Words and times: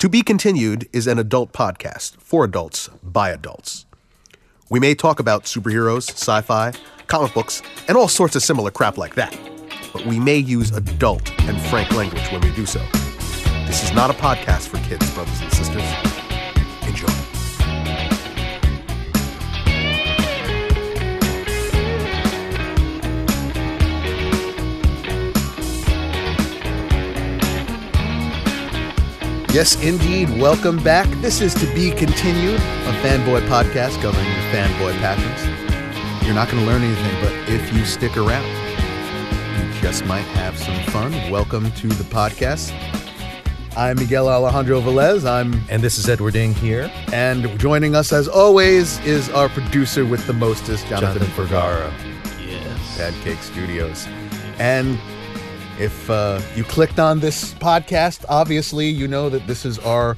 To 0.00 0.08
Be 0.08 0.22
Continued 0.22 0.88
is 0.94 1.06
an 1.06 1.18
adult 1.18 1.52
podcast 1.52 2.16
for 2.16 2.42
adults 2.42 2.88
by 3.02 3.28
adults. 3.28 3.84
We 4.70 4.80
may 4.80 4.94
talk 4.94 5.20
about 5.20 5.44
superheroes, 5.44 6.08
sci 6.12 6.40
fi, 6.40 6.72
comic 7.06 7.34
books, 7.34 7.60
and 7.86 7.98
all 7.98 8.08
sorts 8.08 8.34
of 8.34 8.42
similar 8.42 8.70
crap 8.70 8.96
like 8.96 9.14
that, 9.16 9.38
but 9.92 10.06
we 10.06 10.18
may 10.18 10.38
use 10.38 10.70
adult 10.70 11.30
and 11.40 11.60
frank 11.60 11.92
language 11.92 12.26
when 12.32 12.40
we 12.40 12.50
do 12.52 12.64
so. 12.64 12.82
This 13.66 13.84
is 13.84 13.92
not 13.92 14.08
a 14.08 14.14
podcast 14.14 14.68
for 14.68 14.78
kids, 14.88 15.12
brothers 15.12 15.38
and 15.42 15.52
sisters. 15.52 15.84
Enjoy. 16.88 17.29
Yes, 29.52 29.74
indeed. 29.82 30.30
Welcome 30.40 30.80
back. 30.82 31.08
This 31.20 31.40
is 31.40 31.52
To 31.54 31.66
Be 31.74 31.90
Continued, 31.90 32.54
a 32.60 32.92
fanboy 33.02 33.40
podcast 33.48 34.00
covering 34.00 34.24
your 34.26 34.44
fanboy 34.52 34.96
passions. 35.00 36.24
You're 36.24 36.34
not 36.36 36.48
going 36.48 36.62
to 36.64 36.70
learn 36.70 36.82
anything, 36.82 37.20
but 37.20 37.32
if 37.52 37.72
you 37.74 37.84
stick 37.84 38.16
around, 38.16 38.46
you 38.46 39.80
just 39.80 40.04
might 40.06 40.20
have 40.38 40.56
some 40.56 40.80
fun. 40.92 41.10
Welcome 41.32 41.72
to 41.72 41.88
the 41.88 42.04
podcast. 42.04 42.72
I'm 43.76 43.96
Miguel 43.96 44.28
Alejandro 44.28 44.80
Velez. 44.80 45.28
I'm 45.28 45.60
And 45.68 45.82
this 45.82 45.98
is 45.98 46.08
Edward 46.08 46.36
Ing 46.36 46.54
here. 46.54 46.90
and 47.12 47.58
joining 47.58 47.96
us 47.96 48.12
as 48.12 48.28
always 48.28 49.00
is 49.00 49.28
our 49.30 49.48
producer 49.48 50.04
with 50.04 50.24
the 50.28 50.32
mostest, 50.32 50.86
Jonathan, 50.86 51.22
Jonathan 51.22 51.44
Vergara. 51.44 51.92
Yes. 52.40 52.96
Pancake 52.96 53.42
Studios. 53.42 54.06
And 54.60 54.96
if 55.80 56.10
uh, 56.10 56.42
you 56.54 56.62
clicked 56.62 56.98
on 56.98 57.20
this 57.20 57.54
podcast, 57.54 58.26
obviously 58.28 58.88
you 58.88 59.08
know 59.08 59.30
that 59.30 59.46
this 59.46 59.64
is 59.64 59.78
our 59.78 60.16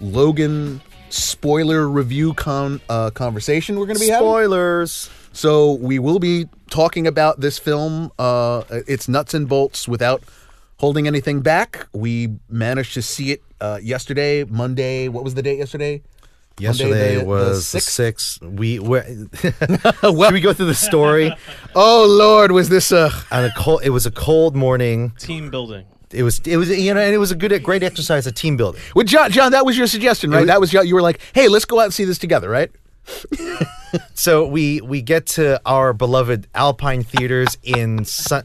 Logan 0.00 0.80
spoiler 1.10 1.88
review 1.88 2.34
con- 2.34 2.80
uh, 2.88 3.10
conversation 3.10 3.78
we're 3.78 3.86
going 3.86 3.98
to 3.98 4.04
be 4.04 4.08
having. 4.08 4.26
Spoilers. 4.26 5.08
So 5.32 5.74
we 5.74 6.00
will 6.00 6.18
be 6.18 6.48
talking 6.70 7.06
about 7.06 7.40
this 7.40 7.56
film, 7.56 8.10
uh, 8.18 8.64
its 8.70 9.08
nuts 9.08 9.32
and 9.32 9.48
bolts, 9.48 9.86
without 9.86 10.24
holding 10.78 11.06
anything 11.06 11.40
back. 11.40 11.86
We 11.92 12.36
managed 12.48 12.94
to 12.94 13.02
see 13.02 13.30
it 13.30 13.42
uh, 13.60 13.78
yesterday, 13.80 14.42
Monday. 14.42 15.06
What 15.06 15.22
was 15.22 15.34
the 15.34 15.42
date 15.42 15.58
yesterday? 15.58 16.02
Yesterday 16.60 17.14
the- 17.16 17.20
the 17.20 17.26
was 17.26 17.56
the 17.72 17.80
sixth? 17.80 17.90
sixth. 17.90 18.42
We 18.42 18.78
were, 18.78 19.02
should 19.40 20.32
we 20.32 20.40
go 20.40 20.52
through 20.52 20.66
the 20.66 20.74
story? 20.74 21.32
Oh 21.74 22.06
Lord, 22.08 22.52
was 22.52 22.68
this 22.68 22.92
a? 22.92 23.10
On 23.30 23.44
a 23.44 23.52
cold, 23.56 23.82
it 23.84 23.90
was 23.90 24.06
a 24.06 24.10
cold 24.10 24.54
morning. 24.56 25.12
team 25.18 25.50
building. 25.50 25.86
It 26.12 26.22
was 26.24 26.40
it 26.44 26.56
was 26.56 26.68
you 26.70 26.92
know 26.92 27.00
and 27.00 27.14
it 27.14 27.18
was 27.18 27.30
a 27.30 27.36
good 27.36 27.62
great 27.62 27.82
exercise 27.84 28.26
of 28.26 28.34
team 28.34 28.56
building. 28.56 28.80
Well, 28.96 29.04
John, 29.04 29.30
John, 29.30 29.52
that 29.52 29.64
was 29.64 29.78
your 29.78 29.86
suggestion, 29.86 30.30
right? 30.30 30.40
was- 30.40 30.46
that 30.48 30.60
was 30.60 30.72
your, 30.72 30.84
you 30.84 30.94
were 30.96 31.02
like, 31.02 31.20
"Hey, 31.34 31.46
let's 31.48 31.64
go 31.64 31.78
out 31.78 31.84
and 31.84 31.94
see 31.94 32.04
this 32.04 32.18
together," 32.18 32.48
right? 32.48 32.70
So 34.14 34.46
we 34.46 34.80
we 34.80 35.02
get 35.02 35.26
to 35.28 35.60
our 35.66 35.92
beloved 35.92 36.46
Alpine 36.54 37.02
theaters 37.02 37.56
in 37.64 38.04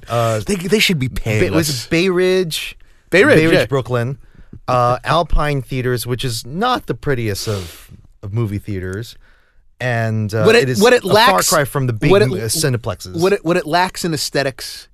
uh, 0.09 0.39
They, 0.39 0.55
they 0.55 0.79
should 0.79 0.97
be 0.97 1.09
paying 1.09 1.43
it 1.43 1.51
was 1.51 1.69
us. 1.69 1.87
Bay 1.87 2.09
Ridge, 2.09 2.75
Bay 3.11 3.23
Ridge, 3.23 3.51
yeah. 3.51 3.65
Brooklyn, 3.67 4.17
uh, 4.67 4.97
Alpine 5.03 5.61
theaters, 5.61 6.07
which 6.07 6.25
is 6.25 6.45
not 6.47 6.87
the 6.87 6.95
prettiest 6.95 7.47
of, 7.47 7.91
of 8.25 8.33
movie 8.33 8.57
theaters, 8.59 9.15
and 9.79 10.33
uh, 10.33 10.43
What 10.43 10.55
it- 10.55 10.63
it 10.63 10.69
is 10.69 10.81
what 10.81 10.91
it 10.93 11.03
a 11.03 11.07
lacks- 11.07 11.47
far 11.49 11.59
cry 11.59 11.65
from 11.65 11.87
the 11.87 11.93
big 11.93 12.11
what 12.11 12.21
it- 12.21 12.29
uh, 12.31 12.47
cineplexes. 12.49 13.19
what 13.21 13.31
it 13.33 13.45
what 13.45 13.55
it 13.55 13.65
lacks 13.65 14.03
in 14.03 14.13
aesthetics, 14.13 14.89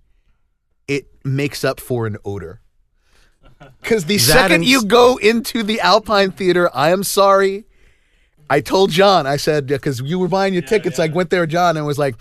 it 0.88 1.08
makes 1.26 1.64
up 1.64 1.80
for 1.80 2.06
in 2.06 2.18
odor. 2.24 2.60
Because 3.82 4.06
the 4.06 4.18
That 4.18 4.24
second 4.24 4.52
and- 4.56 4.66
you 4.66 4.84
go 4.86 5.18
into 5.18 5.64
the 5.64 5.80
Alpine 5.82 6.32
Theater, 6.32 6.70
I 6.74 6.92
am 6.92 7.04
sorry. 7.04 7.66
I 8.50 8.60
told 8.60 8.90
John, 8.92 9.26
I 9.26 9.38
said, 9.38 9.66
because 9.68 10.02
you 10.02 10.20
were 10.20 10.28
buying 10.28 10.54
your 10.54 10.64
tickets, 10.64 11.00
I 11.00 11.08
went 11.08 11.30
there, 11.30 11.46
John, 11.48 11.78
and 11.78 11.86
was 11.86 11.98
like, 11.98 12.16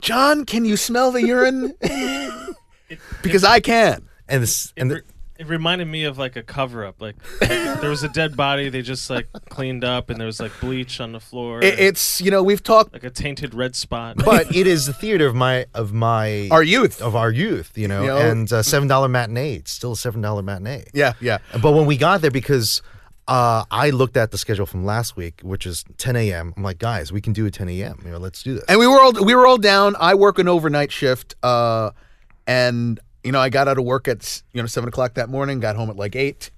John, 0.00 0.44
can 0.46 0.64
you 0.64 0.76
smell 0.78 1.12
the 1.12 1.22
urine? 1.26 1.74
because 3.22 3.44
I 3.44 3.60
can. 3.60 4.08
and 4.28 4.42
this 4.42 4.72
and 4.76 4.90
the, 4.90 5.02
it 5.42 5.48
reminded 5.48 5.88
me 5.88 6.04
of 6.04 6.18
like 6.18 6.36
a 6.36 6.42
cover 6.42 6.84
up. 6.84 7.00
Like, 7.02 7.16
like, 7.40 7.50
there 7.80 7.90
was 7.90 8.04
a 8.04 8.08
dead 8.08 8.36
body 8.36 8.68
they 8.68 8.80
just 8.82 9.10
like 9.10 9.26
cleaned 9.48 9.84
up, 9.84 10.08
and 10.08 10.20
there 10.20 10.26
was 10.26 10.38
like 10.38 10.52
bleach 10.60 11.00
on 11.00 11.10
the 11.12 11.18
floor. 11.20 11.60
It, 11.62 11.78
it's, 11.78 12.20
you 12.20 12.30
know, 12.30 12.42
we've 12.42 12.62
talked 12.62 12.92
like 12.92 13.02
a 13.04 13.10
tainted 13.10 13.54
red 13.54 13.74
spot. 13.74 14.16
but 14.24 14.54
it 14.54 14.66
is 14.66 14.86
the 14.86 14.92
theater 14.92 15.26
of 15.26 15.34
my 15.34 15.66
of 15.74 15.92
my 15.92 16.48
our 16.50 16.62
youth. 16.62 17.02
of 17.02 17.16
our 17.16 17.32
youth, 17.32 17.76
you 17.76 17.88
know, 17.88 18.02
You 18.02 18.06
know? 18.08 18.18
and 18.18 18.52
uh, 18.52 18.62
seven 18.62 18.86
dollar 18.88 19.08
matinee. 19.08 19.56
It's 19.56 19.72
still 19.72 19.92
a 19.92 19.96
seven 19.96 20.20
dollar 20.20 20.42
matinee. 20.42 20.84
Yeah, 20.94 21.14
yeah. 21.20 21.38
But 21.60 21.72
when 21.72 21.86
we 21.86 21.96
got 21.96 22.20
there, 22.20 22.30
because 22.30 22.80
uh, 23.26 23.64
I 23.70 23.90
looked 23.90 24.16
at 24.16 24.30
the 24.30 24.38
schedule 24.38 24.66
from 24.66 24.84
last 24.84 25.16
week, 25.16 25.40
which 25.42 25.66
is 25.66 25.84
10 25.98 26.16
a.m. 26.16 26.54
I'm 26.56 26.62
like, 26.62 26.78
guys, 26.78 27.12
we 27.12 27.20
can 27.20 27.32
do 27.32 27.46
it 27.46 27.54
10 27.54 27.68
a.m. 27.68 28.00
You 28.04 28.12
know, 28.12 28.18
let's 28.18 28.42
do 28.42 28.54
this. 28.54 28.64
And 28.68 28.78
we 28.78 28.86
were 28.86 29.00
all 29.00 29.12
we 29.12 29.34
were 29.34 29.46
all 29.46 29.58
down. 29.58 29.96
I 29.98 30.14
work 30.14 30.38
an 30.38 30.46
overnight 30.48 30.92
shift, 30.92 31.34
uh, 31.42 31.90
and 32.46 33.00
you 33.24 33.32
know 33.32 33.40
I 33.40 33.48
got 33.48 33.68
out 33.68 33.78
of 33.78 33.84
work 33.84 34.08
at 34.08 34.42
you 34.52 34.62
know 34.62 34.66
seven 34.66 34.88
o'clock 34.88 35.14
that 35.14 35.28
morning. 35.28 35.60
Got 35.60 35.76
home 35.76 35.90
at 35.90 35.96
like 35.96 36.16
eight, 36.16 36.50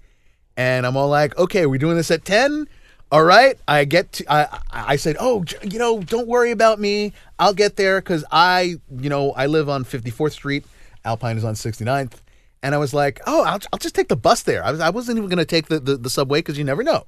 and 0.56 0.86
I'm 0.86 0.96
all 0.96 1.08
like, 1.08 1.36
okay, 1.38 1.66
we're 1.66 1.78
doing 1.78 1.96
this 1.96 2.10
at 2.10 2.24
ten. 2.24 2.68
All 3.12 3.22
right. 3.22 3.56
I 3.68 3.84
get 3.84 4.12
to. 4.12 4.32
I 4.32 4.60
I 4.72 4.96
said, 4.96 5.16
oh, 5.20 5.44
you 5.62 5.78
know, 5.78 6.00
don't 6.00 6.26
worry 6.26 6.50
about 6.50 6.80
me. 6.80 7.12
I'll 7.38 7.54
get 7.54 7.76
there 7.76 8.00
because 8.00 8.24
I 8.30 8.76
you 8.98 9.08
know 9.10 9.32
I 9.32 9.46
live 9.46 9.68
on 9.68 9.84
54th 9.84 10.32
Street. 10.32 10.64
Alpine 11.04 11.36
is 11.36 11.44
on 11.44 11.54
69th. 11.54 12.14
And 12.62 12.74
I 12.74 12.78
was 12.78 12.94
like, 12.94 13.20
oh, 13.26 13.44
I'll, 13.44 13.60
I'll 13.72 13.78
just 13.78 13.94
take 13.94 14.08
the 14.08 14.16
bus 14.16 14.42
there. 14.42 14.64
I, 14.64 14.70
was, 14.70 14.80
I 14.80 14.90
wasn't 14.90 15.18
even 15.18 15.28
going 15.28 15.38
to 15.38 15.44
take 15.44 15.66
the, 15.66 15.78
the, 15.78 15.96
the 15.98 16.08
subway 16.08 16.38
because 16.38 16.56
you 16.56 16.64
never 16.64 16.82
know. 16.82 17.04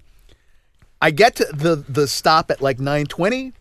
I 1.00 1.10
get 1.10 1.36
to 1.36 1.46
the, 1.46 1.76
the 1.76 2.06
stop 2.06 2.50
at 2.50 2.60
like 2.60 2.78
920 2.78 3.52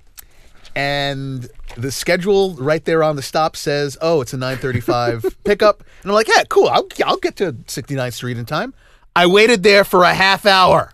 and 0.75 1.47
the 1.77 1.91
schedule 1.91 2.53
right 2.55 2.83
there 2.83 3.03
on 3.03 3.15
the 3.15 3.21
stop 3.21 3.55
says, 3.55 3.97
"Oh, 4.01 4.21
it's 4.21 4.33
a 4.33 4.37
9:35 4.37 5.35
pickup." 5.43 5.83
And 6.01 6.11
I'm 6.11 6.15
like, 6.15 6.27
"Yeah, 6.27 6.43
cool. 6.49 6.67
I'll 6.67 6.87
I'll 7.05 7.17
get 7.17 7.37
to 7.37 7.53
69th 7.53 8.13
Street 8.13 8.37
in 8.37 8.45
time." 8.45 8.73
I 9.15 9.27
waited 9.27 9.63
there 9.63 9.85
for 9.85 10.03
a 10.03 10.13
half 10.13 10.45
hour. 10.45 10.91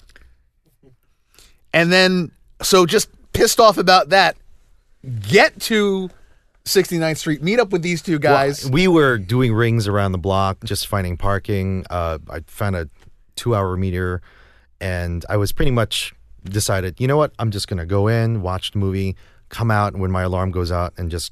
And 1.73 1.91
then 1.91 2.31
so 2.61 2.85
just 2.85 3.09
pissed 3.33 3.59
off 3.59 3.77
about 3.77 4.09
that, 4.09 4.37
get 5.27 5.59
to 5.61 6.09
69th 6.65 7.17
Street, 7.17 7.41
meet 7.41 7.59
up 7.59 7.71
with 7.71 7.81
these 7.81 8.01
two 8.01 8.19
guys. 8.19 8.65
Well, 8.65 8.73
we 8.73 8.87
were 8.87 9.17
doing 9.17 9.53
rings 9.53 9.87
around 9.87 10.11
the 10.11 10.17
block, 10.19 10.63
just 10.63 10.87
finding 10.87 11.17
parking. 11.17 11.85
Uh, 11.89 12.19
I 12.29 12.41
found 12.45 12.75
a 12.75 12.89
two-hour 13.35 13.77
meter, 13.77 14.21
and 14.79 15.25
I 15.29 15.37
was 15.37 15.51
pretty 15.51 15.71
much 15.71 16.13
decided. 16.43 16.99
You 16.99 17.07
know 17.07 17.17
what? 17.17 17.33
I'm 17.39 17.49
just 17.49 17.67
gonna 17.67 17.85
go 17.85 18.07
in, 18.07 18.41
watch 18.41 18.71
the 18.71 18.79
movie, 18.79 19.15
come 19.51 19.69
out 19.69 19.95
when 19.95 20.09
my 20.11 20.23
alarm 20.23 20.49
goes 20.51 20.71
out, 20.71 20.93
and 20.97 21.11
just. 21.11 21.31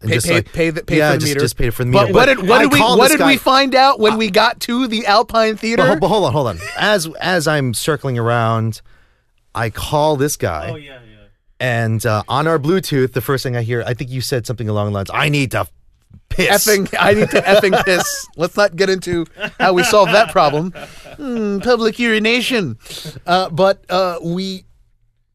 and 0.00 0.08
Pay, 0.10 0.14
just 0.16 0.26
pay, 0.26 0.34
like- 0.36 0.52
pay, 0.52 0.70
the, 0.70 0.82
pay 0.84 0.96
yeah, 0.98 1.10
for 1.12 1.18
the 1.18 1.18
just, 1.20 1.30
meter. 1.30 1.40
Just 1.40 1.56
pay 1.58 1.70
for 1.70 1.84
the 1.84 1.90
But 1.92 2.02
meter. 2.08 2.14
what 2.14 2.26
did 2.26 2.48
what 2.48 2.58
did 2.62 2.72
we 2.72 2.80
what 2.80 3.08
this 3.08 3.18
did 3.18 3.26
we 3.26 3.36
find 3.36 3.74
out 3.74 4.00
when 4.00 4.16
we 4.16 4.30
got 4.30 4.60
to 4.60 4.86
the 4.88 5.06
Alpine 5.06 5.56
Theater? 5.56 5.84
But, 5.86 6.00
but 6.00 6.08
hold 6.08 6.24
on, 6.24 6.32
hold 6.32 6.46
on. 6.48 6.58
As 6.78 7.06
as 7.20 7.46
I'm 7.46 7.74
circling 7.74 8.18
around, 8.18 8.80
I 9.54 9.68
call 9.70 10.16
this 10.16 10.36
guy. 10.36 10.70
oh 10.70 10.76
yeah, 10.76 10.92
yeah. 10.94 10.98
And 11.60 12.04
uh, 12.04 12.24
on 12.26 12.48
our 12.48 12.58
Bluetooth, 12.58 13.12
the 13.12 13.20
first 13.20 13.44
thing 13.44 13.54
I 13.54 13.62
hear, 13.62 13.84
I 13.86 13.94
think 13.94 14.10
you 14.10 14.20
said 14.20 14.46
something 14.46 14.68
along 14.68 14.86
the 14.86 14.92
lines, 14.94 15.10
"I 15.14 15.28
need 15.28 15.52
to 15.52 15.68
piss." 16.28 16.66
effing 16.66 16.92
I 16.98 17.14
need 17.14 17.30
to 17.30 17.40
effing 17.40 17.84
piss. 17.84 18.26
Let's 18.36 18.56
not 18.56 18.74
get 18.74 18.90
into 18.90 19.26
how 19.60 19.72
we 19.72 19.84
solve 19.84 20.10
that 20.10 20.32
problem. 20.32 20.72
Hmm, 21.16 21.60
public 21.60 22.00
urination. 22.00 22.78
Uh, 23.26 23.48
but 23.50 23.84
uh, 23.88 24.18
we 24.20 24.64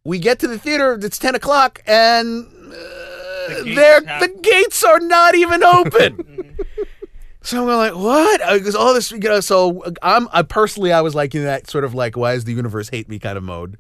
we 0.08 0.20
get 0.20 0.40
to 0.40 0.48
the 0.48 0.58
theater. 0.58 0.98
It's 1.02 1.18
ten 1.20 1.36
o'clock, 1.36 1.82
and 1.86 2.48
uh, 2.48 3.64
gates 3.64 3.76
there 3.76 4.02
have- 4.06 4.22
the 4.22 4.30
gates 4.42 4.84
are 4.84 5.00
not 5.00 5.36
even 5.36 5.64
open. 5.64 6.56
so 7.42 7.62
I'm 7.70 7.78
like, 7.78 7.96
what? 7.96 8.42
Because 8.58 8.76
all 8.76 8.94
this, 8.94 9.12
you 9.12 9.20
know. 9.20 9.40
So 9.42 9.84
I'm 10.02 10.28
I 10.32 10.42
personally, 10.44 10.92
I 10.94 11.02
was 11.02 11.14
like 11.16 11.36
in 11.36 11.44
that 11.44 11.70
sort 11.70 11.84
of 11.84 11.94
like, 11.94 12.16
why 12.18 12.34
does 12.36 12.46
the 12.46 12.54
universe 12.54 12.90
hate 12.90 13.10
me 13.10 13.20
kind 13.20 13.38
of 13.38 13.44
mode. 13.44 13.78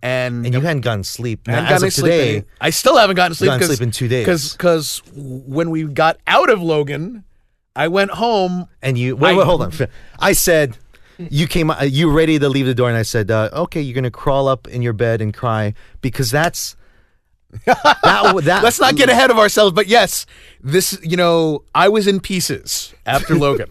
And, 0.00 0.46
and 0.46 0.54
you 0.54 0.60
hadn't 0.60 0.82
gotten 0.82 1.02
sleep. 1.02 1.40
I 1.48 1.50
Now, 1.50 1.56
hadn't 1.64 1.66
as 1.66 1.80
gotten 1.80 1.86
of 1.88 1.92
sleep 1.94 2.12
today, 2.12 2.36
in- 2.36 2.44
I 2.60 2.70
still 2.70 2.96
haven't 2.96 3.16
gotten 3.16 3.34
sleep. 3.34 3.48
gotten 3.48 3.66
sleep 3.66 3.80
in 3.80 3.90
two 3.90 4.06
days. 4.06 4.52
Because 4.52 5.02
when 5.16 5.70
we 5.70 5.82
got 5.84 6.18
out 6.28 6.50
of 6.50 6.62
Logan, 6.62 7.24
I 7.74 7.88
went 7.88 8.12
home. 8.12 8.68
and 8.80 8.96
you 8.96 9.16
wait, 9.16 9.32
I- 9.32 9.36
wait, 9.38 9.44
hold 9.44 9.62
on. 9.62 9.72
I 10.20 10.32
said 10.34 10.76
you 11.18 11.46
came, 11.46 11.70
uh, 11.70 11.82
you 11.82 12.10
ready 12.10 12.38
to 12.38 12.48
leave 12.48 12.66
the 12.66 12.74
door, 12.74 12.88
and 12.88 12.96
I 12.96 13.02
said, 13.02 13.30
uh, 13.30 13.50
"Okay, 13.52 13.80
you're 13.80 13.94
gonna 13.94 14.10
crawl 14.10 14.48
up 14.48 14.68
in 14.68 14.82
your 14.82 14.92
bed 14.92 15.20
and 15.20 15.34
cry 15.34 15.74
because 16.00 16.30
that's 16.30 16.76
that. 17.64 18.40
that 18.44 18.60
Let's 18.62 18.80
not 18.80 18.96
get 18.96 19.08
ahead 19.08 19.30
of 19.30 19.38
ourselves. 19.38 19.72
But 19.72 19.86
yes, 19.86 20.26
this 20.62 20.98
you 21.02 21.16
know 21.16 21.64
I 21.74 21.88
was 21.88 22.06
in 22.06 22.20
pieces 22.20 22.94
after 23.06 23.34
Logan, 23.38 23.70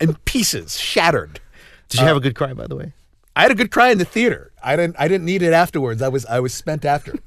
in 0.00 0.14
pieces, 0.24 0.78
shattered. 0.78 1.40
Did 1.88 2.00
you 2.00 2.06
have 2.06 2.16
a 2.16 2.20
good 2.20 2.34
cry, 2.34 2.52
by 2.52 2.66
the 2.66 2.76
way? 2.76 2.92
I 3.34 3.42
had 3.42 3.50
a 3.50 3.54
good 3.54 3.70
cry 3.70 3.90
in 3.90 3.98
the 3.98 4.04
theater. 4.04 4.52
I 4.62 4.76
didn't. 4.76 4.96
I 4.98 5.08
didn't 5.08 5.24
need 5.24 5.42
it 5.42 5.52
afterwards. 5.52 6.02
I 6.02 6.08
was. 6.08 6.26
I 6.26 6.40
was 6.40 6.52
spent 6.52 6.84
after 6.84 7.14
it. 7.14 7.22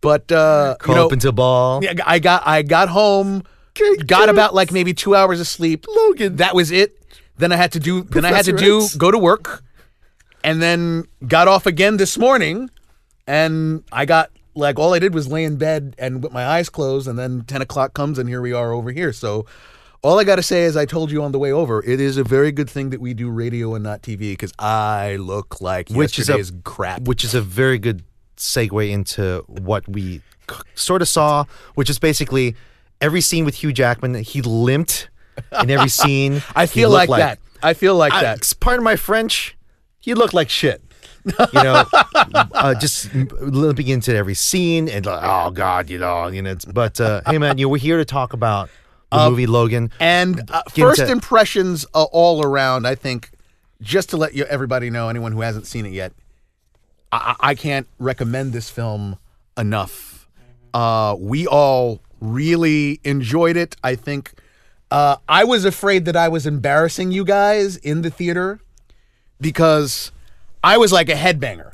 But 0.00 0.30
uh, 0.32 0.76
you 0.86 0.94
know, 0.94 1.06
up 1.06 1.12
into 1.12 1.28
a 1.28 1.32
ball. 1.32 1.82
Yeah, 1.82 1.94
I 2.04 2.18
got 2.18 2.46
I 2.46 2.62
got 2.62 2.88
home, 2.88 3.44
got 4.06 4.28
about 4.28 4.54
like 4.54 4.72
maybe 4.72 4.92
two 4.92 5.14
hours 5.14 5.40
of 5.40 5.46
sleep. 5.46 5.86
Logan, 5.88 6.36
that 6.36 6.54
was 6.54 6.70
it. 6.70 7.01
Then 7.42 7.52
I 7.52 7.56
had 7.56 7.72
to 7.72 7.80
do. 7.80 8.02
Then 8.04 8.24
I 8.24 8.32
had 8.32 8.44
to 8.46 8.52
do 8.52 8.84
X. 8.84 8.94
go 8.94 9.10
to 9.10 9.18
work, 9.18 9.62
and 10.44 10.62
then 10.62 11.04
got 11.26 11.48
off 11.48 11.66
again 11.66 11.96
this 11.96 12.16
morning, 12.16 12.70
and 13.26 13.84
I 13.90 14.04
got 14.06 14.30
like 14.54 14.78
all 14.78 14.94
I 14.94 14.98
did 14.98 15.12
was 15.14 15.26
lay 15.28 15.44
in 15.44 15.56
bed 15.56 15.94
and 15.98 16.22
with 16.22 16.32
my 16.32 16.44
eyes 16.46 16.68
closed, 16.68 17.08
and 17.08 17.18
then 17.18 17.42
ten 17.46 17.60
o'clock 17.62 17.94
comes, 17.94 18.18
and 18.18 18.28
here 18.28 18.40
we 18.40 18.52
are 18.52 18.72
over 18.72 18.90
here. 18.92 19.12
So. 19.12 19.46
All 20.04 20.18
I 20.18 20.24
got 20.24 20.34
to 20.34 20.42
say 20.42 20.64
is, 20.64 20.76
I 20.76 20.84
told 20.84 21.12
you 21.12 21.22
on 21.22 21.30
the 21.30 21.38
way 21.38 21.52
over, 21.52 21.80
it 21.80 22.00
is 22.00 22.16
a 22.16 22.24
very 22.24 22.50
good 22.50 22.68
thing 22.68 22.90
that 22.90 23.00
we 23.00 23.14
do 23.14 23.30
radio 23.30 23.76
and 23.76 23.84
not 23.84 24.02
TV 24.02 24.32
because 24.32 24.52
I 24.58 25.14
look 25.14 25.60
like 25.60 25.90
Which 25.90 26.18
is 26.18 26.28
a- 26.28 26.38
yesterday's 26.38 26.60
crap. 26.64 27.02
which 27.02 27.22
is 27.22 27.36
a 27.36 27.40
very 27.40 27.78
good 27.78 28.02
segue 28.36 28.90
into 28.90 29.44
what 29.46 29.86
we 29.88 30.20
sort 30.74 31.02
of 31.02 31.08
saw, 31.08 31.44
which 31.76 31.88
is 31.88 32.00
basically 32.00 32.56
every 33.00 33.20
scene 33.20 33.44
with 33.44 33.62
Hugh 33.62 33.72
Jackman. 33.72 34.14
He 34.24 34.42
limped 34.42 35.08
in 35.62 35.70
every 35.70 35.88
scene. 35.88 36.42
I 36.56 36.66
feel 36.66 36.90
looked 36.90 37.08
like, 37.08 37.20
that. 37.20 37.38
I 37.62 37.74
feel 37.74 37.96
like 37.96 38.12
I, 38.12 38.22
that. 38.22 38.52
Pardon 38.60 38.84
my 38.84 38.96
French. 38.96 39.56
He 39.98 40.14
looked 40.14 40.34
like 40.34 40.50
shit. 40.50 40.82
You 41.24 41.62
know, 41.62 41.84
uh, 41.92 42.74
just 42.74 43.14
limping 43.14 43.86
into 43.86 44.14
every 44.14 44.34
scene 44.34 44.88
and 44.88 45.06
like, 45.06 45.22
oh 45.22 45.50
god, 45.50 45.88
you 45.88 45.98
know, 45.98 46.26
you 46.26 46.42
know. 46.42 46.50
It's, 46.50 46.64
but 46.64 47.00
uh, 47.00 47.22
hey, 47.26 47.38
man, 47.38 47.58
you 47.58 47.66
know, 47.66 47.70
we're 47.70 47.78
here 47.78 47.98
to 47.98 48.04
talk 48.04 48.32
about 48.32 48.70
the 49.12 49.30
movie 49.30 49.46
Logan. 49.46 49.92
And 50.00 50.50
uh, 50.50 50.62
first 50.74 51.00
into- 51.00 51.12
impressions 51.12 51.86
uh, 51.94 52.04
all 52.04 52.44
around, 52.44 52.86
I 52.86 52.96
think, 52.96 53.30
just 53.80 54.10
to 54.10 54.16
let 54.16 54.34
you 54.34 54.44
everybody 54.44 54.90
know, 54.90 55.08
anyone 55.08 55.32
who 55.32 55.42
hasn't 55.42 55.66
seen 55.66 55.86
it 55.86 55.92
yet, 55.92 56.12
I, 57.12 57.36
I 57.38 57.50
I 57.50 57.54
can't 57.54 57.86
recommend 57.98 58.52
this 58.52 58.68
film 58.68 59.16
enough. 59.56 60.28
Uh, 60.74 61.14
we 61.18 61.46
all 61.46 62.00
really 62.20 63.00
enjoyed 63.04 63.56
it. 63.56 63.76
I 63.84 63.94
think 63.94 64.32
uh, 64.92 65.16
I 65.28 65.44
was 65.44 65.64
afraid 65.64 66.04
that 66.04 66.16
I 66.16 66.28
was 66.28 66.46
embarrassing 66.46 67.12
you 67.12 67.24
guys 67.24 67.76
in 67.76 68.02
the 68.02 68.10
theater 68.10 68.60
because 69.40 70.12
I 70.62 70.76
was 70.76 70.92
like 70.92 71.08
a 71.08 71.14
headbanger. 71.14 71.72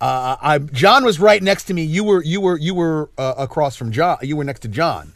Uh, 0.00 0.36
I, 0.40 0.58
John 0.58 1.04
was 1.04 1.20
right 1.20 1.40
next 1.42 1.64
to 1.64 1.74
me. 1.74 1.84
You 1.84 2.02
were 2.02 2.22
you 2.24 2.40
were 2.40 2.58
you 2.58 2.74
were 2.74 3.10
uh, 3.16 3.34
across 3.38 3.76
from 3.76 3.92
John. 3.92 4.18
You 4.22 4.36
were 4.36 4.44
next 4.44 4.60
to 4.60 4.68
John. 4.68 5.14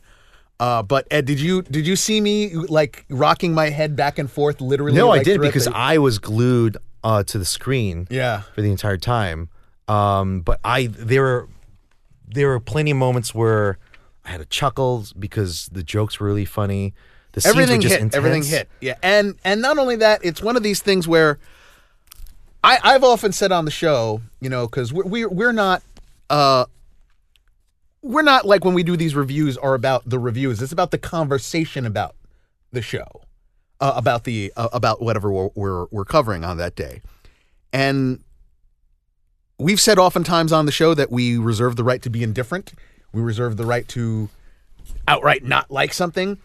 Uh, 0.60 0.82
but 0.82 1.06
Ed, 1.10 1.24
did 1.26 1.40
you 1.40 1.62
did 1.62 1.86
you 1.86 1.96
see 1.96 2.20
me 2.20 2.54
like 2.54 3.04
rocking 3.10 3.52
my 3.52 3.70
head 3.70 3.96
back 3.96 4.18
and 4.18 4.30
forth 4.30 4.60
literally? 4.60 4.96
No, 4.96 5.10
I 5.10 5.22
did 5.22 5.40
because 5.40 5.64
the- 5.64 5.76
I 5.76 5.98
was 5.98 6.18
glued 6.18 6.76
uh, 7.02 7.24
to 7.24 7.38
the 7.38 7.44
screen. 7.44 8.06
yeah. 8.10 8.42
for 8.54 8.62
the 8.62 8.70
entire 8.70 8.96
time. 8.96 9.48
Um, 9.88 10.40
but 10.40 10.60
I 10.64 10.86
there 10.86 11.22
were 11.22 11.48
there 12.28 12.48
were 12.48 12.60
plenty 12.60 12.92
of 12.92 12.96
moments 12.96 13.34
where 13.34 13.78
I 14.24 14.30
had 14.30 14.40
a 14.40 14.44
chuckle 14.46 15.04
because 15.18 15.68
the 15.72 15.82
jokes 15.82 16.20
were 16.20 16.26
really 16.28 16.44
funny. 16.44 16.94
The 17.36 17.42
scenes 17.42 17.54
everything 17.54 17.76
were 17.76 17.82
just 17.82 17.92
hit. 17.92 18.00
intense. 18.00 18.16
Everything 18.16 18.42
hit. 18.42 18.68
Yeah, 18.80 18.94
and 19.02 19.34
and 19.44 19.60
not 19.60 19.76
only 19.76 19.96
that, 19.96 20.24
it's 20.24 20.42
one 20.42 20.56
of 20.56 20.62
these 20.62 20.80
things 20.80 21.06
where 21.06 21.38
I 22.64 22.78
I've 22.82 23.04
often 23.04 23.32
said 23.32 23.52
on 23.52 23.66
the 23.66 23.70
show, 23.70 24.22
you 24.40 24.48
know, 24.48 24.66
because 24.66 24.90
we're 24.90 25.04
we're 25.04 25.28
we're 25.28 25.52
not 25.52 25.82
uh 26.30 26.64
we're 28.00 28.22
not 28.22 28.46
like 28.46 28.64
when 28.64 28.72
we 28.72 28.82
do 28.82 28.96
these 28.96 29.14
reviews 29.14 29.58
are 29.58 29.74
about 29.74 30.08
the 30.08 30.18
reviews. 30.18 30.62
It's 30.62 30.72
about 30.72 30.92
the 30.92 30.98
conversation 30.98 31.84
about 31.84 32.16
the 32.72 32.80
show, 32.80 33.06
uh, 33.82 33.92
about 33.94 34.24
the 34.24 34.50
uh, 34.56 34.70
about 34.72 35.02
whatever 35.02 35.30
we're, 35.30 35.50
we're 35.54 35.86
we're 35.90 36.04
covering 36.06 36.42
on 36.42 36.56
that 36.56 36.74
day, 36.74 37.02
and 37.70 38.24
we've 39.58 39.80
said 39.80 39.98
oftentimes 39.98 40.52
on 40.52 40.64
the 40.64 40.72
show 40.72 40.94
that 40.94 41.12
we 41.12 41.36
reserve 41.36 41.76
the 41.76 41.84
right 41.84 42.00
to 42.00 42.08
be 42.08 42.22
indifferent. 42.22 42.72
We 43.12 43.20
reserve 43.20 43.58
the 43.58 43.66
right 43.66 43.86
to 43.88 44.30
outright 45.06 45.44
not 45.44 45.70
like 45.70 45.92
something. 45.92 46.38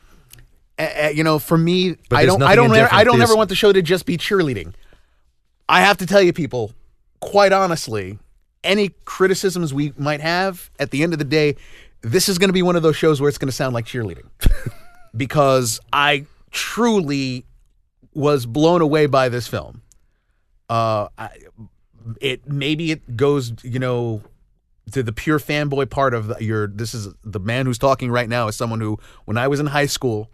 Uh, 0.82 1.10
you 1.10 1.24
know, 1.24 1.40
for 1.40 1.58
me, 1.58 1.96
But 2.10 2.18
I 2.18 2.26
don't, 2.26 2.42
I 2.42 2.56
don't, 2.56 2.76
ever, 2.76 2.90
I 2.92 3.04
don't 3.04 3.22
ever 3.22 3.36
want 3.36 3.50
the 3.50 3.56
show 3.56 3.72
to 3.72 3.82
just 3.82 4.06
be 4.06 4.18
cheerleading. 4.18 4.74
I 5.70 5.82
have 5.82 5.98
to 5.98 6.06
tell 6.06 6.22
you, 6.22 6.34
people, 6.34 6.74
quite 7.20 7.52
honestly, 7.52 8.20
any 8.64 8.90
criticisms 9.06 9.74
we 9.74 9.94
might 9.98 10.22
have, 10.22 10.70
at 10.80 10.92
the 10.92 11.04
end 11.04 11.14
of 11.14 11.20
the 11.20 11.26
day, 11.26 11.56
this 12.02 12.28
is 12.28 12.38
going 12.38 12.50
to 12.50 12.54
be 12.54 12.62
one 12.62 12.76
of 12.76 12.84
those 12.84 12.96
shows 12.96 13.22
where 13.22 13.30
it's 13.30 13.38
going 13.38 13.48
to 13.48 13.56
sound 13.56 13.74
like 13.74 13.86
cheerleading, 13.86 14.26
because 15.16 15.80
I 15.94 16.26
truly 16.52 17.46
was 18.14 18.46
blown 18.46 18.82
away 18.82 19.06
by 19.06 19.30
this 19.30 19.48
film. 19.48 19.82
Uh, 20.70 21.08
I, 21.18 21.30
it 22.20 22.48
maybe 22.48 22.92
it 22.92 23.16
goes, 23.16 23.54
you 23.64 23.80
know, 23.80 24.24
to 24.92 25.04
the 25.04 25.14
pure 25.14 25.40
fanboy 25.40 25.90
part 25.90 26.14
of 26.14 26.28
the, 26.28 26.44
your. 26.44 26.68
This 26.68 26.94
is 26.94 27.14
the 27.24 27.40
man 27.40 27.66
who's 27.66 27.78
talking 27.78 28.12
right 28.12 28.28
now 28.28 28.48
is 28.48 28.56
someone 28.56 28.82
who, 28.82 29.00
when 29.26 29.38
I 29.38 29.48
was 29.48 29.60
in 29.60 29.68
high 29.68 29.86
school, 29.86 30.30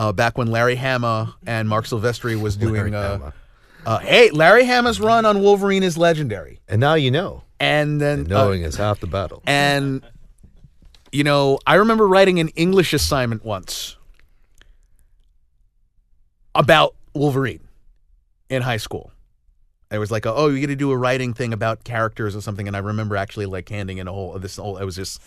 uh, 0.00 0.12
back 0.12 0.38
when 0.38 0.48
Larry 0.48 0.76
Hama 0.76 1.36
and 1.46 1.68
Marc 1.68 1.84
Silvestri 1.84 2.40
was 2.40 2.56
doing. 2.56 2.92
Larry 2.94 2.94
uh, 2.94 3.30
uh, 3.84 3.98
hey, 3.98 4.30
Larry 4.30 4.64
Hama's 4.64 4.98
run 4.98 5.26
on 5.26 5.42
Wolverine 5.42 5.82
is 5.82 5.98
legendary, 5.98 6.58
And 6.68 6.80
now 6.80 6.94
you 6.94 7.10
know. 7.10 7.42
and 7.60 8.00
then 8.00 8.20
uh, 8.32 8.44
Knowing 8.44 8.62
is 8.62 8.76
half 8.76 9.00
the 9.00 9.06
battle. 9.06 9.42
and 9.46 10.02
you 11.12 11.22
know, 11.24 11.58
I 11.66 11.74
remember 11.74 12.06
writing 12.08 12.38
an 12.40 12.48
English 12.50 12.94
assignment 12.94 13.44
once 13.44 13.96
about 16.54 16.94
Wolverine 17.14 17.60
in 18.48 18.62
high 18.62 18.76
school. 18.78 19.12
It 19.90 19.98
was 19.98 20.10
like, 20.10 20.24
oh, 20.24 20.46
you 20.48 20.60
got 20.60 20.68
to 20.68 20.76
do 20.76 20.92
a 20.92 20.96
writing 20.96 21.34
thing 21.34 21.52
about 21.52 21.82
characters 21.84 22.36
or 22.36 22.40
something, 22.40 22.66
and 22.68 22.76
I 22.76 22.80
remember 22.80 23.16
actually 23.16 23.46
like 23.46 23.68
handing 23.68 23.98
in 23.98 24.06
a 24.08 24.12
whole 24.12 24.38
this 24.38 24.56
whole. 24.56 24.78
It 24.78 24.84
was 24.84 24.94
just, 24.94 25.20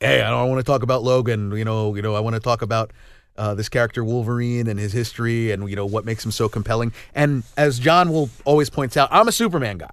hey, 0.00 0.20
I 0.20 0.28
don't 0.30 0.50
want 0.50 0.60
to 0.60 0.70
talk 0.70 0.82
about 0.82 1.02
Logan. 1.02 1.50
You 1.52 1.64
know, 1.64 1.94
you 1.94 2.02
know, 2.02 2.14
I 2.14 2.20
want 2.20 2.34
to 2.34 2.40
talk 2.40 2.60
about 2.62 2.92
uh, 3.38 3.54
this 3.54 3.68
character 3.68 4.04
Wolverine 4.04 4.66
and 4.66 4.78
his 4.78 4.92
history, 4.92 5.52
and 5.52 5.68
you 5.68 5.76
know 5.76 5.86
what 5.86 6.04
makes 6.04 6.24
him 6.24 6.30
so 6.30 6.48
compelling. 6.48 6.92
And 7.14 7.42
as 7.56 7.78
John 7.78 8.10
will 8.10 8.30
always 8.44 8.70
points 8.70 8.96
out, 8.96 9.08
I'm 9.12 9.28
a 9.28 9.32
Superman 9.32 9.78
guy. 9.78 9.90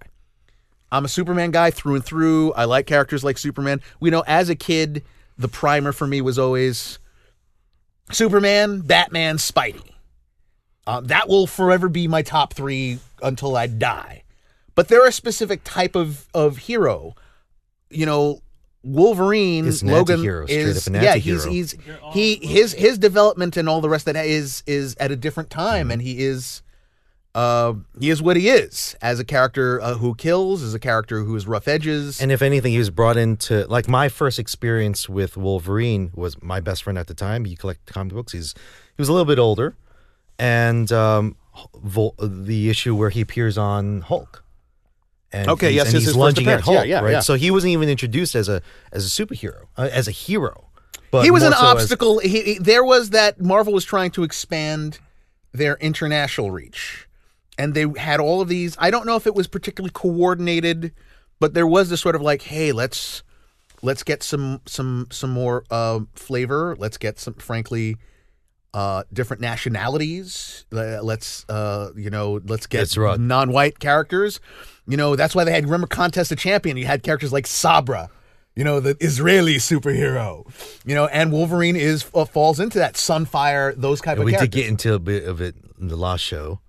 I'm 0.92 1.06
a 1.06 1.10
Superman 1.10 1.52
guy 1.52 1.72
through 1.72 1.96
and 1.96 2.06
through. 2.06 2.54
I 2.54 2.66
like 2.66 2.86
characters 2.86 3.24
like 3.24 3.38
Superman. 3.38 3.82
We 4.00 4.12
know 4.12 4.24
as 4.28 4.50
a 4.50 4.56
kid, 4.56 5.04
the 5.38 5.48
primer 5.48 5.92
for 5.92 6.06
me 6.06 6.22
was 6.22 6.38
always 6.38 7.00
Superman, 8.12 8.82
Batman, 8.82 9.38
Spidey. 9.38 9.92
Uh, 10.86 11.02
that 11.02 11.28
will 11.28 11.48
forever 11.48 11.90
be 11.90 12.08
my 12.08 12.22
top 12.22 12.54
three 12.54 13.00
until 13.22 13.56
I 13.56 13.68
die. 13.68 14.24
But 14.76 14.88
there 14.88 15.04
are 15.04 15.08
a 15.08 15.14
specific 15.14 15.64
type 15.64 15.96
of, 15.96 16.28
of 16.34 16.58
hero. 16.58 17.16
You 17.90 18.06
know, 18.06 18.42
Wolverine, 18.84 19.66
Is 19.66 19.82
an 19.82 19.90
Logan 19.90 20.16
anti-hero, 20.16 20.46
is 20.48 20.88
up 20.88 20.94
an 20.94 21.02
yeah, 21.02 21.16
he's 21.16 21.46
he's 21.46 21.76
he 22.12 22.36
his 22.36 22.74
his 22.74 22.98
development 22.98 23.56
and 23.58 23.70
all 23.70 23.80
the 23.82 23.90
rest 23.90 24.08
of 24.08 24.14
that 24.16 24.26
is 24.26 24.62
is 24.68 24.96
at 25.00 25.10
a 25.12 25.16
different 25.16 25.50
time, 25.50 25.86
Mm-hmm. 25.86 25.92
and 25.92 26.02
he 26.02 26.24
is 26.24 26.62
uh, 27.36 27.74
he 28.00 28.10
is 28.12 28.22
what 28.22 28.38
he 28.38 28.50
is 28.50 28.96
as 29.02 29.20
a 29.20 29.24
character 29.24 29.82
uh, 29.82 29.96
who 29.96 30.14
kills, 30.14 30.62
as 30.62 30.74
a 30.76 30.80
character 30.80 31.24
who 31.24 31.34
has 31.34 31.48
rough 31.48 31.68
edges. 31.68 32.22
And 32.22 32.32
if 32.32 32.42
anything, 32.44 32.74
he 32.74 32.78
was 32.78 32.92
brought 32.92 33.18
into 33.18 33.66
like 33.68 33.88
my 33.88 34.08
first 34.10 34.38
experience 34.38 35.10
with 35.10 35.36
Wolverine 35.36 36.12
was 36.14 36.40
my 36.44 36.60
best 36.60 36.84
friend 36.84 36.98
at 37.00 37.08
the 37.08 37.16
time. 37.16 37.46
He 37.46 37.56
collected 37.56 37.92
comic 37.92 38.14
books. 38.14 38.34
He's 38.34 38.54
he 38.54 39.02
was 39.02 39.10
a 39.10 39.14
little 39.14 39.26
bit 39.26 39.40
older, 39.40 39.76
and 40.38 40.92
um, 40.92 41.36
Vol- 41.84 42.16
the 42.20 42.70
issue 42.70 42.96
where 42.96 43.10
he 43.10 43.22
appears 43.22 43.58
on 43.58 44.02
Hulk. 44.02 44.43
And 45.34 45.50
Okay, 45.50 45.72
yes, 45.72 45.88
and 45.88 45.96
he's 45.96 46.06
his 46.06 46.16
lunging 46.16 46.48
at 46.48 46.60
appearance. 46.62 46.68
Yeah, 46.68 46.74
Hulk, 46.76 46.88
yeah, 46.88 47.00
right? 47.02 47.12
yeah. 47.14 47.20
So 47.22 47.34
he 47.34 47.50
wasn't 47.52 47.72
even 47.72 47.90
introduced 47.90 48.36
as 48.36 48.48
a 48.50 48.62
as 48.92 49.06
a 49.06 49.10
superhero, 49.10 49.64
uh, 49.78 49.90
as 49.92 50.08
a 50.08 50.12
hero. 50.12 50.70
But 51.12 51.24
he 51.26 51.32
was 51.32 51.44
an 51.44 51.52
so 51.54 51.58
as- 51.58 51.64
obstacle. 51.64 52.20
he, 52.20 52.42
he- 52.44 52.58
there 52.60 52.84
was 52.84 53.10
that 53.12 53.42
Marvel 53.42 53.74
was 53.74 53.84
trying 53.86 54.12
to 54.12 54.24
expand 54.24 55.00
their 55.52 55.76
international 55.78 56.52
reach, 56.52 57.08
and 57.58 57.74
they 57.74 57.86
had 57.98 58.20
all 58.20 58.42
of 58.42 58.48
these. 58.48 58.76
I 58.80 58.92
don't 58.92 59.06
know 59.08 59.16
if 59.16 59.26
it 59.28 59.34
was 59.36 59.48
particularly 59.48 59.92
coordinated, 59.94 60.94
but 61.40 61.54
there 61.56 61.68
was 61.68 61.90
this 61.90 62.02
sort 62.02 62.16
of 62.16 62.22
like, 62.22 62.44
hey, 62.44 62.72
let's 62.72 63.24
let's 63.82 64.04
get 64.04 64.22
some 64.24 64.62
some 64.68 65.08
some 65.12 65.32
more 65.32 65.64
uh, 65.72 66.02
flavor. 66.14 66.76
Let's 66.78 66.98
get 66.98 67.20
some, 67.20 67.34
frankly. 67.36 67.98
Uh, 68.74 69.04
different 69.14 69.40
nationalities. 69.40 70.66
Uh, 70.74 71.00
Let's, 71.04 71.46
uh, 71.48 71.92
you 71.96 72.10
know, 72.10 72.42
let's 72.46 72.66
get 72.66 72.96
right. 72.98 73.20
non-white 73.20 73.78
characters. 73.80 74.40
You 74.88 74.98
know, 74.98 75.16
that's 75.16 75.36
why 75.36 75.44
they 75.44 75.52
had 75.52 75.66
remember 75.66 75.86
Contest 75.88 76.32
of 76.32 76.40
Champion. 76.40 76.76
You 76.78 76.86
had 76.88 77.04
characters 77.04 77.32
like 77.32 77.46
Sabra, 77.46 78.10
you 78.56 78.64
know, 78.64 78.80
the 78.80 78.98
Israeli 79.00 79.58
superhero. 79.58 80.46
You 80.86 80.96
know, 80.96 81.06
and 81.06 81.32
Wolverine 81.32 81.76
is 81.76 82.06
uh, 82.16 82.26
falls 82.26 82.60
into 82.60 82.80
that 82.80 82.96
Sunfire, 82.96 83.76
those 83.80 84.02
type 84.02 84.14
And 84.14 84.22
of 84.22 84.26
we 84.26 84.32
characters. 84.32 84.50
did 84.50 84.58
get 84.62 84.68
into 84.70 84.94
a 84.96 85.00
bit 85.00 85.26
of 85.26 85.40
it 85.40 85.56
in 85.80 85.88
the 85.90 85.96
last 85.96 86.22
show, 86.22 86.60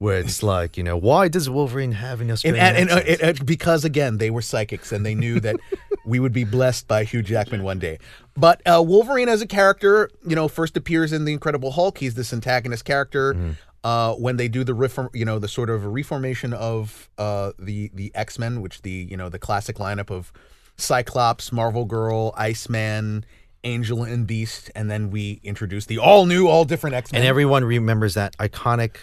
where 0.00 0.18
it's 0.18 0.42
like 0.42 0.76
you 0.76 0.82
know 0.82 0.96
why 0.96 1.28
does 1.28 1.48
Wolverine 1.48 1.92
have 1.92 2.20
an 2.20 2.28
and, 2.28 2.32
Australian 2.32 2.64
and, 2.64 2.76
and, 2.76 2.90
uh, 2.90 2.96
accent? 2.96 3.20
it- 3.20 3.40
uh, 3.40 3.44
because 3.44 3.84
again, 3.84 4.18
they 4.18 4.30
were 4.30 4.42
psychics 4.42 4.90
and 4.90 5.06
they 5.06 5.14
knew 5.14 5.38
that 5.40 5.56
we 6.04 6.18
would 6.18 6.32
be 6.32 6.44
blessed 6.44 6.88
by 6.88 7.04
Hugh 7.04 7.22
Jackman 7.22 7.62
one 7.62 7.78
day. 7.78 7.98
But 8.34 8.62
uh, 8.66 8.82
Wolverine 8.82 9.28
as 9.28 9.42
a 9.42 9.46
character, 9.46 10.10
you 10.26 10.34
know, 10.34 10.48
first 10.48 10.76
appears 10.76 11.12
in 11.12 11.26
the 11.26 11.32
Incredible 11.32 11.70
Hulk. 11.72 11.98
He's 11.98 12.14
this 12.14 12.32
antagonist 12.32 12.84
character. 12.84 13.34
Mm-hmm. 13.34 13.50
Uh, 13.82 14.12
when 14.14 14.36
they 14.36 14.48
do 14.48 14.62
the 14.62 14.74
reform, 14.74 15.08
you 15.14 15.24
know, 15.24 15.38
the 15.38 15.48
sort 15.48 15.70
of 15.70 15.86
reformation 15.86 16.52
of 16.52 17.08
uh, 17.16 17.52
the 17.58 17.90
the 17.94 18.10
X 18.14 18.38
Men, 18.38 18.60
which 18.60 18.82
the 18.82 19.06
you 19.10 19.16
know 19.16 19.28
the 19.28 19.38
classic 19.38 19.76
lineup 19.76 20.10
of 20.10 20.32
Cyclops, 20.76 21.52
Marvel 21.52 21.84
Girl, 21.84 22.34
Iceman, 22.36 23.24
Angel, 23.64 24.02
and 24.02 24.26
Beast, 24.26 24.70
and 24.74 24.90
then 24.90 25.10
we 25.10 25.40
introduce 25.42 25.86
the 25.86 25.98
all 25.98 26.26
new, 26.26 26.46
all 26.46 26.64
different 26.64 26.96
X 26.96 27.12
Men 27.12 27.20
and 27.22 27.28
everyone 27.28 27.64
remembers 27.64 28.14
that 28.14 28.36
iconic 28.38 28.96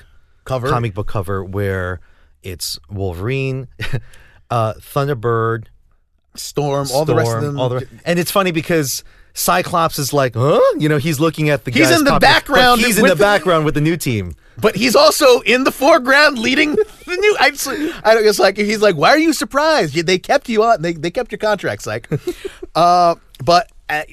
cover. 0.47 0.69
comic 0.69 0.93
book 0.93 1.07
cover 1.07 1.43
where 1.43 1.99
it's 2.43 2.79
Wolverine, 2.89 3.67
uh, 4.49 4.73
Thunderbird, 4.75 5.65
Storm, 6.35 6.87
all 6.93 7.05
the 7.05 7.15
rest 7.15 7.27
of 7.31 7.31
Storm, 7.41 7.43
them. 7.45 7.59
all 7.59 7.69
the- 7.69 7.87
and 8.05 8.17
it's 8.19 8.31
funny 8.31 8.51
because 8.51 9.03
Cyclops 9.33 9.99
is 9.99 10.13
like, 10.13 10.33
huh? 10.35 10.59
You 10.79 10.87
know, 10.89 10.97
he's 10.97 11.19
looking 11.19 11.49
at 11.49 11.63
the 11.65 11.71
He's 11.71 11.87
guys 11.89 11.99
in 11.99 12.03
the 12.05 12.11
but 12.11 12.21
background 12.21 12.81
He's 12.81 12.97
in 12.97 13.03
with 13.03 13.11
the 13.11 13.15
the- 13.15 13.23
background 13.23 13.65
with 13.65 13.73
the 13.75 13.81
new 13.81 13.97
team. 13.97 14.33
but 14.59 14.75
he's 14.75 14.95
also 14.95 15.41
in 15.41 15.63
the 15.63 15.71
foreground 15.71 16.39
leading 16.39 16.71
the 16.75 16.85
new. 17.07 17.37
I 17.39 17.51
just, 17.51 17.67
I 17.67 18.13
don't. 18.15 18.25
It's 18.25 18.39
like 18.39 18.57
he's 18.57 18.81
like, 18.81 18.95
why 18.95 19.09
are 19.09 19.17
you 19.19 19.33
surprised? 19.33 19.95
You- 19.95 20.01
They 20.03 20.17
kept 20.17 20.49
you 20.49 20.63
on. 20.63 20.81
They 20.81 20.93
they 20.93 21.11
kept 21.11 21.31
your 21.31 21.37
contracts. 21.39 21.85
Like, 21.87 22.09
uh, 22.75 23.15
but 23.43 23.71
uh, 23.89 24.03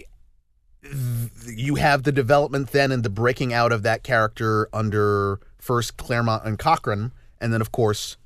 you 1.46 1.76
have 1.76 2.02
the 2.02 2.12
development 2.12 2.70
then 2.72 2.92
and 2.92 3.02
the 3.02 3.08
breaking 3.10 3.52
out 3.52 3.72
of 3.72 3.82
that 3.84 4.02
character 4.02 4.68
under 4.72 5.40
first 5.64 5.96
Claremont 5.96 6.44
and 6.44 6.58
Cockrum, 6.58 7.10
and 7.40 7.52
then 7.52 7.60
of 7.60 7.72
course 7.72 8.16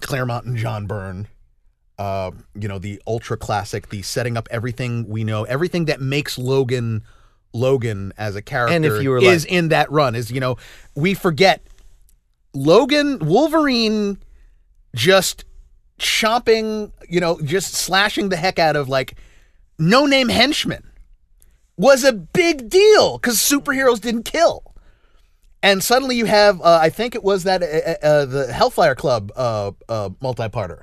Claremont 0.00 0.44
and 0.44 0.56
John 0.56 0.86
Byrne. 0.86 1.26
Uh, 1.98 2.32
you 2.54 2.68
know 2.68 2.78
the 2.78 3.00
ultra 3.06 3.36
classic, 3.36 3.88
the 3.88 4.02
setting 4.02 4.36
up 4.36 4.48
everything 4.50 5.08
we 5.08 5.24
know, 5.24 5.44
everything 5.44 5.86
that 5.86 6.00
makes 6.00 6.36
Logan 6.36 7.02
Logan 7.54 8.12
as 8.16 8.34
a 8.36 8.42
character 8.42 8.74
And 8.74 8.84
if 8.84 9.02
you 9.02 9.10
were 9.10 9.18
is 9.18 9.44
like- 9.44 9.52
in 9.52 9.68
that 9.68 9.90
run. 9.90 10.14
Is 10.14 10.30
you 10.30 10.40
know 10.40 10.56
we 10.94 11.14
forget 11.14 11.62
Logan 12.54 13.18
Wolverine 13.20 14.18
just 14.94 15.44
chomping, 15.98 16.92
you 17.08 17.20
know, 17.20 17.40
just 17.42 17.74
slashing 17.74 18.28
the 18.28 18.36
heck 18.36 18.58
out 18.58 18.76
of 18.76 18.88
like 18.88 19.14
no 19.78 20.04
name 20.06 20.28
henchmen 20.28 20.82
was 21.76 22.04
a 22.04 22.12
big 22.12 22.68
deal 22.68 23.18
because 23.18 23.36
superheroes 23.38 24.00
didn't 24.00 24.24
kill. 24.24 24.71
And 25.62 25.82
suddenly 25.82 26.16
you 26.16 26.24
have, 26.24 26.60
uh, 26.60 26.80
I 26.82 26.90
think 26.90 27.14
it 27.14 27.22
was 27.22 27.44
that 27.44 27.62
uh, 27.62 28.04
uh, 28.04 28.24
the 28.24 28.52
Hellfire 28.52 28.96
Club 28.96 29.30
uh, 29.36 29.70
uh, 29.88 30.10
multi-parter, 30.20 30.80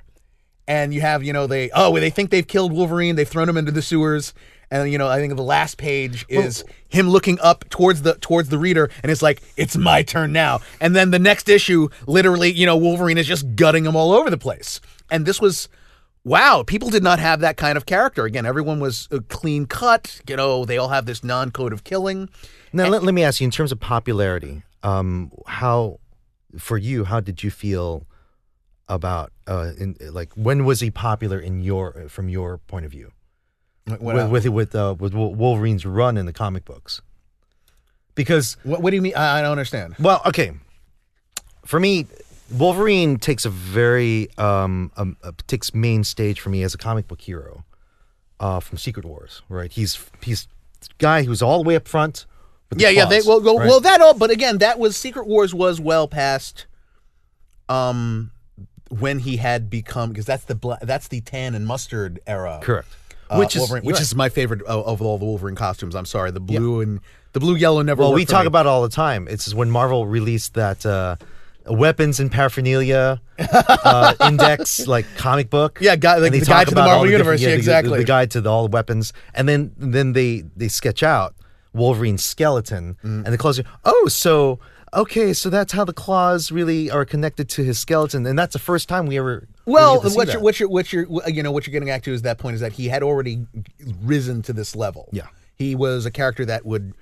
and 0.68 0.94
you 0.94 1.02
have, 1.02 1.22
you 1.22 1.34
know, 1.34 1.48
they 1.48 1.70
oh 1.72 1.94
they 2.00 2.10
think 2.10 2.30
they've 2.30 2.48
killed 2.48 2.72
Wolverine, 2.72 3.18
they've 3.18 3.28
thrown 3.28 3.50
him 3.50 3.58
into 3.58 3.74
the 3.74 3.82
sewers, 3.82 4.34
and 4.72 4.90
you 4.90 4.98
know 4.98 5.10
I 5.10 5.18
think 5.18 5.36
the 5.36 5.44
last 5.44 5.78
page 5.78 6.26
is 6.30 6.64
him 6.88 7.10
looking 7.10 7.40
up 7.42 7.70
towards 7.70 8.04
the 8.04 8.14
towards 8.16 8.48
the 8.48 8.58
reader, 8.58 8.90
and 9.04 9.12
it's 9.12 9.22
like 9.22 9.42
it's 9.58 9.76
my 9.76 10.02
turn 10.02 10.32
now, 10.32 10.62
and 10.80 10.96
then 10.96 11.12
the 11.12 11.20
next 11.20 11.50
issue, 11.50 11.90
literally, 12.08 12.50
you 12.50 12.66
know, 12.66 12.78
Wolverine 12.78 13.18
is 13.18 13.28
just 13.28 13.56
gutting 13.58 13.84
them 13.84 13.98
all 13.98 14.14
over 14.14 14.30
the 14.30 14.38
place, 14.38 14.80
and 15.12 15.26
this 15.26 15.42
was. 15.42 15.68
Wow, 16.26 16.64
people 16.68 16.90
did 16.90 17.02
not 17.02 17.18
have 17.20 17.40
that 17.40 17.56
kind 17.56 17.78
of 17.78 17.86
character. 17.86 18.26
Again, 18.26 18.46
everyone 18.46 18.82
was 18.82 19.08
uh, 19.10 19.20
clean 19.30 19.66
cut. 19.66 20.20
You 20.28 20.36
know, 20.36 20.66
they 20.66 20.78
all 20.78 20.90
have 20.90 21.06
this 21.06 21.24
non-code 21.24 21.72
of 21.72 21.86
killing. 21.86 22.30
Now, 22.74 22.90
let, 22.90 23.04
let 23.04 23.14
me 23.14 23.24
ask 23.24 23.40
you, 23.40 23.46
in 23.46 23.52
terms 23.52 23.72
of 23.72 23.80
popularity, 23.80 24.62
um, 24.84 25.32
how, 25.48 26.00
for 26.58 26.78
you, 26.78 27.06
how 27.06 27.20
did 27.20 27.44
you 27.44 27.52
feel 27.52 28.06
about, 28.88 29.32
uh, 29.48 29.72
in, 29.78 29.96
like, 30.12 30.34
when 30.34 30.66
was 30.66 30.80
he 30.80 30.92
popular 30.92 31.40
in 31.40 31.62
your, 31.62 32.10
from 32.10 32.30
your 32.30 32.58
point 32.58 32.86
of 32.86 32.92
view? 32.92 33.12
What, 33.98 34.16
with 34.16 34.46
with 34.46 34.48
with, 34.50 34.76
uh, 34.76 34.96
with 35.00 35.16
Wolverine's 35.16 35.84
run 35.84 36.16
in 36.16 36.28
the 36.28 36.34
comic 36.34 36.64
books, 36.64 37.02
because 38.14 38.56
what, 38.64 38.84
what 38.84 38.92
do 38.92 38.96
you 38.98 39.02
mean? 39.02 39.16
I, 39.16 39.40
I 39.40 39.42
don't 39.42 39.52
understand. 39.52 39.96
well, 40.00 40.22
okay, 40.28 40.52
for 41.66 41.80
me, 41.80 42.06
Wolverine 42.52 43.18
takes 43.18 43.46
a 43.46 43.50
very 43.50 44.30
um, 44.38 44.92
um 44.96 45.18
uh, 45.24 45.32
takes 45.48 45.74
main 45.74 46.04
stage 46.04 46.40
for 46.40 46.52
me 46.52 46.62
as 46.62 46.76
a 46.76 46.78
comic 46.78 47.08
book 47.08 47.22
hero, 47.22 47.64
uh, 48.40 48.60
from 48.60 48.78
Secret 48.78 49.06
Wars, 49.06 49.42
right? 49.50 49.72
He's 49.72 49.98
he's 50.22 50.48
guy 51.00 51.24
who's 51.24 51.42
all 51.42 51.64
the 51.64 51.68
way 51.68 51.76
up 51.76 51.88
front. 51.88 52.28
With 52.70 52.78
the 52.80 52.84
Yeah, 52.84 52.90
yeah. 52.90 53.06
They, 53.06 53.22
claws, 53.22 53.28
well, 53.28 53.42
well, 53.42 53.58
right? 53.60 53.68
well, 53.68 53.80
that 53.82 54.02
all. 54.02 54.14
But 54.14 54.32
again, 54.32 54.60
that 54.60 54.80
was 54.80 54.96
Secret 54.96 55.28
Wars 55.28 55.54
was 55.54 55.80
well 55.82 56.08
past, 56.08 56.66
um, 57.68 58.32
when 58.90 59.20
he 59.20 59.38
had 59.38 59.70
become 59.70 60.10
because 60.10 60.26
that's 60.26 60.46
the 60.46 60.56
bla- 60.56 60.80
that's 60.82 61.08
the 61.08 61.22
tan 61.22 61.56
and 61.56 61.66
mustard 61.66 62.20
era. 62.26 62.60
correct. 62.62 62.88
uh, 63.30 63.38
which 63.38 63.56
is 63.56 63.60
Wolverine, 63.62 63.84
which 63.84 63.96
right. 63.96 64.02
is 64.02 64.16
my 64.16 64.30
favorite 64.30 64.62
of, 64.64 64.86
of 64.88 65.02
all 65.02 65.18
the 65.18 65.26
Wolverine 65.26 65.56
costumes. 65.56 65.96
I'm 65.96 66.06
sorry, 66.06 66.32
the 66.32 66.40
blue 66.40 66.82
and 66.82 67.00
the 67.34 67.40
blue 67.40 67.56
yellow 67.56 67.82
never. 67.84 68.02
Well, 68.02 68.14
we 68.14 68.26
talk 68.26 68.44
me. 68.44 68.48
about 68.48 68.66
it 68.66 68.70
all 68.70 68.82
the 68.82 68.90
time. 68.90 69.28
It's 69.30 69.54
when 69.54 69.70
Marvel 69.70 70.08
released 70.08 70.56
that 70.56 70.84
uh, 70.86 71.16
weapons 71.68 72.20
and 72.20 72.32
paraphernalia 72.32 73.22
uh, 73.38 74.16
index, 74.22 74.88
like 74.88 75.06
comic 75.16 75.52
book. 75.52 75.78
Yeah, 75.82 75.96
guy- 75.96 76.18
like 76.18 76.32
the 76.32 76.42
guide 76.42 76.70
to 76.70 76.76
the 76.76 76.82
Marvel 76.82 77.04
different- 77.06 77.12
Universe, 77.12 77.42
yeah, 77.42 77.50
the- 77.50 77.56
exactly. 77.56 77.92
The, 77.92 77.98
the 78.00 78.04
guide 78.06 78.32
to 78.32 78.42
the, 78.42 78.50
all 78.50 78.64
the 78.68 78.72
weapons, 78.72 79.14
and 79.36 79.48
then 79.48 79.74
then 79.78 80.14
they 80.14 80.44
they 80.56 80.68
sketch 80.68 81.04
out 81.04 81.36
Wolverine's 81.74 82.24
skeleton, 82.24 82.98
Mm. 83.04 83.24
and 83.26 83.34
the 83.34 83.38
claws. 83.38 83.60
are- 83.60 83.66
Oh, 83.86 84.08
so 84.08 84.60
okay, 84.94 85.34
so 85.34 85.50
that's 85.52 85.72
how 85.74 85.86
the 85.86 85.94
claws 85.94 86.52
really 86.52 86.90
are 86.90 87.06
connected 87.06 87.48
to 87.50 87.64
his 87.64 87.80
skeleton, 87.80 88.26
and 88.26 88.38
that's 88.40 88.54
the 88.54 88.60
first 88.60 88.90
time 88.90 89.06
we 89.06 89.18
ever. 89.20 89.48
Well, 89.66 89.96
we 89.96 90.00
get 90.00 90.04
to 90.04 90.10
see 90.10 90.16
what 90.18 90.28
you're, 90.34 90.42
what 90.42 90.60
you're, 90.60 90.70
what 91.08 91.26
you're, 91.28 91.30
you 91.36 91.44
know, 91.44 91.52
what 91.52 91.68
you're 91.68 91.72
getting 91.74 91.92
at 91.92 92.04
to 92.06 92.12
is 92.14 92.24
that 92.24 92.40
point 92.40 92.56
is 92.56 92.62
that 92.62 92.72
he 92.74 92.88
had 92.88 93.04
already 93.04 93.46
risen 94.04 94.42
to 94.44 94.54
this 94.54 94.76
level. 94.76 95.08
Yeah. 95.12 95.28
he 95.58 95.76
was 95.76 96.06
a 96.08 96.12
character 96.12 96.44
that 96.46 96.66
would, 96.66 96.94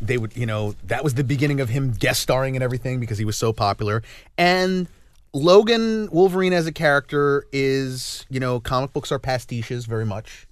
they 0.00 0.16
would, 0.16 0.34
you 0.36 0.46
know, 0.46 0.74
that 0.84 1.02
was 1.04 1.14
the 1.14 1.24
beginning 1.24 1.60
of 1.60 1.68
him 1.68 1.90
guest 1.90 2.20
starring 2.20 2.56
and 2.56 2.62
everything 2.62 3.00
because 3.00 3.18
he 3.18 3.24
was 3.26 3.36
so 3.36 3.52
popular. 3.52 4.02
And 4.38 4.86
Logan 5.34 6.08
Wolverine 6.12 6.52
as 6.54 6.66
a 6.66 6.72
character 6.72 7.44
is, 7.52 8.24
you 8.30 8.40
know, 8.40 8.60
comic 8.60 8.92
books 8.94 9.10
are 9.12 9.18
pastiches 9.18 9.84
very 9.86 10.06
much, 10.06 10.46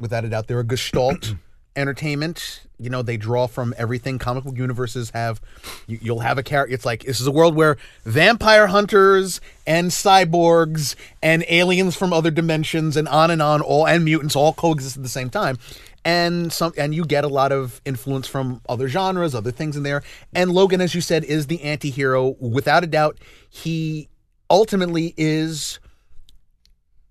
without 0.00 0.24
a 0.24 0.28
doubt. 0.30 0.46
They're 0.46 0.60
a 0.60 0.64
gestalt 0.64 1.34
entertainment. 1.76 2.62
You 2.84 2.90
know, 2.90 3.00
they 3.02 3.16
draw 3.16 3.46
from 3.46 3.74
everything. 3.78 4.18
Comic 4.18 4.44
book 4.44 4.58
universes 4.58 5.10
have, 5.10 5.40
you, 5.86 5.98
you'll 6.02 6.20
have 6.20 6.36
a 6.36 6.42
character. 6.42 6.74
It's 6.74 6.84
like 6.84 7.04
this 7.04 7.18
is 7.18 7.26
a 7.26 7.30
world 7.30 7.54
where 7.54 7.78
vampire 8.04 8.66
hunters 8.66 9.40
and 9.66 9.90
cyborgs 9.90 10.94
and 11.22 11.44
aliens 11.48 11.96
from 11.96 12.12
other 12.12 12.30
dimensions 12.30 12.96
and 12.98 13.08
on 13.08 13.30
and 13.30 13.40
on, 13.40 13.62
all 13.62 13.86
and 13.86 14.04
mutants 14.04 14.36
all 14.36 14.52
coexist 14.52 14.98
at 14.98 15.02
the 15.02 15.08
same 15.08 15.30
time. 15.30 15.58
And 16.04 16.52
some, 16.52 16.74
and 16.76 16.94
you 16.94 17.06
get 17.06 17.24
a 17.24 17.28
lot 17.28 17.50
of 17.52 17.80
influence 17.86 18.28
from 18.28 18.60
other 18.68 18.88
genres, 18.88 19.34
other 19.34 19.50
things 19.50 19.74
in 19.74 19.82
there. 19.82 20.02
And 20.34 20.52
Logan, 20.52 20.82
as 20.82 20.94
you 20.94 21.00
said, 21.00 21.24
is 21.24 21.46
the 21.46 21.62
anti-hero 21.62 22.36
without 22.38 22.84
a 22.84 22.86
doubt. 22.86 23.16
He 23.48 24.10
ultimately 24.50 25.14
is 25.16 25.78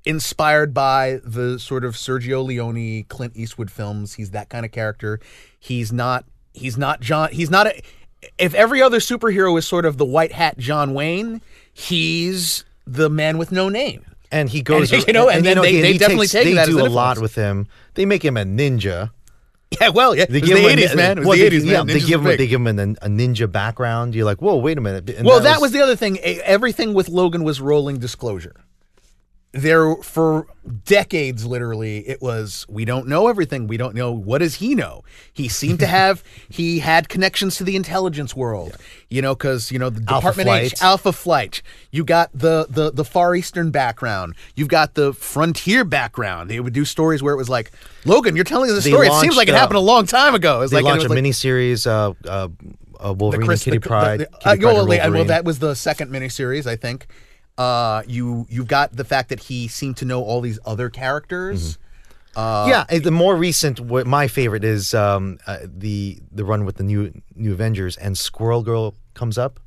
inspired 0.06 0.74
by 0.74 1.20
the 1.24 1.58
sort 1.60 1.86
of 1.86 1.96
Sergio 1.96 2.44
Leone, 2.46 3.04
Clint 3.06 3.36
Eastwood 3.36 3.72
films. 3.72 4.14
He's 4.16 4.32
that 4.32 4.50
kind 4.50 4.66
of 4.66 4.72
character. 4.72 5.20
He's 5.60 5.92
not 5.94 6.26
he's 6.54 6.78
not 6.78 7.00
John 7.02 7.30
he's 7.32 7.50
not 7.50 7.68
a 7.68 7.82
if 8.38 8.54
every 8.54 8.82
other 8.82 9.00
superhero 9.00 9.58
is 9.58 9.66
sort 9.68 9.86
of 9.86 9.98
the 9.98 10.06
white 10.06 10.32
hat 10.32 10.58
John 10.58 10.94
Wayne, 10.94 11.42
he's 11.74 12.64
the 12.86 13.10
man 13.10 13.38
with 13.38 13.52
no 13.52 13.70
name. 13.70 14.06
and 14.32 14.50
he 14.50 14.62
goes, 14.62 14.92
And, 14.94 15.06
you 15.08 15.14
know, 15.14 15.30
and 15.30 15.46
then 15.46 15.62
they- 15.62 15.72
he- 15.74 15.82
they 15.82 15.92
he 15.94 15.98
definitely 15.98 16.28
takes- 16.28 16.32
take 16.34 16.46
they 16.46 16.54
that 16.54 16.68
do 16.68 16.80
an 16.80 16.88
a 16.88 16.90
lot 16.90 17.20
with 17.20 17.36
him. 17.36 17.68
They 17.96 18.06
make 18.06 18.24
him 18.24 18.38
a 18.38 18.44
ninja. 18.44 19.12
Yeah, 19.82 19.90
well, 19.90 20.16
yeah, 20.16 20.24
it 20.24 20.30
was 20.30 20.42
the 20.42 20.48
give 20.48 20.58
him 20.58 20.66
eighties, 20.70 20.96
man. 20.96 21.18
Was 21.20 21.26
well, 21.28 21.36
the 21.36 21.42
they- 21.42 21.48
eighties, 21.48 21.66
yeah, 21.66 21.78
man. 21.84 21.88
they 21.88 22.00
give 22.00 22.20
him 22.22 22.26
big. 22.28 22.38
they 22.38 22.48
give 22.48 22.62
him 22.66 22.68
a, 22.80 22.84
a 22.84 23.10
ninja 23.10 23.52
background. 23.52 24.14
You're 24.16 24.26
like, 24.26 24.42
whoa, 24.42 24.56
wait 24.58 24.78
a 24.78 24.82
minute. 24.82 25.10
And 25.10 25.26
Well, 25.26 25.40
that 25.40 25.62
was 25.62 25.72
the 25.72 25.82
other 25.82 25.96
thing. 25.96 26.20
Everything 26.20 26.94
with 26.94 27.10
Logan 27.10 27.44
was 27.44 27.60
rolling 27.60 27.98
disclosure. 28.00 28.54
There 29.56 29.96
for 29.98 30.48
decades, 30.86 31.46
literally, 31.46 32.00
it 32.10 32.24
was 32.24 32.66
we 32.68 32.86
don't 32.86 33.08
know 33.08 33.28
everything. 33.28 33.68
We 33.68 33.78
don't 33.78 33.94
know 33.94 34.12
what 34.12 34.40
does 34.40 34.56
he 34.56 34.74
know. 34.74 35.04
He 35.32 35.48
seemed 35.48 35.78
to 35.80 35.86
have 35.86 36.24
he 36.50 36.80
had 36.80 37.08
connections 37.08 37.58
to 37.58 37.64
the 37.64 37.76
intelligence 37.76 38.36
world, 38.36 38.76
you 39.10 39.22
know, 39.22 39.36
because 39.36 39.72
you 39.72 39.78
know 39.78 39.92
the 39.92 40.04
Alpha 40.12 40.30
Department 40.32 40.50
H, 40.50 40.78
Flight. 40.80 40.84
Alpha 40.84 41.12
Flight. 41.14 41.62
You 41.92 42.04
got 42.04 42.32
the 42.34 42.66
the 42.68 42.92
the 42.92 43.06
Far 43.06 43.36
Eastern 43.36 43.70
background. 43.70 44.34
You've 44.56 44.70
got 44.70 44.96
the 44.96 45.14
frontier 45.14 45.84
background. 45.86 46.50
They 46.50 46.60
would 46.60 46.74
do 46.74 46.84
stories 46.84 47.22
where 47.22 47.36
it 47.36 47.38
was 47.38 47.50
like, 47.50 47.72
Logan, 48.06 48.36
you're 48.36 48.46
telling 48.46 48.72
us 48.72 48.78
a 48.78 48.82
story. 48.82 49.06
it 49.08 49.14
seems 49.22 49.38
like 49.38 49.50
it 49.50 49.54
uh, 49.54 49.60
happened 49.60 49.78
a 49.78 49.82
long 49.82 50.08
time 50.08 50.34
ago. 50.34 50.62
It's 50.62 50.74
like 50.74 50.80
and 50.80 50.88
it 50.88 50.90
launched 50.90 51.06
a 51.06 51.10
was 51.10 51.16
like- 51.16 51.24
miniseries, 51.26 51.86
uh, 51.86 52.14
uh, 52.28 52.48
uh, 53.00 53.14
Wolverine 53.14 53.46
Chris- 53.46 53.60
and 53.68 53.74
Kitty 53.74 53.78
the- 53.78 53.88
Pryde. 53.88 54.20
the- 54.22 54.26
Kitty 54.26 54.38
uh, 54.46 54.56
Pryde 54.56 54.64
well, 54.64 54.92
and 54.92 55.14
well, 55.14 55.26
that 55.26 55.46
was 55.46 55.60
the 55.60 55.76
second 55.76 56.12
miniseries, 56.12 56.66
I 56.66 56.76
think. 56.76 57.06
Uh, 57.58 58.02
you 58.08 58.48
you've 58.50 58.68
got 58.68 58.96
the 58.96 59.04
fact 59.04 59.30
that 59.30 59.40
he 59.42 59.68
seemed 59.68 59.98
to 59.98 60.06
know 60.06 60.24
all 60.24 60.42
these 60.42 60.60
other 60.66 60.90
characters. 60.90 61.78
Uh, 62.36 62.66
yeah, 62.68 62.98
the 63.00 63.12
more 63.12 63.36
recent, 63.36 63.80
what 63.80 64.08
my 64.08 64.28
favorite 64.28 64.64
is 64.64 64.94
um, 64.96 65.38
uh, 65.46 65.60
the 65.64 66.18
the 66.32 66.44
run 66.44 66.66
with 66.66 66.78
the 66.78 66.84
new 66.84 67.14
new 67.36 67.52
Avengers 67.54 67.96
and 67.98 68.18
Squirrel 68.18 68.64
Girl 68.64 68.96
comes 69.14 69.38
up. 69.38 69.60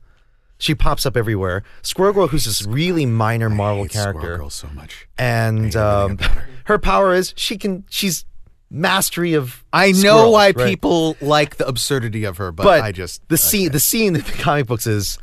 She 0.59 0.75
pops 0.75 1.07
up 1.07 1.17
everywhere. 1.17 1.63
Squirrel 1.83 2.13
Girl, 2.13 2.27
who's 2.27 2.47
this 2.47 2.67
really 2.67 3.07
minor 3.07 3.49
Marvel 3.49 3.85
hate 3.85 3.93
Squirrel 3.93 4.13
character, 4.15 4.37
Girl 4.39 4.51
so 4.51 4.69
much. 4.75 5.07
and 5.17 5.77
um, 5.77 6.19
her 6.65 6.79
power 6.79 7.15
is 7.15 7.35
she 7.37 7.57
can 7.57 7.85
she's 7.89 8.25
mastery 8.69 9.35
of. 9.35 9.63
I 9.73 9.93
know 9.93 9.99
squirrels, 9.99 10.33
why 10.33 10.47
right? 10.47 10.57
people 10.57 11.17
like 11.21 11.57
the 11.57 11.69
absurdity 11.69 12.25
of 12.25 12.39
her, 12.39 12.51
but, 12.51 12.65
but 12.65 12.81
I 12.81 12.91
just 12.91 13.29
the 13.29 13.39
scene 13.39 13.71
the 13.71 13.79
scene 13.79 14.17
in 14.17 14.23
the 14.25 14.33
comic 14.33 14.67
books 14.67 14.89
is, 14.89 15.19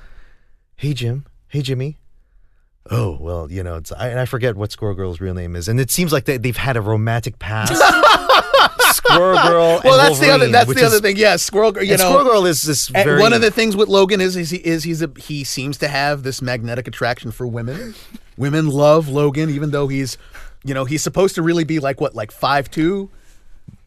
hey 0.77 0.93
Jim, 0.93 1.25
hey 1.49 1.61
Jimmy. 1.61 1.97
Oh 2.91 3.17
well, 3.19 3.49
you 3.49 3.63
know, 3.63 3.77
it's 3.77 3.91
I, 3.93 4.09
and 4.09 4.19
I 4.19 4.25
forget 4.25 4.55
what 4.55 4.71
Squirrel 4.71 4.95
Girl's 4.95 5.21
real 5.21 5.33
name 5.33 5.55
is, 5.55 5.67
and 5.67 5.79
it 5.79 5.89
seems 5.89 6.11
like 6.11 6.25
they, 6.25 6.37
they've 6.37 6.57
had 6.57 6.75
a 6.75 6.81
romantic 6.81 7.39
past. 7.39 7.73
Squirrel 8.95 9.41
Girl. 9.41 9.81
well, 9.83 9.97
that's 9.97 10.19
the 10.19 10.29
other. 10.29 10.49
That's 10.49 10.73
the 10.73 10.85
other 10.85 10.95
is- 10.95 11.01
thing. 11.01 11.17
Yeah, 11.17 11.37
Squirrel 11.37 11.71
Girl. 11.71 11.83
You 11.83 11.97
know, 11.97 12.09
Squirrel 12.09 12.25
Girl 12.25 12.45
is 12.45 12.63
this 12.63 12.87
very 12.89 13.21
one 13.21 13.33
of 13.33 13.41
the 13.41 13.51
things 13.51 13.75
with 13.75 13.87
Logan 13.87 14.19
is 14.21 14.35
is, 14.35 14.49
he, 14.49 14.57
is 14.57 14.83
he's 14.83 15.01
a 15.01 15.11
he 15.17 15.43
seems 15.43 15.77
to 15.77 15.87
have 15.87 16.23
this 16.23 16.41
magnetic 16.41 16.87
attraction 16.87 17.31
for 17.31 17.47
women. 17.47 17.95
women 18.37 18.69
love 18.69 19.07
Logan, 19.07 19.49
even 19.49 19.71
though 19.71 19.87
he's, 19.87 20.17
you 20.63 20.73
know, 20.73 20.85
he's 20.85 21.01
supposed 21.03 21.35
to 21.35 21.41
really 21.41 21.63
be 21.63 21.79
like 21.79 22.01
what, 22.01 22.15
like 22.15 22.31
five 22.31 22.69
two. 22.69 23.09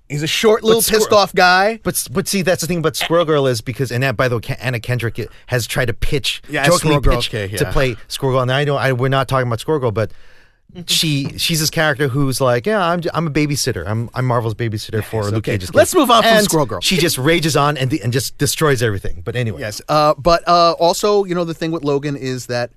He's 0.08 0.22
a 0.22 0.28
short, 0.28 0.62
little, 0.62 0.82
Squir- 0.82 0.98
pissed 0.98 1.12
off 1.12 1.34
guy. 1.34 1.80
But 1.82 2.06
but 2.12 2.28
see, 2.28 2.42
that's 2.42 2.60
the 2.60 2.66
thing 2.66 2.78
about 2.78 2.94
Squirrel 2.96 3.24
Girl 3.24 3.46
is 3.46 3.60
because 3.60 3.90
and 3.90 4.02
that, 4.04 4.16
by 4.16 4.28
the 4.28 4.36
way, 4.36 4.40
Ke- 4.40 4.64
Anna 4.64 4.78
Kendrick 4.78 5.20
has 5.48 5.66
tried 5.66 5.86
to 5.86 5.94
pitch, 5.94 6.42
Yeah, 6.48 6.64
jokingly 6.64 6.78
Squirrel 6.78 7.00
Girl, 7.00 7.16
pitch 7.16 7.28
okay, 7.30 7.56
to 7.56 7.64
yeah. 7.64 7.72
play 7.72 7.96
Squirrel 8.08 8.34
Girl. 8.34 8.42
And 8.42 8.52
I 8.52 8.64
don't, 8.64 8.78
I, 8.78 8.92
we're 8.92 9.08
not 9.08 9.26
talking 9.26 9.48
about 9.48 9.58
Squirrel 9.58 9.80
Girl, 9.80 9.90
but 9.90 10.12
she 10.86 11.36
she's 11.38 11.58
this 11.58 11.70
character 11.70 12.06
who's 12.08 12.40
like, 12.40 12.66
yeah, 12.66 12.84
I'm 12.84 13.00
I'm 13.14 13.26
a 13.26 13.30
babysitter. 13.30 13.84
I'm 13.86 14.08
I'm 14.14 14.26
Marvel's 14.26 14.54
babysitter 14.54 15.02
for 15.02 15.24
Luke 15.24 15.34
okay. 15.36 15.52
Cage's. 15.52 15.74
Let's 15.74 15.94
move 15.94 16.10
on 16.10 16.22
from 16.22 16.32
And 16.32 16.44
Squirrel 16.44 16.66
Girl. 16.66 16.80
She 16.80 16.98
just 16.98 17.18
rages 17.18 17.56
on 17.56 17.76
and 17.76 17.90
the, 17.90 18.00
and 18.02 18.12
just 18.12 18.38
destroys 18.38 18.82
everything. 18.82 19.22
But 19.24 19.34
anyway, 19.34 19.60
Yes, 19.60 19.80
uh, 19.88 20.14
but 20.14 20.46
uh, 20.46 20.72
also, 20.78 21.24
you 21.24 21.34
know, 21.34 21.44
the 21.44 21.54
thing 21.54 21.72
with 21.72 21.82
Logan 21.82 22.16
is 22.16 22.46
that 22.46 22.70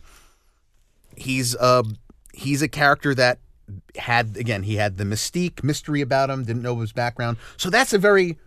he's 1.16 1.56
uh, 1.56 1.84
he's 2.34 2.62
a 2.62 2.68
character 2.68 3.14
that 3.16 3.40
had 3.98 4.38
again 4.38 4.64
he 4.64 4.76
had 4.76 4.98
the 4.98 5.04
mystique 5.04 5.64
mystery 5.64 6.02
about 6.02 6.30
him 6.30 6.44
didn't 6.44 6.62
know 6.62 6.80
his 6.80 6.92
background. 6.92 7.38
So 7.58 7.70
that's 7.70 7.94
a 7.94 7.98
very 7.98 8.38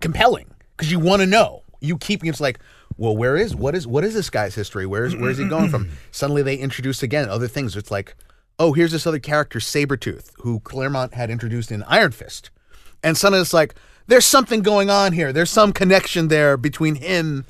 compelling 0.00 0.46
because 0.76 0.90
you 0.90 0.98
want 0.98 1.20
to 1.20 1.26
know. 1.26 1.62
You 1.80 1.98
keep 1.98 2.24
it's 2.24 2.40
like 2.40 2.58
well 2.96 3.16
where 3.16 3.36
is 3.36 3.54
what 3.54 3.74
is 3.74 3.86
what 3.86 4.04
is 4.04 4.14
this 4.14 4.30
guy's 4.30 4.54
history? 4.54 4.86
Where's 4.86 5.14
where's 5.16 5.38
he 5.38 5.48
going 5.48 5.68
from? 5.70 5.90
Suddenly 6.10 6.42
they 6.42 6.56
introduce 6.56 7.02
again 7.02 7.28
other 7.28 7.48
things. 7.48 7.76
It's 7.76 7.90
like 7.90 8.16
oh 8.58 8.72
here's 8.72 8.92
this 8.92 9.06
other 9.06 9.18
character 9.18 9.58
sabretooth 9.58 10.30
who 10.38 10.60
claremont 10.60 11.14
had 11.14 11.30
introduced 11.30 11.70
in 11.70 11.82
iron 11.84 12.12
fist. 12.12 12.50
And 13.02 13.16
suddenly 13.16 13.42
it's 13.42 13.52
like 13.52 13.74
there's 14.06 14.24
something 14.24 14.62
going 14.62 14.90
on 14.90 15.12
here. 15.12 15.32
There's 15.32 15.50
some 15.50 15.72
connection 15.72 16.28
there 16.28 16.56
between 16.56 16.94
him 16.96 17.44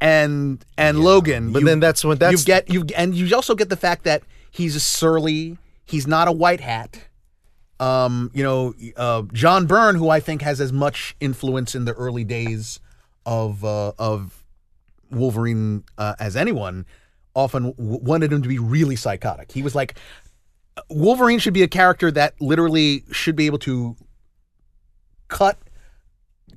and 0.00 0.64
and 0.76 0.98
logan. 1.00 1.52
But 1.52 1.64
then 1.64 1.80
that's 1.80 2.04
when- 2.04 2.18
that's- 2.18 2.40
you 2.40 2.44
get 2.44 2.70
you 2.72 2.84
and 2.96 3.14
you 3.14 3.34
also 3.36 3.54
get 3.54 3.68
the 3.68 3.76
fact 3.76 4.04
that 4.04 4.22
he's 4.56 4.74
a 4.76 4.80
surly 4.80 5.58
he's 5.84 6.06
not 6.06 6.28
a 6.28 6.32
white 6.32 6.60
hat 6.60 7.08
um, 7.78 8.30
you 8.32 8.42
know, 8.42 8.74
uh, 8.96 9.22
John 9.32 9.66
Byrne, 9.66 9.96
who 9.96 10.08
I 10.08 10.20
think 10.20 10.42
has 10.42 10.60
as 10.60 10.72
much 10.72 11.14
influence 11.20 11.74
in 11.74 11.84
the 11.84 11.92
early 11.92 12.24
days 12.24 12.80
of 13.26 13.64
uh, 13.64 13.92
of 13.98 14.44
Wolverine 15.10 15.84
uh, 15.98 16.14
as 16.18 16.36
anyone, 16.36 16.86
often 17.34 17.72
w- 17.72 18.00
wanted 18.02 18.32
him 18.32 18.42
to 18.42 18.48
be 18.48 18.58
really 18.58 18.96
psychotic. 18.96 19.52
He 19.52 19.62
was 19.62 19.74
like, 19.74 19.98
Wolverine 20.88 21.38
should 21.38 21.54
be 21.54 21.62
a 21.62 21.68
character 21.68 22.10
that 22.12 22.40
literally 22.40 23.04
should 23.12 23.36
be 23.36 23.46
able 23.46 23.58
to 23.60 23.96
cut 25.28 25.58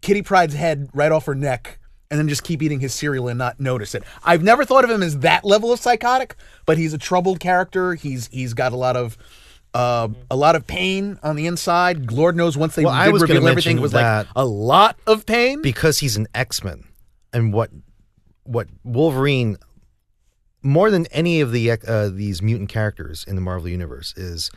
Kitty 0.01 0.21
Pryde's 0.21 0.53
head 0.53 0.89
right 0.93 1.11
off 1.11 1.25
her 1.25 1.35
neck 1.35 1.79
and 2.11 2.19
then 2.19 2.27
just 2.27 2.43
keep 2.43 2.61
eating 2.61 2.79
his 2.79 2.93
cereal 2.93 3.27
and 3.27 3.37
not 3.37 3.59
notice 3.59 3.93
it. 3.93 4.03
I've 4.23 4.43
never 4.43 4.65
thought 4.65 4.83
of 4.83 4.89
him 4.89 5.03
as 5.03 5.19
that 5.19 5.45
level 5.45 5.71
of 5.71 5.79
psychotic, 5.79 6.35
but 6.65 6.77
he's 6.77 6.93
a 6.93 6.97
troubled 6.97 7.39
character. 7.39 7.93
He's 7.95 8.27
he's 8.27 8.53
got 8.53 8.73
a 8.73 8.75
lot 8.75 8.95
of 8.95 9.17
uh, 9.73 10.07
a 10.31 10.35
lot 10.35 10.55
of 10.55 10.65
pain 10.65 11.19
on 11.21 11.35
the 11.35 11.45
inside. 11.45 12.11
Lord 12.11 12.35
knows 12.35 12.57
once 12.57 12.75
they 12.75 12.83
Well, 12.83 12.93
I 12.93 13.09
was 13.09 13.21
reveal 13.21 13.47
everything, 13.47 13.77
it 13.77 13.81
was 13.81 13.93
like 13.93 14.27
a 14.35 14.45
lot 14.45 14.97
of 15.05 15.25
pain. 15.25 15.61
because 15.61 15.99
he's 15.99 16.17
an 16.17 16.27
X-Men 16.33 16.85
and 17.31 17.53
what 17.53 17.69
what 18.43 18.67
Wolverine 18.83 19.57
more 20.63 20.89
than 20.89 21.05
any 21.07 21.39
of 21.41 21.51
the 21.51 21.71
uh, 21.71 22.09
these 22.09 22.41
mutant 22.41 22.69
characters 22.69 23.23
in 23.27 23.35
the 23.35 23.41
Marvel 23.41 23.69
universe 23.69 24.13
is 24.17 24.49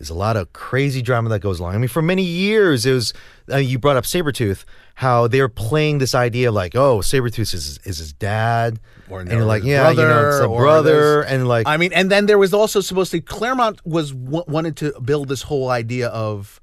there's 0.00 0.08
a 0.08 0.14
lot 0.14 0.34
of 0.34 0.50
crazy 0.54 1.02
drama 1.02 1.28
that 1.28 1.40
goes 1.40 1.60
along. 1.60 1.74
I 1.74 1.78
mean, 1.78 1.88
for 1.88 2.00
many 2.00 2.22
years, 2.22 2.86
it 2.86 2.92
was 2.94 3.12
uh, 3.52 3.58
you 3.58 3.78
brought 3.78 3.98
up 3.98 4.04
Sabretooth, 4.04 4.64
how 4.94 5.28
they 5.28 5.42
were 5.42 5.48
playing 5.50 5.98
this 5.98 6.14
idea 6.14 6.50
like, 6.50 6.74
oh, 6.74 7.00
Sabretooth 7.00 7.52
is 7.52 7.78
is 7.84 7.98
his 7.98 8.14
dad, 8.14 8.80
Or 9.10 9.20
and 9.20 9.30
you're 9.30 9.44
like, 9.44 9.62
yeah, 9.62 9.90
you 9.90 9.96
know, 9.98 10.28
it's 10.30 10.40
a 10.40 10.48
brother, 10.48 11.20
this- 11.22 11.30
and 11.32 11.46
like, 11.46 11.66
I 11.68 11.76
mean, 11.76 11.92
and 11.92 12.10
then 12.10 12.24
there 12.24 12.38
was 12.38 12.54
also 12.54 12.80
supposed 12.80 13.10
to 13.12 13.20
Claremont 13.20 13.84
was 13.84 14.12
w- 14.12 14.44
wanted 14.48 14.74
to 14.78 14.98
build 15.02 15.28
this 15.28 15.42
whole 15.42 15.68
idea 15.68 16.08
of 16.08 16.62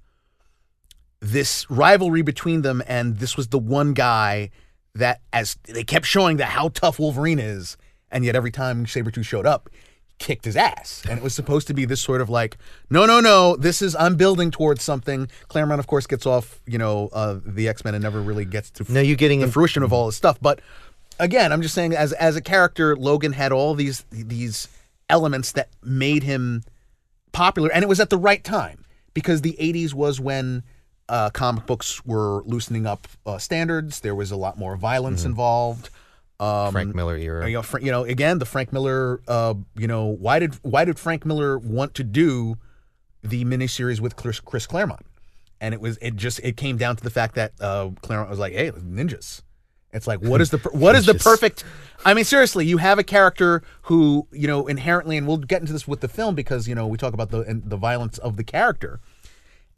this 1.19 1.69
rivalry 1.69 2.21
between 2.23 2.61
them, 2.63 2.81
and 2.87 3.17
this 3.17 3.37
was 3.37 3.49
the 3.49 3.59
one 3.59 3.93
guy 3.93 4.49
that, 4.95 5.21
as 5.31 5.57
they 5.65 5.83
kept 5.83 6.05
showing 6.07 6.37
that 6.37 6.49
how 6.49 6.69
tough 6.69 6.97
Wolverine 6.99 7.37
is, 7.39 7.77
and 8.11 8.25
yet 8.25 8.35
every 8.35 8.51
time 8.51 8.85
Sabretooth 8.85 9.25
showed 9.25 9.45
up, 9.45 9.69
kicked 10.19 10.45
his 10.45 10.57
ass. 10.57 11.03
And 11.09 11.17
it 11.17 11.23
was 11.23 11.33
supposed 11.33 11.67
to 11.67 11.73
be 11.73 11.85
this 11.85 12.01
sort 12.01 12.21
of 12.21 12.29
like, 12.29 12.57
no, 12.89 13.05
no, 13.05 13.19
no, 13.19 13.55
this 13.55 13.81
is 13.81 13.95
I'm 13.95 14.15
building 14.15 14.51
towards 14.51 14.83
something. 14.83 15.29
Claremont, 15.47 15.79
of 15.79 15.87
course, 15.87 16.07
gets 16.07 16.25
off, 16.25 16.59
you 16.65 16.77
know, 16.77 17.09
uh, 17.13 17.39
the 17.45 17.67
X 17.67 17.83
Men 17.83 17.95
and 17.95 18.03
never 18.03 18.21
really 18.21 18.45
gets 18.45 18.69
to 18.71 18.91
now 18.91 18.99
you're 18.99 19.15
getting 19.15 19.39
the 19.39 19.45
in, 19.45 19.51
fruition 19.51 19.83
of 19.83 19.93
all 19.93 20.07
this 20.07 20.15
stuff. 20.15 20.39
But 20.41 20.59
again, 21.19 21.51
I'm 21.51 21.61
just 21.61 21.75
saying, 21.75 21.93
as 21.93 22.13
as 22.13 22.35
a 22.35 22.41
character, 22.41 22.95
Logan 22.95 23.33
had 23.33 23.51
all 23.51 23.73
these 23.73 24.05
these 24.11 24.67
elements 25.09 25.51
that 25.53 25.69
made 25.83 26.23
him 26.23 26.63
popular, 27.31 27.69
and 27.71 27.83
it 27.83 27.87
was 27.87 27.99
at 27.99 28.09
the 28.09 28.17
right 28.17 28.43
time 28.43 28.85
because 29.13 29.41
the 29.41 29.55
'80s 29.59 29.93
was 29.93 30.19
when 30.19 30.63
uh, 31.09 31.29
comic 31.29 31.65
books 31.65 32.05
were 32.05 32.43
loosening 32.43 32.85
up 32.85 33.07
uh, 33.25 33.37
standards. 33.37 34.01
There 34.01 34.15
was 34.15 34.31
a 34.31 34.37
lot 34.37 34.57
more 34.57 34.75
violence 34.75 35.25
involved. 35.25 35.89
Um, 36.39 36.71
Frank 36.71 36.95
Miller 36.95 37.17
era. 37.17 37.49
you 37.49 37.55
know, 37.55 37.63
you 37.79 37.91
know, 37.91 38.03
again, 38.03 38.39
the 38.39 38.45
Frank 38.45 38.71
Miller. 38.71 39.21
Uh, 39.27 39.55
you 39.75 39.87
know, 39.87 40.05
why 40.05 40.39
did 40.39 40.55
why 40.61 40.85
did 40.85 40.99
Frank 40.99 41.25
Miller 41.25 41.57
want 41.57 41.95
to 41.95 42.03
do 42.03 42.57
the 43.23 43.43
miniseries 43.43 43.99
with 43.99 44.15
Chris, 44.15 44.39
Chris 44.39 44.67
Claremont? 44.67 45.05
And 45.59 45.73
it 45.73 45.81
was 45.81 45.97
it 45.97 46.15
just 46.15 46.39
it 46.43 46.55
came 46.55 46.77
down 46.77 46.95
to 46.95 47.03
the 47.03 47.09
fact 47.09 47.35
that 47.35 47.53
uh, 47.59 47.89
Claremont 48.01 48.29
was 48.29 48.39
like, 48.39 48.53
"Hey, 48.53 48.71
ninjas." 48.71 49.41
It's 49.93 50.05
like, 50.05 50.21
what 50.21 50.41
is 50.41 50.51
the 50.51 50.57
what 50.73 50.95
is 50.95 51.05
the 51.05 51.15
perfect? 51.15 51.63
I 52.05 52.13
mean, 52.13 52.25
seriously, 52.25 52.65
you 52.65 52.77
have 52.77 52.99
a 52.99 53.03
character 53.03 53.63
who 53.83 54.27
you 54.31 54.47
know 54.47 54.67
inherently, 54.67 55.17
and 55.17 55.25
we'll 55.25 55.37
get 55.37 55.61
into 55.61 55.73
this 55.73 55.87
with 55.87 56.01
the 56.01 56.07
film 56.07 56.35
because 56.35 56.67
you 56.67 56.75
know 56.75 56.85
we 56.85 56.97
talk 56.97 57.13
about 57.13 57.31
the 57.31 57.39
and 57.41 57.67
the 57.67 57.77
violence 57.77 58.17
of 58.19 58.37
the 58.37 58.43
character, 58.43 58.99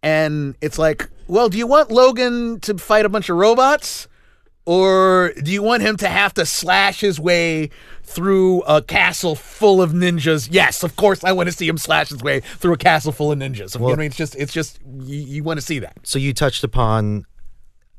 and 0.04 0.56
it's 0.62 0.78
like, 0.78 1.10
well, 1.28 1.48
do 1.48 1.58
you 1.58 1.68
want 1.68 1.92
Logan 1.92 2.60
to 2.62 2.78
fight 2.78 3.06
a 3.06 3.10
bunch 3.10 3.30
of 3.30 3.38
robots? 3.38 4.08
Or 4.66 5.34
do 5.42 5.52
you 5.52 5.64
want 5.64 5.82
him 5.82 5.98
to 5.98 6.08
have 6.08 6.34
to 6.36 6.46
slash 6.46 7.00
his 7.02 7.20
way 7.20 7.70
through 8.04 8.62
a 8.64 8.82
castle 8.84 9.34
full 9.36 9.82
of 9.82 9.92
ninjas? 9.94 10.48
Yes, 10.52 10.84
of 10.84 10.96
course, 10.96 11.24
I 11.24 11.32
want 11.32 11.50
to 11.50 11.56
see 11.56 11.68
him 11.68 11.78
slash 11.78 12.10
his 12.10 12.22
way 12.22 12.42
through 12.42 12.74
a 12.74 12.78
castle 12.78 13.12
full 13.12 13.32
of 13.32 13.40
ninjas. 13.40 13.74
you 13.74 13.82
know 13.82 13.94
I 13.94 13.96
mean, 13.96 14.08
it's 14.08 14.16
just, 14.18 14.36
it's 14.36 14.54
just, 14.54 14.80
you, 15.02 15.18
you 15.18 15.44
want 15.44 15.60
to 15.60 15.66
see 15.66 15.80
that. 15.80 15.98
so 16.04 16.20
you 16.20 16.34
touched 16.34 16.64
upon 16.64 17.26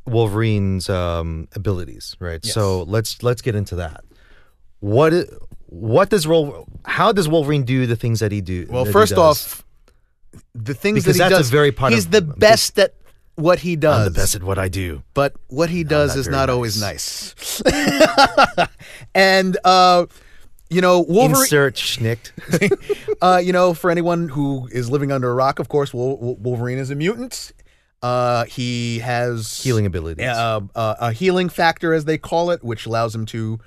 Wolverine's 0.06 0.88
um, 0.88 1.48
abilities, 1.54 2.16
right? 2.20 2.44
So 2.44 2.82
let's 2.84 3.22
let's 3.22 3.42
get 3.42 3.54
into 3.54 3.76
that. 3.76 4.04
What 4.80 5.12
what 5.66 6.08
does 6.10 6.26
Wol- 6.26 6.66
how 6.84 7.12
does 7.12 7.28
Wolverine 7.28 7.64
do 7.64 7.86
the 7.86 7.96
things 7.96 8.20
that 8.20 8.32
he 8.32 8.40
do? 8.40 8.66
Well, 8.70 8.84
first 8.86 9.12
off, 9.14 9.64
the 10.54 10.74
things 10.74 11.02
Because 11.04 11.18
that 11.18 11.30
he 11.30 11.34
that's 11.34 11.48
a 11.48 11.50
very 11.52 11.70
part 11.72 11.92
he's 11.92 12.06
of- 12.06 12.12
the 12.12 12.22
best 12.22 12.78
at 12.78 12.94
what 13.40 13.58
he 13.60 13.76
does. 13.76 14.06
I'm 14.06 14.12
the 14.12 14.18
best 14.20 14.34
at 14.34 14.42
what 14.42 14.58
I 14.58 14.68
do. 14.68 15.02
but 15.14 15.34
what 15.48 15.70
he 15.70 15.82
does 15.84 16.14
not 16.14 16.20
is 16.20 16.28
not 16.28 16.50
always 16.50 16.80
nice. 16.80 17.34
and 19.14 19.56
uh, 19.64 20.06
you 20.68 20.80
know, 20.80 21.00
Wolverine. 21.00 21.42
Insert 21.42 21.74
schnicked. 21.76 22.32
uh, 23.22 23.40
you 23.42 23.52
know, 23.52 23.74
for 23.74 23.90
anyone 23.90 24.28
who 24.28 24.68
is 24.72 24.90
living 24.90 25.10
under 25.10 25.30
a 25.30 25.34
rock, 25.34 25.58
of 25.58 25.68
course, 25.68 25.92
Wol- 25.92 26.16
Wol- 26.18 26.36
Wolverine 26.36 26.78
is 26.78 26.90
a 26.90 26.94
mutant. 26.94 27.52
Uh, 28.02 28.44
he 28.44 29.00
has 29.00 29.62
Healing 29.62 29.84
abilities. 29.84 30.24
uh, 30.26 30.60
uh, 30.74 30.94
a 31.00 31.12
healing 31.12 31.48
factor, 31.48 31.92
as 31.92 32.04
they 32.06 32.16
call 32.16 32.50
it, 32.50 32.62
which 32.64 32.86
allows 32.86 33.14
him 33.14 33.26
to 33.26 33.58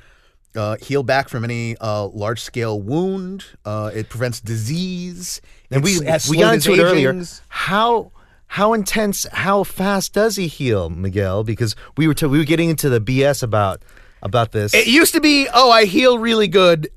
uh, 0.56 0.76
heal 0.78 1.04
back 1.04 1.30
from 1.30 1.44
any 1.44 1.76
uh, 1.82 2.06
large 2.08 2.42
scale 2.42 2.82
wound. 2.82 3.44
Uh, 3.66 3.92
it 3.94 4.10
prevents 4.10 4.40
disease. 4.40 5.40
and 5.70 5.84
we 5.84 5.98
It's- 5.98 6.10
has 6.10 6.30
we 6.30 6.38
got 6.38 6.56
into 6.56 6.74
it 6.74 6.80
earlier. 6.80 7.22
How 7.50 8.12
how 8.54 8.74
intense, 8.74 9.26
how 9.34 9.64
fast 9.64 10.14
does 10.14 10.36
he 10.36 10.46
heal, 10.46 10.88
Miguel? 10.88 11.44
Because 11.44 11.76
we 11.98 12.08
were 12.08 12.14
t- 12.14 12.28
we 12.28 12.38
were 12.38 12.44
getting 12.44 12.70
into 12.70 12.88
the 12.88 13.02
BS 13.02 13.42
about 13.42 13.82
about 14.22 14.52
this. 14.52 14.76
It 14.76 14.86
used 14.86 15.16
to 15.16 15.20
be, 15.20 15.48
oh, 15.52 15.72
I 15.72 15.86
heal 15.86 16.20
really 16.20 16.48
good. 16.48 16.88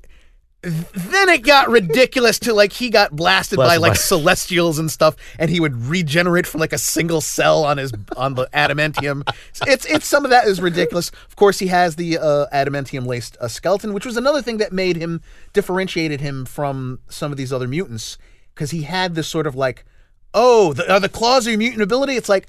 Then 0.61 1.29
it 1.29 1.41
got 1.41 1.67
ridiculous 1.67 2.37
to 2.39 2.53
like 2.53 2.73
he 2.73 2.91
got 2.91 3.15
blasted 3.15 3.57
by 3.57 3.77
like 3.77 3.93
by- 3.93 3.95
celestials 3.97 4.77
and 4.77 4.91
stuff, 4.91 5.15
and 5.39 5.49
he 5.49 5.59
would 5.59 5.75
regenerate 5.75 6.45
from 6.45 6.59
like 6.59 6.73
a 6.73 6.77
single 6.77 7.21
cell 7.21 7.63
on 7.63 7.79
his 7.79 7.91
on 8.15 8.35
the 8.35 8.47
adamantium. 8.53 9.27
It's 9.65 9.87
it's 9.87 10.05
some 10.05 10.25
of 10.25 10.29
that 10.29 10.45
is 10.45 10.61
ridiculous. 10.61 11.09
Of 11.27 11.37
course, 11.37 11.57
he 11.57 11.67
has 11.67 11.95
the 11.95 12.19
uh, 12.19 12.45
adamantium 12.53 13.07
laced 13.07 13.35
uh, 13.41 13.47
skeleton, 13.47 13.95
which 13.95 14.05
was 14.05 14.15
another 14.15 14.43
thing 14.43 14.57
that 14.57 14.73
made 14.73 14.95
him 14.95 15.21
differentiated 15.53 16.21
him 16.21 16.45
from 16.45 16.99
some 17.09 17.31
of 17.31 17.37
these 17.39 17.51
other 17.51 17.67
mutants 17.67 18.19
because 18.53 18.69
he 18.69 18.83
had 18.83 19.15
this 19.15 19.27
sort 19.27 19.47
of 19.47 19.55
like, 19.55 19.85
oh, 20.33 20.73
the, 20.73 20.91
are 20.91 20.99
the 20.99 21.09
claws 21.09 21.47
are 21.47 21.51
your 21.51 21.59
mutant 21.59 21.81
ability? 21.81 22.15
It's 22.15 22.29
like 22.29 22.47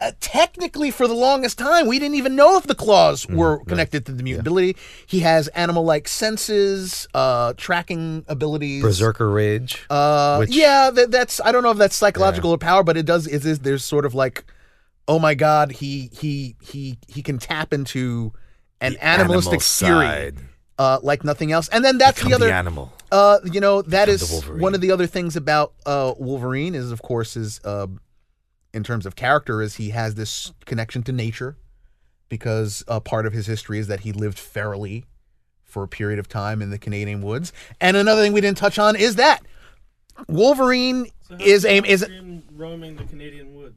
uh, 0.00 0.12
technically 0.20 0.90
for 0.90 1.06
the 1.06 1.14
longest 1.14 1.58
time 1.58 1.86
we 1.86 1.98
didn't 1.98 2.14
even 2.14 2.34
know 2.34 2.56
if 2.56 2.64
the 2.64 2.74
claws 2.74 3.26
were 3.28 3.62
connected 3.64 4.06
to 4.06 4.12
the 4.12 4.22
mutant 4.22 4.46
ability. 4.46 4.76
He 5.06 5.20
has 5.20 5.48
animal-like 5.48 6.08
senses, 6.08 7.06
uh, 7.14 7.52
tracking 7.56 8.24
abilities. 8.28 8.82
Berserker 8.82 9.30
Rage. 9.30 9.84
Uh, 9.90 10.38
which- 10.38 10.50
yeah, 10.50 10.90
that, 10.90 11.10
that's 11.10 11.40
I 11.44 11.52
don't 11.52 11.62
know 11.62 11.70
if 11.70 11.78
that's 11.78 11.96
psychological 11.96 12.50
or 12.50 12.58
power, 12.58 12.82
but 12.82 12.96
it 12.96 13.06
does. 13.06 13.26
It 13.26 13.44
is 13.44 13.60
there's 13.60 13.84
sort 13.84 14.04
of 14.06 14.14
like, 14.14 14.44
oh 15.06 15.18
my 15.18 15.34
god, 15.34 15.72
he 15.72 16.10
he 16.12 16.56
he 16.62 16.98
he 17.08 17.22
can 17.22 17.38
tap 17.38 17.72
into 17.72 18.32
an 18.80 18.96
animalistic 19.02 19.60
animal 19.84 20.30
fury 20.30 20.46
uh, 20.80 20.98
like 21.02 21.24
nothing 21.24 21.52
else. 21.52 21.68
And 21.68 21.84
then 21.84 21.98
that's 21.98 22.18
Become 22.18 22.30
the 22.30 22.34
other. 22.36 22.46
the 22.46 22.54
animal. 22.54 22.92
Uh, 23.10 23.38
you 23.44 23.60
know 23.60 23.82
that 23.82 24.06
Become 24.06 24.14
is 24.14 24.46
one 24.48 24.74
of 24.74 24.80
the 24.80 24.90
other 24.90 25.06
things 25.06 25.36
about 25.36 25.72
uh, 25.86 26.14
Wolverine 26.18 26.74
is, 26.74 26.92
of 26.92 27.02
course, 27.02 27.36
is 27.36 27.60
uh, 27.64 27.86
in 28.72 28.84
terms 28.84 29.06
of 29.06 29.16
character, 29.16 29.62
is 29.62 29.76
he 29.76 29.90
has 29.90 30.14
this 30.14 30.52
connection 30.64 31.02
to 31.04 31.12
nature 31.12 31.56
because 32.28 32.84
uh, 32.88 33.00
part 33.00 33.26
of 33.26 33.32
his 33.32 33.46
history 33.46 33.78
is 33.78 33.88
that 33.88 34.00
he 34.00 34.12
lived 34.12 34.38
ferally 34.38 35.04
for 35.64 35.82
a 35.82 35.88
period 35.88 36.18
of 36.18 36.28
time 36.28 36.62
in 36.62 36.70
the 36.70 36.78
Canadian 36.78 37.22
woods. 37.22 37.52
And 37.80 37.96
another 37.96 38.22
thing 38.22 38.32
we 38.32 38.40
didn't 38.40 38.58
touch 38.58 38.78
on 38.78 38.96
is 38.96 39.16
that 39.16 39.42
Wolverine 40.28 41.06
So 41.28 41.36
is 41.40 41.64
a 41.64 41.78
is 41.78 42.02
Austrian 42.02 42.42
roaming 42.54 42.96
the 42.96 43.04
Canadian 43.04 43.54
woods. 43.54 43.76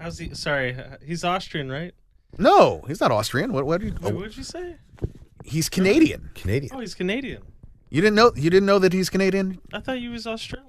How's 0.00 0.18
he? 0.18 0.34
Sorry, 0.34 0.76
he's 1.04 1.24
Austrian, 1.24 1.70
right? 1.70 1.94
no, 2.38 2.82
he's 2.88 3.00
not 3.00 3.10
Austrian. 3.10 3.52
What 3.52 3.66
what? 3.66 3.80
Do 3.80 3.88
you, 3.88 3.92
Wait, 4.00 4.12
oh, 4.12 4.14
what 4.14 4.24
did 4.24 4.36
you 4.36 4.44
say? 4.44 4.76
he's 5.44 5.68
Canadian. 5.68 6.30
Canadian. 6.34 6.74
Oh, 6.74 6.80
he's 6.80 6.94
Canadian. 6.94 7.42
You 7.94 8.00
didn't 8.00 8.16
know 8.16 8.32
you 8.34 8.48
didn't 8.48 8.66
know 8.66 8.78
that 8.78 8.92
he's 8.94 9.10
Canadian. 9.10 9.58
I 9.72 9.80
thought 9.80 9.98
he 9.98 10.08
was 10.08 10.26
Australian. 10.26 10.68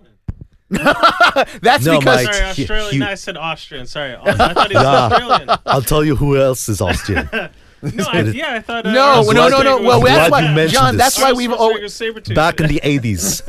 That's 0.69 1.85
No, 1.85 1.99
because 1.99 2.25
Mike. 2.25 2.33
Sorry, 2.33 2.53
he- 2.53 2.63
Australian. 2.63 2.91
he- 2.93 2.99
no, 2.99 3.07
I 3.07 3.15
said 3.15 3.37
Austrian. 3.37 3.85
Sorry, 3.85 4.15
I 4.21 4.33
thought 4.53 4.69
he 4.71 4.75
was 4.75 4.83
Yeah. 4.83 5.07
Australian. 5.07 5.49
I'll 5.65 5.81
tell 5.81 6.03
you 6.03 6.15
who 6.15 6.37
else 6.37 6.67
is 6.69 6.81
Austrian. 6.81 7.29
No, 7.83 8.05
I, 8.07 8.21
yeah, 8.21 8.53
I 8.53 8.61
thought. 8.61 8.85
Uh, 8.85 8.93
no, 8.93 9.19
I'm 9.19 9.35
no, 9.35 9.47
no, 9.49 9.61
no. 9.61 9.77
I'm 9.79 9.83
Well, 9.83 9.99
glad 9.99 10.15
that's 10.15 10.25
you 10.27 10.31
why, 10.31 10.53
mentioned 10.55 10.71
John. 10.71 10.95
this. 10.95 11.03
That's 11.03 11.19
why 11.21 11.33
we've 11.33 11.51
always 11.51 11.99
Back 12.33 12.61
in 12.61 12.67
the 12.69 12.79
80s, 12.81 13.43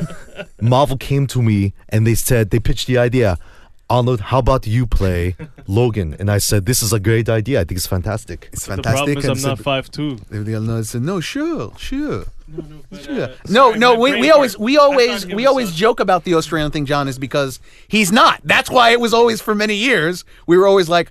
Marvel 0.60 0.96
came 0.96 1.28
to 1.28 1.40
me 1.40 1.72
and 1.88 2.04
they 2.04 2.16
said, 2.16 2.50
they 2.50 2.58
pitched 2.58 2.88
the 2.88 2.98
idea. 2.98 3.38
Arnold, 3.88 4.20
how 4.22 4.40
about 4.40 4.66
you 4.66 4.88
play 4.88 5.36
Logan? 5.68 6.16
And 6.18 6.32
I 6.32 6.38
said, 6.38 6.66
this 6.66 6.82
is 6.82 6.92
a 6.92 6.98
great 6.98 7.28
idea. 7.28 7.60
I 7.60 7.64
think 7.64 7.76
it's 7.76 7.86
fantastic. 7.86 8.48
It's 8.52 8.64
The 8.66 8.74
fantastic. 8.74 8.96
problem 9.14 9.18
is 9.18 9.44
I'm 9.44 9.50
not 9.50 9.58
so- 9.58 9.62
five 9.62 9.88
two. 9.88 10.16
The 10.30 10.56
other 10.56 10.82
said, 10.82 11.02
"No, 11.02 11.20
sure, 11.20 11.72
sure." 11.78 12.24
No, 12.46 12.62
no, 12.62 12.80
but, 12.90 13.08
uh, 13.08 13.28
no, 13.48 13.68
sorry, 13.70 13.78
no. 13.78 13.94
my 13.94 14.00
We, 14.00 14.10
brain 14.10 14.20
we 14.20 14.30
always 14.30 14.58
we 14.58 14.76
always 14.76 15.26
we 15.26 15.46
always 15.46 15.70
Aus- 15.70 15.76
joke 15.76 15.98
about 16.00 16.24
the 16.24 16.34
Australian 16.34 16.70
thing, 16.70 16.84
John, 16.86 17.08
is 17.08 17.18
because 17.18 17.58
he's 17.88 18.12
not. 18.12 18.40
That's 18.44 18.70
why 18.70 18.90
it 18.90 19.00
was 19.00 19.14
always 19.14 19.40
for 19.40 19.54
many 19.54 19.74
years. 19.74 20.24
We 20.46 20.58
were 20.58 20.66
always 20.66 20.88
like, 20.88 21.10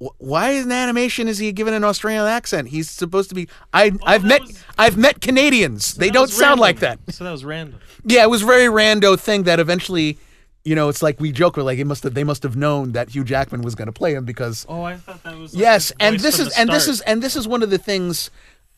"Wh- 0.00 0.08
why 0.18 0.50
in 0.50 0.72
animation 0.72 1.28
is 1.28 1.38
he 1.38 1.52
given 1.52 1.72
an 1.72 1.84
Australian 1.84 2.26
accent? 2.26 2.68
He's 2.68 2.90
supposed 2.90 3.28
to 3.28 3.34
be. 3.36 3.48
I 3.72 3.92
I've 4.04 4.24
met 4.24 4.40
was- 4.42 4.64
I've 4.76 4.96
met 4.96 5.20
Canadians. 5.20 5.94
they 5.94 6.10
don't 6.10 6.22
was 6.22 6.36
sound 6.36 6.58
like 6.60 6.80
that. 6.80 6.98
So 7.10 7.22
that 7.24 7.30
was 7.30 7.44
random. 7.44 7.78
Yeah, 8.04 8.24
it 8.24 8.30
was 8.30 8.42
a 8.42 8.46
very 8.46 8.66
rando 8.66 9.18
thing 9.18 9.44
that 9.44 9.60
eventually. 9.60 10.18
You 10.64 10.76
know, 10.76 10.88
it's 10.88 11.02
like 11.02 11.18
we 11.18 11.32
joke. 11.32 11.56
We're 11.56 11.64
like, 11.64 11.80
it 11.80 11.86
must 11.86 12.04
have. 12.04 12.14
They 12.14 12.22
must 12.22 12.44
have 12.44 12.54
known 12.54 12.92
that 12.92 13.10
Hugh 13.10 13.24
Jackman 13.24 13.62
was 13.62 13.74
going 13.74 13.86
to 13.86 13.92
play 13.92 14.14
him 14.14 14.24
because 14.24 14.64
Oh, 14.68 14.82
I 14.82 14.96
thought 14.96 15.20
that 15.24 15.36
was. 15.36 15.54
Like 15.54 15.60
yes 15.60 15.92
and 15.98 16.20
this 16.20 16.38
is 16.38 16.50
the 16.54 16.60
and 16.60 16.70
this 16.70 16.86
is 16.86 17.00
and 17.00 17.20
this 17.20 17.34
is 17.34 17.48
one 17.48 17.64
of 17.64 17.70
the 17.70 17.78
things 17.78 18.30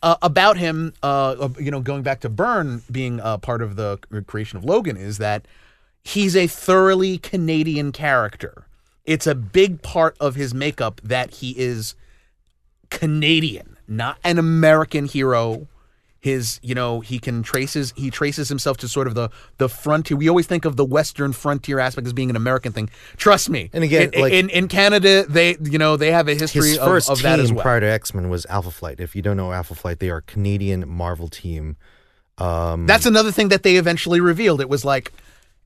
uh, 0.05 0.17
about 0.21 0.59
him 0.59 0.93
uh, 1.03 1.35
uh, 1.41 1.49
you 1.59 1.71
know 1.71 1.81
going 1.81 2.03
back 2.03 2.21
to 2.21 2.29
Byrne 2.29 2.83
being 2.93 3.21
uh, 3.21 3.39
part 3.39 3.63
of 3.63 3.77
the 3.77 3.99
creation 4.27 4.59
of 4.59 4.65
Logan 4.65 4.97
is 4.97 5.19
that 5.19 5.47
he's 6.05 6.37
a 6.37 6.47
thoroughly 6.47 7.19
Canadian 7.19 7.91
character. 7.91 8.67
It's 9.05 9.27
a 9.27 9.35
big 9.35 9.83
part 9.83 10.17
of 10.21 10.35
his 10.35 10.55
makeup 10.55 11.01
that 11.03 11.37
he 11.37 11.59
is 11.59 11.95
Canadian 12.91 13.75
not 13.89 14.19
an 14.25 14.39
American 14.39 15.07
hero 15.07 15.67
his 16.25 16.59
you 16.63 16.75
know 16.75 17.01
he 17.01 17.19
can 17.19 17.43
traces 17.43 17.93
he 17.99 18.11
traces 18.11 18.49
himself 18.49 18.79
to 18.79 18.89
sort 18.89 19.07
of 19.07 19.15
the 19.15 19.29
the 19.59 19.69
frontier. 19.69 20.17
We 20.17 20.27
always 20.31 20.47
think 20.47 20.65
of 20.65 20.77
the 20.77 20.85
western 20.85 21.35
frontier 21.35 21.79
aspect 21.79 22.07
as 22.07 22.15
being 22.15 22.31
an 22.31 22.37
american 22.37 22.73
thing. 22.73 22.89
Trust 23.19 23.51
me. 23.51 23.69
And 23.75 23.85
again, 23.85 24.09
in, 24.15 24.21
like- 24.23 24.33
in, 24.33 24.49
in 24.49 24.67
canada 24.69 25.27
they 25.29 25.59
you 25.61 25.77
know 25.77 25.99
they 25.99 26.11
have 26.13 26.27
a 26.29 26.35
history 26.35 26.71
His 26.71 26.79
of, 26.79 27.11
of 27.11 27.21
that 27.21 27.41
as 27.41 27.53
well. 27.53 27.61
prior 27.63 27.81
to 27.81 27.87
X 27.87 28.15
Men 28.15 28.31
was 28.31 28.47
Alpha 28.47 28.71
Flight. 28.71 29.01
If 29.01 29.15
you 29.15 29.21
don't 29.21 29.37
know 29.37 29.53
Alpha 29.53 29.75
Flight, 29.75 29.99
they 29.99 30.09
are 30.09 30.17
a 30.17 30.23
Canadian 30.23 30.89
Marvel 30.89 31.29
team. 31.29 31.77
Um, 32.39 32.87
that's 32.87 33.05
another 33.05 33.31
thing 33.31 33.49
that 33.51 33.63
they 33.63 33.77
eventually 33.77 34.21
revealed. 34.21 34.63
It 34.63 34.71
was 34.71 34.83
like 34.83 35.13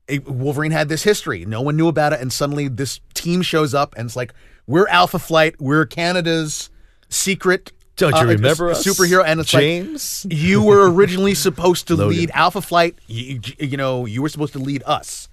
it- 0.09 0.27
wolverine 0.27 0.71
had 0.71 0.89
this 0.89 1.03
history. 1.03 1.45
No 1.45 1.61
one 1.61 1.77
knew 1.77 1.87
about 1.87 2.11
it. 2.11 2.19
And 2.19 2.33
suddenly 2.33 2.67
this 2.67 2.99
team 3.13 3.41
shows 3.43 3.73
up 3.73 3.95
and 3.97 4.07
it's 4.07 4.17
like 4.17 4.33
we're 4.67 4.87
alpha 4.89 5.19
flight. 5.19 5.55
We're 5.61 5.85
canada's 5.85 6.69
secret 7.07 7.71
don't 7.99 8.13
you 8.13 8.19
uh, 8.19 8.25
remember 8.25 8.69
us? 8.71 8.85
superhero 8.85 9.23
and 9.25 9.39
it's 9.39 9.53
like 9.53 9.61
James? 9.61 10.25
you 10.29 10.63
were 10.63 10.91
originally 10.91 11.35
supposed 11.35 11.87
to 11.87 11.95
Logan. 11.95 12.17
lead 12.17 12.31
Alpha 12.33 12.61
Flight. 12.61 12.97
You, 13.07 13.39
you 13.59 13.77
know, 13.77 14.05
you 14.05 14.21
were 14.21 14.29
supposed 14.29 14.53
to 14.53 14.59
lead 14.59 14.83
us. 14.85 15.29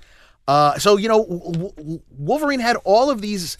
Uh, 0.48 0.78
so 0.78 0.96
you 0.96 1.08
know, 1.08 1.24
W- 1.24 1.72
W- 1.72 2.00
Wolverine 2.18 2.60
had 2.60 2.76
all 2.84 3.10
of 3.10 3.20
these 3.20 3.58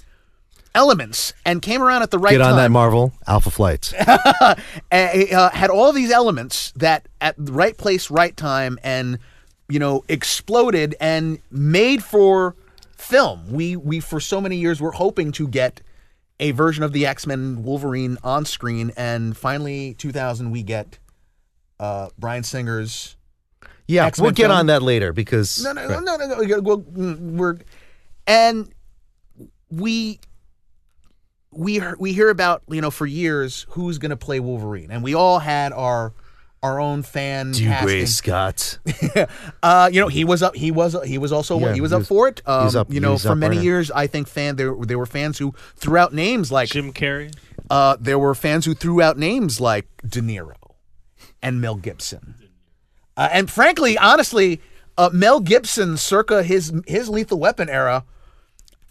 elements 0.74 1.32
and 1.44 1.62
came 1.62 1.82
around 1.82 2.02
at 2.02 2.10
the 2.10 2.18
right 2.18 2.30
time. 2.32 2.38
Get 2.38 2.44
on 2.44 2.50
time. 2.52 2.58
that 2.58 2.70
Marvel 2.70 3.12
Alpha 3.26 3.50
Flight. 3.50 3.92
uh, 4.06 4.54
had 4.92 5.70
all 5.70 5.92
these 5.92 6.10
elements 6.10 6.72
that 6.76 7.08
at 7.20 7.34
the 7.38 7.52
right 7.52 7.76
place, 7.76 8.10
right 8.10 8.36
time, 8.36 8.78
and 8.82 9.18
you 9.68 9.78
know, 9.78 10.04
exploded 10.08 10.94
and 11.00 11.40
made 11.50 12.04
for 12.04 12.54
film. 12.96 13.50
We 13.50 13.74
we 13.76 14.00
for 14.00 14.20
so 14.20 14.40
many 14.40 14.56
years 14.56 14.80
were 14.80 14.92
hoping 14.92 15.32
to 15.32 15.48
get 15.48 15.80
a 16.38 16.50
version 16.52 16.82
of 16.84 16.92
the 16.92 17.06
X 17.06 17.26
Men 17.26 17.62
Wolverine 17.62 18.18
on 18.22 18.44
screen, 18.44 18.92
and 18.96 19.36
finally, 19.36 19.94
2000, 19.94 20.50
we 20.50 20.62
get 20.62 20.98
uh, 21.80 22.08
Bryan 22.18 22.42
Singer's. 22.42 23.16
Yeah, 23.88 24.06
X-Men 24.06 24.24
we'll 24.24 24.32
get 24.32 24.46
film. 24.48 24.58
on 24.58 24.66
that 24.66 24.82
later 24.82 25.12
because 25.12 25.62
No, 25.62 25.72
no, 25.72 25.86
Right. 25.86 26.02
no, 26.02 26.16
no, 26.16 26.26
no. 26.42 26.60
well, 26.60 26.78
we're 26.78 27.58
and 28.26 28.68
we 29.70 30.18
we 31.52 31.80
we 31.98 32.12
hear 32.12 32.28
about 32.30 32.62
you 32.68 32.80
know 32.80 32.90
for 32.90 33.06
years 33.06 33.64
who's 33.70 33.98
going 33.98 34.10
to 34.10 34.16
play 34.16 34.40
Wolverine, 34.40 34.90
and 34.90 35.04
we 35.04 35.14
all 35.14 35.38
had 35.38 35.72
our 35.72 36.12
our 36.66 36.80
own 36.80 37.02
fan 37.02 37.52
Do 37.52 37.64
casting. 37.64 37.86
Gray 37.86 38.04
Scott. 38.06 38.78
Uh, 39.62 39.88
you 39.92 40.00
know, 40.00 40.08
he 40.08 40.24
was 40.24 40.42
up. 40.42 40.54
He 40.54 40.70
was. 40.70 40.96
He 41.04 41.18
was 41.18 41.32
also. 41.32 41.58
Yeah, 41.58 41.72
he 41.74 41.80
was 41.80 41.90
he 41.90 41.94
up 41.96 42.00
was- 42.00 42.08
for 42.08 42.28
it. 42.28 42.42
Um, 42.46 42.76
up- 42.76 42.92
you 42.92 43.00
know, 43.00 43.16
for 43.18 43.30
up 43.32 43.38
many 43.38 43.56
on 43.56 43.62
it. 43.62 43.64
years, 43.64 43.90
I 43.90 44.06
think 44.06 44.28
fan 44.28 44.56
there 44.56 44.74
there 44.78 44.98
were 44.98 45.06
fans 45.06 45.38
who 45.38 45.54
threw 45.76 45.96
out 45.96 46.12
names 46.12 46.52
like 46.52 46.68
Jim 46.68 46.92
Carrey. 46.92 47.34
uh, 47.70 47.96
there 48.00 48.18
were 48.18 48.34
fans 48.34 48.64
who 48.66 48.74
threw 48.74 49.00
out 49.02 49.18
names 49.18 49.60
like 49.60 49.86
De 50.06 50.20
Niro 50.20 50.54
and 51.42 51.60
Mel 51.60 51.76
Gibson. 51.76 52.34
Uh, 53.16 53.28
and 53.32 53.50
frankly, 53.50 53.96
honestly, 53.98 54.60
uh, 54.98 55.10
Mel 55.12 55.40
Gibson, 55.40 55.96
circa 55.96 56.42
his 56.42 56.72
his 56.86 57.08
Lethal 57.08 57.38
Weapon 57.38 57.68
era, 57.68 58.04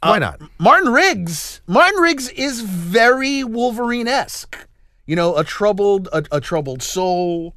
Why 0.02 0.20
not? 0.20 0.42
Martin 0.60 0.92
Riggs. 0.92 1.62
Martin 1.68 2.02
Riggs 2.02 2.30
is 2.30 2.62
very 2.62 3.44
Wolverine 3.44 4.08
esque. 4.08 4.58
You 5.08 5.16
know, 5.16 5.36
a 5.38 5.44
troubled 5.44 6.10
a, 6.12 6.24
a 6.32 6.42
troubled 6.42 6.82
soul. 6.82 7.56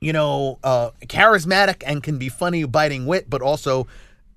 You 0.00 0.12
know, 0.14 0.58
uh, 0.64 0.90
charismatic 1.06 1.82
and 1.86 2.02
can 2.02 2.16
be 2.18 2.28
funny, 2.30 2.64
biting 2.64 3.04
wit, 3.06 3.28
but 3.28 3.42
also 3.42 3.86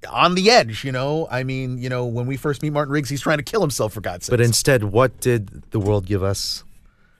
on 0.09 0.35
the 0.35 0.51
edge. 0.51 0.83
You 0.83 0.91
know, 0.91 1.27
I 1.31 1.43
mean, 1.43 1.77
you 1.77 1.87
know, 1.89 2.05
when 2.05 2.25
we 2.25 2.35
first 2.37 2.61
meet 2.61 2.71
Martin 2.71 2.91
Riggs, 2.91 3.09
he's 3.09 3.21
trying 3.21 3.37
to 3.37 3.43
kill 3.43 3.61
himself 3.61 3.93
for 3.93 4.01
God's 4.01 4.25
sake. 4.25 4.33
But 4.33 4.41
instead, 4.41 4.83
what 4.83 5.19
did 5.21 5.63
the 5.71 5.79
world 5.79 6.05
give 6.05 6.21
us? 6.23 6.63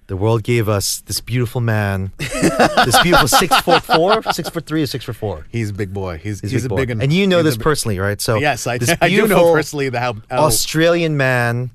The 0.07 0.17
world 0.17 0.43
gave 0.43 0.67
us 0.67 0.99
this 1.05 1.21
beautiful 1.21 1.61
man, 1.61 2.11
this 2.17 3.01
beautiful 3.01 3.29
six 3.29 3.57
foot 3.61 3.83
four, 3.83 4.21
six 4.33 4.49
foot 4.49 4.65
three, 4.65 4.83
or 4.83 4.87
six 4.87 5.05
foot 5.05 5.15
four. 5.15 5.47
He's 5.49 5.69
a 5.69 5.73
big 5.73 5.93
boy. 5.93 6.17
He's, 6.17 6.41
He's, 6.41 6.51
he's, 6.51 6.61
big 6.63 6.65
a 6.65 6.69
boy. 6.69 6.85
big 6.85 6.89
and 7.01 7.13
you 7.13 7.25
know 7.25 7.41
this 7.41 7.55
big- 7.55 7.63
personally, 7.63 7.99
right? 7.99 8.19
So 8.19 8.35
Yes, 8.35 8.67
I, 8.67 8.77
this 8.77 8.93
I 9.01 9.07
do 9.09 9.25
know 9.27 9.53
personally 9.53 9.87
the 9.87 10.01
how. 10.01 10.15
how 10.29 10.43
Australian 10.43 11.15
man, 11.15 11.71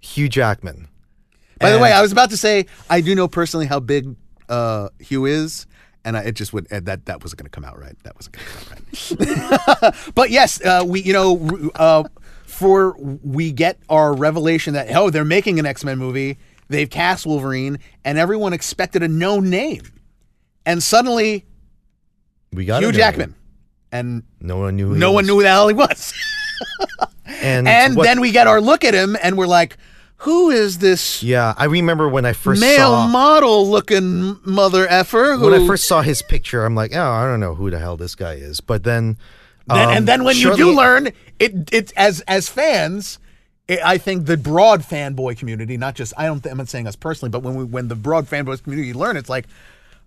Hugh 0.00 0.28
Jackman. 0.28 0.88
by 1.60 1.70
the 1.70 1.78
way, 1.78 1.92
I 1.92 2.02
was 2.02 2.10
about 2.10 2.30
to 2.30 2.36
say 2.36 2.66
I 2.90 3.00
do 3.00 3.14
know 3.14 3.28
personally 3.28 3.66
how 3.66 3.78
big 3.78 4.16
uh, 4.48 4.88
Hugh 4.98 5.26
is, 5.26 5.66
and 6.06 6.16
I, 6.16 6.22
it 6.22 6.32
just 6.36 6.52
would 6.54 6.68
that 6.68 7.04
that 7.04 7.22
wasn't 7.22 7.40
going 7.40 7.44
to 7.46 7.50
come 7.50 7.64
out 7.64 7.78
right. 7.78 7.96
That 8.04 8.14
wasn't 8.14 8.36
going 8.36 8.46
to 8.46 8.54
come 9.18 9.58
out 9.58 9.82
right. 9.82 9.94
but 10.14 10.30
yes, 10.30 10.64
uh, 10.64 10.84
we 10.86 11.02
you 11.02 11.12
know 11.12 11.70
uh, 11.74 12.04
for 12.46 12.96
we 12.98 13.52
get 13.52 13.78
our 13.90 14.14
revelation 14.14 14.72
that 14.74 14.88
oh 14.94 15.10
they're 15.10 15.24
making 15.24 15.58
an 15.58 15.66
X 15.66 15.84
Men 15.84 15.98
movie. 15.98 16.38
They've 16.68 16.88
cast 16.88 17.26
Wolverine, 17.26 17.78
and 18.04 18.18
everyone 18.18 18.52
expected 18.52 19.02
a 19.02 19.08
known 19.08 19.50
name, 19.50 19.82
and 20.64 20.82
suddenly 20.82 21.44
we 22.52 22.64
got 22.64 22.82
Hugh. 22.82 22.92
Jackman, 22.92 23.34
and 23.92 24.22
No 24.40 24.56
one 24.58 24.76
knew. 24.76 24.94
No 24.94 25.12
one 25.12 25.22
was. 25.22 25.26
knew 25.26 25.34
who 25.36 25.42
the 25.42 25.48
hell 25.50 25.68
he 25.68 25.74
was. 25.74 26.14
And, 27.42 27.68
and 27.68 27.96
what- 27.96 28.04
then 28.04 28.20
we 28.20 28.30
get 28.30 28.46
our 28.46 28.60
look 28.60 28.84
at 28.84 28.94
him, 28.94 29.16
and 29.22 29.36
we're 29.36 29.46
like, 29.46 29.76
who 30.18 30.50
is 30.50 30.78
this? 30.78 31.22
yeah, 31.22 31.54
I 31.56 31.64
remember 31.66 32.08
when 32.08 32.24
I 32.24 32.32
first 32.32 32.60
male 32.60 32.76
saw 32.76 33.06
model 33.08 33.68
looking 33.68 34.38
mother 34.44 34.86
effer. 34.88 35.34
Who, 35.36 35.50
when 35.50 35.62
I 35.62 35.66
first 35.66 35.84
saw 35.86 36.02
his 36.02 36.22
picture. 36.22 36.64
I'm 36.64 36.74
like, 36.74 36.94
oh, 36.94 37.10
I 37.10 37.26
don't 37.26 37.40
know 37.40 37.54
who 37.54 37.70
the 37.70 37.78
hell 37.78 37.96
this 37.96 38.14
guy 38.14 38.34
is. 38.34 38.60
But 38.60 38.84
then, 38.84 39.18
Then- 39.66 39.88
um, 39.88 39.96
and 39.96 40.08
then 40.08 40.24
when 40.24 40.36
you 40.36 40.56
do 40.56 40.74
learn, 40.74 41.08
it 41.38 41.72
it 41.72 41.92
as 41.96 42.20
as 42.22 42.48
fans, 42.48 43.18
I 43.68 43.78
I 43.84 43.98
think 43.98 44.26
the 44.26 44.36
broad 44.36 44.82
fanboy 44.82 45.36
community, 45.38 45.76
not 45.76 45.94
just 45.94 46.12
I 46.16 46.26
don't. 46.26 46.44
I'm 46.46 46.56
not 46.58 46.68
saying 46.68 46.86
us 46.86 46.96
personally, 46.96 47.30
but 47.30 47.42
when 47.42 47.54
we 47.54 47.64
when 47.64 47.88
the 47.88 47.96
broad 47.96 48.26
fanboys 48.26 48.62
community 48.62 48.94
learn, 48.94 49.16
it's 49.16 49.28
like, 49.28 49.46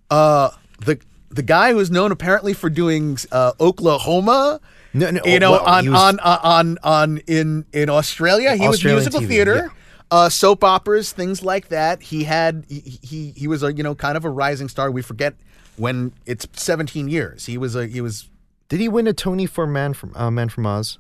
uh, 0.10 0.50
the 0.86 1.00
the 1.30 1.44
guy 1.44 1.74
who's 1.74 1.92
known 1.92 2.12
apparently 2.12 2.54
for 2.54 2.70
doing 2.70 3.18
uh, 3.32 3.52
Oklahoma. 3.60 4.60
No, 4.92 5.12
no, 5.12 5.22
you 5.24 5.40
know, 5.40 5.52
well, 5.52 5.66
on, 5.66 5.92
was- 5.92 6.02
on 6.02 6.20
on 6.22 6.40
on 6.42 6.78
on 6.84 7.18
in 7.28 7.66
in 7.74 7.90
Australia, 7.92 8.56
he 8.56 8.68
Australian 8.68 8.96
was 8.96 9.04
musical 9.06 9.20
TV, 9.22 9.28
theater, 9.28 9.56
yeah. 9.56 9.79
Uh, 10.12 10.30
soap 10.30 10.64
operas, 10.64 11.12
things 11.12 11.44
like 11.44 11.68
that. 11.70 12.02
He 12.04 12.24
had 12.24 12.66
he, 12.70 13.00
he 13.02 13.32
he 13.36 13.48
was 13.48 13.64
a 13.64 13.74
you 13.74 13.84
know 13.84 13.96
kind 13.96 14.18
of 14.18 14.26
a 14.26 14.30
rising 14.30 14.68
star. 14.70 14.90
We 14.92 15.02
forget 15.02 15.36
when 15.78 16.12
it's 16.26 16.48
17 16.54 17.08
years. 17.10 17.46
He 17.46 17.58
was 17.58 17.76
a 17.76 17.88
he 17.88 18.02
was 18.02 18.30
Did 18.70 18.80
he 18.80 18.90
win 18.90 19.08
a 19.08 19.14
Tony 19.14 19.46
for 19.46 19.66
Man 19.68 19.94
from 19.94 20.16
uh, 20.16 20.30
Man 20.32 20.50
from 20.50 20.66
Oz? 20.66 20.98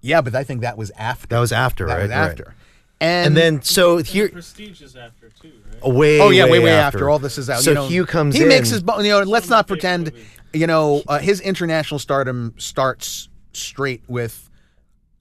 yeah, 0.00 0.20
but 0.20 0.34
I 0.34 0.44
think 0.44 0.60
that 0.60 0.76
was 0.78 0.90
after. 0.96 1.26
That 1.28 1.40
was 1.40 1.50
after, 1.52 1.86
That 1.86 1.94
right? 1.94 2.02
was 2.02 2.10
Right. 2.10 2.16
after. 2.30 2.54
And, 3.00 3.28
And 3.28 3.36
then 3.36 3.62
so 3.62 3.98
here, 3.98 4.28
Prestige 4.28 4.82
is 4.82 4.96
after 4.96 5.28
too, 5.40 5.52
right? 5.84 5.94
way, 5.94 6.20
oh 6.20 6.30
yeah, 6.30 6.44
way 6.44 6.50
way, 6.52 6.58
way 6.64 6.70
after. 6.72 7.08
all 7.08 7.20
this 7.20 7.38
is 7.38 7.48
out. 7.48 7.60
So 7.62 7.70
you 7.70 7.74
know, 7.76 7.86
Hugh 7.88 8.06
comes 8.06 8.34
in. 8.34 8.40
He 8.40 8.42
in. 8.44 8.48
makes 8.48 8.70
his 8.70 8.82
bo- 8.82 8.98
you 9.00 9.10
know. 9.10 9.20
Let's 9.22 9.48
not 9.48 9.68
pretend. 9.68 10.06
movie. 10.12 10.26
You 10.52 10.66
know, 10.66 11.02
uh, 11.06 11.18
his 11.20 11.40
international 11.40 11.98
stardom 12.00 12.54
starts 12.58 13.28
straight 13.52 14.02
with, 14.08 14.48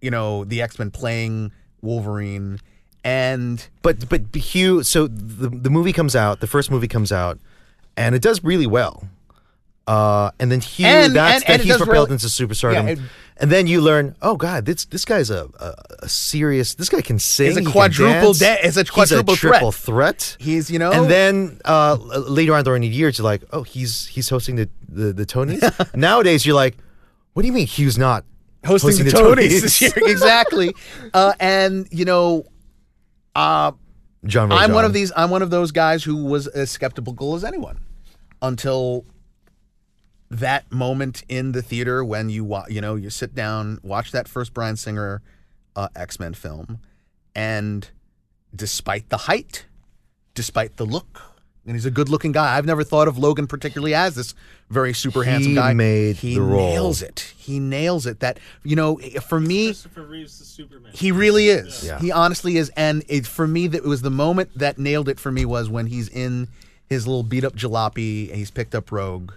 you 0.01 0.09
know, 0.09 0.43
the 0.45 0.61
X 0.61 0.79
Men 0.79 0.89
playing 0.89 1.51
Wolverine, 1.81 2.59
and 3.07 3.67
but 3.81 4.09
but 4.09 4.35
Hugh. 4.35 4.83
So 4.83 5.07
the 5.07 5.49
the 5.49 5.69
movie 5.69 5.93
comes 5.93 6.15
out. 6.15 6.39
The 6.41 6.47
first 6.47 6.69
movie 6.69 6.87
comes 6.89 7.11
out, 7.11 7.39
and 7.95 8.13
it 8.15 8.21
does 8.21 8.43
really 8.43 8.67
well. 8.67 9.07
Uh, 9.87 10.31
and 10.37 10.51
then 10.51 10.59
Hugh, 10.59 10.85
And- 10.85 11.15
that's 11.15 11.45
and- 11.45 11.53
and 11.53 11.61
he's 11.61 11.77
propelled 11.77 12.09
really- 12.09 12.15
into 12.21 12.27
superstardom. 12.27 12.73
Yeah, 12.73 12.89
it- 12.93 12.99
and 13.37 13.49
then 13.51 13.67
you 13.67 13.79
learn, 13.81 14.15
oh 14.21 14.35
God, 14.35 14.65
this 14.65 14.83
this 14.85 15.05
guy's 15.05 15.29
a 15.29 15.47
a, 15.59 15.73
a 16.03 16.09
serious. 16.09 16.75
This 16.75 16.89
guy 16.89 17.01
can 17.01 17.19
sing. 17.19 17.55
He's 17.55 17.67
a 17.67 17.71
quadruple 17.71 18.33
da- 18.33 18.57
it's 18.61 18.75
a 18.75 18.83
quadruple 18.83 19.33
he's 19.35 19.43
a 19.43 19.47
triple 19.47 19.71
threat. 19.71 20.35
he's 20.39 20.69
you 20.69 20.77
know. 20.79 20.91
And 20.91 21.09
then 21.09 21.61
uh, 21.63 21.95
later 22.39 22.53
on 22.55 22.63
during 22.65 22.81
the 22.81 22.87
years, 22.89 23.17
you're 23.17 23.23
like, 23.31 23.43
oh, 23.53 23.63
he's 23.63 24.07
he's 24.07 24.27
hosting 24.27 24.55
the 24.57 24.67
the, 24.89 25.13
the 25.13 25.25
Tonys. 25.25 25.61
Nowadays, 25.95 26.45
you're 26.45 26.55
like, 26.55 26.75
what 27.33 27.43
do 27.43 27.47
you 27.47 27.53
mean 27.53 27.67
Hugh's 27.67 27.97
not 27.97 28.25
hosting, 28.65 29.05
the, 29.05 29.11
Tonys 29.11 29.61
this 29.61 29.79
year, 29.81 29.93
exactly. 30.13 30.73
Uh, 31.13 31.31
and 31.39 31.87
you 31.91 32.03
know, 32.03 32.43
uh, 33.37 33.71
John? 34.25 34.51
I'm 34.51 34.73
one 34.73 34.83
of 34.83 34.93
these. 34.93 35.11
I'm 35.15 35.29
one 35.29 35.41
of 35.41 35.49
those 35.49 35.71
guys 35.71 36.03
who 36.03 36.25
was 36.25 36.47
as 36.47 36.69
skeptical 36.71 37.35
as 37.35 37.43
anyone 37.43 37.79
until 38.41 39.05
that 40.29 40.69
moment 40.71 41.23
in 41.29 41.53
the 41.53 41.61
theater 41.61 42.03
when 42.03 42.29
you 42.29 42.43
wa- 42.43 42.65
you 42.67 42.81
know 42.81 42.95
you 42.95 43.09
sit 43.09 43.33
down, 43.33 43.79
watch 43.83 44.11
that 44.11 44.27
first 44.27 44.53
Bryan 44.53 44.75
Singer 44.75 45.21
uh, 45.75 45.87
X 45.95 46.19
Men 46.19 46.33
film, 46.33 46.79
and 47.35 47.89
despite 48.53 49.09
the 49.09 49.17
height, 49.17 49.67
despite 50.33 50.77
the 50.77 50.85
look. 50.85 51.21
And 51.67 51.75
he's 51.75 51.85
a 51.85 51.91
good-looking 51.91 52.31
guy. 52.31 52.57
I've 52.57 52.65
never 52.65 52.83
thought 52.83 53.09
of 53.09 53.17
Logan 53.17 53.45
particularly 53.45 53.93
as 53.93 54.15
this 54.15 54.33
very 54.69 54.93
super 54.93 55.23
handsome 55.23 55.51
He 55.51 55.55
guy. 55.55 55.73
made 55.73 56.15
he 56.15 56.35
the 56.35 56.41
role. 56.41 56.59
nails 56.69 57.01
it. 57.01 57.33
He 57.37 57.59
nails 57.59 58.05
it. 58.05 58.21
That 58.21 58.39
you 58.63 58.75
know, 58.77 58.97
for 59.27 59.39
me, 59.39 59.67
Christopher 59.67 60.03
Reeves, 60.03 60.39
the 60.39 60.45
Superman. 60.45 60.91
he 60.95 61.11
really 61.11 61.49
is. 61.49 61.83
Yeah. 61.85 61.99
He 61.99 62.09
honestly 62.11 62.55
is. 62.57 62.71
And 62.77 63.03
it 63.09 63.27
for 63.27 63.45
me, 63.47 63.67
that 63.67 63.77
it 63.79 63.83
was 63.83 64.01
the 64.01 64.09
moment 64.09 64.49
that 64.57 64.77
nailed 64.79 65.09
it 65.09 65.19
for 65.19 65.29
me 65.31 65.43
was 65.43 65.69
when 65.69 65.87
he's 65.87 66.07
in 66.07 66.47
his 66.87 67.05
little 67.05 67.23
beat 67.23 67.43
up 67.43 67.53
jalopy 67.53 68.29
and 68.29 68.37
he's 68.37 68.49
picked 68.51 68.73
up 68.73 68.89
Rogue, 68.89 69.33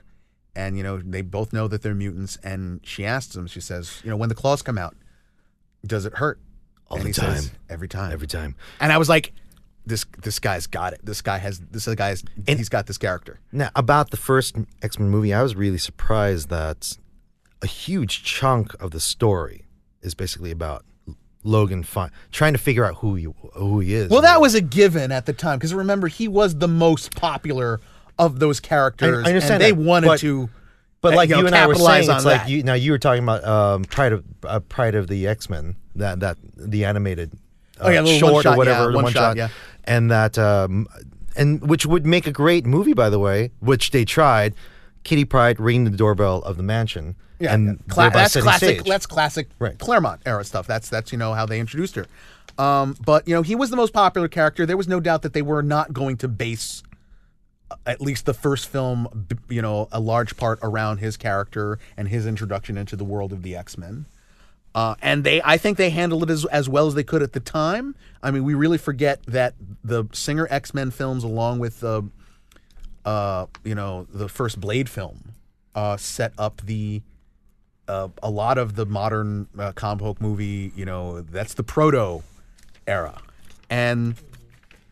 and 0.54 0.76
you 0.76 0.84
know 0.84 0.98
they 0.98 1.22
both 1.22 1.52
know 1.52 1.66
that 1.66 1.82
they're 1.82 1.96
mutants. 1.96 2.38
And 2.44 2.78
she 2.84 3.04
asks 3.04 3.34
him, 3.34 3.48
she 3.48 3.60
says, 3.60 4.00
you 4.04 4.08
know, 4.10 4.16
when 4.16 4.28
the 4.28 4.36
claws 4.36 4.62
come 4.62 4.78
out, 4.78 4.94
does 5.84 6.06
it 6.06 6.14
hurt? 6.14 6.38
All 6.88 6.96
and 6.96 7.04
the 7.04 7.08
he 7.08 7.12
says, 7.12 7.48
time. 7.48 7.56
every 7.68 7.88
time. 7.88 8.12
every 8.12 8.26
time. 8.28 8.54
And 8.80 8.92
I 8.92 8.98
was 8.98 9.08
like, 9.08 9.32
this 9.90 10.06
this 10.22 10.38
guy's 10.38 10.66
got 10.66 10.94
it. 10.94 11.00
This 11.04 11.20
guy 11.20 11.36
has 11.38 11.60
this 11.70 11.86
other 11.86 11.94
guy's 11.96 12.24
he's 12.46 12.70
got 12.70 12.86
this 12.86 12.96
character. 12.96 13.38
Now, 13.52 13.68
about 13.76 14.10
the 14.10 14.16
first 14.16 14.56
X 14.82 14.98
Men 14.98 15.10
movie, 15.10 15.34
I 15.34 15.42
was 15.42 15.54
really 15.54 15.76
surprised 15.78 16.48
that 16.48 16.96
a 17.60 17.66
huge 17.66 18.22
chunk 18.22 18.74
of 18.82 18.90
the 18.92 19.00
story 19.00 19.66
is 20.00 20.14
basically 20.14 20.50
about 20.50 20.84
Logan 21.42 21.82
fi- 21.82 22.10
trying 22.32 22.52
to 22.54 22.58
figure 22.58 22.84
out 22.86 22.96
who 22.96 23.14
he 23.16 23.26
who 23.54 23.80
he 23.80 23.94
is. 23.94 24.08
Well, 24.10 24.22
that 24.22 24.40
was 24.40 24.54
a 24.54 24.60
given 24.60 25.12
at 25.12 25.26
the 25.26 25.32
time 25.32 25.58
because 25.58 25.74
remember 25.74 26.08
he 26.08 26.28
was 26.28 26.56
the 26.56 26.68
most 26.68 27.14
popular 27.16 27.80
of 28.18 28.38
those 28.38 28.60
characters. 28.60 29.24
I- 29.24 29.28
I 29.28 29.32
understand 29.32 29.62
and 29.62 29.62
they 29.62 29.72
that, 29.72 29.88
wanted 29.88 30.06
but- 30.06 30.20
to. 30.20 30.48
But 31.02 31.14
uh, 31.14 31.16
like 31.16 31.30
you, 31.30 31.38
you, 31.38 31.46
and 31.46 31.54
I 31.54 31.66
were 31.66 31.74
saying, 31.76 32.10
it's 32.10 32.26
like 32.26 32.46
you 32.46 32.62
now 32.62 32.74
you 32.74 32.92
were 32.92 32.98
talking 32.98 33.22
about 33.22 33.42
um, 33.42 33.84
Pryde 33.84 34.12
of 34.12 34.24
uh, 34.44 34.60
Pryde 34.60 34.94
of 34.94 35.08
the 35.08 35.26
X 35.28 35.48
Men 35.48 35.76
that 35.96 36.20
that 36.20 36.36
the 36.54 36.84
animated 36.84 37.32
uh, 37.80 37.84
Oh, 37.84 37.88
yeah, 37.88 38.02
little 38.02 38.18
short 38.18 38.32
one 38.34 38.42
shot, 38.42 38.54
or 38.54 38.56
whatever 38.58 38.84
yeah, 38.84 38.90
the 38.98 39.02
one 39.02 39.10
shot, 39.12 39.36
yeah. 39.38 39.48
And 39.84 40.10
that 40.10 40.38
um, 40.38 40.86
and 41.36 41.60
which 41.68 41.86
would 41.86 42.04
make 42.06 42.26
a 42.26 42.32
great 42.32 42.66
movie 42.66 42.92
by 42.94 43.10
the 43.10 43.18
way, 43.18 43.50
which 43.60 43.90
they 43.90 44.04
tried. 44.04 44.54
Kitty 45.02 45.24
Pryde 45.24 45.58
ringing 45.58 45.84
the 45.84 45.90
doorbell 45.96 46.42
of 46.42 46.58
the 46.58 46.62
mansion, 46.62 47.16
Yeah, 47.38 47.54
and 47.54 47.78
Cla- 47.88 48.02
thereby 48.04 48.18
that's 48.18 48.36
classic. 48.36 48.80
stage. 48.80 48.86
That's 48.88 49.06
classic 49.06 49.48
Right. 49.58 49.78
Claremont 49.78 50.20
era 50.26 50.44
stuff. 50.44 50.66
That's 50.66 50.90
that's 50.90 51.10
you 51.10 51.16
know 51.16 51.32
how 51.32 51.46
they 51.46 51.58
introduced 51.58 51.94
her. 51.94 52.06
Um, 52.58 52.94
but 53.04 53.26
you 53.26 53.34
know 53.34 53.40
he 53.40 53.54
was 53.54 53.70
the 53.70 53.76
most 53.76 53.94
popular 53.94 54.28
character. 54.28 54.66
There 54.66 54.76
was 54.76 54.88
no 54.88 55.00
doubt 55.00 55.22
that 55.22 55.32
they 55.32 55.40
were 55.40 55.62
not 55.62 55.94
going 55.94 56.18
to 56.18 56.28
base 56.28 56.82
uh, 57.70 57.76
at 57.86 58.02
least 58.02 58.26
the 58.26 58.34
first 58.34 58.68
film, 58.68 59.26
you 59.48 59.62
know, 59.62 59.88
a 59.90 60.00
large 60.00 60.36
part 60.36 60.58
around 60.62 60.98
his 60.98 61.16
character 61.16 61.78
and 61.96 62.08
his 62.08 62.26
introduction 62.26 62.76
into 62.76 62.94
the 62.94 63.04
world 63.04 63.32
of 63.32 63.42
the 63.42 63.56
X 63.56 63.78
Men. 63.78 64.04
Uh, 64.74 64.94
and 65.02 65.24
they, 65.24 65.42
I 65.44 65.56
think 65.56 65.78
they 65.78 65.90
handled 65.90 66.22
it 66.22 66.30
as, 66.30 66.44
as 66.46 66.68
well 66.68 66.86
as 66.86 66.94
they 66.94 67.02
could 67.02 67.22
at 67.22 67.32
the 67.32 67.40
time. 67.40 67.96
I 68.22 68.30
mean, 68.30 68.44
we 68.44 68.54
really 68.54 68.78
forget 68.78 69.20
that 69.26 69.54
the 69.82 70.04
Singer 70.12 70.46
X 70.50 70.72
Men 70.74 70.90
films, 70.90 71.24
along 71.24 71.58
with 71.58 71.80
the, 71.80 72.04
uh, 73.04 73.46
you 73.64 73.74
know, 73.74 74.06
the 74.12 74.28
first 74.28 74.60
Blade 74.60 74.88
film, 74.88 75.34
uh, 75.74 75.96
set 75.96 76.32
up 76.38 76.60
the 76.64 77.02
uh, 77.88 78.08
a 78.22 78.30
lot 78.30 78.58
of 78.58 78.76
the 78.76 78.86
modern 78.86 79.48
uh, 79.58 79.72
comic 79.72 79.98
book 80.04 80.20
movie. 80.20 80.72
You 80.76 80.84
know, 80.84 81.22
that's 81.22 81.54
the 81.54 81.64
proto 81.64 82.22
era, 82.86 83.20
and 83.68 84.14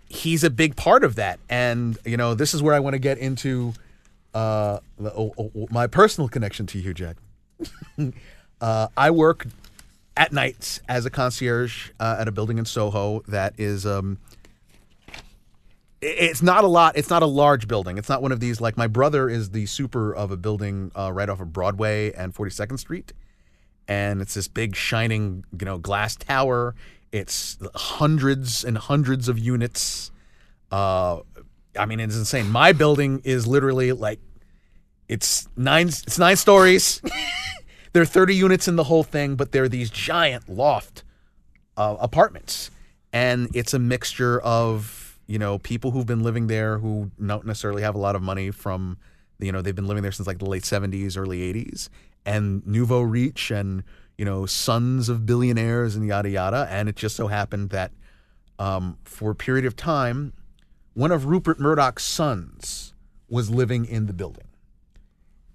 he's 0.08 0.42
a 0.42 0.50
big 0.50 0.74
part 0.74 1.04
of 1.04 1.14
that. 1.14 1.38
And 1.48 1.96
you 2.04 2.16
know, 2.16 2.34
this 2.34 2.54
is 2.54 2.62
where 2.62 2.74
I 2.74 2.80
want 2.80 2.94
to 2.94 2.98
get 2.98 3.18
into 3.18 3.74
uh, 4.34 4.78
the- 4.98 5.12
oh, 5.12 5.32
oh, 5.38 5.68
my 5.70 5.86
personal 5.86 6.28
connection 6.28 6.66
to 6.66 6.78
you, 6.78 6.92
Jack. 6.94 7.16
uh, 8.60 8.88
I 8.96 9.10
work 9.10 9.46
at 10.18 10.32
nights 10.32 10.80
as 10.88 11.06
a 11.06 11.10
concierge 11.10 11.90
uh, 12.00 12.16
at 12.18 12.26
a 12.26 12.32
building 12.32 12.58
in 12.58 12.64
Soho 12.64 13.22
that 13.28 13.54
is. 13.56 13.86
Um, 13.86 14.18
it's 16.00 16.42
not 16.42 16.62
a 16.62 16.66
lot. 16.66 16.96
It's 16.96 17.10
not 17.10 17.22
a 17.22 17.26
large 17.26 17.66
building. 17.66 17.98
It's 17.98 18.08
not 18.08 18.22
one 18.22 18.30
of 18.30 18.40
these 18.40 18.60
like 18.60 18.76
my 18.76 18.86
brother 18.86 19.28
is 19.28 19.50
the 19.50 19.66
super 19.66 20.14
of 20.14 20.30
a 20.30 20.36
building 20.36 20.92
uh, 20.96 21.12
right 21.12 21.28
off 21.28 21.40
of 21.40 21.52
Broadway 21.52 22.12
and 22.12 22.34
42nd 22.34 22.78
Street, 22.78 23.12
and 23.88 24.20
it's 24.20 24.34
this 24.34 24.46
big 24.48 24.76
shining 24.76 25.44
you 25.58 25.64
know 25.64 25.78
glass 25.78 26.16
tower. 26.16 26.74
It's 27.10 27.56
hundreds 27.74 28.64
and 28.64 28.76
hundreds 28.76 29.28
of 29.28 29.38
units. 29.38 30.10
Uh, 30.70 31.20
I 31.76 31.86
mean, 31.86 32.00
it's 32.00 32.16
insane. 32.16 32.50
My 32.50 32.72
building 32.72 33.22
is 33.24 33.46
literally 33.46 33.92
like 33.92 34.20
it's 35.08 35.48
nine. 35.56 35.88
It's 35.88 36.18
nine 36.18 36.36
stories. 36.36 37.00
there 37.92 38.02
are 38.02 38.06
30 38.06 38.34
units 38.34 38.68
in 38.68 38.76
the 38.76 38.84
whole 38.84 39.02
thing, 39.02 39.34
but 39.34 39.52
they're 39.52 39.68
these 39.68 39.90
giant 39.90 40.48
loft 40.48 41.04
uh, 41.76 41.96
apartments, 42.00 42.70
and 43.12 43.48
it's 43.54 43.72
a 43.72 43.78
mixture 43.78 44.40
of 44.40 45.18
you 45.26 45.38
know 45.38 45.58
people 45.58 45.90
who've 45.92 46.06
been 46.06 46.22
living 46.22 46.46
there 46.48 46.78
who 46.78 47.10
don't 47.24 47.46
necessarily 47.46 47.82
have 47.82 47.94
a 47.94 47.98
lot 47.98 48.16
of 48.16 48.22
money 48.22 48.50
from 48.50 48.98
you 49.38 49.52
know 49.52 49.62
they've 49.62 49.76
been 49.76 49.86
living 49.86 50.02
there 50.02 50.12
since 50.12 50.26
like 50.26 50.38
the 50.38 50.48
late 50.48 50.64
70s, 50.64 51.16
early 51.16 51.52
80s, 51.52 51.88
and 52.26 52.66
nouveau 52.66 53.00
riche 53.00 53.50
and 53.50 53.84
you 54.16 54.24
know 54.24 54.44
sons 54.46 55.08
of 55.08 55.24
billionaires 55.24 55.94
and 55.94 56.06
yada 56.06 56.28
yada. 56.28 56.66
And 56.70 56.88
it 56.88 56.96
just 56.96 57.16
so 57.16 57.28
happened 57.28 57.70
that 57.70 57.92
um, 58.58 58.98
for 59.04 59.30
a 59.30 59.34
period 59.34 59.64
of 59.64 59.76
time, 59.76 60.32
one 60.94 61.12
of 61.12 61.26
Rupert 61.26 61.60
Murdoch's 61.60 62.04
sons 62.04 62.92
was 63.28 63.50
living 63.50 63.84
in 63.84 64.06
the 64.06 64.12
building, 64.12 64.48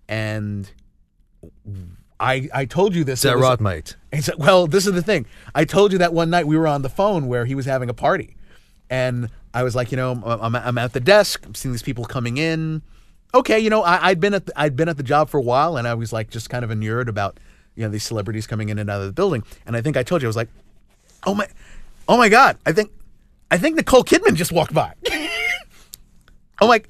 and 0.08 0.72
I 2.24 2.50
I 2.54 2.66
told 2.66 2.96
you 2.96 3.04
this. 3.04 3.20
Is 3.20 3.24
that 3.24 3.36
was- 3.36 3.60
right, 3.62 3.96
he 4.14 4.22
said, 4.22 4.36
"Well, 4.38 4.66
this 4.68 4.88
is 4.88 4.94
the 4.94 5.02
thing. 5.02 5.26
I 5.54 5.66
told 5.66 5.92
you 5.92 5.98
that 5.98 6.14
one 6.14 6.30
night 6.30 6.48
we 6.48 6.58
were 6.58 6.68
on 6.68 6.82
the 6.82 6.90
phone 6.90 7.28
where 7.28 7.46
he 7.46 7.54
was 7.54 7.66
having 7.66 7.90
a 7.90 7.94
party, 7.94 8.36
and 8.90 9.30
I 9.54 9.64
was 9.64 9.76
like, 9.76 9.92
you 9.92 9.98
know, 9.98 10.12
I'm, 10.26 10.56
I'm 10.56 10.78
at 10.78 10.94
the 10.94 11.00
desk. 11.00 11.46
I'm 11.46 11.54
seeing 11.54 11.74
these 11.74 11.84
people 11.84 12.06
coming 12.06 12.38
in. 12.38 12.82
Okay, 13.36 13.60
you 13.60 13.70
know, 13.70 13.84
I, 13.84 14.10
I'd 14.10 14.20
been 14.20 14.34
at 14.34 14.46
the, 14.46 14.54
I'd 14.56 14.76
been 14.76 14.90
at 14.90 14.98
the 14.98 15.04
job 15.04 15.30
for 15.30 15.38
a 15.38 15.42
while, 15.42 15.78
and 15.78 15.88
I 15.88 15.96
was 15.96 16.14
like 16.14 16.30
just 16.30 16.50
kind 16.50 16.64
of 16.64 16.72
inured 16.72 17.10
about 17.10 17.40
you 17.76 17.84
know 17.84 17.90
these 17.90 18.04
celebrities 18.04 18.48
coming 18.48 18.70
in 18.70 18.80
and 18.80 18.90
out 18.90 19.02
of 19.02 19.08
the 19.08 19.14
building. 19.14 19.44
And 19.66 19.76
I 19.76 19.82
think 19.82 19.98
I 19.98 20.04
told 20.04 20.22
you 20.22 20.28
I 20.28 20.30
was 20.30 20.36
like, 20.36 20.50
oh 21.26 21.34
my, 21.34 21.48
oh 22.08 22.18
my 22.18 22.30
god, 22.30 22.58
I 22.66 22.72
think 22.72 22.92
I 23.52 23.58
think 23.58 23.76
Nicole 23.76 24.04
Kidman 24.04 24.36
just 24.36 24.52
walked 24.52 24.74
by. 24.74 24.94
oh 26.62 26.68
my, 26.68 26.82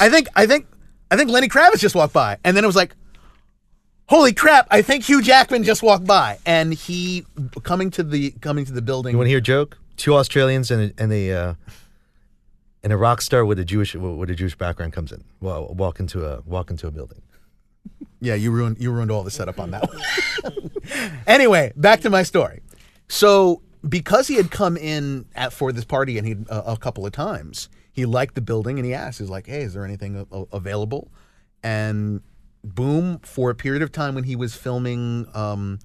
I 0.00 0.08
think 0.08 0.28
I 0.34 0.46
think 0.46 0.66
I 1.10 1.16
think 1.16 1.30
Lenny 1.30 1.48
Kravitz 1.48 1.80
just 1.80 1.94
walked 1.94 2.14
by, 2.14 2.38
and 2.44 2.56
then 2.56 2.64
it 2.64 2.66
was 2.66 2.76
like, 2.76 2.94
holy 4.10 4.34
crap! 4.34 4.66
I 4.70 4.82
think 4.82 5.04
Hugh 5.04 5.22
Jackman 5.22 5.62
just 5.64 5.82
walked 5.82 6.04
by, 6.06 6.38
and 6.44 6.74
he 6.74 7.24
coming 7.62 7.90
to 7.92 8.02
the 8.02 8.32
coming 8.42 8.66
to 8.66 8.72
the 8.72 8.82
building. 8.82 9.12
You 9.12 9.18
want 9.18 9.26
to 9.26 9.30
hear 9.30 9.38
a 9.38 9.40
joke? 9.40 9.78
Two 9.96 10.14
Australians 10.16 10.70
and 10.70 10.92
a, 10.98 11.02
and 11.02 11.12
a 11.12 11.32
uh, 11.32 11.54
and 12.82 12.92
a 12.92 12.96
rock 12.96 13.22
star 13.22 13.44
with 13.44 13.58
a 13.58 13.64
Jewish 13.64 13.94
with 13.94 14.28
a 14.28 14.34
Jewish 14.34 14.56
background 14.56 14.92
comes 14.92 15.12
in. 15.12 15.24
Well, 15.40 15.72
walk 15.74 16.00
into 16.00 16.26
a 16.26 16.40
walk 16.42 16.70
into 16.70 16.86
a 16.86 16.90
building. 16.90 17.22
Yeah, 18.20 18.34
you 18.34 18.50
ruined 18.50 18.78
you 18.78 18.90
ruined 18.90 19.10
all 19.10 19.22
the 19.22 19.30
setup 19.30 19.58
on 19.58 19.70
that 19.70 19.88
one. 19.88 20.70
anyway, 21.26 21.72
back 21.76 22.00
to 22.00 22.10
my 22.10 22.22
story. 22.22 22.60
So 23.08 23.62
because 23.88 24.28
he 24.28 24.34
had 24.36 24.50
come 24.50 24.76
in 24.76 25.24
at 25.34 25.52
for 25.52 25.72
this 25.72 25.84
party 25.84 26.18
and 26.18 26.26
he 26.26 26.36
uh, 26.50 26.62
a 26.66 26.76
couple 26.76 27.06
of 27.06 27.12
times, 27.12 27.68
he 27.92 28.04
liked 28.04 28.34
the 28.34 28.40
building 28.42 28.78
and 28.78 28.84
he 28.86 28.92
asked, 28.92 29.18
he's 29.20 29.30
like, 29.30 29.46
"Hey, 29.46 29.62
is 29.62 29.72
there 29.74 29.84
anything 29.84 30.16
a- 30.16 30.36
a- 30.36 30.46
available?" 30.52 31.10
And 31.62 32.20
boom, 32.62 33.18
for 33.20 33.50
a 33.50 33.54
period 33.54 33.82
of 33.82 33.92
time 33.92 34.14
when 34.14 34.24
he 34.24 34.36
was 34.36 34.54
filming, 34.54 35.26
um, 35.34 35.78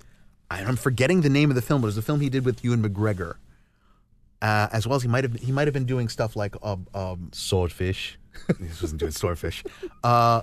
I'm 0.50 0.76
forgetting 0.76 1.22
the 1.22 1.30
name 1.30 1.50
of 1.50 1.56
the 1.56 1.62
film, 1.62 1.82
but 1.82 1.88
it 1.88 1.90
was 1.90 1.98
a 1.98 2.02
film 2.02 2.22
he 2.22 2.30
did 2.30 2.46
with 2.46 2.64
Ewan 2.64 2.84
McGregor. 2.84 3.36
Uh, 4.42 4.68
as 4.72 4.86
well 4.86 4.96
as 4.96 5.02
he 5.02 5.08
might 5.08 5.24
have 5.24 5.34
he 5.34 5.52
might 5.52 5.66
have 5.66 5.74
been 5.74 5.86
doing 5.86 6.10
stuff 6.10 6.36
like 6.36 6.56
uh, 6.62 6.76
um, 6.94 7.30
Swordfish. 7.34 8.20
he 8.60 8.66
wasn't 8.82 9.00
doing 9.00 9.12
swordfish. 9.12 9.64
Uh, 10.04 10.42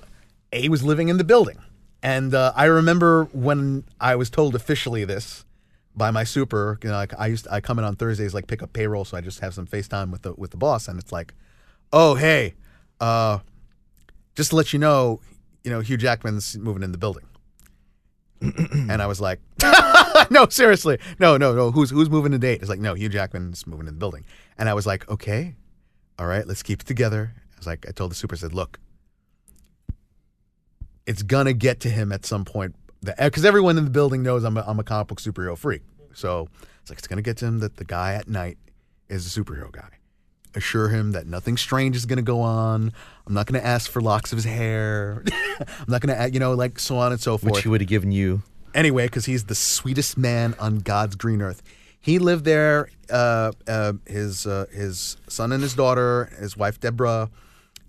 he 0.50 0.68
was 0.68 0.82
living 0.82 1.08
in 1.08 1.18
the 1.18 1.24
building, 1.24 1.58
and 2.02 2.34
uh, 2.34 2.52
I 2.56 2.64
remember 2.64 3.24
when 3.32 3.84
I 4.00 4.16
was 4.16 4.30
told 4.30 4.54
officially 4.54 5.04
this 5.04 5.44
by 5.94 6.10
my 6.10 6.24
super. 6.24 6.78
You 6.82 6.88
know, 6.88 6.96
like 6.96 7.12
I 7.18 7.28
used 7.28 7.46
I 7.50 7.60
come 7.60 7.78
in 7.78 7.84
on 7.84 7.94
Thursdays, 7.96 8.34
like 8.34 8.46
pick 8.46 8.62
up 8.62 8.72
payroll, 8.72 9.04
so 9.04 9.16
I 9.16 9.20
just 9.20 9.40
have 9.40 9.54
some 9.54 9.66
FaceTime 9.66 10.10
with 10.10 10.22
the 10.22 10.32
with 10.34 10.50
the 10.50 10.56
boss, 10.56 10.88
and 10.88 10.98
it's 10.98 11.12
like, 11.12 11.34
oh 11.92 12.14
hey, 12.14 12.54
uh, 13.00 13.38
just 14.34 14.50
to 14.50 14.56
let 14.56 14.72
you 14.72 14.78
know, 14.78 15.20
you 15.64 15.70
know 15.70 15.80
Hugh 15.80 15.96
Jackman's 15.96 16.56
moving 16.58 16.82
in 16.82 16.92
the 16.92 16.98
building, 16.98 17.24
and 18.40 19.00
I 19.02 19.06
was 19.06 19.20
like, 19.20 19.40
no, 20.30 20.48
seriously, 20.48 20.98
no, 21.18 21.36
no, 21.36 21.54
no, 21.54 21.70
who's 21.70 21.90
who's 21.90 22.10
moving 22.10 22.32
the 22.32 22.38
date? 22.38 22.60
It's 22.60 22.68
like, 22.68 22.80
no, 22.80 22.94
Hugh 22.94 23.08
Jackman's 23.08 23.66
moving 23.66 23.86
in 23.86 23.94
the 23.94 23.98
building, 23.98 24.24
and 24.58 24.68
I 24.68 24.74
was 24.74 24.86
like, 24.86 25.08
okay, 25.08 25.54
all 26.18 26.26
right, 26.26 26.46
let's 26.46 26.62
keep 26.62 26.82
it 26.82 26.86
together. 26.86 27.32
I 27.36 27.58
was 27.58 27.66
like, 27.66 27.86
I 27.88 27.92
told 27.92 28.10
the 28.10 28.14
super, 28.14 28.34
I 28.34 28.38
said, 28.38 28.52
look, 28.52 28.78
it's 31.06 31.22
gonna 31.22 31.52
get 31.52 31.80
to 31.80 31.90
him 31.90 32.12
at 32.12 32.26
some 32.26 32.44
point, 32.44 32.74
because 33.02 33.44
uh, 33.44 33.48
everyone 33.48 33.78
in 33.78 33.84
the 33.84 33.90
building 33.90 34.22
knows 34.22 34.44
I'm 34.44 34.56
a, 34.56 34.64
I'm 34.66 34.78
a 34.78 34.84
comic 34.84 35.08
book 35.08 35.20
superhero 35.20 35.56
freak. 35.56 35.82
So 36.14 36.48
it's 36.80 36.90
like 36.90 36.98
it's 36.98 37.08
gonna 37.08 37.22
get 37.22 37.36
to 37.38 37.46
him 37.46 37.60
that 37.60 37.76
the 37.76 37.84
guy 37.84 38.14
at 38.14 38.28
night 38.28 38.58
is 39.08 39.36
a 39.36 39.40
superhero 39.40 39.70
guy. 39.70 39.88
Assure 40.54 40.88
him 40.88 41.12
that 41.12 41.26
nothing 41.26 41.56
strange 41.56 41.96
is 41.96 42.04
gonna 42.06 42.22
go 42.22 42.40
on. 42.40 42.92
I'm 43.26 43.34
not 43.34 43.46
gonna 43.46 43.64
ask 43.64 43.90
for 43.90 44.00
locks 44.02 44.32
of 44.32 44.36
his 44.36 44.44
hair. 44.44 45.24
I'm 45.60 45.86
not 45.88 46.00
gonna, 46.02 46.28
you 46.28 46.38
know, 46.40 46.52
like 46.54 46.78
so 46.78 46.96
on 46.98 47.12
and 47.12 47.20
so 47.20 47.38
forth 47.38 47.54
Which 47.54 47.62
he 47.62 47.68
would 47.68 47.80
have 47.80 47.88
given 47.88 48.12
you. 48.12 48.42
anyway, 48.74 49.06
because 49.06 49.24
he's 49.26 49.44
the 49.44 49.54
sweetest 49.54 50.18
man 50.18 50.54
on 50.58 50.78
God's 50.78 51.16
green 51.16 51.40
earth. 51.40 51.62
He 52.00 52.18
lived 52.18 52.44
there. 52.44 52.88
Uh, 53.08 53.52
uh, 53.68 53.92
his 54.06 54.46
uh, 54.46 54.66
his 54.72 55.16
son 55.28 55.52
and 55.52 55.62
his 55.62 55.74
daughter, 55.74 56.30
his 56.38 56.56
wife 56.56 56.80
Deborah, 56.80 57.30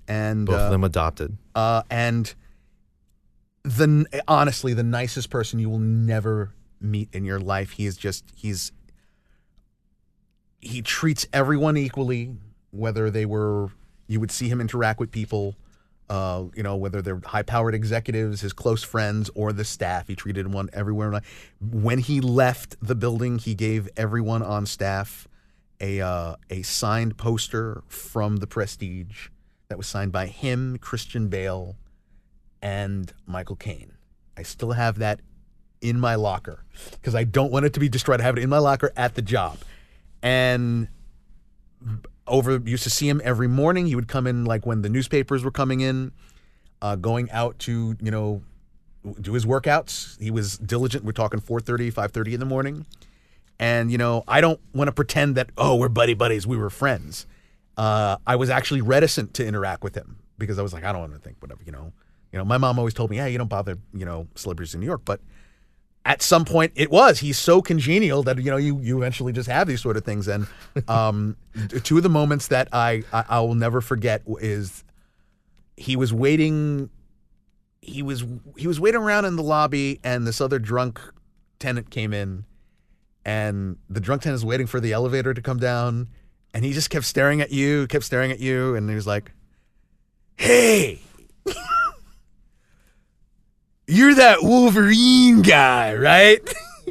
and 0.07 0.45
Both 0.45 0.59
uh, 0.59 0.63
of 0.65 0.71
them 0.71 0.83
adopted. 0.83 1.37
uh, 1.55 1.83
and 1.89 2.33
the 3.63 4.05
honestly 4.27 4.73
the 4.73 4.83
nicest 4.83 5.29
person 5.29 5.57
you 5.59 5.69
will 5.69 5.79
never 5.79 6.51
meet 6.81 7.09
in 7.13 7.23
your 7.25 7.39
life. 7.39 7.71
He 7.71 7.85
is 7.85 7.95
just 7.97 8.25
he's 8.35 8.71
he 10.59 10.81
treats 10.81 11.25
everyone 11.33 11.77
equally, 11.77 12.35
whether 12.73 13.09
they 13.09 13.25
were 13.25 13.69
you 14.07 14.19
would 14.19 14.31
see 14.31 14.49
him 14.49 14.59
interact 14.59 14.99
with 14.99 15.11
people, 15.11 15.55
uh, 16.09 16.43
you 16.55 16.63
know, 16.63 16.75
whether 16.75 17.01
they're 17.01 17.21
high 17.23 17.43
powered 17.43 17.73
executives, 17.73 18.41
his 18.41 18.51
close 18.51 18.83
friends, 18.83 19.29
or 19.33 19.53
the 19.53 19.63
staff. 19.63 20.07
He 20.07 20.15
treated 20.15 20.51
one 20.51 20.69
everywhere. 20.73 21.21
When 21.61 21.99
he 21.99 22.19
left 22.19 22.75
the 22.81 22.95
building, 22.95 23.39
he 23.39 23.55
gave 23.55 23.87
everyone 23.95 24.43
on 24.43 24.65
staff 24.65 25.27
a 25.79 26.01
uh, 26.01 26.35
a 26.49 26.61
signed 26.63 27.17
poster 27.17 27.83
from 27.87 28.37
the 28.37 28.47
Prestige 28.47 29.29
that 29.69 29.77
was 29.77 29.87
signed 29.87 30.11
by 30.11 30.27
him, 30.27 30.77
Christian 30.77 31.29
Bale, 31.29 31.75
and 32.61 33.13
Michael 33.25 33.55
Caine. 33.55 33.93
I 34.37 34.43
still 34.43 34.71
have 34.71 34.99
that 34.99 35.21
in 35.81 35.99
my 35.99 36.15
locker 36.15 36.63
because 36.91 37.15
I 37.15 37.23
don't 37.23 37.51
want 37.51 37.65
it 37.65 37.73
to 37.73 37.79
be 37.79 37.89
destroyed. 37.89 38.21
I 38.21 38.23
have 38.23 38.37
it 38.37 38.43
in 38.43 38.49
my 38.49 38.57
locker 38.57 38.91
at 38.95 39.15
the 39.15 39.21
job. 39.21 39.57
And 40.21 40.87
over 42.27 42.57
used 42.63 42.83
to 42.83 42.89
see 42.89 43.07
him 43.09 43.21
every 43.23 43.47
morning. 43.47 43.87
He 43.87 43.95
would 43.95 44.07
come 44.07 44.27
in 44.27 44.45
like 44.45 44.65
when 44.65 44.81
the 44.81 44.89
newspapers 44.89 45.43
were 45.43 45.51
coming 45.51 45.81
in, 45.81 46.11
uh, 46.81 46.95
going 46.95 47.29
out 47.31 47.59
to, 47.59 47.97
you 48.01 48.11
know, 48.11 48.41
do 49.19 49.33
his 49.33 49.45
workouts. 49.45 50.19
He 50.21 50.31
was 50.31 50.57
diligent. 50.57 51.03
We're 51.03 51.11
talking 51.11 51.39
4:30, 51.39 51.91
5:30 51.91 52.33
in 52.33 52.39
the 52.39 52.45
morning. 52.45 52.85
And 53.59 53.91
you 53.91 53.97
know, 53.97 54.23
I 54.27 54.41
don't 54.41 54.59
want 54.73 54.87
to 54.87 54.91
pretend 54.93 55.35
that 55.35 55.49
oh, 55.57 55.75
we're 55.75 55.89
buddy 55.89 56.13
buddies, 56.13 56.47
we 56.47 56.57
were 56.57 56.69
friends. 56.69 57.25
Uh, 57.77 58.17
I 58.25 58.35
was 58.35 58.49
actually 58.49 58.81
reticent 58.81 59.33
to 59.35 59.45
interact 59.45 59.83
with 59.83 59.95
him 59.95 60.17
because 60.37 60.59
I 60.59 60.61
was 60.61 60.73
like, 60.73 60.83
I 60.83 60.91
don't 60.91 61.01
want 61.01 61.13
to 61.13 61.19
think 61.19 61.37
whatever, 61.39 61.61
you 61.65 61.71
know. 61.71 61.91
You 62.31 62.39
know, 62.39 62.45
my 62.45 62.57
mom 62.57 62.79
always 62.79 62.95
told 62.95 63.11
me, 63.11 63.17
"Yeah, 63.17 63.27
you 63.27 63.37
don't 63.37 63.49
bother, 63.49 63.77
you 63.93 64.05
know, 64.05 64.27
celebrities 64.33 64.73
in 64.73 64.79
New 64.79 64.87
York." 64.87 65.01
But 65.05 65.21
at 66.05 66.21
some 66.21 66.43
point, 66.43 66.73
it 66.75 66.91
was. 66.91 67.19
He's 67.19 67.37
so 67.37 67.61
congenial 67.61 68.23
that 68.23 68.37
you 68.37 68.51
know 68.51 68.57
you 68.57 68.79
you 68.81 68.97
eventually 68.97 69.31
just 69.31 69.49
have 69.49 69.67
these 69.67 69.81
sort 69.81 69.95
of 69.95 70.03
things. 70.03 70.27
And 70.27 70.47
um, 70.87 71.37
two 71.83 71.97
of 71.97 72.03
the 72.03 72.09
moments 72.09 72.47
that 72.47 72.67
I, 72.73 73.03
I 73.13 73.25
I 73.29 73.39
will 73.39 73.55
never 73.55 73.81
forget 73.81 74.21
is 74.39 74.83
he 75.77 75.95
was 75.95 76.13
waiting. 76.13 76.89
He 77.81 78.01
was 78.01 78.25
he 78.57 78.67
was 78.67 78.79
waiting 78.79 79.01
around 79.01 79.25
in 79.25 79.35
the 79.35 79.43
lobby, 79.43 79.99
and 80.03 80.27
this 80.27 80.41
other 80.41 80.59
drunk 80.59 80.99
tenant 81.59 81.89
came 81.89 82.13
in, 82.13 82.45
and 83.23 83.77
the 83.89 84.01
drunk 84.01 84.23
tenant 84.23 84.39
is 84.39 84.45
waiting 84.45 84.67
for 84.67 84.79
the 84.79 84.91
elevator 84.91 85.33
to 85.33 85.41
come 85.41 85.57
down, 85.57 86.09
and 86.53 86.65
he 86.65 86.73
just 86.73 86.89
kept 86.89 87.05
staring 87.05 87.39
at 87.39 87.51
you, 87.51 87.87
kept 87.87 88.03
staring 88.03 88.31
at 88.31 88.39
you, 88.39 88.75
and 88.75 88.89
he 88.89 88.95
was 88.95 89.07
like, 89.07 89.31
"Hey." 90.35 90.99
You're 93.87 94.15
that 94.15 94.41
Wolverine 94.41 95.41
guy, 95.41 95.95
right? 95.95 96.41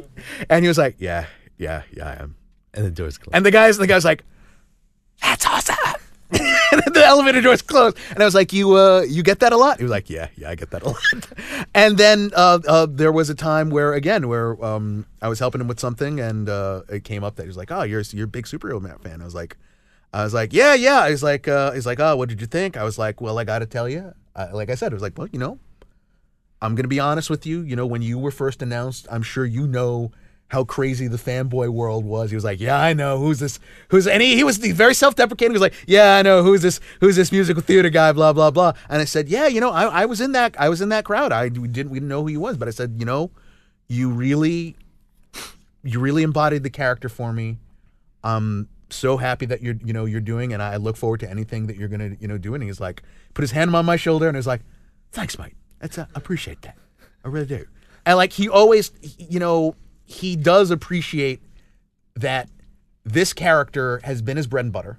and 0.49 0.63
he 0.63 0.67
was 0.67 0.77
like, 0.77 0.95
"Yeah, 0.99 1.25
yeah, 1.57 1.83
yeah, 1.91 2.07
I 2.07 2.23
am." 2.23 2.35
And 2.73 2.85
the 2.85 2.91
doors 2.91 3.17
closed. 3.17 3.35
And 3.35 3.45
the 3.45 3.51
guys, 3.51 3.77
the 3.77 3.87
guy's 3.87 4.05
like, 4.05 4.23
"That's 5.21 5.45
awesome." 5.45 5.75
and 6.31 6.81
the 6.93 7.03
elevator 7.03 7.41
doors 7.41 7.61
closed, 7.61 7.97
and 8.11 8.21
I 8.21 8.25
was 8.25 8.35
like, 8.35 8.53
"You, 8.53 8.75
uh, 8.75 9.01
you 9.01 9.23
get 9.23 9.39
that 9.39 9.53
a 9.53 9.57
lot?" 9.57 9.77
He 9.77 9.83
was 9.83 9.91
like, 9.91 10.09
"Yeah, 10.09 10.27
yeah, 10.35 10.49
I 10.49 10.55
get 10.55 10.71
that 10.71 10.83
a 10.83 10.89
lot." 10.89 11.27
and 11.75 11.97
then 11.97 12.31
uh, 12.35 12.59
uh, 12.67 12.87
there 12.89 13.11
was 13.11 13.29
a 13.29 13.35
time 13.35 13.69
where, 13.69 13.93
again, 13.93 14.27
where 14.27 14.63
um, 14.63 15.05
I 15.21 15.29
was 15.29 15.39
helping 15.39 15.61
him 15.61 15.67
with 15.67 15.79
something, 15.79 16.19
and 16.19 16.47
uh, 16.47 16.81
it 16.89 17.03
came 17.03 17.23
up 17.23 17.35
that 17.35 17.43
he 17.43 17.47
was 17.47 17.57
like, 17.57 17.71
"Oh, 17.71 17.83
you're 17.83 18.03
you're 18.11 18.25
a 18.25 18.27
big 18.27 18.45
superhero 18.45 18.81
fan." 19.03 19.21
I 19.21 19.25
was 19.25 19.35
like, 19.35 19.57
"I 20.13 20.23
was 20.23 20.33
like, 20.33 20.53
yeah, 20.53 20.75
yeah." 20.75 21.09
He's 21.09 21.23
like, 21.23 21.47
uh, 21.47 21.71
"He's 21.71 21.85
like, 21.85 21.99
oh, 21.99 22.15
what 22.15 22.29
did 22.29 22.39
you 22.39 22.47
think?" 22.47 22.77
I 22.77 22.83
was 22.83 22.97
like, 22.97 23.19
"Well, 23.19 23.39
I 23.39 23.43
got 23.43 23.59
to 23.59 23.65
tell 23.65 23.89
you." 23.89 24.13
I, 24.35 24.51
like 24.51 24.69
I 24.69 24.75
said, 24.75 24.91
it 24.91 24.95
was 24.95 25.03
like, 25.03 25.17
"Well, 25.17 25.27
you 25.31 25.39
know." 25.39 25.59
I'm 26.63 26.75
going 26.75 26.85
to 26.85 26.89
be 26.89 26.99
honest 26.99 27.29
with 27.29 27.45
you. 27.45 27.61
You 27.61 27.75
know, 27.75 27.85
when 27.85 28.01
you 28.01 28.17
were 28.17 28.31
first 28.31 28.61
announced, 28.61 29.05
I'm 29.11 29.21
sure 29.21 29.45
you 29.45 29.67
know 29.67 30.11
how 30.47 30.63
crazy 30.63 31.07
the 31.07 31.17
fanboy 31.17 31.67
world 31.69 32.05
was. 32.05 32.29
He 32.29 32.35
was 32.35 32.43
like, 32.45 32.59
"Yeah, 32.59 32.79
I 32.79 32.93
know 32.93 33.17
who's 33.17 33.39
this? 33.39 33.59
Who's?" 33.89 34.07
And 34.07 34.21
he, 34.21 34.35
he 34.35 34.43
was 34.43 34.57
very 34.57 34.93
self-deprecating. 34.93 35.51
He 35.51 35.55
was 35.55 35.61
like, 35.61 35.73
"Yeah, 35.87 36.15
I 36.15 36.21
know 36.21 36.41
who's 36.41 36.61
this? 36.61 36.79
Who's 37.01 37.17
this 37.17 37.31
musical 37.31 37.61
theater 37.61 37.89
guy?" 37.89 38.13
Blah 38.13 38.31
blah 38.31 38.49
blah. 38.49 38.73
And 38.87 39.01
I 39.01 39.05
said, 39.05 39.27
"Yeah, 39.27 39.47
you 39.47 39.59
know, 39.59 39.71
I, 39.71 40.03
I 40.03 40.05
was 40.05 40.21
in 40.21 40.31
that. 40.33 40.55
I 40.57 40.69
was 40.69 40.79
in 40.79 40.89
that 40.89 41.03
crowd. 41.03 41.33
I 41.33 41.49
we 41.49 41.67
didn't 41.67 41.91
we 41.91 41.99
didn't 41.99 42.09
know 42.09 42.21
who 42.21 42.27
he 42.27 42.37
was, 42.37 42.55
but 42.55 42.69
I 42.69 42.71
said, 42.71 42.95
you 42.97 43.05
know, 43.05 43.31
you 43.89 44.09
really, 44.09 44.77
you 45.83 45.99
really 45.99 46.23
embodied 46.23 46.63
the 46.63 46.69
character 46.69 47.09
for 47.09 47.33
me. 47.33 47.57
I'm 48.23 48.69
so 48.89 49.17
happy 49.17 49.47
that 49.47 49.61
you're 49.61 49.75
you 49.83 49.91
know 49.91 50.05
you're 50.05 50.21
doing, 50.21 50.53
and 50.53 50.63
I 50.63 50.77
look 50.77 50.95
forward 50.95 51.19
to 51.21 51.29
anything 51.29 51.67
that 51.67 51.75
you're 51.75 51.89
gonna 51.89 52.15
you 52.21 52.27
know 52.27 52.37
do." 52.37 52.53
And 52.53 52.63
he's 52.63 52.79
like, 52.79 53.01
put 53.33 53.41
his 53.41 53.51
hand 53.51 53.75
on 53.75 53.85
my 53.85 53.97
shoulder, 53.97 54.27
and 54.27 54.37
he's 54.37 54.47
like, 54.47 54.61
"Thanks, 55.11 55.37
mate." 55.37 55.55
That's 55.83 55.97
uh, 55.97 56.05
I 56.15 56.17
appreciate 56.17 56.61
that. 56.61 56.77
I 57.25 57.27
really 57.27 57.45
do. 57.45 57.65
And 58.05 58.15
like 58.15 58.31
he 58.31 58.47
always, 58.47 58.93
you 59.17 59.37
know, 59.39 59.75
he 60.05 60.37
does 60.37 60.71
appreciate 60.71 61.41
that 62.15 62.49
this 63.03 63.33
character 63.33 63.99
has 64.05 64.21
been 64.21 64.37
his 64.37 64.47
bread 64.47 64.63
and 64.63 64.71
butter, 64.71 64.97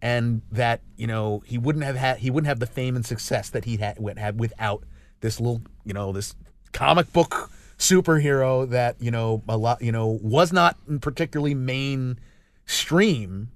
and 0.00 0.40
that 0.50 0.80
you 0.96 1.06
know 1.06 1.42
he 1.44 1.58
wouldn't 1.58 1.84
have 1.84 1.96
had 1.96 2.16
he 2.18 2.30
wouldn't 2.30 2.48
have 2.48 2.60
the 2.60 2.66
fame 2.66 2.96
and 2.96 3.04
success 3.04 3.50
that 3.50 3.66
he 3.66 3.76
had 3.76 3.98
have 4.16 4.36
without 4.36 4.84
this 5.20 5.38
little 5.38 5.60
you 5.84 5.92
know 5.92 6.12
this 6.12 6.34
comic 6.72 7.12
book 7.12 7.50
superhero 7.76 8.66
that 8.70 8.96
you 9.02 9.10
know 9.10 9.42
a 9.50 9.58
lot 9.58 9.82
you 9.82 9.92
know 9.92 10.18
was 10.22 10.50
not 10.50 10.78
particularly 11.02 11.54
mainstream 11.54 13.50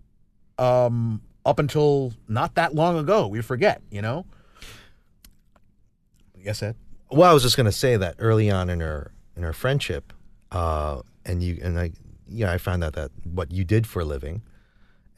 um 0.58 1.22
up 1.46 1.58
until 1.58 2.12
not 2.28 2.54
that 2.54 2.74
long 2.74 2.98
ago 2.98 3.26
we 3.26 3.40
forget 3.40 3.80
you 3.90 4.02
know 4.02 4.26
yes 6.48 6.62
ed 6.62 6.74
Well, 7.10 7.30
I 7.30 7.34
was 7.34 7.42
just 7.42 7.56
going 7.56 7.70
to 7.74 7.78
say 7.84 7.96
that 7.96 8.14
early 8.18 8.50
on 8.50 8.68
in 8.70 8.80
our 8.82 9.10
in 9.36 9.44
our 9.44 9.52
friendship, 9.52 10.12
uh, 10.50 11.00
and 11.24 11.42
you 11.42 11.58
and 11.62 11.78
I, 11.78 11.92
yeah, 12.28 12.52
I 12.52 12.58
found 12.58 12.82
out 12.84 12.94
that 12.94 13.10
what 13.24 13.50
you 13.52 13.64
did 13.64 13.86
for 13.86 14.00
a 14.00 14.04
living, 14.04 14.42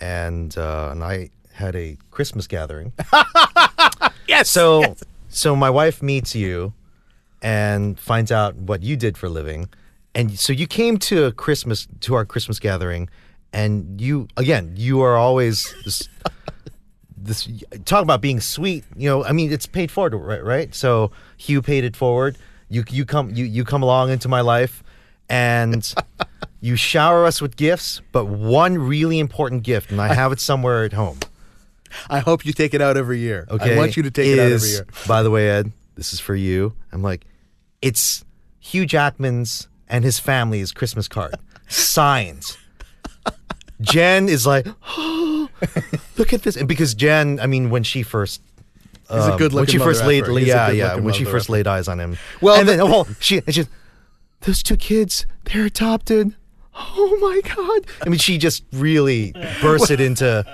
and 0.01 0.57
uh, 0.59 0.91
and 0.93 1.03
I 1.03 1.31
had 1.53 1.75
a 1.75 1.97
Christmas 2.11 2.47
gathering. 2.47 2.93
yes 4.29 4.51
So 4.51 4.97
so 5.29 5.57
my 5.57 5.71
wife 5.71 6.03
meets 6.03 6.35
you, 6.35 6.73
and 7.43 7.99
finds 7.99 8.31
out 8.31 8.55
what 8.57 8.83
you 8.83 8.97
did 8.97 9.17
for 9.17 9.27
a 9.27 9.31
living. 9.41 9.69
And 10.15 10.39
so 10.39 10.53
you 10.53 10.67
came 10.67 10.99
to 11.11 11.25
a 11.25 11.33
Christmas 11.33 11.89
to 12.01 12.15
our 12.15 12.25
Christmas 12.25 12.59
gathering, 12.59 13.09
and 13.53 14.01
you 14.01 14.29
again 14.37 14.75
you 14.77 15.01
are 15.03 15.17
always 15.17 15.75
this. 15.85 16.09
This 17.23 17.47
talk 17.85 18.03
about 18.03 18.21
being 18.21 18.41
sweet, 18.41 18.85
you 18.97 19.09
know. 19.09 19.25
I 19.25 19.33
mean, 19.33 19.53
it's 19.53 19.67
paid 19.67 19.91
forward, 19.91 20.15
right? 20.15 20.43
Right. 20.43 20.75
So 20.75 21.11
Hugh 21.37 21.61
paid 21.61 21.85
it 21.85 21.95
forward. 21.95 22.39
You 22.69 22.85
you 22.89 23.05
come 23.05 23.31
you 23.35 23.45
you 23.45 23.65
come 23.65 23.83
along 23.83 24.11
into 24.11 24.29
my 24.29 24.41
life, 24.41 24.83
and 25.29 25.93
you 26.61 26.77
shower 26.77 27.27
us 27.27 27.41
with 27.43 27.57
gifts. 27.57 28.01
But 28.13 28.27
one 28.27 28.79
really 28.79 29.19
important 29.19 29.63
gift, 29.63 29.91
and 29.91 30.01
I 30.01 30.15
have 30.15 30.33
it 30.33 30.41
somewhere 30.41 30.85
at 30.85 30.95
home. 30.95 31.19
I 32.09 32.21
hope 32.21 32.47
you 32.47 32.53
take 32.53 32.73
it 32.73 32.81
out 32.81 32.97
every 32.97 33.19
year. 33.19 33.47
Okay, 33.51 33.75
I 33.75 33.77
want 33.77 33.97
you 33.97 34.03
to 34.05 34.11
take 34.11 34.27
it 34.27 34.39
out 34.39 34.53
every 34.53 34.69
year. 34.69 34.87
By 35.07 35.23
the 35.23 35.31
way, 35.31 35.51
Ed, 35.51 35.73
this 35.97 36.13
is 36.13 36.21
for 36.21 36.35
you. 36.35 36.75
I'm 36.93 37.03
like, 37.03 37.27
it's 37.83 38.25
Hugh 38.61 38.87
Jackman's 38.87 39.69
and 39.89 40.05
his 40.05 40.21
family's 40.21 40.73
Christmas 40.73 41.09
card, 41.09 41.35
signed. 41.69 42.57
Jen 43.81 44.29
is 44.29 44.47
like, 44.47 44.67
oh, 44.97 45.49
look 46.17 46.33
at 46.33 46.43
this, 46.43 46.57
and 46.57 46.69
because 46.69 46.95
Jen, 46.95 47.41
I 47.41 47.47
mean, 47.47 47.71
when 47.71 47.83
she 47.83 48.03
first. 48.03 48.43
He's 49.09 49.19
a 49.27 49.33
um, 49.33 49.39
good-looking 49.39 49.57
When 49.57 49.67
she 49.67 49.79
first 49.79 50.05
laid. 50.05 50.25
Yeah, 50.47 50.71
yeah. 50.71 50.95
When 50.95 51.13
she 51.13 51.25
first 51.25 51.47
effer. 51.47 51.55
laid 51.55 51.67
eyes 51.67 51.89
on 51.89 51.99
him, 51.99 52.17
Well, 52.41 52.61
and 52.61 52.69
then 52.69 52.79
the- 52.79 52.85
oh, 52.85 53.09
she, 53.19 53.39
and 53.45 53.53
she, 53.53 53.67
those 54.43 54.63
two 54.63 54.77
kids, 54.77 55.27
they're 55.45 55.65
adopted. 55.67 56.37
Oh 56.77 57.19
my 57.21 57.41
god! 57.55 57.87
I 58.07 58.09
mean, 58.09 58.21
she 58.21 58.39
just 58.39 58.63
really 58.73 59.33
bursted 59.61 60.01
into. 60.01 60.47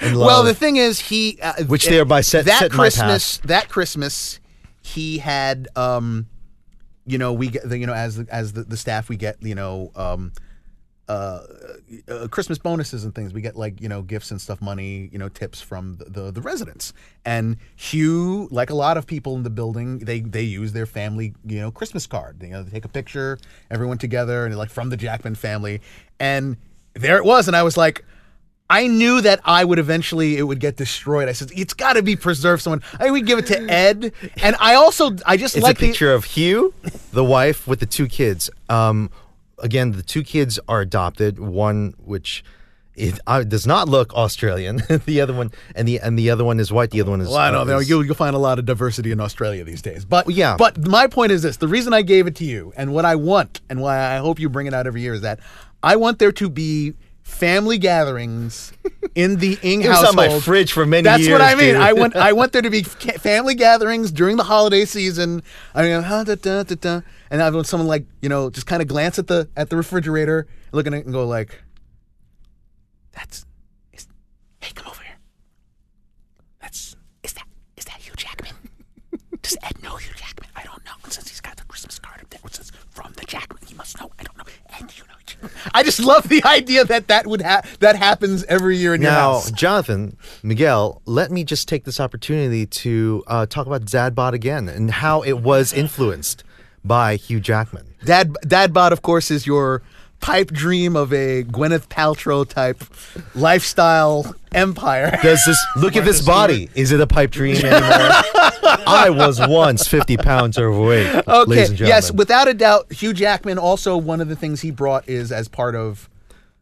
In 0.00 0.14
love. 0.14 0.26
Well, 0.26 0.44
the 0.44 0.54
thing 0.54 0.76
is, 0.76 0.98
he 0.98 1.38
uh, 1.42 1.64
Which 1.64 1.86
thereby 1.86 2.22
set- 2.22 2.46
that 2.46 2.58
set 2.58 2.70
Christmas. 2.72 3.38
That 3.44 3.68
Christmas, 3.68 4.40
he 4.82 5.18
had, 5.18 5.68
um, 5.76 6.26
you 7.06 7.18
know, 7.18 7.32
we 7.34 7.48
get 7.48 7.68
the, 7.68 7.78
you 7.78 7.86
know, 7.86 7.92
as 7.92 8.16
the, 8.16 8.26
as 8.30 8.54
the, 8.54 8.64
the 8.64 8.76
staff, 8.78 9.08
we 9.10 9.16
get, 9.16 9.42
you 9.42 9.54
know, 9.54 9.92
um, 9.94 10.32
uh, 11.10 11.42
uh, 12.08 12.28
Christmas 12.28 12.56
bonuses 12.58 13.04
and 13.04 13.12
things. 13.12 13.34
We 13.34 13.40
get 13.40 13.56
like 13.56 13.80
you 13.80 13.88
know 13.88 14.02
gifts 14.02 14.30
and 14.30 14.40
stuff, 14.40 14.62
money, 14.62 15.08
you 15.12 15.18
know, 15.18 15.28
tips 15.28 15.60
from 15.60 15.96
the, 15.96 16.04
the 16.04 16.30
the 16.30 16.40
residents. 16.40 16.92
And 17.24 17.56
Hugh, 17.74 18.46
like 18.52 18.70
a 18.70 18.76
lot 18.76 18.96
of 18.96 19.08
people 19.08 19.34
in 19.34 19.42
the 19.42 19.50
building, 19.50 19.98
they 19.98 20.20
they 20.20 20.42
use 20.42 20.72
their 20.72 20.86
family, 20.86 21.34
you 21.44 21.60
know, 21.60 21.72
Christmas 21.72 22.06
card. 22.06 22.40
You 22.42 22.50
know, 22.50 22.62
they 22.62 22.70
take 22.70 22.84
a 22.84 22.88
picture, 22.88 23.38
everyone 23.72 23.98
together, 23.98 24.46
and 24.46 24.56
like 24.56 24.70
from 24.70 24.88
the 24.90 24.96
Jackman 24.96 25.34
family. 25.34 25.80
And 26.20 26.56
there 26.94 27.16
it 27.16 27.24
was, 27.24 27.48
and 27.48 27.56
I 27.56 27.64
was 27.64 27.76
like. 27.76 28.04
I 28.72 28.86
knew 28.86 29.20
that 29.22 29.40
I 29.44 29.64
would 29.64 29.80
eventually 29.80 30.36
it 30.36 30.44
would 30.44 30.60
get 30.60 30.76
destroyed. 30.76 31.28
I 31.28 31.32
said 31.32 31.50
it's 31.56 31.74
got 31.74 31.94
to 31.94 32.04
be 32.04 32.14
preserved. 32.14 32.62
Someone 32.62 32.82
I 33.00 33.10
would 33.10 33.26
give 33.26 33.40
it 33.40 33.46
to 33.46 33.58
Ed, 33.68 34.12
and 34.40 34.54
I 34.60 34.76
also 34.76 35.10
I 35.26 35.36
just 35.36 35.56
like 35.58 35.76
a 35.76 35.86
picture 35.86 36.14
of 36.14 36.22
Hugh, 36.24 36.72
the 37.10 37.24
wife, 37.24 37.66
with 37.66 37.80
the 37.80 37.86
two 37.86 38.06
kids. 38.06 38.48
Um, 38.68 39.10
again, 39.60 39.92
the 39.92 40.02
two 40.02 40.22
kids 40.22 40.58
are 40.68 40.80
adopted. 40.80 41.38
One 41.38 41.94
which 41.98 42.44
it 42.94 43.18
uh, 43.26 43.42
does 43.44 43.66
not 43.66 43.88
look 43.88 44.12
Australian. 44.14 44.76
the 45.06 45.20
other 45.20 45.32
one, 45.32 45.52
and 45.74 45.86
the 45.86 46.00
and 46.00 46.18
the 46.18 46.30
other 46.30 46.44
one 46.44 46.60
is 46.60 46.72
white. 46.72 46.90
The 46.90 47.00
other 47.00 47.10
one 47.10 47.20
is. 47.20 47.28
Well, 47.28 47.38
I 47.38 47.50
know 47.50 47.62
uh, 47.62 47.78
is- 47.78 47.88
you'll, 47.88 48.04
you'll 48.04 48.14
find 48.14 48.36
a 48.36 48.38
lot 48.38 48.58
of 48.58 48.66
diversity 48.66 49.10
in 49.12 49.20
Australia 49.20 49.64
these 49.64 49.82
days. 49.82 50.04
But 50.04 50.28
yeah. 50.30 50.56
But 50.56 50.86
my 50.86 51.06
point 51.06 51.32
is 51.32 51.42
this: 51.42 51.56
the 51.56 51.68
reason 51.68 51.92
I 51.92 52.02
gave 52.02 52.26
it 52.26 52.36
to 52.36 52.44
you, 52.44 52.72
and 52.76 52.92
what 52.92 53.04
I 53.04 53.16
want, 53.16 53.60
and 53.70 53.80
why 53.80 53.98
I 53.98 54.18
hope 54.18 54.38
you 54.38 54.48
bring 54.48 54.66
it 54.66 54.74
out 54.74 54.86
every 54.86 55.00
year, 55.00 55.14
is 55.14 55.22
that 55.22 55.40
I 55.82 55.96
want 55.96 56.18
there 56.18 56.32
to 56.32 56.50
be 56.50 56.94
family 57.30 57.78
gatherings 57.78 58.72
in 59.14 59.36
the 59.36 59.58
Ing 59.62 59.82
household. 59.82 60.08
on 60.08 60.16
my 60.16 60.40
fridge 60.40 60.72
for 60.72 60.84
many 60.84 61.08
years. 61.08 61.16
That's 61.18 61.28
years. 61.28 61.32
what 61.32 61.40
I 61.40 61.54
mean. 61.54 61.74
dude. 61.74 61.82
I 61.82 61.92
want 61.92 62.16
I 62.16 62.32
want 62.40 62.52
there 62.52 62.62
to 62.62 62.70
be 62.70 62.82
family 62.82 63.54
gatherings 63.54 64.10
during 64.12 64.36
the 64.36 64.44
holiday 64.44 64.84
season. 64.84 65.42
I 65.74 65.82
mean, 65.82 66.02
da, 66.02 66.24
da, 66.24 66.62
da, 66.62 67.00
and 67.30 67.42
I 67.42 67.50
want 67.50 67.66
someone 67.66 67.86
like 67.88 68.04
you 68.20 68.28
know 68.28 68.50
just 68.50 68.66
kind 68.66 68.82
of 68.82 68.88
glance 68.88 69.18
at 69.18 69.26
the 69.28 69.48
at 69.56 69.70
the 69.70 69.76
refrigerator, 69.76 70.46
look 70.72 70.86
at 70.86 70.92
it, 70.92 71.04
and 71.04 71.12
go 71.14 71.26
like, 71.26 71.62
"That's, 73.12 73.46
is, 73.92 74.06
hey, 74.60 74.72
come 74.74 74.88
over 74.90 75.02
here. 75.02 75.18
That's 76.60 76.96
is 77.22 77.32
that 77.34 77.46
is 77.76 77.84
that 77.86 77.96
Hugh 77.98 78.14
Jackman? 78.16 78.54
Does 79.42 79.56
Ed 79.62 79.82
know 79.82 79.96
Hugh 79.96 80.14
Jackman? 80.16 80.50
I 80.56 80.64
don't 80.64 80.84
know. 80.84 80.92
Since 81.08 81.28
he's 81.28 81.40
got 81.40 81.56
the 81.56 81.64
Christmas 81.64 81.98
card 81.98 82.20
up 82.20 82.30
there, 82.30 82.40
which 82.42 82.54
says 82.54 82.70
from 82.90 83.12
the 83.14 83.24
Jackman, 83.24 83.62
he 83.66 83.74
must 83.74 83.98
know. 83.98 84.10
I 84.18 84.22
don't 84.24 84.36
know. 84.36 84.44
And 84.78 84.96
you 84.96 85.04
know, 85.04 85.14
I 85.74 85.82
just 85.82 86.00
love 86.00 86.28
the 86.28 86.42
idea 86.44 86.84
that 86.84 87.08
that 87.08 87.26
would 87.26 87.42
ha- 87.42 87.62
that 87.80 87.96
happens 87.96 88.44
every 88.44 88.76
year 88.76 88.94
in 88.94 89.02
your 89.02 89.10
Now, 89.10 89.32
house. 89.32 89.50
Jonathan, 89.50 90.16
Miguel, 90.42 91.02
let 91.06 91.30
me 91.30 91.44
just 91.44 91.68
take 91.68 91.84
this 91.84 92.00
opportunity 92.00 92.66
to 92.66 93.24
uh, 93.26 93.46
talk 93.46 93.66
about 93.66 93.82
Zadbot 93.82 94.32
again 94.32 94.68
and 94.68 94.90
how 94.90 95.22
it 95.22 95.40
was 95.40 95.72
influenced 95.72 96.44
by 96.84 97.16
Hugh 97.16 97.40
Jackman. 97.40 97.94
Dad, 98.04 98.32
Dadbot, 98.44 98.92
of 98.92 99.02
course, 99.02 99.30
is 99.30 99.46
your 99.46 99.82
pipe 100.20 100.50
dream 100.50 100.96
of 100.96 101.12
a 101.12 101.44
Gwyneth 101.44 101.88
Paltrow 101.88 102.48
type 102.48 102.84
lifestyle 103.34 104.34
empire. 104.52 105.18
Does 105.22 105.42
this 105.46 105.58
look 105.76 105.96
at 105.96 106.04
this 106.04 106.24
body? 106.24 106.68
Is 106.74 106.92
it 106.92 107.00
a 107.00 107.06
pipe 107.06 107.30
dream 107.30 107.56
anymore? 107.64 107.80
I 108.86 109.08
was 109.10 109.40
once 109.40 109.86
50 109.86 110.16
pounds 110.18 110.58
overweight. 110.58 111.06
Okay, 111.26 111.44
ladies 111.46 111.68
and 111.70 111.78
gentlemen. 111.78 111.86
yes, 111.88 112.12
without 112.12 112.48
a 112.48 112.54
doubt, 112.54 112.92
Hugh 112.92 113.12
Jackman. 113.12 113.58
Also, 113.58 113.96
one 113.96 114.20
of 114.20 114.28
the 114.28 114.36
things 114.36 114.60
he 114.60 114.70
brought 114.70 115.08
is 115.08 115.32
as 115.32 115.48
part 115.48 115.74
of 115.74 116.08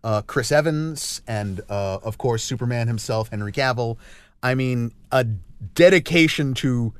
uh, 0.05 0.23
Chris 0.23 0.53
Evans 0.53 1.23
and, 1.27 1.61
uh, 1.69 1.99
of 2.03 2.19
course, 2.19 2.45
Superman 2.45 2.87
himself, 2.87 3.31
Henry 3.31 3.53
Cavill. 3.53 3.97
I 4.43 4.55
mean, 4.55 4.93
a 5.11 5.25
dedication 5.75 6.55
to 6.55 6.95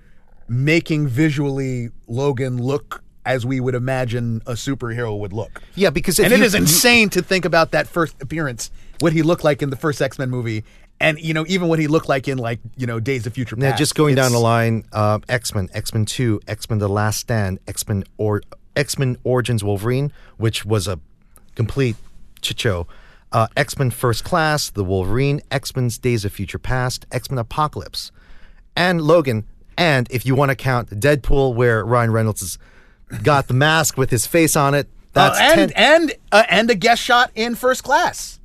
making 0.49 1.07
visually 1.07 1.91
Logan 2.07 2.61
look 2.61 3.03
as 3.29 3.45
we 3.47 3.61
would 3.61 3.75
imagine 3.77 4.43
a 4.47 4.53
superhero 4.55 5.17
would 5.19 5.33
look. 5.33 5.63
yeah, 5.77 5.91
because 5.91 6.19
and 6.19 6.33
it 6.33 6.39
you- 6.41 6.45
is 6.45 6.55
insane 6.55 7.09
to 7.11 7.23
think 7.23 7.45
about 7.45 7.71
that 7.73 7.87
first 7.87 8.21
appearance, 8.21 8.71
what 9.01 9.13
he 9.13 9.23
looked 9.23 9.45
like 9.45 9.63
in 9.63 9.71
the 9.71 9.77
first 9.77 10.01
X 10.03 10.19
Men 10.19 10.31
movie, 10.31 10.65
and 10.99 11.19
you 11.21 11.35
know 11.35 11.45
even 11.47 11.69
what 11.69 11.79
he 11.79 11.87
looked 11.87 12.09
like 12.09 12.27
in 12.27 12.39
like 12.39 12.59
you 12.77 12.87
know 12.87 12.99
Days 12.99 13.27
of 13.27 13.35
Future 13.35 13.55
Past. 13.55 13.63
Now, 13.63 13.77
just 13.77 13.95
going 13.95 14.15
down 14.17 14.33
the 14.33 14.39
line, 14.41 14.85
uh, 14.93 15.19
X 15.29 15.55
Men, 15.55 15.69
X 15.75 15.93
Men 15.95 16.07
Two, 16.07 16.41
X 16.49 16.69
Men: 16.71 16.79
The 16.81 16.89
Last 16.89 17.21
Stand, 17.21 17.61
X 17.69 17.87
Men 17.87 18.03
or 18.17 18.43
X 18.75 18.99
Men 18.99 19.17
Origins 19.25 19.63
Wolverine, 19.63 20.11
which 20.39 20.65
was 20.65 20.89
a 20.89 20.99
complete 21.55 21.97
chicho. 22.41 22.87
Uh, 23.31 23.47
X 23.59 23.79
Men 23.79 23.91
First 23.91 24.25
Class, 24.25 24.71
The 24.71 24.83
Wolverine, 24.85 25.43
X 25.51 25.77
Men's 25.77 25.99
Days 25.99 26.25
of 26.25 26.33
Future 26.33 26.59
Past, 26.59 27.05
X 27.13 27.31
Men 27.31 27.39
Apocalypse, 27.39 28.11
and 28.75 29.03
Logan. 29.03 29.45
And 29.77 30.09
if 30.11 30.25
you 30.27 30.35
want 30.35 30.49
to 30.51 30.57
count 30.57 30.89
Deadpool, 30.91 31.55
where 31.55 31.85
Ryan 31.85 32.11
Reynolds 32.11 32.41
has 32.41 32.59
got 33.23 33.49
the 33.49 33.55
mask 33.55 33.97
with 33.97 34.11
his 34.11 34.27
face 34.27 34.57
on 34.57 34.75
it, 34.75 34.87
Uh, 35.15 35.31
that's 35.31 35.41
and 35.41 35.73
10 35.73 35.73
and 35.77 36.15
uh, 36.33 36.43
and 36.49 36.71
a 36.71 36.75
guest 36.75 37.03
shot 37.03 37.31
in 37.35 37.55
First 37.55 37.83
Class. 37.85 38.39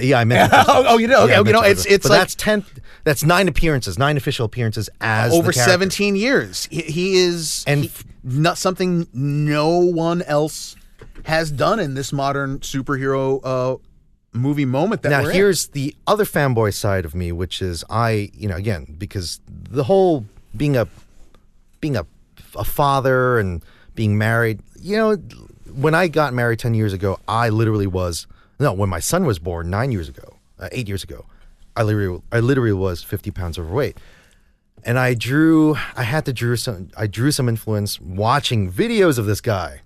Yeah, 0.00 0.18
I 0.20 0.24
meant. 0.24 0.52
Oh, 0.54 0.84
oh, 0.88 0.98
you 0.98 1.08
know, 1.08 1.22
okay, 1.24 1.34
I 1.34 1.38
you 1.38 1.44
know, 1.52 1.62
it's- 1.62 1.86
it's 1.86 2.02
but 2.04 2.10
like- 2.10 2.20
that's 2.20 2.34
ten. 2.34 2.64
That's 3.04 3.24
nine 3.24 3.48
appearances, 3.48 3.98
nine 3.98 4.16
official 4.18 4.44
appearances 4.44 4.90
as 5.00 5.32
Over 5.32 5.52
seventeen 5.52 6.14
years, 6.16 6.68
he, 6.70 6.82
he 6.82 7.16
is 7.16 7.64
And 7.66 7.84
he- 7.84 7.90
not 8.22 8.58
something 8.58 9.06
no 9.14 9.78
one 9.78 10.20
else 10.22 10.76
has 11.24 11.50
done 11.50 11.80
in 11.80 11.94
this 11.94 12.12
modern 12.12 12.58
superhero 12.60 13.40
uh, 13.42 13.76
movie 14.32 14.64
moment 14.66 15.02
that 15.02 15.08
Now 15.10 15.22
we're 15.22 15.30
in. 15.30 15.36
here's 15.36 15.68
the 15.68 15.94
other 16.06 16.24
fanboy 16.26 16.74
side 16.74 17.04
of 17.06 17.14
me, 17.14 17.32
which 17.32 17.62
is 17.62 17.82
I, 17.88 18.30
you 18.34 18.46
know, 18.48 18.56
again 18.56 18.94
because 18.98 19.40
the 19.48 19.84
whole 19.84 20.26
being 20.54 20.76
a 20.76 20.86
being 21.80 21.96
a, 21.96 22.04
a 22.56 22.64
father 22.64 23.38
and 23.38 23.62
being 23.98 24.16
married, 24.16 24.60
you 24.80 24.96
know, 24.96 25.16
when 25.84 25.92
I 25.92 26.06
got 26.06 26.32
married 26.32 26.60
ten 26.60 26.72
years 26.72 26.92
ago, 26.92 27.18
I 27.26 27.48
literally 27.50 27.88
was 28.00 28.26
no. 28.60 28.72
When 28.72 28.88
my 28.88 29.00
son 29.00 29.26
was 29.26 29.38
born 29.40 29.68
nine 29.78 29.90
years 29.90 30.08
ago, 30.08 30.36
uh, 30.60 30.68
eight 30.70 30.86
years 30.88 31.02
ago, 31.02 31.26
I 31.76 31.82
literally 31.82 32.22
I 32.30 32.38
literally 32.40 32.72
was 32.72 33.02
fifty 33.02 33.32
pounds 33.32 33.58
overweight. 33.58 33.96
and 34.84 34.96
I 34.98 35.14
drew 35.14 35.74
I 35.96 36.04
had 36.14 36.24
to 36.26 36.32
drew 36.32 36.56
some 36.56 36.88
I 36.96 37.06
drew 37.08 37.30
some 37.38 37.48
influence 37.48 38.00
watching 38.00 38.60
videos 38.82 39.18
of 39.18 39.26
this 39.26 39.40
guy 39.40 39.82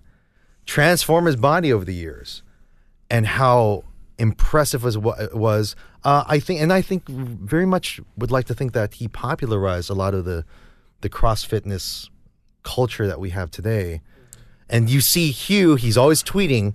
transform 0.75 1.25
his 1.25 1.35
body 1.35 1.73
over 1.75 1.83
the 1.83 1.95
years 1.95 2.43
and 3.09 3.25
how 3.39 3.83
impressive 4.19 4.83
was 4.83 4.95
what 5.05 5.19
it 5.19 5.35
was 5.35 5.75
uh, 6.09 6.23
I 6.27 6.37
think 6.39 6.61
and 6.61 6.71
I 6.71 6.81
think 6.89 7.01
very 7.53 7.65
much 7.65 7.99
would 8.19 8.31
like 8.31 8.45
to 8.51 8.53
think 8.53 8.73
that 8.73 8.89
he 8.99 9.07
popularized 9.07 9.89
a 9.89 9.97
lot 10.03 10.13
of 10.13 10.23
the 10.29 10.45
the 11.01 11.09
cross 11.09 11.43
fitness 11.43 12.09
culture 12.63 13.07
that 13.07 13.19
we 13.19 13.29
have 13.31 13.51
today. 13.51 14.01
And 14.69 14.89
you 14.89 15.01
see 15.01 15.31
Hugh 15.31 15.75
he's 15.75 15.97
always 15.97 16.23
tweeting 16.23 16.73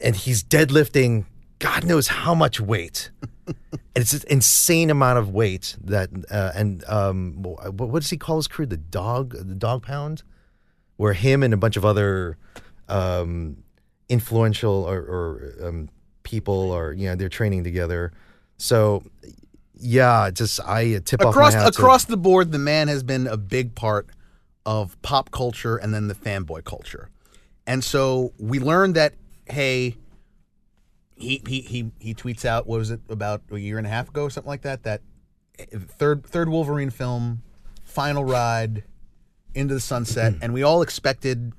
and 0.00 0.16
he's 0.16 0.42
deadlifting 0.42 1.26
God 1.58 1.84
knows 1.84 2.08
how 2.08 2.34
much 2.34 2.60
weight. 2.60 3.10
And 3.46 4.02
it's 4.02 4.12
an 4.12 4.22
insane 4.28 4.90
amount 4.90 5.18
of 5.18 5.30
weight 5.30 5.76
that 5.84 6.10
uh, 6.30 6.52
and 6.54 6.84
um 6.88 7.42
what, 7.42 7.72
what 7.72 8.02
does 8.02 8.10
he 8.10 8.16
call 8.16 8.36
his 8.36 8.48
crew? 8.48 8.66
The 8.66 8.76
dog 8.76 9.32
the 9.32 9.54
dog 9.54 9.82
pound? 9.84 10.22
Where 10.96 11.12
him 11.12 11.42
and 11.42 11.54
a 11.54 11.56
bunch 11.56 11.76
of 11.76 11.84
other 11.84 12.36
um 12.88 13.58
influential 14.08 14.84
or, 14.84 14.98
or 14.98 15.54
um, 15.68 15.88
people 16.22 16.70
or 16.70 16.92
you 16.92 17.08
know 17.08 17.14
they're 17.14 17.28
training 17.28 17.64
together. 17.64 18.12
So 18.56 19.04
yeah 19.76 20.30
just 20.30 20.60
i 20.60 20.98
tip 21.04 21.20
off 21.20 21.34
across 21.34 21.52
my 21.52 21.60
hat 21.60 21.72
to- 21.72 21.80
across 21.80 22.04
the 22.04 22.16
board, 22.16 22.52
the 22.52 22.58
man 22.58 22.88
has 22.88 23.02
been 23.02 23.26
a 23.26 23.36
big 23.36 23.74
part 23.74 24.08
of 24.66 25.00
pop 25.02 25.30
culture 25.30 25.76
and 25.76 25.92
then 25.94 26.08
the 26.08 26.14
fanboy 26.14 26.64
culture. 26.64 27.10
And 27.66 27.82
so 27.82 28.32
we 28.38 28.58
learned 28.58 28.94
that 28.96 29.14
hey, 29.46 29.96
he 31.16 31.42
he 31.46 31.60
he 31.60 31.90
he 31.98 32.14
tweets 32.14 32.44
out 32.44 32.66
what 32.66 32.78
was 32.78 32.90
it 32.90 33.00
about 33.08 33.42
a 33.50 33.58
year 33.58 33.78
and 33.78 33.86
a 33.86 33.90
half 33.90 34.08
ago 34.08 34.24
or 34.24 34.30
something 34.30 34.48
like 34.48 34.62
that 34.62 34.82
that 34.82 35.02
third 35.58 36.24
third 36.26 36.48
Wolverine 36.48 36.90
film, 36.90 37.42
final 37.84 38.24
ride 38.24 38.84
into 39.54 39.74
the 39.74 39.80
sunset, 39.80 40.34
and 40.42 40.52
we 40.52 40.62
all 40.62 40.82
expected 40.82 41.52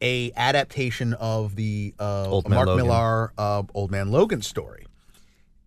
a 0.00 0.32
adaptation 0.36 1.14
of 1.14 1.56
the 1.56 1.94
uh, 1.98 2.40
Mark 2.48 2.68
Logan. 2.68 2.76
Millar 2.76 3.32
uh, 3.38 3.62
Old 3.74 3.90
Man 3.90 4.10
Logan 4.10 4.42
story. 4.42 4.86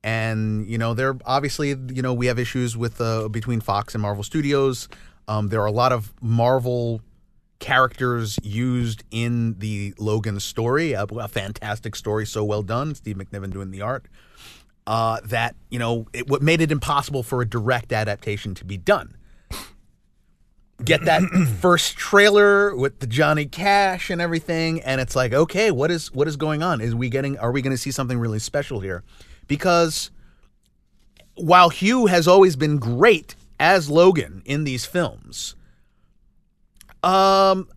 And 0.03 0.67
you 0.67 0.77
know, 0.77 0.93
there 0.93 1.15
obviously 1.25 1.69
you 1.69 2.01
know 2.01 2.13
we 2.13 2.27
have 2.27 2.39
issues 2.39 2.75
with 2.75 2.99
uh, 2.99 3.27
between 3.29 3.61
Fox 3.61 3.93
and 3.93 4.01
Marvel 4.01 4.23
Studios. 4.23 4.87
Um, 5.31 5.47
there 5.47 5.61
are 5.61 5.67
a 5.67 5.71
lot 5.71 5.93
of 5.93 6.11
Marvel 6.21 6.99
characters 7.59 8.37
used 8.43 9.05
in 9.11 9.57
the 9.59 9.93
Logan 9.97 10.41
story. 10.41 10.91
A, 10.91 11.03
a 11.03 11.29
fantastic 11.29 11.95
story, 11.95 12.25
so 12.25 12.43
well 12.43 12.63
done. 12.63 12.95
Steve 12.95 13.15
McNiven 13.15 13.49
doing 13.49 13.71
the 13.71 13.81
art. 13.81 14.07
Uh, 14.85 15.21
that 15.23 15.55
you 15.69 15.79
know, 15.79 16.05
it, 16.11 16.27
what 16.27 16.41
made 16.41 16.59
it 16.59 16.69
impossible 16.69 17.23
for 17.23 17.41
a 17.41 17.47
direct 17.47 17.93
adaptation 17.93 18.53
to 18.55 18.65
be 18.65 18.75
done. 18.75 19.15
Get 20.83 21.05
that 21.05 21.21
first 21.61 21.95
trailer 21.95 22.75
with 22.75 22.99
the 22.99 23.07
Johnny 23.07 23.45
Cash 23.45 24.09
and 24.09 24.19
everything, 24.19 24.81
and 24.81 24.99
it's 24.99 25.15
like, 25.15 25.31
okay, 25.31 25.71
what 25.71 25.91
is 25.91 26.11
what 26.11 26.27
is 26.27 26.35
going 26.35 26.61
on? 26.61 26.81
Is 26.81 26.93
we 26.93 27.07
getting? 27.07 27.39
Are 27.39 27.53
we 27.53 27.61
going 27.61 27.71
to 27.71 27.81
see 27.81 27.91
something 27.91 28.19
really 28.19 28.39
special 28.39 28.81
here? 28.81 29.05
Because 29.47 30.11
while 31.35 31.69
Hugh 31.69 32.07
has 32.07 32.27
always 32.27 32.57
been 32.57 32.79
great 32.79 33.35
as 33.61 33.89
Logan 33.89 34.41
in 34.45 34.63
these 34.65 34.85
films, 34.85 35.55
um, 37.03 37.67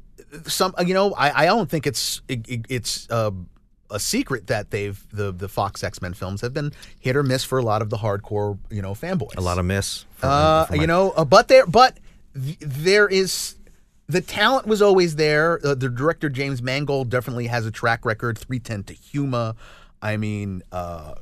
some 0.47 0.75
you 0.85 0.95
know, 0.95 1.13
I, 1.13 1.43
I 1.43 1.47
don't 1.47 1.69
think 1.71 1.87
it's 1.87 2.21
it, 2.29 2.49
it- 2.49 2.67
it's 2.69 3.09
uh, 3.11 3.31
a 3.91 4.01
secret 4.01 4.47
that 4.49 4.71
they've 4.71 4.99
the 5.13 5.31
the 5.31 5.49
Fox 5.49 5.85
X 5.85 6.01
Men 6.03 6.15
films 6.15 6.41
have 6.41 6.53
been 6.55 6.73
hit 6.99 7.17
or 7.17 7.23
miss 7.23 7.45
for 7.45 7.59
a 7.59 7.63
lot 7.63 7.83
of 7.83 7.91
the 7.91 7.99
hardcore 7.99 8.59
you 8.71 8.83
know 8.83 8.93
fanboys. 8.95 9.37
A 9.37 9.41
lot 9.41 9.59
of 9.59 9.65
miss. 9.67 10.05
Uh, 10.23 10.67
my- 10.71 10.77
you 10.77 10.87
know, 10.87 11.11
uh, 11.13 11.25
but 11.25 11.49
there, 11.49 11.67
but 11.67 11.99
th- 12.35 12.59
there 12.61 13.07
is 13.07 13.57
the 14.07 14.21
talent 14.21 14.67
was 14.67 14.83
always 14.83 15.17
there. 15.17 15.61
Uh, 15.65 15.75
the 15.75 15.89
director 15.89 16.29
James 16.29 16.63
Mangold 16.63 17.09
definitely 17.11 17.47
has 17.49 17.67
a 17.67 17.71
track 17.71 18.05
record. 18.05 18.39
Three 18.39 18.59
Ten 18.59 18.83
to 18.85 18.97
Yuma. 19.13 19.55
I 20.03 20.17
mean, 20.19 20.63
uh, 20.73 21.15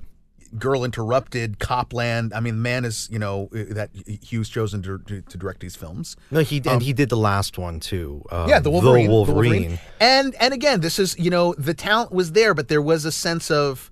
Girl 0.59 0.85
Interrupted, 0.85 1.59
Copland. 1.59 2.33
I 2.35 2.41
mean, 2.41 2.63
man 2.63 2.85
is 2.85 3.09
you 3.11 3.19
know 3.19 3.49
that 3.53 3.91
Hugh's 3.95 4.49
chosen 4.49 4.83
to, 4.83 4.99
to, 4.99 5.23
to 5.23 5.39
direct 5.39 5.61
these 5.61 5.77
films. 5.77 6.17
no, 6.31 6.41
he 6.41 6.63
and 6.67 6.83
he 6.83 6.93
did 6.93 7.09
the 7.09 7.17
last 7.17 7.59
one 7.59 7.81
too. 7.81 8.23
Uh, 8.31 8.43
Um, 8.43 8.49
Yeah, 8.49 8.61
the 8.61 8.71
Wolverine, 8.71 9.07
the 9.07 9.13
Wolverine. 9.13 9.79
And 10.01 10.35
and 10.41 10.53
again, 10.55 10.81
this 10.81 10.99
is 10.99 11.19
you 11.19 11.31
know 11.31 11.55
the 11.59 11.75
talent 11.75 12.13
was 12.13 12.33
there, 12.33 12.55
but 12.55 12.69
there 12.69 12.83
was 12.83 13.05
a 13.05 13.13
sense 13.13 13.51
of 13.51 13.91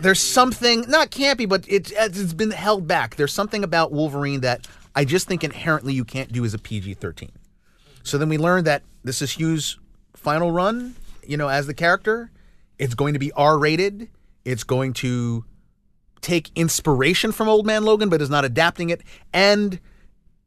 there's 0.00 0.20
something 0.20 0.84
not 0.88 1.10
campy, 1.10 1.48
but 1.48 1.68
it, 1.68 1.92
it's 1.94 2.32
been 2.32 2.50
held 2.50 2.86
back. 2.88 3.16
There's 3.16 3.32
something 3.32 3.62
about 3.62 3.92
Wolverine 3.92 4.40
that 4.40 4.66
I 4.94 5.04
just 5.04 5.28
think 5.28 5.44
inherently 5.44 5.92
you 5.94 6.04
can't 6.04 6.32
do 6.32 6.44
as 6.44 6.54
a 6.54 6.58
PG-13. 6.58 7.30
So 8.02 8.18
then 8.18 8.28
we 8.28 8.38
learned 8.38 8.66
that 8.66 8.82
this 9.04 9.20
is 9.22 9.32
Hugh's 9.32 9.78
final 10.16 10.50
run, 10.50 10.96
you 11.26 11.36
know, 11.36 11.48
as 11.48 11.66
the 11.66 11.74
character. 11.74 12.30
It's 12.78 12.94
going 12.94 13.12
to 13.12 13.18
be 13.18 13.32
R-rated. 13.32 14.08
It's 14.44 14.64
going 14.64 14.94
to 14.94 15.44
take 16.22 16.50
inspiration 16.54 17.32
from 17.32 17.48
Old 17.48 17.66
Man 17.66 17.84
Logan, 17.84 18.08
but 18.08 18.22
is 18.22 18.30
not 18.30 18.44
adapting 18.44 18.90
it. 18.90 19.02
And 19.32 19.78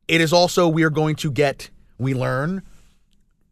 it 0.08 0.22
is 0.22 0.34
also 0.34 0.68
we 0.68 0.84
are 0.84 0.90
going 0.90 1.16
to 1.18 1.32
get 1.32 1.70
we 1.98 2.14
learn 2.14 2.64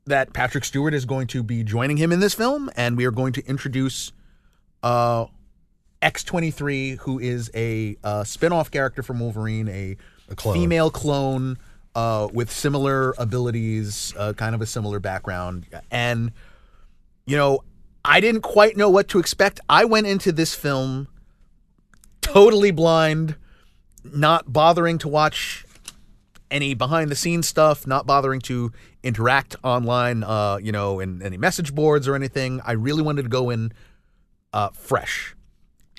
that 0.06 0.34
Patrick 0.34 0.66
Stewart 0.66 0.94
is 0.94 1.06
going 1.06 1.28
to 1.28 1.44
be 1.44 1.64
joining 1.64 1.98
him 1.98 2.12
in 2.12 2.20
this 2.20 2.34
film, 2.34 2.70
and 2.76 2.98
we 2.98 3.06
are 3.06 3.12
going 3.12 3.34
to 3.34 3.46
introduce 3.46 4.12
uh, 4.82 5.26
X23, 6.02 6.98
who 7.00 7.20
is 7.20 7.50
a 7.56 7.96
uh, 8.04 8.24
spin-off 8.24 8.70
character 8.70 9.02
from 9.02 9.20
Wolverine, 9.20 9.70
a, 9.70 9.96
clone. 10.36 10.56
female 10.56 10.90
clone 10.90 11.58
uh, 11.96 12.28
with 12.34 12.52
similar 12.52 13.14
abilities, 13.18 14.14
uh, 14.18 14.34
kind 14.34 14.56
of 14.56 14.62
a 14.62 14.66
similar 14.66 15.00
background, 15.00 15.66
and 15.90 16.32
you 17.26 17.38
know, 17.38 17.64
I 18.04 18.20
didn't 18.20 18.42
quite 18.42 18.76
know 18.76 18.90
what 18.90 19.08
to 19.10 19.20
expect. 19.20 19.62
I 19.70 19.86
went 19.86 20.08
into 20.08 20.34
this 20.34 20.54
film 20.54 21.08
totally 22.24 22.72
blind, 22.72 23.36
not 24.04 24.52
bothering 24.52 24.98
to 25.00 25.08
watch 25.08 25.66
any 26.50 26.74
behind 26.74 27.10
the 27.12 27.16
scenes 27.16 27.48
stuff, 27.48 27.86
not 27.88 28.06
bothering 28.06 28.40
to 28.42 28.72
interact 29.04 29.56
online, 29.64 30.24
uh, 30.24 30.58
you 30.62 30.72
know, 30.72 31.00
in 31.00 31.22
any 31.22 31.38
message 31.38 31.74
boards 31.76 32.08
or 32.08 32.16
anything. 32.16 32.62
I 32.66 32.74
really 32.74 33.02
wanted 33.02 33.24
to 33.24 33.30
go 33.30 33.50
in 33.50 33.74
uh, 34.54 34.70
fresh. 34.70 35.36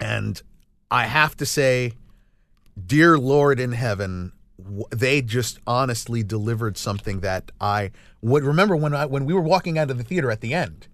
And 0.01 0.41
I 0.91 1.07
have 1.07 1.37
to 1.37 1.47
say, 1.47 1.93
dear 2.87 3.18
Lord 3.18 3.61
in 3.61 3.72
heaven, 3.72 4.33
they 4.91 5.20
just 5.20 5.59
honestly 5.66 6.22
delivered 6.22 6.79
something 6.79 7.20
that 7.20 7.51
I 7.61 7.91
would 8.22 8.45
remember 8.45 8.77
when 8.77 8.95
I 8.95 9.07
when 9.07 9.25
we 9.25 9.35
were 9.35 9.41
walking 9.41 9.79
out 9.79 9.91
of 9.91 9.99
the 9.99 10.05
theater 10.05 10.31
at 10.31 10.41
the 10.41 10.55
end. 10.55 10.87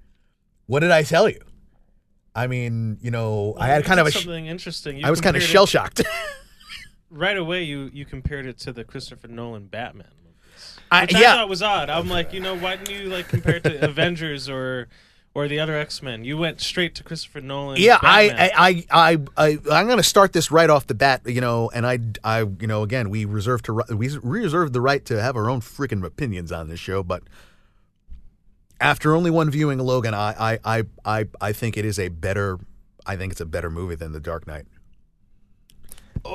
What 0.67 0.81
did 0.81 0.91
I 0.91 1.03
tell 1.03 1.29
you? 1.29 1.41
I 2.35 2.47
mean, 2.47 2.99
you 3.01 3.11
know, 3.11 3.55
I 3.59 3.67
had 3.67 3.85
kind 3.85 4.01
of 4.01 4.07
a 4.07 4.13
something 4.13 4.47
interesting. 4.47 4.99
You 4.99 5.07
I 5.07 5.11
was 5.11 5.21
kind 5.21 5.37
of 5.37 5.43
shell 5.43 5.67
shocked. 5.67 6.03
right 7.11 7.37
away. 7.37 7.65
You 7.65 7.91
you 7.93 8.05
compared 8.05 8.47
it 8.47 8.59
to 8.61 8.73
the 8.73 8.85
Christopher 8.85 9.29
Nolan 9.29 9.67
Batman 9.67 10.07
movies, 10.25 10.79
I- 10.91 11.03
which 11.03 11.15
I 11.15 11.21
yeah. 11.21 11.35
thought 11.35 11.49
was 11.49 11.63
odd. 11.63 11.91
I'm 11.91 12.09
like, 12.09 12.33
you 12.33 12.41
know, 12.41 12.57
why 12.57 12.77
didn't 12.77 12.91
you 12.91 13.09
like 13.09 13.29
compare 13.29 13.57
it 13.57 13.65
to 13.65 13.85
Avengers 13.89 14.49
or 14.49 14.89
or 15.35 15.49
the 15.49 15.59
other 15.59 15.77
X 15.77 16.03
Men? 16.03 16.25
You 16.25 16.39
went 16.39 16.61
straight 16.61 16.95
to 16.97 17.05
Christopher 17.05 17.41
Nolan. 17.41 17.81
Yeah, 17.81 17.99
I, 18.01 18.31
I, 18.31 18.51
I, 18.69 18.85
I, 18.91 19.19
I, 19.37 19.59
I'm 19.73 19.87
going 19.87 19.99
to 19.99 20.03
start 20.03 20.33
this 20.33 20.51
right 20.51 20.71
off 20.71 20.87
the 20.87 20.95
bat. 20.95 21.23
You 21.27 21.41
know, 21.41 21.71
and 21.75 21.85
I, 21.87 21.99
I, 22.23 22.41
you 22.43 22.67
know, 22.67 22.83
again, 22.85 23.11
we 23.11 23.25
reserve 23.25 23.63
to 23.63 23.83
we 23.91 24.17
reserve 24.23 24.73
the 24.73 24.81
right 24.81 25.05
to 25.07 25.21
have 25.21 25.37
our 25.37 25.51
own 25.51 25.61
freaking 25.61 26.05
opinions 26.05 26.53
on 26.53 26.69
this 26.69 26.81
show, 26.81 27.03
but 27.03 27.25
after 28.81 29.15
only 29.15 29.31
one 29.31 29.51
viewing 29.51 29.79
of 29.81 29.87
Logan, 29.87 30.15
I, 30.15 30.35
I, 30.55 30.59
I, 30.79 30.83
I, 31.05 31.25
I 31.41 31.53
think 31.53 31.77
it 31.77 31.85
is 31.85 31.99
a 31.99 32.09
better. 32.09 32.59
I 33.07 33.17
think 33.17 33.33
it's 33.33 33.41
a 33.41 33.47
better 33.47 33.71
movie 33.71 33.95
than 33.95 34.13
The 34.13 34.21
Dark 34.21 34.47
Knight. 34.47 34.67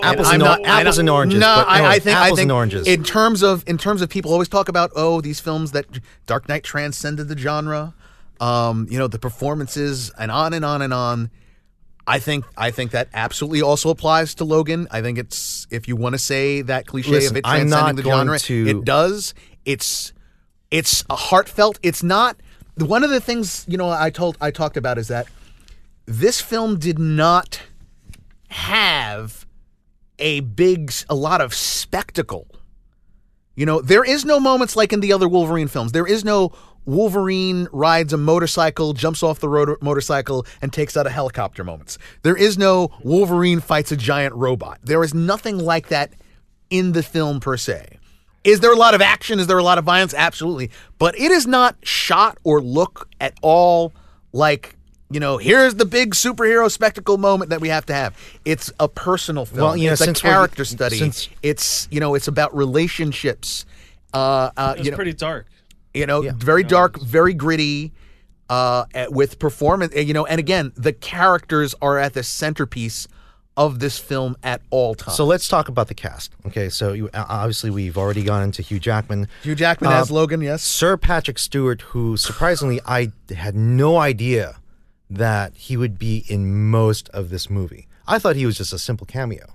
Apples 0.02 0.28
I'm 0.28 0.34
and, 0.36 0.44
not- 0.44 0.60
or- 0.62 0.68
apples 0.68 0.98
and 0.98 1.10
oranges. 1.10 1.40
No, 1.40 1.56
but 1.58 1.68
I, 1.70 1.80
no, 1.80 1.86
I 1.86 2.00
think 2.00 2.18
apples 2.18 2.32
I 2.32 2.36
think 2.36 2.46
and 2.46 2.52
oranges. 2.52 2.88
in 2.88 3.04
terms 3.04 3.44
of 3.44 3.64
in 3.68 3.78
terms 3.78 4.02
of 4.02 4.10
people 4.10 4.32
always 4.32 4.48
talk 4.50 4.68
about 4.68 4.92
oh 4.96 5.22
these 5.22 5.40
films 5.40 5.74
that 5.74 5.86
Dark 6.26 6.50
Knight 6.50 6.64
transcended 6.64 7.28
the 7.28 7.38
genre, 7.38 7.94
um, 8.40 8.88
you 8.90 8.98
know 8.98 9.08
the 9.08 9.20
performances 9.20 10.12
and 10.18 10.32
on 10.32 10.54
and 10.54 10.66
on 10.66 10.82
and 10.82 10.92
on. 10.94 11.30
I 12.08 12.18
think 12.18 12.46
I 12.58 12.72
think 12.72 12.92
that 12.92 13.10
absolutely 13.14 13.62
also 13.62 13.90
applies 13.90 14.34
to 14.36 14.44
Logan. 14.44 14.88
I 14.90 15.02
think 15.04 15.20
it's 15.20 15.68
if 15.70 15.88
you 15.88 15.96
want 15.96 16.14
to 16.14 16.20
say 16.20 16.64
that 16.64 16.88
cliche 16.88 17.12
Listen, 17.12 17.34
of 17.34 17.38
it 17.38 17.42
I'm 17.46 17.68
transcending 17.70 17.96
not 17.96 17.96
the 17.96 18.10
genre, 18.10 18.40
to- 18.40 18.68
it 18.80 18.86
does. 18.86 19.36
It's 19.66 20.14
it's 20.76 21.06
a 21.10 21.16
heartfelt. 21.16 21.80
It's 21.84 22.04
not 22.04 22.36
one 22.78 23.06
of 23.06 23.10
the 23.10 23.22
things 23.22 23.64
you 23.66 23.78
know 23.78 23.90
I 23.90 24.10
told 24.10 24.38
I 24.42 24.52
talked 24.52 24.76
about 24.76 24.98
is 24.98 25.08
that 25.08 25.26
this 26.06 26.42
film 26.42 26.78
did 26.78 27.00
not 27.00 27.62
have 28.50 29.46
a 30.20 30.42
big 30.42 30.92
a 31.10 31.16
lot 31.16 31.40
of 31.40 31.54
spectacle. 31.54 32.48
You 33.56 33.66
know, 33.66 33.80
there 33.80 34.04
is 34.04 34.26
no 34.26 34.38
moments 34.38 34.76
like 34.76 34.92
in 34.92 35.00
the 35.00 35.14
other 35.14 35.30
Wolverine 35.30 35.70
films. 35.70 35.94
There 35.94 36.06
is 36.06 36.26
no 36.26 36.52
Wolverine 36.84 37.70
rides 37.72 38.12
a 38.12 38.18
motorcycle, 38.18 38.92
jumps 38.92 39.24
off 39.24 39.40
the 39.40 39.48
road, 39.48 39.78
motorcycle, 39.82 40.46
and 40.62 40.74
takes 40.74 40.98
out 40.98 41.08
a 41.08 41.10
helicopter 41.10 41.64
moments. 41.64 41.98
There 42.24 42.36
is 42.36 42.58
no 42.58 42.92
Wolverine 43.02 43.62
fights 43.62 43.94
a 43.94 43.98
giant 43.98 44.36
robot. 44.36 44.80
There 44.84 45.06
is 45.06 45.14
nothing 45.14 45.58
like 45.58 45.88
that 45.88 46.12
in 46.70 46.92
the 46.92 47.02
film 47.02 47.40
per 47.40 47.56
se. 47.56 47.98
Is 48.46 48.60
there 48.62 48.72
a 48.72 48.78
lot 48.78 48.94
of 48.94 49.02
action? 49.02 49.40
Is 49.40 49.48
there 49.48 49.58
a 49.58 49.64
lot 49.64 49.78
of 49.78 49.84
violence? 49.84 50.14
Absolutely. 50.14 50.70
But 51.00 51.20
it 51.20 51.32
is 51.32 51.46
not 51.48 51.76
shot 51.84 52.38
or 52.44 52.62
look 52.62 53.10
at 53.20 53.34
all 53.42 53.92
like, 54.32 54.76
you 55.10 55.20
know, 55.20 55.38
here's 55.38 55.76
the 55.76 55.86
big 55.86 56.14
superhero 56.14 56.70
spectacle 56.72 57.18
moment 57.18 57.50
that 57.50 57.60
we 57.60 57.70
have 57.70 57.86
to 57.88 57.94
have. 57.94 58.16
It's 58.46 58.72
a 58.80 58.88
personal 58.88 59.46
film. 59.46 59.62
Well, 59.62 59.76
you 59.78 59.88
know, 59.88 59.94
it's 59.94 60.02
a 60.02 60.06
since 60.06 60.24
we're- 60.24 60.34
character 60.34 60.64
study. 60.64 60.98
since- 60.98 61.28
it's, 61.42 61.88
you 61.90 62.00
know, 62.00 62.14
it's 62.14 62.28
about 62.28 62.56
relationships. 62.56 63.66
Uh, 64.14 64.52
uh, 64.56 64.74
it 64.76 64.78
was 64.80 64.86
you 64.86 64.92
know, 64.92 64.96
pretty 64.96 65.14
dark. 65.14 65.48
you 65.96 66.06
know, 66.06 66.22
very 66.38 66.64
dark, 66.64 67.02
very 67.02 67.34
gritty, 67.34 67.94
uh, 68.50 68.86
with 69.10 69.40
performance. 69.40 69.96
You 69.96 70.14
know, 70.14 70.26
and 70.28 70.40
again, 70.40 70.72
the 70.76 70.94
characters 70.94 71.74
are 71.82 71.98
at 71.98 72.14
the 72.14 72.22
centerpiece 72.24 73.08
of 73.58 73.80
this 73.80 73.98
film 73.98 74.36
at 74.44 74.62
all 74.70 74.96
times. 74.96 75.16
so 75.16 75.26
let's 75.26 75.48
talk 75.48 75.70
about 75.70 75.88
the 75.88 75.94
cast. 75.94 76.32
Okay, 76.46 76.68
so 76.70 76.92
you, 76.94 77.10
uh, 77.14 77.26
obviously 77.30 77.70
we've 77.70 77.98
already 77.98 78.22
gone 78.24 78.44
into 78.44 78.62
Hugh 78.62 78.80
Jackman. 78.80 79.28
Hugh 79.44 79.56
Jackman 79.56 79.92
Uh, 79.92 80.02
as 80.02 80.12
Logan, 80.12 80.42
yes. 80.42 80.62
Sir 80.62 80.98
Patrick 80.98 81.40
Stewart, 81.40 81.82
who 81.82 82.18
surprisingly 82.18 82.82
I 82.86 83.12
had 83.36 83.56
no 83.56 83.98
idea 83.98 84.58
that 85.10 85.56
he 85.56 85.78
would 85.78 85.98
be 85.98 86.26
in 86.28 86.70
most 86.70 87.08
of 87.10 87.30
this 87.30 87.50
movie. 87.50 87.88
I 88.08 88.20
thought 88.20 88.36
he 88.36 88.46
was 88.46 88.58
just 88.58 88.74
a 88.74 88.80
simple 88.80 89.08
cameo, 89.08 89.54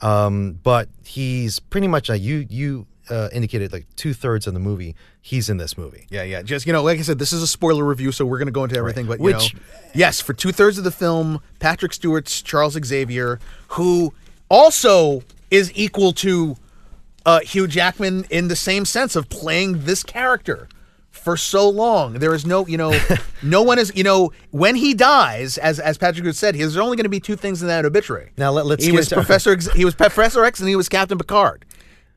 um, 0.00 0.58
but 0.62 0.88
he's 1.04 1.58
pretty 1.58 1.88
much 1.88 2.08
a 2.08 2.18
you 2.18 2.46
you 2.48 2.86
uh, 3.10 3.28
indicated, 3.32 3.72
like 3.72 3.86
two 3.96 4.14
thirds 4.14 4.46
of 4.46 4.54
the 4.54 4.60
movie, 4.60 4.94
he's 5.20 5.48
in 5.48 5.56
this 5.56 5.76
movie. 5.76 6.06
Yeah, 6.10 6.22
yeah. 6.22 6.42
Just 6.42 6.66
you 6.66 6.72
know, 6.72 6.82
like 6.82 6.98
I 6.98 7.02
said, 7.02 7.18
this 7.18 7.32
is 7.32 7.42
a 7.42 7.46
spoiler 7.46 7.84
review, 7.84 8.12
so 8.12 8.24
we're 8.24 8.38
going 8.38 8.46
to 8.46 8.52
go 8.52 8.64
into 8.64 8.76
everything. 8.76 9.06
But 9.06 9.18
you 9.18 9.24
Which- 9.26 9.54
know, 9.54 9.60
yes, 9.94 10.20
for 10.20 10.32
two 10.34 10.52
thirds 10.52 10.78
of 10.78 10.84
the 10.84 10.90
film, 10.92 11.40
Patrick 11.58 11.92
Stewart's 11.92 12.42
Charles 12.42 12.78
Xavier, 12.84 13.40
who 13.68 14.12
also 14.48 15.22
is 15.50 15.72
equal 15.74 16.12
to 16.12 16.56
uh, 17.26 17.40
Hugh 17.40 17.66
Jackman 17.66 18.24
in 18.30 18.48
the 18.48 18.56
same 18.56 18.84
sense 18.84 19.16
of 19.16 19.28
playing 19.28 19.84
this 19.84 20.02
character 20.02 20.68
for 21.10 21.36
so 21.36 21.68
long. 21.68 22.14
There 22.14 22.34
is 22.34 22.44
no, 22.44 22.66
you 22.66 22.76
know, 22.76 22.98
no 23.42 23.62
one 23.62 23.78
is, 23.78 23.92
you 23.94 24.02
know, 24.02 24.32
when 24.50 24.74
he 24.74 24.92
dies, 24.94 25.56
as 25.58 25.78
as 25.78 25.98
Patrick 25.98 26.24
had 26.26 26.36
said, 26.36 26.54
there's 26.54 26.76
only 26.76 26.96
going 26.96 27.04
to 27.04 27.10
be 27.10 27.20
two 27.20 27.36
things 27.36 27.62
in 27.62 27.68
that 27.68 27.84
obituary. 27.84 28.30
Now, 28.36 28.50
let- 28.52 28.66
let's 28.66 28.84
He 28.84 28.92
was 28.92 29.08
Professor. 29.08 29.52
X, 29.54 29.70
he 29.72 29.84
was 29.84 29.94
Professor 29.94 30.44
X, 30.44 30.60
and 30.60 30.68
he 30.68 30.76
was 30.76 30.88
Captain 30.88 31.18
Picard. 31.18 31.64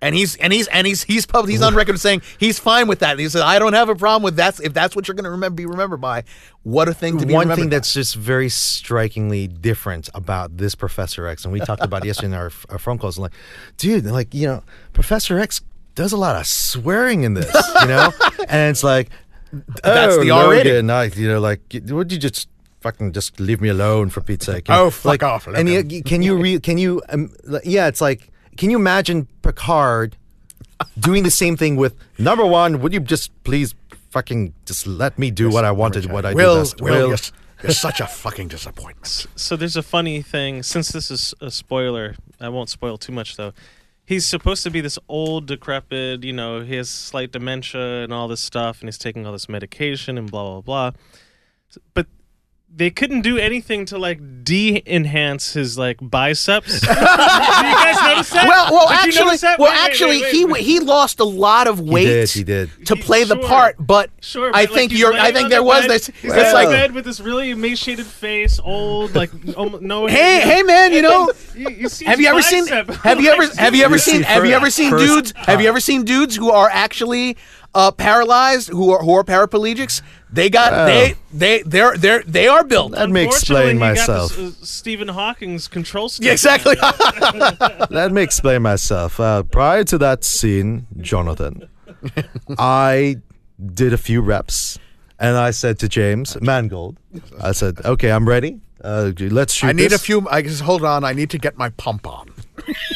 And 0.02 0.14
he's 0.14 0.36
and 0.36 0.54
he's 0.54 0.68
and 0.68 0.86
he's 0.86 1.04
he's 1.04 1.26
pub, 1.26 1.48
he's 1.48 1.62
on 1.62 1.74
record 1.74 2.00
saying 2.00 2.22
he's 2.38 2.60
fine 2.60 2.88
with 2.88 3.00
that. 3.00 3.12
And 3.12 3.20
he 3.22 3.30
said, 3.30 3.42
"I 3.42 3.58
don't 3.60 3.74
have 3.74 3.90
a 3.90 3.96
problem 3.96 4.24
with 4.24 4.36
that 4.36 4.60
if 4.60 4.74
that's 4.74 4.96
what 4.96 5.08
you're 5.08 5.16
going 5.16 5.24
to 5.24 5.32
remember 5.32 5.56
be 5.56 5.66
remembered 5.66 6.02
by. 6.02 6.24
What 6.64 6.88
a 6.88 6.94
thing 6.94 7.18
to 7.20 7.26
be 7.26 7.34
One 7.34 7.48
thing 7.56 7.66
by. 7.66 7.70
that's 7.76 7.94
just 7.94 8.16
very 8.16 8.50
strikingly 8.50 9.48
different 9.48 10.10
about 10.14 10.58
this 10.58 10.76
Professor 10.76 11.28
X, 11.28 11.44
and 11.44 11.54
we 11.54 11.60
talked 11.60 11.84
about 11.84 12.04
yesterday 12.06 12.28
in 12.28 12.34
our, 12.34 12.52
our 12.70 12.78
phone 12.80 12.98
calls, 12.98 13.18
like, 13.18 13.32
dude, 13.78 14.06
like, 14.06 14.34
you 14.34 14.48
know, 14.48 14.64
Professor 14.94 15.40
X 15.40 15.62
does 15.96 16.12
a 16.12 16.18
lot 16.18 16.36
of 16.36 16.46
swearing 16.46 17.24
in 17.24 17.36
this, 17.36 17.54
you 17.82 17.88
know? 17.88 18.12
and 18.50 18.72
it's 18.72 18.84
like, 18.84 19.10
That's 19.84 20.16
oh, 20.16 20.24
the 20.24 20.32
R 20.32 20.50
rating. 20.50 20.90
You 21.18 21.28
know, 21.30 21.40
like, 21.40 21.62
would 21.88 22.12
you 22.12 22.18
just 22.18 22.50
fucking 22.82 23.14
just 23.14 23.40
leave 23.40 23.62
me 23.62 23.70
alone 23.70 24.10
for 24.10 24.22
Pete's 24.22 24.46
sake? 24.46 24.68
You 24.68 24.74
know, 24.74 24.86
Oh, 24.86 24.90
fuck 24.90 25.06
like, 25.06 25.24
off, 25.24 25.48
And 25.48 25.70
you, 25.70 26.04
can 26.04 26.22
you, 26.22 26.36
re, 26.38 26.60
can 26.60 26.78
you, 26.78 27.02
um, 27.10 27.32
yeah, 27.64 27.88
it's 27.88 28.02
like, 28.02 28.30
can 28.58 28.70
you 28.70 28.78
imagine 28.78 29.28
Picard 29.42 30.18
doing 31.00 31.24
the 31.24 31.32
same 31.32 31.58
thing 31.58 31.76
with 31.76 31.96
number 32.18 32.46
one? 32.46 32.82
Would 32.82 32.94
you 32.94 33.00
just 33.00 33.32
please 33.44 33.76
fucking 34.10 34.54
just 34.66 34.88
let 34.88 35.20
me 35.20 35.32
do 35.32 35.50
what 35.50 35.66
I 35.66 35.72
wanted, 35.72 36.12
what 36.12 36.26
I 36.26 36.32
do 36.32 36.38
Will, 36.38 36.60
best? 36.60 36.82
Will, 36.82 37.10
you're, 37.10 37.18
you're 37.64 37.72
such 37.72 38.00
a 38.00 38.08
fucking 38.08 38.48
disappointment. 38.48 39.28
So 39.36 39.56
there's 39.56 39.76
a 39.76 39.84
funny 39.84 40.22
thing. 40.22 40.64
Since 40.64 40.90
this 40.90 41.12
is 41.12 41.34
a 41.42 41.52
spoiler, 41.52 42.16
I 42.40 42.50
won't 42.50 42.70
spoil 42.70 42.98
too 42.98 43.12
much 43.12 43.36
though. 43.36 43.54
He's 44.06 44.26
supposed 44.26 44.62
to 44.64 44.70
be 44.70 44.82
this 44.82 45.00
old, 45.10 45.48
decrepit. 45.48 46.24
You 46.24 46.34
know, 46.34 46.62
he 46.62 46.76
has 46.76 46.90
slight 46.90 47.32
dementia 47.32 48.04
and 48.04 48.14
all 48.14 48.28
this 48.28 48.42
stuff, 48.42 48.82
and 48.82 48.88
he's 48.88 49.00
taking 49.00 49.26
all 49.26 49.34
this 49.34 49.50
medication 49.50 50.18
and 50.18 50.30
blah 50.30 50.44
blah 50.44 50.62
blah. 50.62 50.92
But 51.94 52.08
they 52.78 52.90
couldn't 52.90 53.22
do 53.22 53.38
anything 53.38 53.86
to 53.86 53.98
like 53.98 54.20
de-enhance 54.44 55.54
his 55.54 55.78
like 55.78 55.98
biceps. 56.02 56.80
Did 56.82 56.90
you 56.90 56.96
guys 56.96 57.96
notice 58.04 58.30
that? 58.32 58.46
Well, 58.48 58.72
well, 58.74 58.88
Did 58.90 58.98
actually, 59.08 59.38
that? 59.38 59.60
well, 59.60 59.70
Wait, 59.72 59.78
wait, 59.80 59.86
actually, 59.86 60.22
wait, 60.22 60.32
he 60.34 60.46
wait. 60.46 60.64
he 60.64 60.80
lost 60.82 61.20
a 61.20 61.24
lot 61.24 61.68
of 61.68 61.80
weight. 61.80 62.04
He 62.08 62.14
did, 62.14 62.30
he 62.30 62.44
did. 62.44 62.86
to 62.88 62.96
He- 62.96 63.02
play 63.02 63.24
the 63.24 63.36
sure. 63.36 63.48
part, 63.48 63.76
but 63.80 64.10
Sure, 64.22 64.48
I 64.50 64.52
but, 64.52 64.54
like, 64.54 64.70
think 64.72 64.92
he's 64.92 65.00
you're. 65.00 65.14
I 65.14 65.32
think 65.32 65.46
on 65.46 65.50
there 65.50 65.60
the 65.60 65.64
was 65.64 65.82
bed. 65.84 65.92
this. 65.92 66.08
He's 66.08 66.34
It's 66.34 66.36
laying 66.36 66.54
like, 66.54 66.66
on 66.68 66.72
the 66.74 66.78
bed 66.80 66.92
with 66.94 67.06
this 67.06 67.20
really 67.22 67.52
emaciated 67.52 68.06
face, 68.06 68.60
old, 68.64 69.16
like 69.16 69.32
almo- 69.56 69.80
no. 69.80 70.08
hey, 70.08 70.42
hey, 70.42 70.64
man, 70.64 70.92
you 70.94 71.02
know. 71.02 71.32
You, 71.56 71.70
you 71.70 71.90
see 71.90 72.06
Have 72.06 72.18
his 72.20 72.26
you 72.26 72.30
ever 72.32 72.42
seen? 72.42 72.66
bicep. 72.66 72.90
Have 73.04 73.22
you 73.22 73.30
ever? 73.32 73.48
Have 73.58 73.74
you 73.76 73.84
ever 73.86 73.96
You 73.96 74.00
seen? 74.00 74.22
Have 74.24 74.44
you 74.46 74.52
fir- 74.52 74.58
ever 74.58 74.70
seen 74.70 74.90
first- 74.92 75.06
dudes? 75.06 75.34
Have 75.38 75.62
you 75.62 75.68
ever 75.70 75.80
seen 75.80 76.04
dudes 76.04 76.36
who 76.36 76.52
are 76.52 76.70
actually 76.70 77.38
uh, 77.76 77.92
paralyzed, 77.92 78.70
who 78.70 78.92
are 78.92 79.04
who 79.04 79.14
are 79.14 79.24
paraplegics? 79.24 80.02
They 80.32 80.50
got 80.50 80.74
Oh. 80.74 80.86
they 80.86 81.16
they 81.34 81.62
they're 81.64 81.96
they're 81.98 82.24
they 82.24 82.48
are 82.48 82.64
built. 82.64 82.94
Let 82.94 83.10
me 83.10 83.24
Unfortunately, 83.26 83.72
explain 83.72 83.76
he 83.76 83.80
got 83.80 83.90
myself. 83.98 84.36
this, 84.36 84.62
uh, 84.62 84.66
Stephen 84.66 85.08
Hawking's 85.10 85.68
control 85.68 86.10
stick. 86.10 86.26
Yeah, 86.26 86.32
exactly. 86.34 86.76
Let 87.90 88.12
me 88.12 88.22
explain 88.24 88.62
myself. 88.64 89.20
Uh, 89.20 89.44
prior 89.44 89.84
to 89.86 89.98
that 90.00 90.24
scene, 90.24 90.88
Jonathan, 91.00 91.68
I 92.58 93.18
did 93.74 93.94
a 93.94 93.98
few 93.98 94.22
reps, 94.22 94.80
and 95.20 95.38
I 95.38 95.52
said 95.52 95.80
to 95.80 95.88
James 95.88 96.40
Mangold, 96.42 96.98
I 97.42 97.52
said, 97.52 97.80
"Okay, 97.86 98.12
I'm 98.12 98.28
ready. 98.28 98.60
Uh, 98.84 99.12
let's 99.20 99.54
shoot." 99.54 99.68
I 99.68 99.72
need 99.74 99.92
this." 99.92 100.02
a 100.02 100.04
few. 100.04 100.28
I 100.30 100.42
just 100.42 100.62
hold 100.62 100.84
on. 100.84 101.04
I 101.04 101.14
need 101.14 101.30
to 101.32 101.38
get 101.38 101.58
my 101.58 101.70
pump 101.70 102.08
on. 102.08 102.30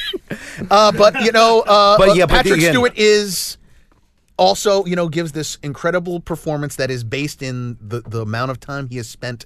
uh, 0.71 0.91
but 0.91 1.21
you 1.23 1.31
know, 1.31 1.61
uh, 1.61 1.97
But 1.97 2.09
uh, 2.09 2.13
yeah, 2.13 2.25
but 2.25 2.35
Patrick 2.35 2.55
again- 2.59 2.73
Stewart 2.73 2.93
is 2.97 3.57
also 4.39 4.85
you 4.85 4.95
know 4.95 5.09
gives 5.09 5.33
this 5.33 5.57
incredible 5.61 6.19
performance 6.19 6.77
that 6.77 6.89
is 6.89 7.03
based 7.03 7.43
in 7.43 7.77
the 7.81 8.01
the 8.01 8.21
amount 8.21 8.49
of 8.49 8.59
time 8.59 8.87
he 8.87 8.97
has 8.97 9.07
spent 9.07 9.45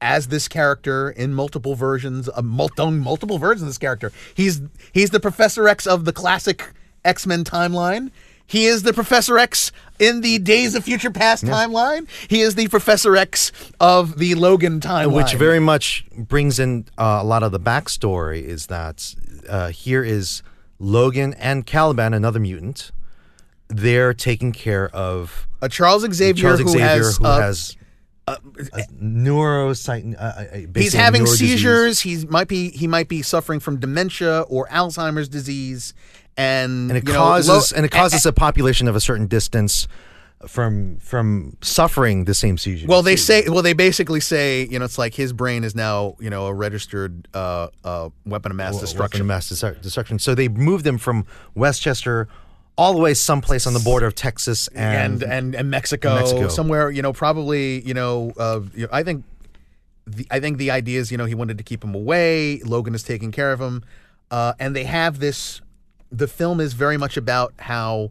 as 0.00 0.26
this 0.26 0.48
character 0.48 1.10
in 1.10 1.32
multiple 1.32 1.76
versions, 1.76 2.28
uh, 2.34 2.42
multiple 2.42 2.90
multiple 2.90 3.38
versions 3.38 3.62
of 3.62 3.68
this 3.68 3.78
character. 3.78 4.10
He's 4.34 4.60
he's 4.92 5.10
the 5.10 5.20
Professor 5.20 5.68
X 5.68 5.86
of 5.86 6.04
the 6.04 6.12
classic 6.12 6.72
X 7.04 7.26
Men 7.26 7.44
timeline. 7.44 8.10
He 8.44 8.66
is 8.66 8.82
the 8.82 8.92
Professor 8.92 9.38
X 9.38 9.70
in 9.98 10.20
the 10.20 10.38
Days 10.38 10.74
of 10.74 10.84
Future 10.84 11.10
Past 11.10 11.44
timeline. 11.44 12.06
He 12.28 12.40
is 12.40 12.56
the 12.56 12.68
Professor 12.68 13.16
X 13.16 13.52
of 13.80 14.18
the 14.18 14.34
Logan 14.34 14.80
timeline. 14.80 15.14
which 15.14 15.34
very 15.34 15.60
much 15.60 16.04
brings 16.14 16.58
in 16.58 16.86
uh, 16.98 17.20
a 17.22 17.24
lot 17.24 17.44
of 17.44 17.52
the 17.52 17.60
backstory. 17.60 18.42
Is 18.42 18.66
that 18.66 19.14
uh, 19.48 19.68
here 19.68 20.02
is 20.02 20.42
Logan 20.78 21.32
and 21.34 21.64
Caliban, 21.64 22.12
another 22.12 22.40
mutant. 22.40 22.90
They're 23.72 24.14
taking 24.14 24.52
care 24.52 24.88
of 24.90 25.48
a 25.60 25.68
Charles 25.68 26.02
Xavier 26.12 26.42
Charles 26.42 26.60
who 26.60 26.78
has, 26.78 27.16
who 27.16 27.24
has. 27.24 27.76
Uh, 28.28 28.36
uh, 30.18 30.36
he's 30.76 30.92
having 30.92 31.22
neuro 31.22 31.32
disease. 31.32 31.50
seizures. 31.50 32.00
He 32.00 32.24
might 32.26 32.48
be 32.48 32.70
he 32.70 32.86
might 32.86 33.08
be 33.08 33.22
suffering 33.22 33.58
from 33.58 33.80
dementia 33.80 34.42
or 34.42 34.68
Alzheimer's 34.68 35.28
disease, 35.28 35.92
and 36.36 36.90
and 36.90 36.98
it 36.98 37.04
know, 37.04 37.14
causes 37.14 37.72
lo- 37.72 37.76
and 37.76 37.84
it 37.84 37.90
causes 37.90 38.24
a 38.24 38.32
population 38.32 38.86
of 38.86 38.94
a 38.94 39.00
certain 39.00 39.26
distance 39.26 39.88
from 40.46 40.98
from 40.98 41.56
suffering 41.62 42.24
the 42.24 42.34
same 42.34 42.58
seizure. 42.58 42.86
Well, 42.86 43.02
they 43.02 43.16
say 43.16 43.48
well 43.48 43.62
they 43.62 43.72
basically 43.72 44.20
say 44.20 44.66
you 44.66 44.78
know 44.78 44.84
it's 44.84 44.98
like 44.98 45.14
his 45.14 45.32
brain 45.32 45.64
is 45.64 45.74
now 45.74 46.16
you 46.20 46.30
know 46.30 46.46
a 46.46 46.54
registered 46.54 47.28
uh, 47.34 47.68
uh, 47.84 48.10
weapon 48.26 48.52
of 48.52 48.56
mass 48.56 48.74
Weapon 48.74 48.84
of 48.84 48.88
destruction. 48.88 49.26
mass 49.26 49.48
destruction. 49.48 50.18
So 50.18 50.34
they 50.34 50.48
moved 50.48 50.84
them 50.84 50.98
from 50.98 51.26
Westchester 51.54 52.28
all 52.76 52.94
the 52.94 53.00
way 53.00 53.14
someplace 53.14 53.66
on 53.66 53.74
the 53.74 53.80
border 53.80 54.06
of 54.06 54.14
Texas 54.14 54.68
and, 54.68 55.22
and 55.22 55.32
and 55.32 55.54
and 55.54 55.70
Mexico, 55.70 56.14
Mexico. 56.14 56.48
somewhere 56.48 56.90
you 56.90 57.02
know 57.02 57.12
probably 57.12 57.80
you 57.86 57.94
know 57.94 58.32
uh, 58.38 58.60
you 58.74 58.82
know, 58.82 58.88
I 58.92 59.02
think 59.02 59.24
the 60.06 60.26
I 60.30 60.40
think 60.40 60.58
the 60.58 60.70
idea 60.70 61.00
is 61.00 61.10
you 61.10 61.18
know 61.18 61.24
he 61.24 61.34
wanted 61.34 61.58
to 61.58 61.64
keep 61.64 61.84
him 61.84 61.94
away. 61.94 62.60
Logan 62.64 62.94
is 62.94 63.02
taking 63.02 63.32
care 63.32 63.52
of 63.52 63.60
him, 63.60 63.84
uh, 64.30 64.54
and 64.58 64.74
they 64.74 64.84
have 64.84 65.18
this. 65.18 65.60
The 66.10 66.28
film 66.28 66.60
is 66.60 66.74
very 66.74 66.96
much 66.96 67.16
about 67.16 67.54
how 67.58 68.10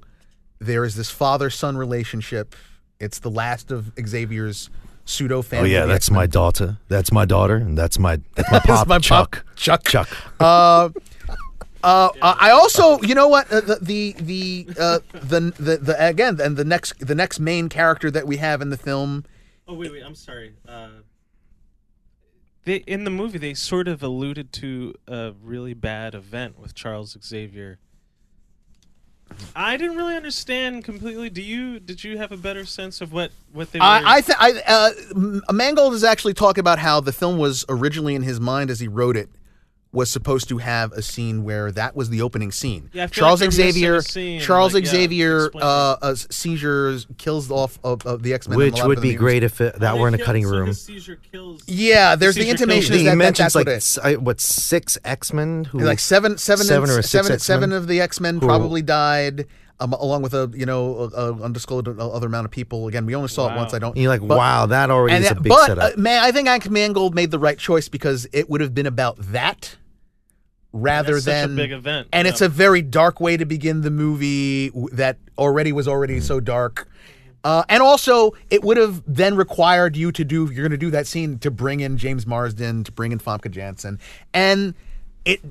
there 0.59 0.84
is 0.84 0.95
this 0.95 1.09
father 1.09 1.49
son 1.49 1.78
relationship. 1.78 2.55
It's 2.99 3.20
the 3.20 3.30
last 3.32 3.72
of 3.72 3.91
Xavier's 3.99 4.70
pseudo 5.05 5.41
family. 5.41 5.76
oh 5.76 5.80
yeah, 5.80 5.86
that's 5.86 6.12
my 6.12 6.26
daughter. 6.28 6.78
That's 6.88 7.12
my 7.12 7.26
daughter, 7.26 7.55
and 7.55 7.78
that's 7.78 7.99
my 7.99 8.20
that's 8.36 8.51
my 8.51 8.59
pop. 8.66 8.88
my 8.88 8.95
pop. 8.95 9.01
Chuck. 9.03 9.45
Chuck. 9.55 9.84
Chuck. 9.84 10.09
Uh, 10.39 10.89
uh, 11.84 12.09
I 12.21 12.51
also, 12.51 13.01
you 13.01 13.15
know 13.15 13.27
what, 13.27 13.51
uh, 13.51 13.61
the 13.61 13.77
the 13.82 14.15
the, 14.19 14.67
uh, 14.79 14.99
the 15.13 15.39
the 15.57 15.77
the 15.77 16.07
again, 16.07 16.39
and 16.41 16.57
the 16.57 16.65
next 16.65 16.99
the 16.99 17.15
next 17.15 17.39
main 17.39 17.69
character 17.69 18.11
that 18.11 18.27
we 18.27 18.38
have 18.38 18.61
in 18.61 18.69
the 18.69 18.77
film 18.77 19.25
Oh 19.71 19.73
wait, 19.73 19.91
wait. 19.91 20.03
I'm 20.03 20.15
sorry. 20.15 20.53
Uh, 20.67 20.89
they 22.65 22.77
in 22.88 23.05
the 23.05 23.09
movie 23.09 23.38
they 23.38 23.53
sort 23.53 23.88
of 23.88 24.03
alluded 24.03 24.51
to 24.53 24.93
a 25.07 25.32
really 25.41 25.73
bad 25.73 26.13
event 26.13 26.59
with 26.59 26.75
Charles 26.75 27.17
Xavier. 27.23 27.79
I 29.55 29.77
didn't 29.77 29.95
really 29.95 30.17
understand 30.17 30.84
completely. 30.84 31.29
Do 31.29 31.41
you? 31.41 31.79
Did 31.79 32.03
you 32.03 32.17
have 32.17 32.34
a 32.34 32.38
better 32.38 32.65
sense 32.65 32.99
of 32.99 33.13
what 33.13 33.32
what 33.53 33.71
they? 33.71 33.79
Were... 33.79 33.86
I, 33.86 34.17
I 34.17 34.21
think 34.21 34.38
I 34.41 34.61
uh, 34.67 35.53
Mangold 35.53 35.93
is 35.93 36.03
actually 36.03 36.34
talking 36.34 36.59
about 36.59 36.79
how 36.79 36.99
the 36.99 37.13
film 37.13 37.38
was 37.38 37.63
originally 37.69 38.13
in 38.13 38.23
his 38.23 38.41
mind 38.41 38.69
as 38.69 38.82
he 38.82 38.89
wrote 38.89 39.15
it 39.15 39.29
was 39.94 40.10
supposed 40.10 40.48
to 40.48 40.58
have 40.60 40.94
a 40.94 41.02
scene 41.02 41.44
where 41.44 41.70
that 41.72 41.96
was 41.98 42.10
the 42.10 42.22
opening 42.22 42.50
scene. 42.52 42.89
Yeah, 42.94 43.04
I 43.04 43.08
feel 43.08 43.24
Charles 43.24 43.42
like 43.42 43.52
Xavier, 43.52 44.02
scene, 44.02 44.39
Charles 44.39 44.74
like, 44.74 44.86
Xavier, 44.86 45.48
explain 45.48 45.64
uh, 45.64 45.98
uh, 46.02 46.16
seizures 46.16 47.08
kills 47.18 47.52
off 47.52 47.78
of, 47.84 48.06
of 48.06 48.24
the 48.24 48.34
X 48.34 48.48
Men, 48.48 48.58
Which 48.58 48.82
would 48.84 49.02
be 49.02 49.16
great 49.16 49.44
if 49.44 49.60
it, 49.60 49.80
that 49.80 49.98
were 49.98 50.08
in 50.08 50.14
a 50.14 50.18
cutting 50.18 50.46
room. 50.48 50.72
seizure 50.74 51.18
kills. 51.32 51.64
Yeah, 51.68 52.16
there's 52.16 52.36
the 52.36 52.42
seizure 52.44 52.52
kills 52.58 52.62
intimation 52.62 52.94
him. 52.94 52.96
is 52.96 53.02
he 53.02 53.06
that, 53.06 53.12
that 53.12 53.18
mentions 53.18 53.54
that's 53.54 53.56
like 53.56 53.68
what 54.06 54.12
it 54.14 54.22
what 54.22 54.39
six 54.39 54.98
X 55.04 55.34
Men 55.34 55.66
who 55.66 55.80
like 55.80 56.00
seven, 56.00 56.38
seven, 56.38 56.66
Seven 56.66 56.89
and- 56.89 57.00
or 57.00 57.02
seven, 57.02 57.39
seven 57.39 57.72
of 57.74 57.88
the 57.88 58.00
X 58.02 58.20
Men 58.20 58.39
probably 58.39 58.82
died. 58.82 59.46
Um, 59.80 59.94
along 59.94 60.22
with 60.22 60.36
a 60.36 60.48
you 60.54 60.68
know 60.68 60.96
a, 61.00 61.08
a 61.08 61.42
undisclosed 61.42 61.88
other 61.88 62.28
amount 62.28 62.46
of 62.46 62.52
people. 62.52 62.88
Again, 62.88 63.08
we 63.08 63.16
only 63.16 63.30
saw 63.30 63.52
it 63.52 63.56
once. 63.58 63.74
I 63.74 63.80
don't. 63.80 63.94
And 63.96 64.04
you're 64.04 64.12
like, 64.12 64.22
but- 64.22 64.38
wow, 64.38 64.68
that 64.68 64.92
already 64.92 65.16
and 65.16 65.26
is 65.26 65.32
a 65.32 65.34
that- 65.34 65.42
big 65.42 65.50
but 65.50 65.66
setup. 65.66 65.98
uh, 65.98 66.00
man, 66.00 66.24
I 66.24 66.32
think 66.32 66.48
Hank 66.48 66.70
Mangold 66.70 67.16
made 67.16 67.32
the 67.32 67.39
right 67.39 67.58
choice 67.58 67.89
because 67.89 68.28
it 68.32 68.48
would 68.48 68.62
have 68.62 68.76
been 68.76 68.86
about 68.86 69.18
that 69.18 69.76
rather 70.74 71.13
That's 71.15 71.26
such 71.26 71.43
a 71.43 71.47
than 71.47 71.55
big 71.55 71.72
event, 71.72 72.07
And 72.13 72.26
yeah. 72.26 72.32
it's 72.32 72.41
a 72.41 72.49
very 72.49 72.82
dark 72.82 73.19
way 73.19 73.38
to 73.38 73.45
begin 73.45 73.82
the 73.82 73.91
movie 73.91 74.72
that 74.93 75.17
already 75.38 75.72
was 75.72 75.88
already 75.88 76.17
Mm. 76.19 76.24
so 76.24 76.39
dark. 76.39 76.88
Uh, 77.43 77.63
and 77.69 77.82
also, 77.82 78.34
it 78.51 78.63
would 78.63 78.78
have 78.78 79.01
then 79.07 79.36
required 79.36 79.97
you 79.97 80.11
to 80.11 80.24
do. 80.24 80.45
You're 80.45 80.63
going 80.63 80.72
to 80.72 80.78
do 80.78 80.91
that 80.91 81.07
scene 81.07 81.39
to 81.39 81.49
bring 81.49 81.80
in 81.80 81.97
James 81.97 82.28
Marsden, 82.28 82.84
to 82.84 82.91
bring 82.91 83.11
in 83.11 83.19
Famke 83.19 83.49
Janssen, 83.49 83.99
and 84.34 84.76
it 85.26 85.41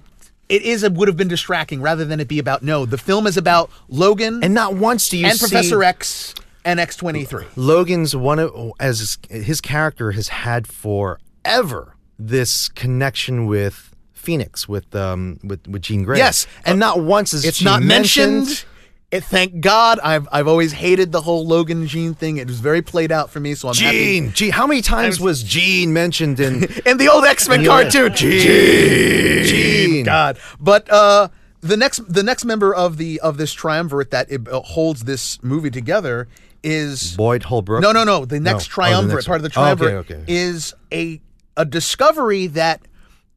it 0.49 0.63
is 0.63 0.83
it 0.85 0.93
would 0.93 1.09
have 1.09 1.17
been 1.17 1.29
distracting 1.29 1.81
rather 1.83 2.05
than 2.05 2.21
it 2.21 2.29
be 2.29 2.39
about 2.39 2.63
no. 2.63 2.87
The 2.87 2.97
film 2.99 3.27
is 3.27 3.37
about 3.37 3.71
Logan 3.89 4.43
And 4.45 4.55
not 4.55 4.75
once 4.75 5.09
do 5.09 5.17
you 5.19 5.27
and 5.27 5.37
see 5.37 5.47
Professor 5.47 5.83
X 5.83 6.35
and 6.65 6.79
X 6.79 6.95
twenty 6.97 7.25
three. 7.25 7.45
Logan's 7.57 8.15
one 8.15 8.39
of 8.39 8.73
as 8.79 9.01
his, 9.01 9.19
his 9.29 9.61
character 9.61 10.13
has 10.13 10.29
had 10.29 10.69
forever 10.69 11.97
this 12.19 12.69
connection 12.69 13.47
with 13.47 13.90
Phoenix 14.21 14.69
with 14.69 14.95
um 14.95 15.39
with 15.43 15.67
with 15.67 15.83
Jean 15.83 16.03
Grey. 16.05 16.19
Yes. 16.19 16.47
and 16.65 16.79
not 16.79 17.01
once 17.03 17.33
is 17.33 17.45
It's 17.45 17.63
not 17.63 17.83
mentioned. 17.83 18.37
mentioned. 18.47 18.65
It, 19.11 19.25
thank 19.25 19.61
God. 19.61 19.99
I've 20.05 20.29
I've 20.31 20.47
always 20.47 20.71
hated 20.73 21.11
the 21.11 21.21
whole 21.21 21.45
Logan 21.45 21.85
Jean 21.89 22.15
thing. 22.15 22.37
It 22.37 22.47
was 22.47 22.61
very 22.61 22.81
played 22.81 23.11
out 23.11 23.29
for 23.31 23.41
me. 23.41 23.55
So 23.57 23.69
I'm 23.69 23.75
happy. 23.75 24.31
Jean. 24.31 24.53
How 24.53 24.69
many 24.69 24.83
times 24.83 25.19
was 25.19 25.43
Jean 25.43 25.93
mentioned 25.93 26.39
in 26.39 26.63
in 26.87 26.97
the 26.97 27.09
old 27.13 27.25
X 27.25 27.49
Men 27.49 27.65
cartoon. 27.65 28.15
Jean. 28.15 29.45
Jean. 29.45 30.05
God. 30.05 30.39
But 30.61 30.89
uh, 30.91 31.27
the 31.61 31.77
next 31.77 32.13
the 32.13 32.23
next 32.23 32.45
member 32.45 32.73
of 32.73 32.99
the 32.99 33.19
of 33.21 33.37
this 33.37 33.53
triumvirate 33.53 34.13
that 34.13 34.31
it, 34.31 34.47
uh, 34.49 34.61
holds 34.61 35.03
this 35.05 35.43
movie 35.43 35.71
together 35.71 36.29
is 36.63 37.17
Boyd 37.17 37.43
Holbrook? 37.45 37.83
No, 37.83 37.91
no, 37.91 38.05
no. 38.05 38.25
The 38.27 38.39
next 38.39 38.65
Oh, 38.65 38.69
the 38.69 38.71
triumvirate, 38.75 39.15
next 39.17 39.27
part 39.27 39.41
of 39.45 39.53
the 39.53 39.59
one. 39.59 39.69
Oh, 39.69 39.73
okay, 39.73 39.79
triumvirate, 39.85 40.11
okay. 40.11 40.25
is 40.33 40.75
a 40.93 41.21
a 41.57 41.65
discovery 41.65 42.47
that 42.49 42.81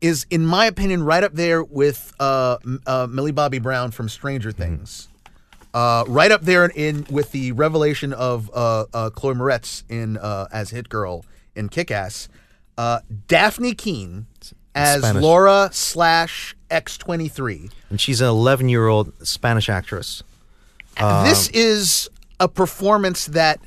is, 0.03 0.25
in 0.29 0.45
my 0.45 0.65
opinion, 0.65 1.03
right 1.03 1.23
up 1.23 1.33
there 1.33 1.63
with 1.63 2.13
uh, 2.19 2.57
uh, 2.85 3.07
Millie 3.09 3.31
Bobby 3.31 3.59
Brown 3.59 3.89
from 3.91 4.09
Stranger 4.09 4.51
Mm-hmm. 4.51 4.61
Things. 4.61 5.07
Uh, 5.73 6.03
right 6.07 6.31
up 6.31 6.41
there 6.43 6.65
in 6.75 7.07
with 7.09 7.31
the 7.31 7.51
revelation 7.53 8.13
of 8.13 8.51
uh, 8.53 8.85
uh, 8.93 9.09
Chloe 9.09 9.33
Moretz 9.33 9.83
in 9.89 10.17
uh, 10.17 10.47
as 10.51 10.69
Hit 10.69 10.87
Girl 10.87 11.25
in 11.55 11.67
Kick 11.69 11.89
Ass. 11.89 12.29
Uh, 12.77 12.99
Dafne 13.27 13.75
Keen 13.75 14.27
as 14.75 14.99
Spanish. 15.01 15.23
Laura 15.23 15.69
slash 15.71 16.55
X 16.69 16.95
twenty 16.99 17.27
three. 17.27 17.71
and 17.89 17.99
she's 17.99 18.21
an 18.21 18.27
11 18.27 18.69
year 18.69 18.87
old 18.87 19.13
Spanish 19.25 19.67
actress. 19.67 20.21
this 21.23 21.49
is 21.49 22.07
a 22.39 22.47
performance 22.47 23.25
that 23.27 23.59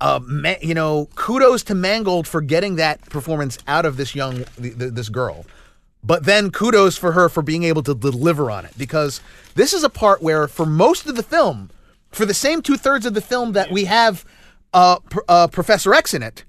uh, 0.00 0.20
ma- 0.26 0.54
you 0.60 0.74
know 0.74 1.08
kudos 1.14 1.62
to 1.64 1.74
mangold 1.74 2.26
for 2.28 2.40
getting 2.40 2.76
that 2.76 3.00
performance 3.08 3.58
out 3.66 3.84
of 3.86 3.96
this 3.96 4.14
young 4.14 4.44
th- 4.60 4.78
th- 4.78 4.92
this 4.92 5.08
girl 5.08 5.46
but 6.04 6.24
then 6.24 6.50
kudos 6.50 6.96
for 6.98 7.12
her 7.12 7.28
for 7.28 7.42
being 7.42 7.62
able 7.64 7.82
to 7.82 7.94
deliver 7.94 8.50
on 8.50 8.64
it 8.64 8.72
because 8.76 9.20
this 9.54 9.72
is 9.72 9.82
a 9.82 9.88
part 9.88 10.20
where 10.22 10.46
for 10.46 10.66
most 10.66 11.06
of 11.06 11.16
the 11.16 11.22
film 11.22 11.70
for 12.10 12.26
the 12.26 12.34
same 12.34 12.60
two-thirds 12.60 13.06
of 13.06 13.14
the 13.14 13.20
film 13.22 13.52
that 13.52 13.70
we 13.70 13.84
have 13.86 14.24
uh, 14.74 14.98
pr- 15.10 15.20
uh, 15.28 15.46
professor 15.46 15.94
x 15.94 16.12
in 16.12 16.22
it 16.22 16.44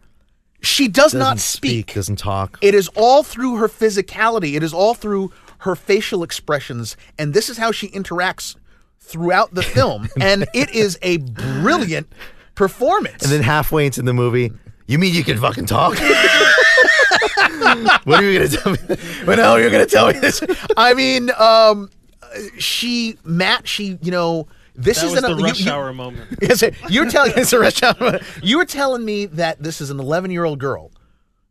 she 0.62 0.88
does 0.88 1.14
not 1.14 1.36
Doesn't 1.36 1.40
speak 1.40 1.94
doesn't 1.94 2.18
talk. 2.20 2.58
it 2.62 2.74
is 2.74 2.88
all 2.96 3.22
through 3.22 3.58
her 3.58 3.68
physicality. 3.68 4.56
It 4.56 4.64
is 4.64 4.74
all 4.74 4.94
through 4.94 5.32
her 5.60 5.76
facial 5.76 6.24
expressions, 6.24 6.96
and 7.20 7.34
this 7.34 7.50
is 7.50 7.58
how 7.58 7.74
she 7.74 7.90
interacts 7.90 8.56
throughout 9.02 9.54
the 9.54 9.62
film. 9.62 10.08
and 10.22 10.46
it 10.54 10.70
is 10.74 10.98
a 11.02 11.18
brilliant 11.18 12.08
performance. 12.56 13.24
and 13.24 13.32
then 13.32 13.42
halfway 13.42 13.86
into 13.86 14.02
the 14.02 14.14
movie, 14.14 14.52
you 14.88 15.00
mean 15.00 15.14
you 15.14 15.24
can 15.24 15.38
fucking 15.40 15.66
talk? 15.66 15.98
what 18.06 18.24
are 18.24 18.30
you 18.32 18.40
gonna 18.40 18.50
tell 18.50 18.72
me? 18.72 18.78
When 19.26 19.38
the 19.38 19.44
hell 19.44 19.60
you're 19.60 19.70
gonna 19.72 19.86
tell 19.86 20.08
me 20.08 20.20
this? 20.20 20.44
I 20.78 20.94
mean, 20.94 21.32
um, 21.38 21.90
she, 22.58 23.18
Matt, 23.24 23.68
she, 23.68 23.98
you 24.02 24.12
know, 24.12 24.48
this 24.76 25.00
That 25.02 25.08
is 25.08 25.12
was 25.14 25.24
an, 25.24 25.32
the 25.32 25.38
you- 25.38 25.44
rush 25.46 25.60
you- 25.66 25.72
hour 25.72 25.94
moment. 25.94 26.28
Yes, 26.42 26.64
you're 26.90 27.10
telling 27.10 27.34
it's 27.38 27.54
a 27.54 27.60
rush 27.60 27.82
hour. 27.84 27.96
Moment. 28.00 28.24
You 28.42 28.58
were 28.58 28.66
telling 28.66 29.06
me 29.06 29.26
that 29.28 29.62
this 29.62 29.82
is 29.82 29.90
an 29.90 30.00
11 30.00 30.32
year 30.32 30.44
old 30.46 30.60
girl 30.60 30.92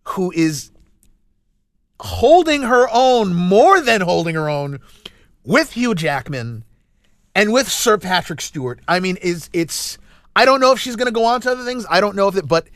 who 0.09 0.33
is 0.33 0.71
holding 2.01 2.63
her 2.63 2.89
own 2.93 3.33
more 3.33 3.81
than 3.81 4.01
holding 4.01 4.35
her 4.35 4.49
own 4.49 4.81
with 5.45 5.73
Hugh 5.73 5.95
Jackman 5.95 6.65
and 7.35 7.53
with 7.53 7.69
Sir 7.71 7.97
Patrick 7.97 8.41
Stewart. 8.41 8.81
I 8.89 8.99
mean, 9.01 9.17
is 9.19 9.49
it's 9.53 9.99
I 10.35 10.45
don't 10.45 10.61
know 10.61 10.73
if 10.73 10.79
she's 10.79 10.97
going 10.97 11.07
to 11.07 11.13
go 11.13 11.25
on 11.25 11.41
to 11.43 11.51
other 11.51 11.65
things. 11.65 11.85
I 11.91 12.01
don't 12.01 12.17
know 12.17 12.29
if 12.29 12.37
it, 12.37 12.49
but 12.49 12.67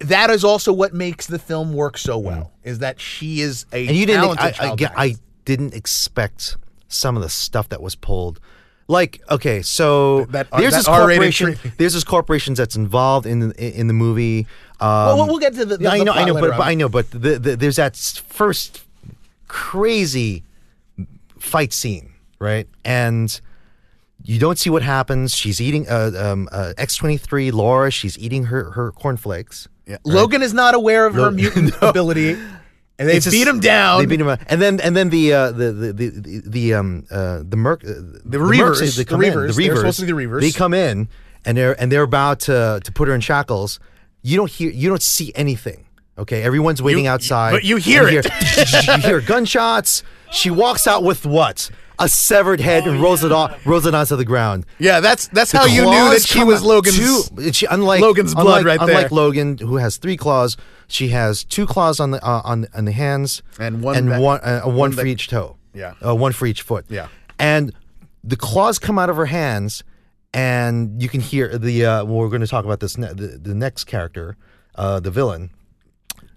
that 0.00 0.30
is 0.30 0.44
also 0.44 0.72
what 0.72 0.92
makes 0.92 1.26
the 1.26 1.38
film 1.38 1.72
work 1.72 1.96
so 1.96 2.18
well. 2.18 2.52
Is 2.64 2.80
that 2.80 3.00
she 3.00 3.40
is 3.40 3.66
a 3.72 3.86
and 3.86 3.96
you 3.96 4.06
didn't. 4.06 4.38
I, 4.40 4.54
I, 4.58 4.76
I 4.96 5.14
didn't 5.44 5.74
expect 5.74 6.56
some 6.88 7.16
of 7.16 7.22
the 7.22 7.28
stuff 7.28 7.68
that 7.70 7.80
was 7.80 7.94
pulled. 7.94 8.40
Like, 8.88 9.22
okay, 9.30 9.62
so 9.62 10.26
That- 10.26 10.48
uh, 10.52 10.58
there's 10.58 10.72
that 10.72 10.78
this 10.80 10.88
R-rated 10.88 11.36
corporation. 11.36 11.72
There's 11.78 11.94
this 11.94 12.04
corporation 12.04 12.54
that's 12.54 12.76
involved 12.76 13.26
in 13.26 13.48
the 13.48 13.80
in 13.80 13.86
the 13.86 13.94
movie. 13.94 14.46
Um, 14.80 14.88
well, 14.88 15.26
we'll 15.28 15.38
get 15.38 15.54
to 15.54 15.64
the. 15.64 15.78
the 15.78 15.88
I 15.88 15.98
the 15.98 16.04
know, 16.04 16.12
I 16.12 16.24
know, 16.24 16.34
but, 16.34 16.50
but. 16.50 16.60
I 16.60 16.74
know, 16.74 16.88
but 16.88 17.10
the, 17.10 17.38
the, 17.38 17.56
there's 17.56 17.76
that 17.76 17.96
first 17.96 18.82
crazy 19.48 20.42
fight 21.38 21.72
scene, 21.72 22.12
right? 22.38 22.66
And 22.84 23.40
you 24.24 24.38
don't 24.38 24.58
see 24.58 24.70
what 24.70 24.82
happens. 24.82 25.34
She's 25.34 25.60
eating 25.60 25.88
uh, 25.88 26.12
um, 26.16 26.48
uh, 26.52 26.72
X23 26.78 27.52
Laura. 27.52 27.90
She's 27.90 28.18
eating 28.18 28.44
her 28.44 28.70
her 28.72 28.92
cornflakes. 28.92 29.68
Yeah. 29.86 29.96
Logan 30.04 30.42
is 30.42 30.54
not 30.54 30.74
aware 30.74 31.06
of 31.06 31.14
her 31.14 31.22
Lo- 31.22 31.30
mutant 31.32 31.74
ability, 31.82 32.32
and 32.98 33.08
they 33.08 33.16
It's 33.16 33.24
just- 33.24 33.34
beat 33.34 33.46
him 33.48 33.58
down. 33.60 34.00
They 34.00 34.06
beat 34.06 34.20
him 34.20 34.28
up, 34.28 34.40
and 34.46 34.62
then 34.62 34.80
and 34.80 34.96
then 34.96 35.10
the 35.10 35.32
uh, 35.32 35.50
the, 35.52 35.72
the 35.72 35.92
the 35.92 36.08
the 36.10 36.42
the 36.46 36.74
um 36.74 37.04
uh, 37.10 37.42
the 37.48 37.56
merc 37.56 37.82
uh, 37.84 37.88
the, 38.24 38.38
Reavers, 38.38 38.80
Mercs, 38.80 38.96
the 38.96 39.02
they 39.02 39.04
come 39.04 39.22
in, 39.22 39.32
Reavers, 39.34 39.56
the 39.56 39.62
Reavers 39.68 39.76
supposed 39.78 40.00
to 40.00 40.06
be 40.06 40.12
the 40.12 40.18
Reavers. 40.18 40.40
They 40.40 40.52
come 40.52 40.72
in 40.74 41.08
and 41.44 41.56
they're 41.56 41.80
and 41.80 41.90
they're 41.90 42.02
about 42.04 42.40
to 42.40 42.80
to 42.84 42.92
put 42.92 43.08
her 43.08 43.14
in 43.14 43.20
shackles. 43.20 43.80
You 44.22 44.36
don't 44.36 44.50
hear 44.50 44.70
you 44.70 44.88
don't 44.88 45.02
see 45.02 45.32
anything. 45.34 45.86
Okay, 46.18 46.42
everyone's 46.42 46.80
waiting 46.82 47.04
You- 47.06 47.10
outside, 47.10 47.52
but 47.52 47.64
you 47.64 47.76
hear 47.76 48.08
You 48.08 48.20
it. 48.20 48.30
hear, 48.32 48.82
you 48.96 49.02
hear 49.02 49.20
gunshots. 49.20 50.02
She 50.30 50.50
walks 50.50 50.86
out 50.86 51.02
with 51.02 51.26
what? 51.26 51.70
A 52.04 52.08
severed 52.08 52.60
head 52.60 52.86
and 52.86 53.00
rolls 53.00 53.22
it 53.24 53.32
off, 53.32 53.64
rolls 53.66 53.86
it 53.86 53.94
onto 53.94 54.16
the 54.16 54.24
ground. 54.24 54.66
yeah, 54.78 55.00
that's 55.00 55.28
that's 55.28 55.52
The 55.52 55.58
how 55.58 55.64
you 55.66 55.82
knew 55.84 56.10
that 56.10 56.22
she 56.22 56.42
was 56.44 56.62
Logan's. 56.62 56.96
Two, 56.96 57.52
she, 57.52 57.66
unlike 57.66 58.00
Logan's 58.00 58.34
blood 58.34 58.46
unlike, 58.46 58.66
right 58.66 58.80
there. 58.86 58.96
Unlike 58.96 59.12
Logan, 59.12 59.58
who 59.58 59.76
has 59.76 59.96
three 59.96 60.16
claws, 60.16 60.56
she 60.88 61.08
has 61.08 61.44
two 61.44 61.66
claws 61.66 62.00
on 62.00 62.10
the 62.10 62.24
uh, 62.24 62.42
on 62.44 62.66
on 62.74 62.84
the 62.84 62.92
hands 62.92 63.42
And 63.58 63.82
one 63.82 63.96
and 63.96 64.10
that- 64.10 64.20
one 64.20 64.40
uh, 64.42 64.62
one, 64.62 64.76
one 64.76 64.90
for 64.92 64.96
that- 64.96 65.06
each 65.06 65.28
toe. 65.28 65.56
Yeah. 65.74 65.94
uh, 66.04 66.14
one 66.14 66.32
for 66.32 66.46
each 66.46 66.62
foot. 66.62 66.84
Yeah. 66.90 67.08
and 67.38 67.72
the 68.24 68.36
claws 68.36 68.78
come 68.78 68.98
out 68.98 69.08
of 69.10 69.16
her 69.16 69.26
hands, 69.26 69.82
and 70.34 71.00
you 71.02 71.08
can 71.08 71.20
hear 71.20 71.56
the. 71.58 71.84
Uh, 71.86 72.04
well, 72.04 72.18
we're 72.18 72.28
going 72.28 72.40
to 72.42 72.46
talk 72.46 72.64
about 72.64 72.80
this. 72.80 72.96
Ne- 72.98 73.12
the, 73.12 73.38
the 73.40 73.54
next 73.54 73.84
character, 73.84 74.36
uh, 74.76 75.00
the 75.00 75.10
villain, 75.10 75.50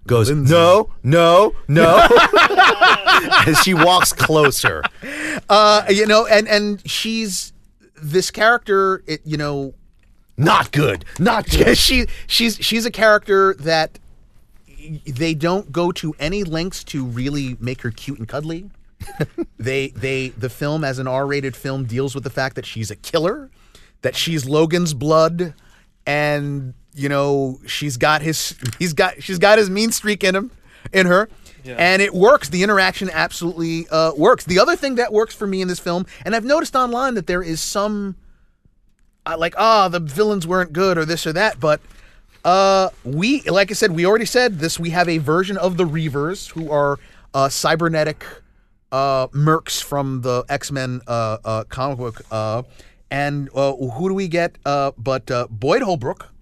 goes 0.06 0.28
Lindsay. 0.30 0.52
no, 0.52 0.92
no, 1.02 1.54
no, 1.68 2.06
as 3.46 3.58
she 3.62 3.74
walks 3.74 4.12
closer. 4.12 4.82
Uh, 5.48 5.84
you 5.88 6.06
know, 6.06 6.26
and 6.26 6.48
and 6.48 6.88
she's 6.88 7.52
this 8.00 8.30
character. 8.30 9.02
It, 9.06 9.20
you 9.24 9.36
know, 9.36 9.74
Not 10.36 10.72
good. 10.72 11.04
Not 11.18 11.46
good. 11.50 11.76
she 11.78 12.06
she's 12.26 12.56
she's 12.60 12.86
a 12.86 12.90
character 12.90 13.54
that 13.54 13.98
they 15.06 15.34
don't 15.34 15.72
go 15.72 15.90
to 15.92 16.14
any 16.18 16.44
lengths 16.44 16.84
to 16.84 17.04
really 17.04 17.56
make 17.60 17.82
her 17.82 17.90
cute 17.90 18.18
and 18.18 18.28
cuddly. 18.28 18.70
they 19.58 19.88
they 19.88 20.28
the 20.30 20.48
film 20.48 20.84
as 20.84 20.98
an 20.98 21.06
R-rated 21.06 21.54
film 21.56 21.84
deals 21.84 22.14
with 22.14 22.24
the 22.24 22.30
fact 22.30 22.56
that 22.56 22.64
she's 22.66 22.90
a 22.90 22.96
killer, 22.96 23.50
that 24.02 24.16
she's 24.16 24.46
Logan's 24.46 24.94
blood, 24.94 25.54
and 26.06 26.74
you 26.96 27.08
know 27.08 27.60
she's 27.66 27.96
got 27.96 28.22
his 28.22 28.56
he's 28.78 28.92
got 28.92 29.22
she's 29.22 29.38
got 29.38 29.58
his 29.58 29.70
mean 29.70 29.92
streak 29.92 30.24
in 30.24 30.34
him 30.34 30.50
in 30.92 31.06
her. 31.06 31.28
And 31.78 32.00
it 32.00 32.14
works. 32.14 32.48
The 32.48 32.62
interaction 32.62 33.10
absolutely 33.10 33.88
uh, 33.88 34.12
works. 34.14 34.44
The 34.44 34.60
other 34.60 34.76
thing 34.76 34.94
that 34.96 35.12
works 35.12 35.34
for 35.34 35.48
me 35.48 35.60
in 35.60 35.66
this 35.66 35.80
film, 35.80 36.06
and 36.24 36.36
I've 36.36 36.44
noticed 36.44 36.76
online 36.76 37.14
that 37.14 37.26
there 37.26 37.42
is 37.42 37.60
some 37.60 38.14
uh, 39.26 39.36
like 39.36 39.54
ah 39.58 39.88
the 39.88 40.00
villains 40.00 40.46
weren't 40.46 40.72
good 40.72 40.96
or 40.96 41.04
this 41.04 41.26
or 41.26 41.32
that 41.32 41.58
but 41.58 41.80
uh 42.44 42.88
we 43.04 43.42
like 43.42 43.70
i 43.70 43.74
said 43.74 43.92
we 43.92 44.06
already 44.06 44.24
said 44.24 44.58
this 44.60 44.78
we 44.78 44.90
have 44.90 45.08
a 45.08 45.18
version 45.18 45.56
of 45.58 45.76
the 45.76 45.84
reavers 45.84 46.52
who 46.52 46.70
are 46.70 46.98
uh 47.34 47.48
cybernetic 47.48 48.24
uh 48.92 49.26
mercs 49.28 49.82
from 49.82 50.20
the 50.22 50.44
x-men 50.48 51.00
uh 51.08 51.38
uh 51.44 51.64
comic 51.64 51.98
book 51.98 52.22
uh 52.30 52.62
and 53.10 53.50
uh, 53.54 53.74
who 53.74 54.08
do 54.08 54.14
we 54.14 54.28
get 54.28 54.56
uh 54.64 54.92
but 54.96 55.28
uh 55.30 55.46
boyd 55.50 55.82
holbrook 55.82 56.32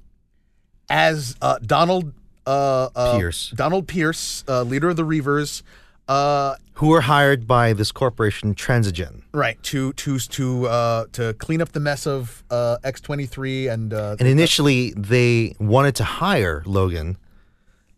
as 0.94 1.34
uh 1.42 1.58
donald 1.66 2.12
uh, 2.46 2.88
uh 2.94 3.18
Pierce. 3.18 3.50
donald 3.56 3.88
pierce 3.88 4.44
uh 4.46 4.62
leader 4.62 4.88
of 4.90 4.96
the 4.96 5.02
reavers 5.02 5.62
uh 6.06 6.54
Who 6.74 6.88
were 6.88 7.00
hired 7.02 7.46
by 7.46 7.72
this 7.72 7.90
corporation, 7.90 8.54
Transigen. 8.54 9.22
right 9.32 9.60
to 9.64 9.92
to 9.94 10.18
to 10.18 10.66
uh 10.68 11.06
to 11.12 11.32
clean 11.34 11.60
up 11.62 11.70
the 11.72 11.80
mess 11.80 12.06
of 12.06 12.44
uh 12.50 12.76
x23 12.84 13.72
and 13.72 13.92
uh 13.94 14.16
And 14.20 14.28
initially, 14.28 14.92
they 14.96 15.56
wanted 15.58 15.94
to 15.96 16.04
hire 16.04 16.62
Logan 16.66 17.16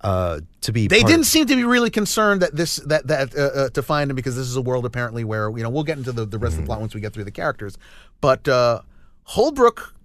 uh, 0.02 0.40
to 0.60 0.72
be. 0.72 0.86
They 0.86 1.02
didn't 1.02 1.24
seem 1.24 1.46
to 1.46 1.56
be 1.56 1.64
really 1.64 1.90
concerned 1.90 2.42
that 2.42 2.54
this 2.54 2.76
that 2.86 3.08
that 3.08 3.72
to 3.74 3.82
find 3.82 4.08
him 4.10 4.14
because 4.14 4.36
this 4.36 4.46
is 4.46 4.54
a 4.56 4.62
world 4.62 4.86
apparently 4.86 5.24
where 5.24 5.50
you 5.56 5.64
know 5.64 5.70
we'll 5.70 5.88
get 5.90 5.98
into 5.98 6.12
the, 6.12 6.24
the 6.24 6.38
rest 6.38 6.54
of 6.54 6.60
the 6.60 6.66
plot 6.66 6.80
once 6.80 6.94
we 6.94 7.00
get 7.00 7.12
through 7.12 7.24
the 7.24 7.32
characters, 7.42 7.76
but 8.20 8.46
uh, 8.46 8.82
Holbrook 9.24 9.95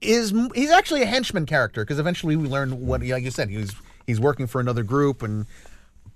is 0.00 0.32
he's 0.54 0.70
actually 0.70 1.02
a 1.02 1.06
henchman 1.06 1.44
character 1.46 1.82
because 1.84 1.98
eventually 1.98 2.36
we 2.36 2.48
learn 2.48 2.86
what 2.86 3.02
like 3.02 3.22
you 3.24 3.30
said 3.30 3.48
he's 3.50 3.74
he's 4.06 4.20
working 4.20 4.46
for 4.46 4.60
another 4.60 4.82
group 4.82 5.22
and 5.22 5.46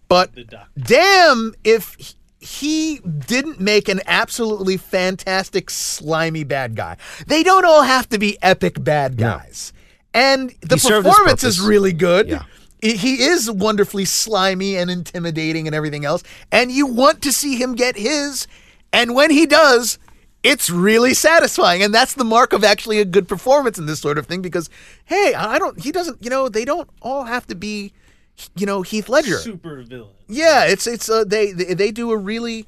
but 0.08 0.30
damn 0.78 1.54
if 1.64 2.14
he 2.38 2.98
didn't 2.98 3.60
make 3.60 3.88
an 3.88 4.00
absolutely 4.06 4.76
fantastic 4.76 5.70
slimy 5.70 6.42
bad 6.42 6.74
guy. 6.74 6.96
They 7.28 7.44
don't 7.44 7.64
all 7.64 7.82
have 7.82 8.08
to 8.08 8.18
be 8.18 8.36
epic 8.42 8.82
bad 8.82 9.16
guys. 9.16 9.72
And 10.12 10.50
the 10.60 10.74
He 10.76 10.80
performance 11.04 11.44
is 11.44 11.60
really 11.60 11.92
good. 11.92 12.28
Yeah. 12.28 12.42
He- 12.80 12.96
He 12.96 13.22
is 13.22 13.48
wonderfully 13.48 14.04
slimy 14.04 14.76
and 14.76 14.90
intimidating 14.90 15.68
and 15.68 15.74
everything 15.76 16.04
else. 16.04 16.24
And 16.50 16.72
you 16.72 16.84
want 16.86 17.22
to 17.22 17.32
see 17.32 17.54
him 17.54 17.74
get 17.76 17.96
his. 17.96 18.48
And 18.92 19.14
when 19.14 19.30
he 19.30 19.46
does, 19.46 20.00
it's 20.42 20.68
really 20.70 21.14
satisfying. 21.14 21.82
And 21.82 21.94
that's 21.94 22.14
the 22.14 22.24
mark 22.24 22.52
of 22.52 22.64
actually 22.64 22.98
a 23.00 23.04
good 23.04 23.28
performance 23.28 23.78
in 23.78 23.86
this 23.86 24.00
sort 24.00 24.18
of 24.18 24.26
thing 24.26 24.42
because, 24.42 24.68
hey, 25.04 25.34
I 25.34 25.58
don't, 25.58 25.78
he 25.80 25.92
doesn't, 25.92 26.22
you 26.22 26.30
know, 26.30 26.48
they 26.48 26.64
don't 26.64 26.88
all 27.00 27.24
have 27.24 27.46
to 27.48 27.54
be, 27.54 27.92
you 28.56 28.66
know, 28.66 28.82
Heath 28.82 29.08
Ledger. 29.08 29.38
Super 29.38 29.82
villain. 29.82 30.10
Yeah, 30.28 30.64
it's 30.64 30.86
it's 30.86 31.08
uh, 31.10 31.24
they, 31.24 31.52
they 31.52 31.74
they 31.74 31.90
do 31.92 32.10
a 32.10 32.16
really 32.16 32.66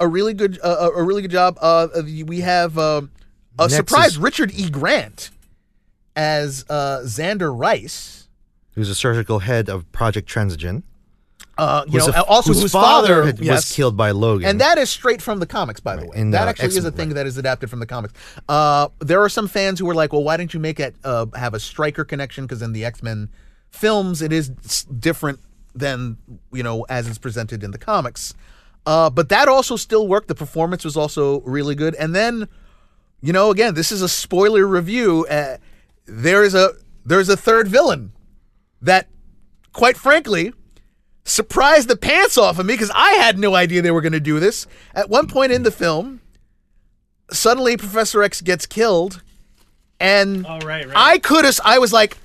a 0.00 0.08
really 0.08 0.34
good 0.34 0.58
uh, 0.62 0.90
a 0.94 1.02
really 1.02 1.22
good 1.22 1.30
job. 1.30 1.56
Uh, 1.60 1.86
we 2.26 2.40
have 2.40 2.76
uh, 2.76 3.02
a 3.58 3.62
Next 3.62 3.74
surprise 3.76 4.10
is- 4.12 4.18
Richard 4.18 4.52
E. 4.52 4.68
Grant 4.68 5.30
as 6.16 6.64
uh, 6.68 7.00
Xander 7.04 7.56
Rice. 7.56 8.28
who's 8.74 8.88
a 8.90 8.94
surgical 8.94 9.38
head 9.40 9.68
of 9.68 9.90
Project 9.92 10.28
Transigen. 10.28 10.82
Uh, 11.56 11.84
you 11.86 11.98
know, 11.98 12.06
a- 12.06 12.24
also 12.24 12.52
whose 12.52 12.62
whose 12.62 12.72
father, 12.72 13.26
had- 13.26 13.38
yes. 13.38 13.56
was 13.56 13.76
killed 13.76 13.96
by 13.96 14.10
Logan. 14.10 14.48
And 14.48 14.60
that 14.60 14.76
is 14.76 14.90
straight 14.90 15.22
from 15.22 15.38
the 15.38 15.46
comics, 15.46 15.80
by 15.80 15.96
the 15.96 16.06
way. 16.06 16.16
in, 16.16 16.30
that 16.32 16.46
uh, 16.46 16.50
actually 16.50 16.68
is 16.68 16.84
a 16.84 16.90
thing 16.90 17.10
right. 17.10 17.14
that 17.14 17.26
is 17.26 17.38
adapted 17.38 17.70
from 17.70 17.80
the 17.80 17.86
comics. 17.86 18.14
Uh, 18.48 18.88
there 18.98 19.22
are 19.22 19.28
some 19.28 19.46
fans 19.46 19.78
who 19.78 19.86
were 19.86 19.94
like, 19.94 20.12
"Well, 20.12 20.24
why 20.24 20.36
didn't 20.36 20.52
you 20.54 20.60
make 20.60 20.80
it 20.80 20.96
uh, 21.04 21.26
have 21.34 21.54
a 21.54 21.60
Stryker 21.60 22.04
connection?" 22.04 22.44
Because 22.44 22.60
in 22.62 22.72
the 22.72 22.84
X 22.84 23.02
Men 23.02 23.28
films, 23.70 24.20
it 24.20 24.32
is 24.32 24.48
different 24.98 25.40
than 25.74 26.16
you 26.52 26.62
know 26.62 26.82
as 26.88 27.08
it's 27.08 27.18
presented 27.18 27.62
in 27.62 27.70
the 27.70 27.78
comics. 27.78 28.34
Uh, 28.86 29.10
but 29.10 29.28
that 29.30 29.48
also 29.48 29.76
still 29.76 30.06
worked. 30.06 30.28
The 30.28 30.34
performance 30.34 30.84
was 30.84 30.96
also 30.96 31.40
really 31.40 31.74
good. 31.74 31.94
And 31.94 32.14
then, 32.14 32.48
you 33.22 33.32
know, 33.32 33.50
again, 33.50 33.74
this 33.74 33.90
is 33.90 34.02
a 34.02 34.08
spoiler 34.08 34.66
review. 34.66 35.26
Uh, 35.26 35.56
there 36.06 36.44
is 36.44 36.54
a 36.54 36.72
there's 37.04 37.28
a 37.28 37.36
third 37.36 37.68
villain 37.68 38.12
that, 38.82 39.08
quite 39.72 39.96
frankly, 39.96 40.52
surprised 41.24 41.88
the 41.88 41.96
pants 41.96 42.36
off 42.38 42.58
of 42.58 42.66
me 42.66 42.74
because 42.74 42.90
I 42.94 43.12
had 43.12 43.38
no 43.38 43.54
idea 43.54 43.82
they 43.82 43.90
were 43.90 44.00
going 44.02 44.12
to 44.12 44.20
do 44.20 44.40
this. 44.40 44.66
At 44.94 45.08
one 45.08 45.26
point 45.26 45.52
in 45.52 45.62
the 45.62 45.70
film, 45.70 46.20
suddenly 47.30 47.76
Professor 47.76 48.22
X 48.22 48.40
gets 48.40 48.66
killed, 48.66 49.22
and 50.00 50.46
Oh 50.46 50.58
right, 50.60 50.86
right. 50.86 50.92
I 50.94 51.18
could 51.18 51.44
have. 51.44 51.58
I 51.64 51.78
was 51.78 51.92
like, 51.92 52.18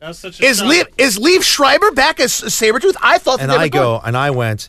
that 0.00 0.08
was 0.08 0.18
such 0.18 0.40
a 0.40 0.44
"Is 0.44 0.58
shock. 0.58 0.68
Liev 0.68 0.86
is 0.98 1.18
Liev 1.18 1.42
Schreiber 1.42 1.90
back 1.92 2.20
as 2.20 2.32
Sabretooth?" 2.32 2.96
I 3.02 3.18
thought, 3.18 3.38
that 3.38 3.44
and 3.44 3.52
they 3.52 3.56
were 3.56 3.62
I 3.62 3.68
going- 3.68 4.00
go 4.00 4.06
and 4.06 4.16
I 4.16 4.30
went. 4.30 4.68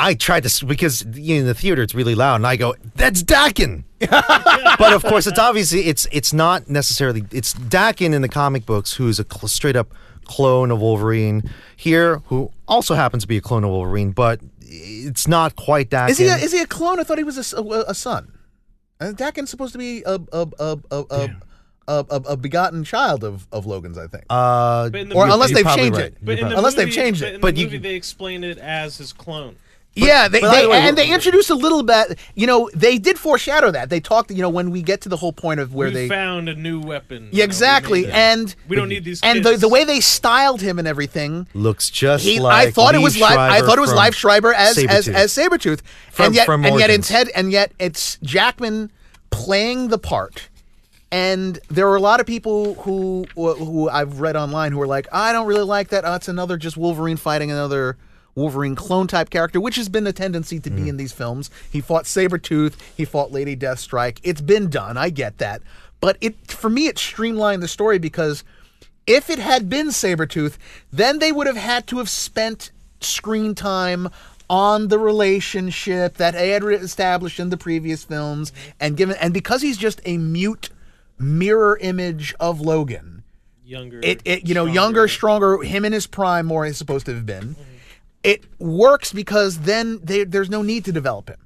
I 0.00 0.14
tried 0.14 0.44
to 0.44 0.64
because 0.64 1.04
you 1.14 1.34
know, 1.34 1.40
in 1.40 1.46
the 1.46 1.54
theater 1.54 1.82
it's 1.82 1.92
really 1.94 2.14
loud, 2.14 2.36
and 2.36 2.46
I 2.46 2.54
go, 2.56 2.76
"That's 2.94 3.22
Daken." 3.24 3.82
but 3.98 4.92
of 4.92 5.02
course, 5.02 5.26
it's 5.26 5.40
obviously 5.40 5.86
it's 5.86 6.06
it's 6.12 6.32
not 6.32 6.70
necessarily 6.70 7.24
it's 7.32 7.52
Daken 7.54 8.14
in 8.14 8.22
the 8.22 8.28
comic 8.28 8.64
books, 8.64 8.92
who's 8.94 9.18
a 9.18 9.24
cl- 9.24 9.48
straight 9.48 9.74
up 9.74 9.88
clone 10.28 10.70
of 10.70 10.80
Wolverine. 10.80 11.42
Here, 11.76 12.18
who 12.26 12.50
also 12.68 12.94
happens 12.94 13.24
to 13.24 13.28
be 13.28 13.36
a 13.36 13.40
clone 13.40 13.64
of 13.64 13.70
Wolverine, 13.70 14.12
but 14.12 14.40
it's 14.60 15.26
not 15.26 15.56
quite 15.56 15.90
that. 15.90 16.10
Is 16.10 16.18
he 16.18 16.26
a, 16.28 16.36
is 16.36 16.52
he 16.52 16.60
a 16.60 16.66
clone? 16.66 17.00
I 17.00 17.02
thought 17.04 17.18
he 17.18 17.24
was 17.24 17.38
a 17.38 17.94
son. 17.94 18.32
And 19.00 19.16
Daken's 19.16 19.48
supposed 19.50 19.72
to 19.72 19.78
be 19.78 20.02
a 20.04 20.20
a 20.32 20.46
a 20.58 20.78
a, 20.90 21.04
a, 21.10 21.30
a, 21.88 22.04
a, 22.10 22.16
a 22.30 22.36
begotten 22.36 22.84
child 22.84 23.22
of, 23.24 23.46
of 23.52 23.64
Logan's, 23.64 23.96
I 23.96 24.06
think. 24.08 24.24
uh, 24.28 24.90
But 24.90 25.00
in 25.00 25.08
the 25.08 25.14
or 25.14 25.24
movie- 25.24 25.32
unless 25.34 25.54
they've 25.54 25.74
changed 25.74 25.96
right. 25.98 26.06
it. 26.06 26.16
But 26.20 26.38
in 26.38 26.48
the 26.48 26.56
Unless 26.58 26.74
they've 26.74 26.86
movie- 26.88 26.96
changed 27.00 27.20
but 27.20 27.28
it. 27.28 27.34
In 27.36 27.40
But 27.40 27.54
the 27.54 27.60
you- 27.62 27.66
movie, 27.68 27.78
they 27.78 27.94
explained 27.94 28.44
it 28.44 28.58
as 28.58 28.98
his 28.98 29.12
clone. 29.12 29.56
Yeah, 30.06 30.28
they, 30.28 30.40
but 30.40 30.52
they 30.52 30.66
way, 30.66 30.78
and 30.78 30.96
they 30.96 31.12
introduced 31.12 31.50
a 31.50 31.54
little 31.54 31.82
bit. 31.82 32.18
You 32.34 32.46
know, 32.46 32.70
they 32.74 32.98
did 32.98 33.18
foreshadow 33.18 33.70
that. 33.72 33.90
They 33.90 34.00
talked. 34.00 34.30
You 34.30 34.42
know, 34.42 34.48
when 34.48 34.70
we 34.70 34.82
get 34.82 35.00
to 35.02 35.08
the 35.08 35.16
whole 35.16 35.32
point 35.32 35.60
of 35.60 35.74
where 35.74 35.88
we 35.88 35.94
they 35.94 36.08
found 36.08 36.48
a 36.48 36.54
new 36.54 36.80
weapon. 36.80 37.24
Yeah, 37.24 37.28
You 37.30 37.30
know, 37.30 37.36
we 37.38 37.42
exactly, 37.44 38.06
and 38.10 38.54
we 38.68 38.76
don't 38.76 38.88
need 38.88 39.04
these. 39.04 39.20
and 39.22 39.44
the, 39.44 39.50
kids. 39.50 39.60
the 39.62 39.68
way 39.68 39.84
they 39.84 40.00
styled 40.00 40.60
him 40.62 40.78
and 40.78 40.86
everything. 40.88 41.46
looks 41.54 41.90
just 41.90 42.24
He, 42.24 42.38
like 42.40 42.68
I 42.68 42.70
thought 42.70 42.94
it 42.94 43.00
was 43.02 43.18
live. 43.20 43.38
I 43.38 43.60
thought 43.60 43.78
it 43.78 43.80
was 43.80 43.90
from 43.90 43.98
Liev 44.00 44.14
Schreiber 44.14 44.54
as 44.54 44.78
as 44.78 45.06
Sabretooth. 45.08 45.14
as 45.14 45.32
Sabretooth, 45.36 45.80
From- 46.12 46.26
and 46.26 46.34
yet 46.34 46.46
from 46.46 46.64
and 46.64 46.74
yet 46.78 46.90
Origins. 46.90 47.10
instead 47.10 47.28
and 47.34 47.50
yet 47.52 47.72
it's 47.78 48.18
Jackman 48.22 48.90
playing 49.30 49.88
the 49.88 49.98
part. 49.98 50.48
And 51.10 51.58
there 51.70 51.88
are 51.88 51.96
a 51.96 52.00
lot 52.00 52.20
of 52.20 52.26
people 52.26 52.74
who 52.74 53.24
who 53.34 53.88
I've 53.88 54.20
read 54.20 54.36
online 54.36 54.72
who 54.72 54.80
are 54.82 54.86
like, 54.86 55.06
I 55.10 55.32
don't 55.32 55.46
really 55.46 55.64
like 55.64 55.88
that. 55.88 56.04
Oh, 56.04 56.14
it's 56.14 56.28
another 56.28 56.56
just 56.58 56.76
Wolverine 56.76 57.16
fighting 57.16 57.50
another 57.50 57.96
Wolverine 58.38 58.76
clone 58.76 59.06
type 59.08 59.30
character, 59.30 59.60
which 59.60 59.76
has 59.76 59.88
been 59.88 60.06
a 60.06 60.12
tendency 60.12 60.60
to 60.60 60.70
Mm. 60.70 60.76
be 60.76 60.88
in 60.88 60.96
these 60.96 61.12
films. 61.12 61.50
He 61.70 61.80
fought 61.80 62.04
Sabretooth, 62.04 62.74
he 62.96 63.04
fought 63.04 63.32
Lady 63.32 63.56
Deathstrike. 63.56 64.18
It's 64.22 64.40
been 64.40 64.70
done. 64.70 64.96
I 64.96 65.10
get 65.10 65.38
that. 65.38 65.60
But 66.00 66.16
it 66.20 66.36
for 66.50 66.70
me 66.70 66.86
it 66.86 66.98
streamlined 66.98 67.62
the 67.62 67.68
story 67.68 67.98
because 67.98 68.44
if 69.06 69.28
it 69.28 69.38
had 69.40 69.68
been 69.68 69.88
Sabretooth, 69.88 70.56
then 70.92 71.18
they 71.18 71.32
would 71.32 71.46
have 71.48 71.56
had 71.56 71.86
to 71.88 71.98
have 71.98 72.08
spent 72.08 72.70
screen 73.00 73.54
time 73.54 74.08
on 74.50 74.88
the 74.88 74.98
relationship 74.98 76.16
that 76.16 76.34
they 76.34 76.50
had 76.50 76.62
established 76.64 77.38
in 77.40 77.50
the 77.50 77.56
previous 77.56 78.04
films 78.04 78.52
and 78.80 78.96
given 78.96 79.16
and 79.20 79.34
because 79.34 79.60
he's 79.62 79.76
just 79.76 80.00
a 80.04 80.16
mute 80.16 80.70
mirror 81.18 81.76
image 81.80 82.34
of 82.38 82.60
Logan. 82.60 83.24
younger, 83.64 84.00
It, 84.02 84.22
it 84.24 84.48
you 84.48 84.54
know, 84.54 84.64
stronger. 84.64 84.72
younger, 84.74 85.08
stronger, 85.08 85.62
him 85.62 85.84
in 85.84 85.92
his 85.92 86.06
prime 86.06 86.46
more 86.46 86.64
is 86.64 86.76
supposed 86.78 87.04
to 87.06 87.14
have 87.14 87.26
been. 87.26 87.56
It 88.22 88.44
works 88.58 89.12
because 89.12 89.60
then 89.60 90.00
they, 90.02 90.24
there's 90.24 90.50
no 90.50 90.62
need 90.62 90.84
to 90.86 90.92
develop 90.92 91.28
him. 91.28 91.38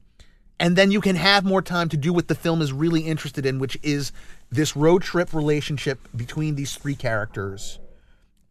And 0.58 0.76
then 0.76 0.90
you 0.92 1.00
can 1.00 1.16
have 1.16 1.44
more 1.44 1.60
time 1.60 1.88
to 1.88 1.96
do 1.96 2.12
what 2.12 2.28
the 2.28 2.34
film 2.34 2.62
is 2.62 2.72
really 2.72 3.00
interested 3.00 3.44
in, 3.44 3.58
which 3.58 3.76
is 3.82 4.12
this 4.50 4.76
road 4.76 5.02
trip 5.02 5.34
relationship 5.34 5.98
between 6.14 6.54
these 6.54 6.76
three 6.76 6.94
characters. 6.94 7.80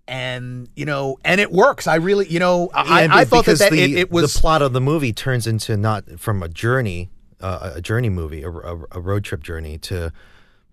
And 0.08 0.68
you 0.76 0.86
know, 0.86 1.20
and 1.24 1.40
it 1.40 1.52
works. 1.54 1.88
I 1.88 1.96
really, 1.96 2.28
you 2.28 2.40
know, 2.40 2.70
I, 2.74 3.08
I 3.10 3.24
thought 3.24 3.46
that, 3.46 3.60
that 3.60 3.72
the, 3.72 3.82
it, 3.82 3.92
it 3.92 4.12
was 4.12 4.34
the 4.34 4.40
plot 4.42 4.62
of 4.62 4.74
the 4.74 4.82
movie 4.82 5.14
turns 5.14 5.48
into 5.48 5.78
not 5.78 6.20
from 6.20 6.44
a 6.44 6.50
journey, 6.50 7.12
uh, 7.40 7.72
a 7.76 7.82
journey 7.82 8.10
movie, 8.10 8.44
a, 8.44 8.50
a, 8.50 8.84
a 8.92 9.00
road 9.00 9.24
trip 9.24 9.42
journey 9.42 9.78
to 9.78 10.12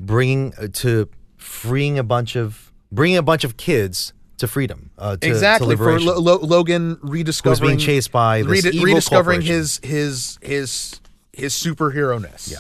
bringing 0.01 0.55
uh, 0.59 0.67
to 0.73 1.09
freeing 1.37 1.99
a 1.99 2.03
bunch 2.03 2.35
of 2.35 2.73
bringing 2.91 3.17
a 3.17 3.23
bunch 3.23 3.45
of 3.45 3.57
kids 3.57 4.13
to 4.39 4.49
freedom. 4.49 4.91
Uh, 4.99 5.17
to, 5.17 5.27
exactly 5.27 5.75
to 5.75 5.77
for 5.77 5.85
liberation. 5.85 6.09
Lo- 6.09 6.19
Lo- 6.19 6.39
Logan 6.47 6.99
rediscovering 7.03 7.79
chased 7.79 8.11
by 8.13 8.43
this 8.43 8.65
redi- 8.65 8.77
evil 8.77 8.87
rediscovering 8.87 9.43
his 9.43 9.81
his 9.83 10.39
his 10.43 11.01
his 11.33 11.55
superhero 11.55 12.21
ness. 12.21 12.51
Yeah. 12.51 12.59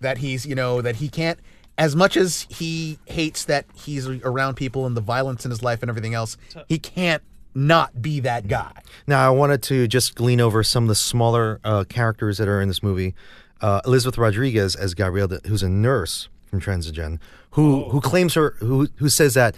that 0.00 0.18
he's 0.18 0.44
you 0.46 0.54
know 0.54 0.82
that 0.82 0.96
he 0.96 1.08
can't 1.08 1.38
as 1.78 1.94
much 1.94 2.16
as 2.16 2.46
he 2.48 2.98
hates 3.06 3.44
that 3.44 3.66
he's 3.74 4.06
around 4.06 4.54
people 4.56 4.86
and 4.86 4.96
the 4.96 5.00
violence 5.00 5.44
in 5.44 5.50
his 5.50 5.62
life 5.62 5.82
and 5.82 5.90
everything 5.90 6.14
else, 6.14 6.36
he 6.68 6.78
can't 6.78 7.22
not 7.54 8.00
be 8.02 8.20
that 8.20 8.48
guy. 8.48 8.72
Now, 9.06 9.26
I 9.26 9.30
wanted 9.30 9.62
to 9.64 9.86
just 9.88 10.14
glean 10.14 10.40
over 10.40 10.62
some 10.62 10.84
of 10.84 10.88
the 10.88 10.94
smaller 10.94 11.60
uh, 11.64 11.84
characters 11.84 12.38
that 12.38 12.48
are 12.48 12.60
in 12.60 12.68
this 12.68 12.82
movie. 12.82 13.14
Uh, 13.60 13.80
Elizabeth 13.86 14.18
Rodriguez 14.18 14.76
as 14.76 14.94
Gabrielle, 14.94 15.38
who's 15.46 15.62
a 15.62 15.68
nurse 15.68 16.28
from 16.46 16.60
Transigen, 16.60 17.18
who 17.52 17.84
who 17.90 18.00
claims 18.02 18.34
her, 18.34 18.56
who 18.60 18.88
who 18.96 19.08
says 19.08 19.34
that 19.34 19.54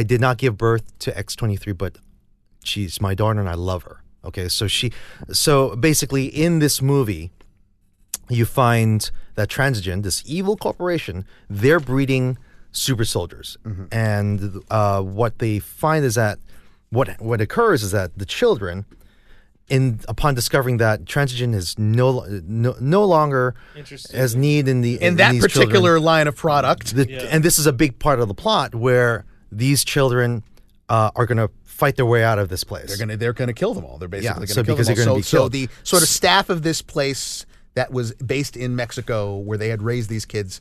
I 0.00 0.02
did 0.02 0.20
not 0.20 0.36
give 0.38 0.54
birth 0.68 0.86
to 1.04 1.08
X 1.24 1.34
twenty 1.40 1.56
three, 1.56 1.72
but 1.84 1.92
she's 2.70 3.00
my 3.00 3.14
daughter 3.14 3.40
and 3.40 3.48
I 3.48 3.54
love 3.54 3.82
her. 3.88 3.96
Okay, 4.28 4.48
so 4.48 4.66
she, 4.68 4.92
so 5.32 5.76
basically 5.76 6.26
in 6.26 6.58
this 6.58 6.82
movie, 6.82 7.30
you 8.28 8.44
find 8.44 9.08
that 9.36 9.48
Transigen, 9.48 10.02
this 10.02 10.22
evil 10.26 10.56
corporation, 10.56 11.24
they're 11.48 11.78
breeding 11.80 12.36
super 12.72 13.04
soldiers, 13.04 13.56
and 13.92 14.36
uh, 14.70 15.00
what 15.20 15.38
they 15.38 15.58
find 15.60 16.04
is 16.04 16.14
that 16.16 16.38
what 16.90 17.08
what 17.20 17.40
occurs 17.40 17.82
is 17.82 17.92
that 17.92 18.18
the 18.18 18.26
children, 18.26 18.84
in 19.68 20.00
upon 20.08 20.34
discovering 20.34 20.76
that 20.78 21.04
Transigen 21.04 21.54
is 21.54 21.78
no 21.78 22.26
no, 22.62 22.74
no 22.80 23.04
longer 23.04 23.54
Interesting. 23.76 24.16
has 24.20 24.34
need 24.34 24.66
in 24.68 24.80
the 24.82 25.00
In 25.00 25.16
that 25.16 25.32
these 25.32 25.42
particular 25.42 25.70
children, 25.96 26.02
line 26.02 26.26
of 26.28 26.36
product, 26.36 26.94
the, 26.96 27.04
Yeah. 27.08 27.32
and 27.32 27.44
this 27.44 27.58
is 27.58 27.66
a 27.66 27.72
big 27.72 27.92
part 28.04 28.18
of 28.20 28.26
the 28.28 28.34
plot 28.34 28.74
where 28.74 29.24
these 29.56 29.84
children 29.84 30.42
uh, 30.88 31.10
are 31.16 31.26
going 31.26 31.38
to 31.38 31.50
fight 31.64 31.96
their 31.96 32.06
way 32.06 32.24
out 32.24 32.38
of 32.38 32.48
this 32.48 32.64
place. 32.64 32.86
they're 32.88 32.96
gonna 32.96 33.16
they're 33.16 33.32
gonna 33.34 33.52
kill 33.52 33.74
them 33.74 33.84
all. 33.84 33.98
They're 33.98 34.08
basically 34.08 34.26
Yeah, 34.26 34.34
gonna 34.34 34.46
so 34.46 34.62
kill 34.64 34.74
because 34.76 34.86
them 34.86 35.08
all. 35.08 35.14
they're 35.16 35.22
so, 35.22 35.48
be 35.48 35.66
so 35.66 35.66
the 35.66 35.68
sort 35.84 36.02
of 36.02 36.08
staff 36.08 36.48
of 36.48 36.62
this 36.62 36.80
place 36.80 37.44
that 37.74 37.92
was 37.92 38.14
based 38.14 38.56
in 38.56 38.74
Mexico, 38.76 39.36
where 39.36 39.58
they 39.58 39.68
had 39.68 39.82
raised 39.82 40.08
these 40.08 40.24
kids, 40.24 40.60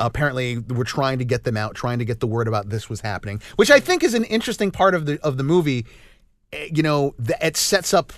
apparently 0.00 0.58
were 0.58 0.84
trying 0.84 1.18
to 1.18 1.24
get 1.24 1.44
them 1.44 1.56
out, 1.58 1.74
trying 1.74 1.98
to 1.98 2.04
get 2.04 2.20
the 2.20 2.26
word 2.26 2.48
about 2.48 2.70
this 2.70 2.88
was 2.88 3.00
happening, 3.02 3.40
which 3.56 3.70
I 3.70 3.78
think 3.80 4.02
is 4.02 4.14
an 4.14 4.24
interesting 4.24 4.70
part 4.70 4.94
of 4.94 5.04
the 5.06 5.20
of 5.22 5.36
the 5.36 5.44
movie. 5.44 5.84
Eh, 6.52 6.68
You 6.72 6.82
know, 6.82 7.14
it 7.42 7.56
sets 7.56 7.92
up 7.92 8.12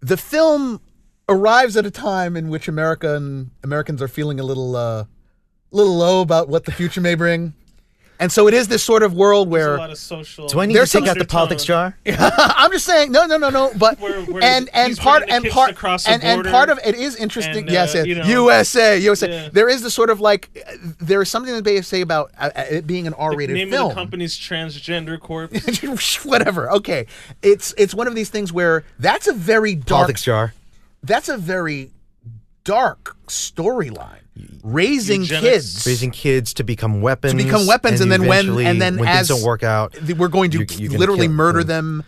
the 0.00 0.16
film 0.16 0.80
arrives 1.28 1.76
at 1.76 1.84
a 1.84 1.90
time 1.90 2.36
in 2.36 2.48
which 2.50 2.68
American 2.68 3.50
Americans 3.64 4.00
are 4.00 4.08
feeling 4.08 4.38
a 4.38 4.44
little 4.44 4.76
uh, 4.76 5.04
little 5.72 5.96
low 5.96 6.20
about 6.20 6.48
what 6.48 6.64
the 6.66 6.72
future 6.72 7.00
may 7.00 7.14
bring. 7.16 7.54
And 8.20 8.32
so 8.32 8.48
it 8.48 8.54
is 8.54 8.68
this 8.68 8.82
sort 8.82 9.02
of 9.02 9.14
world 9.14 9.48
There's 9.48 9.52
where 9.52 9.74
a 9.76 9.78
lot 9.78 9.90
of 9.90 9.98
social. 9.98 10.48
Do 10.48 10.60
I 10.60 10.66
need 10.66 10.74
to 10.74 10.86
take 10.86 11.06
out 11.06 11.18
the 11.18 11.24
politics 11.24 11.64
jar? 11.64 11.96
I'm 12.06 12.72
just 12.72 12.84
saying, 12.84 13.12
no, 13.12 13.26
no, 13.26 13.36
no, 13.36 13.50
no. 13.50 13.72
But 13.76 14.00
Where- 14.00 14.22
where 14.22 14.42
and 14.42 14.68
and 14.72 14.96
part 14.96 15.24
and 15.28 15.44
part 15.46 15.76
to 15.76 16.10
and, 16.10 16.22
and 16.22 16.44
part 16.44 16.68
of 16.70 16.80
it 16.84 16.94
is 16.94 17.16
interesting. 17.16 17.64
and, 17.64 17.70
yes, 17.70 17.94
uh, 17.94 17.98
yes. 17.98 18.06
you 18.06 18.14
know, 18.16 18.24
USA, 18.24 18.98
USA. 18.98 19.30
yeah. 19.30 19.48
There 19.52 19.68
is 19.68 19.82
the 19.82 19.90
sort 19.90 20.10
of 20.10 20.20
like 20.20 20.48
uh, 20.66 20.72
there 21.00 21.22
is 21.22 21.30
something 21.30 21.54
that 21.54 21.64
they 21.64 21.80
say 21.82 22.00
about 22.00 22.32
uh, 22.38 22.50
uh, 22.54 22.64
it 22.70 22.86
being 22.86 23.06
an 23.06 23.14
R-rated 23.14 23.54
Name 23.54 23.70
film. 23.70 23.90
of 23.90 23.94
the 23.96 24.00
company's 24.00 24.36
transgender 24.36 25.18
corpse. 25.20 26.24
Whatever. 26.24 26.70
Okay, 26.72 27.06
it's 27.42 27.74
it's 27.78 27.94
one 27.94 28.06
of 28.08 28.14
these 28.14 28.30
things 28.30 28.52
where 28.52 28.84
that's 28.98 29.26
a 29.26 29.32
very 29.32 29.74
dark. 29.74 30.00
Politics 30.00 30.24
jar. 30.24 30.54
That's 31.02 31.28
a 31.28 31.36
very 31.36 31.92
dark 32.64 33.16
storyline. 33.28 34.20
Raising 34.62 35.22
Eugenics. 35.22 35.42
kids. 35.74 35.86
Raising 35.86 36.10
kids 36.10 36.54
to 36.54 36.64
become 36.64 37.00
weapons. 37.00 37.32
to 37.34 37.36
become 37.42 37.66
weapons, 37.66 38.00
and, 38.00 38.10
then 38.10 38.26
when 38.26 38.48
and 38.58 38.80
then 38.80 38.96
when 38.98 39.08
as 39.08 39.28
things 39.28 39.40
don't 39.40 39.46
work 39.46 39.62
out, 39.62 39.94
we're 40.16 40.28
going 40.28 40.50
to 40.52 40.64
you- 40.74 40.90
literally 40.98 41.26
kill- 41.26 41.36
murder 41.36 41.60
yeah. 41.60 41.64
them. 41.66 42.04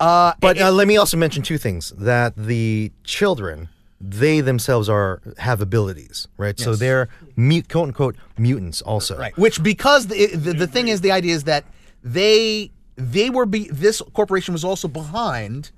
Uh, 0.00 0.32
But 0.40 0.56
it- 0.56 0.62
uh, 0.62 0.70
let 0.72 0.88
me 0.88 0.96
also 0.96 1.16
mention 1.16 1.42
two 1.42 1.58
things: 1.58 1.92
that 1.98 2.34
the 2.36 2.90
children, 3.04 3.68
they 4.00 4.40
themselves 4.40 4.88
are 4.88 5.20
have 5.38 5.60
abilities, 5.60 6.26
right? 6.36 6.58
So 6.58 6.74
they're 6.74 7.08
mute, 7.36 7.68
quote 7.68 7.88
unquote 7.88 8.16
mutants, 8.38 8.82
also. 8.82 9.16
Right. 9.18 9.36
Which 9.38 9.62
because 9.62 10.08
the, 10.08 10.26
the 10.34 10.52
the 10.54 10.66
thing 10.66 10.88
is 10.88 11.00
the 11.02 11.12
idea 11.12 11.34
is 11.34 11.44
that 11.44 11.64
they 12.02 12.70
they 12.96 13.30
were 13.30 13.46
be 13.46 13.68
this 13.70 14.02
corporation 14.12 14.52
was 14.52 14.64
also 14.64 14.88
behind 14.88 15.70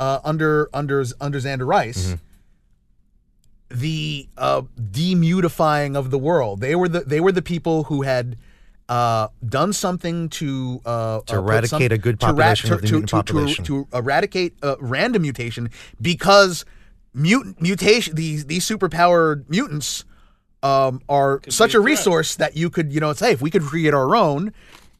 uh, 0.00 0.18
under 0.24 0.68
under 0.74 1.04
under 1.20 1.38
Xander 1.40 1.66
Rice 1.66 2.16
the 3.70 4.28
uh, 4.36 4.62
demutifying 4.80 5.96
of 5.96 6.10
the 6.10 6.18
world. 6.18 6.60
They 6.60 6.74
were 6.74 6.88
the 6.88 7.00
they 7.00 7.20
were 7.20 7.32
the 7.32 7.42
people 7.42 7.84
who 7.84 8.02
had 8.02 8.36
uh, 8.88 9.28
done 9.46 9.72
something 9.72 10.28
to 10.30 10.80
uh, 10.86 11.20
To 11.20 11.20
uh, 11.20 11.20
put 11.20 11.32
eradicate 11.36 11.92
a 11.92 11.98
good 11.98 12.18
population 12.18 12.72
of 12.72 12.80
the 12.80 12.86
mutant 12.90 13.10
to, 13.10 13.16
population. 13.16 13.64
To, 13.64 13.86
to 13.90 13.96
eradicate 13.96 14.54
uh, 14.62 14.76
random 14.80 15.22
mutation 15.22 15.70
because 16.00 16.64
mutant 17.12 17.60
mutation 17.60 18.14
these 18.14 18.46
these 18.46 18.66
superpowered 18.66 19.48
mutants 19.48 20.04
um, 20.62 21.02
are 21.08 21.40
such 21.48 21.74
a 21.74 21.78
a 21.78 21.82
threat. 21.82 21.84
resource 21.84 22.36
that 22.36 22.56
you 22.56 22.70
could 22.70 22.92
you 22.92 23.00
know 23.00 23.12
say 23.12 23.32
if 23.32 23.42
we 23.42 23.50
could 23.50 23.62
create 23.62 23.92
our 23.92 24.16
own 24.16 24.52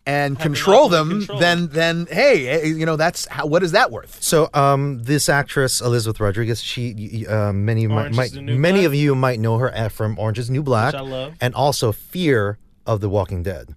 and 0.08 0.40
control 0.40 0.88
them 0.88 1.10
control. 1.10 1.38
then 1.38 1.68
then 1.68 2.06
hey 2.10 2.48
eh, 2.48 2.64
you 2.64 2.86
know 2.86 2.96
that's 2.96 3.26
how 3.28 3.46
what 3.46 3.62
is 3.62 3.72
that 3.72 3.90
worth 3.90 4.22
So, 4.22 4.48
um, 4.54 5.02
this 5.02 5.28
actress 5.28 5.80
Elizabeth 5.82 6.18
Rodriguez, 6.18 6.62
she, 6.62 7.26
uh, 7.26 7.52
many 7.52 7.84
of 7.84 7.90
might, 7.90 8.10
is 8.26 8.32
the 8.32 8.40
New 8.40 8.58
many 8.58 8.80
Black. 8.80 8.86
of 8.86 8.94
you 8.94 9.14
might 9.14 9.38
know 9.38 9.58
her 9.58 9.72
uh, 9.74 9.88
from 9.90 10.18
Orange 10.18 10.38
is 10.38 10.50
New 10.50 10.62
Black, 10.62 10.94
I 10.94 11.00
love. 11.00 11.34
and 11.40 11.54
also 11.54 11.92
Fear 11.92 12.58
of 12.86 13.00
the 13.00 13.08
Walking 13.08 13.42
Dead. 13.42 13.74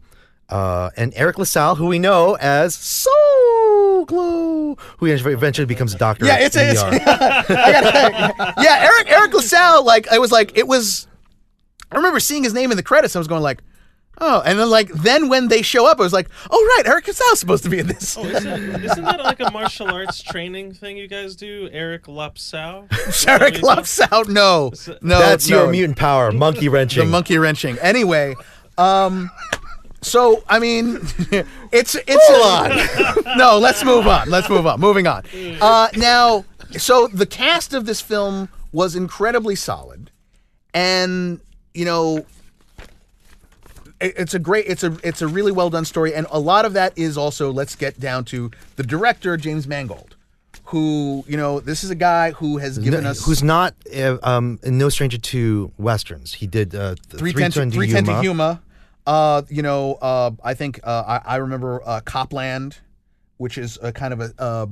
Uh, 0.48 0.90
and 0.98 1.14
Eric 1.16 1.38
LaSalle, 1.38 1.76
who 1.76 1.88
we 1.88 1.98
know 2.00 2.36
as 2.42 2.76
Soul 2.76 4.06
Glo, 4.06 4.76
who 4.98 5.06
eventually 5.06 5.66
becomes 5.66 5.94
a 5.94 5.98
doctor. 5.98 6.26
Yeah, 6.26 6.36
at 6.36 6.42
it's, 6.44 6.56
it's. 6.58 6.82
I 6.84 7.00
gotta, 7.00 8.54
yeah. 8.62 8.90
Eric 8.90 9.10
Eric 9.12 9.34
LaSalle, 9.34 9.86
like 9.86 10.08
I 10.10 10.20
was 10.20 10.32
like 10.32 10.58
it 10.58 10.68
was. 10.68 11.08
I 11.92 11.96
remember 11.98 12.20
seeing 12.20 12.44
his 12.44 12.54
name 12.54 12.72
in 12.72 12.78
the 12.78 12.84
credits. 12.84 13.16
I 13.16 13.20
was 13.20 13.28
going 13.28 13.44
like, 13.44 13.62
oh, 14.22 14.42
and 14.46 14.58
then 14.58 14.70
like 14.70 14.90
then 14.94 15.28
when 15.28 15.50
they 15.50 15.62
show 15.62 15.86
up, 15.86 16.00
I 16.00 16.04
was 16.04 16.14
like, 16.14 16.30
oh 16.50 16.74
right, 16.78 16.88
Eric 16.88 17.08
LaSalle's 17.08 17.40
supposed 17.40 17.64
to 17.64 17.70
be 17.70 17.80
in 17.80 17.88
this. 17.88 18.16
Oh, 18.18 18.24
isn't, 18.24 18.86
isn't 18.86 19.04
that 19.04 19.20
like 19.20 19.40
a 19.42 19.52
martial 19.52 19.90
arts 19.90 20.22
training 20.22 20.74
thing 20.74 20.96
you 20.96 21.08
guys 21.08 21.36
do? 21.36 21.68
Eric 21.74 22.06
Lapsau? 22.06 22.88
Eric 23.28 23.62
LaSalle, 23.62 24.26
no, 24.26 24.72
no, 25.02 25.20
That's 25.20 25.50
no. 25.50 25.64
your 25.64 25.72
mutant 25.72 25.98
power, 25.98 26.32
monkey 26.32 26.70
wrenching. 26.70 27.04
the 27.04 27.10
monkey 27.10 27.38
wrenching. 27.38 27.78
Anyway, 27.80 28.36
um, 28.78 29.30
so 30.02 30.44
I 30.48 30.60
mean, 30.60 31.00
it's 31.72 31.96
it's 31.96 32.30
a 32.30 32.38
lot. 32.40 33.36
no, 33.38 33.58
let's 33.58 33.84
move 33.84 34.08
on. 34.08 34.30
Let's 34.30 34.50
move 34.50 34.66
on. 34.68 34.80
Moving 34.80 35.08
on. 35.08 35.24
Uh, 35.60 35.90
now, 35.98 36.46
so 36.78 37.08
the 37.08 37.26
cast 37.26 37.74
of 37.74 37.86
this 37.86 38.02
film 38.02 38.50
was 38.72 38.96
incredibly 38.96 39.56
solid, 39.56 40.12
and 40.74 41.40
you 41.74 41.86
know, 41.86 42.18
it- 42.18 42.28
it's 44.02 44.34
a 44.34 44.40
great 44.40 44.66
it's 44.68 44.84
a 44.84 44.98
it's 45.04 45.22
a 45.22 45.28
really 45.28 45.52
well 45.52 45.70
done 45.70 45.86
story 45.86 46.14
and 46.14 46.28
a 46.32 46.40
lot 46.40 46.66
of 46.66 46.74
that 46.74 46.98
is 46.98 47.18
also 47.18 47.52
let's 47.52 47.76
get 47.76 48.00
down 48.00 48.26
to 48.26 48.52
the 48.76 48.84
director 48.84 49.38
James 49.38 49.68
Mangold 49.68 50.16
who 50.66 51.24
you 51.28 51.38
know 51.38 51.60
this 51.60 51.84
is 51.84 51.90
a 51.90 51.96
guy 51.96 52.32
who 52.32 52.58
has 52.58 52.78
given 52.78 53.04
No, 53.04 53.12
us 53.12 53.26
who's 53.26 53.44
not 53.44 53.74
uh, 53.96 54.18
um, 54.24 54.60
no 54.64 54.90
stranger 54.90 55.18
to 55.18 55.72
westerns. 55.78 56.34
He 56.34 56.48
did 56.48 56.74
uh, 56.74 56.96
th- 57.10 57.20
310 57.20 57.72
to, 57.72 57.76
310 57.76 58.16
to 58.16 58.24
Yuma. 58.24 58.62
Uh, 59.06 59.42
you 59.50 59.64
know, 59.64 59.96
uh, 59.96 60.32
I 60.44 60.54
think 60.54 60.80
uh, 60.84 61.20
I, 61.26 61.34
I 61.34 61.36
remember 61.38 61.82
uh, 61.86 62.02
Copland, 62.06 62.78
which 63.38 63.58
is 63.58 63.80
a 63.82 63.92
kind 63.92 64.14
of 64.14 64.22
a 64.22 64.34
uh, 64.38 64.68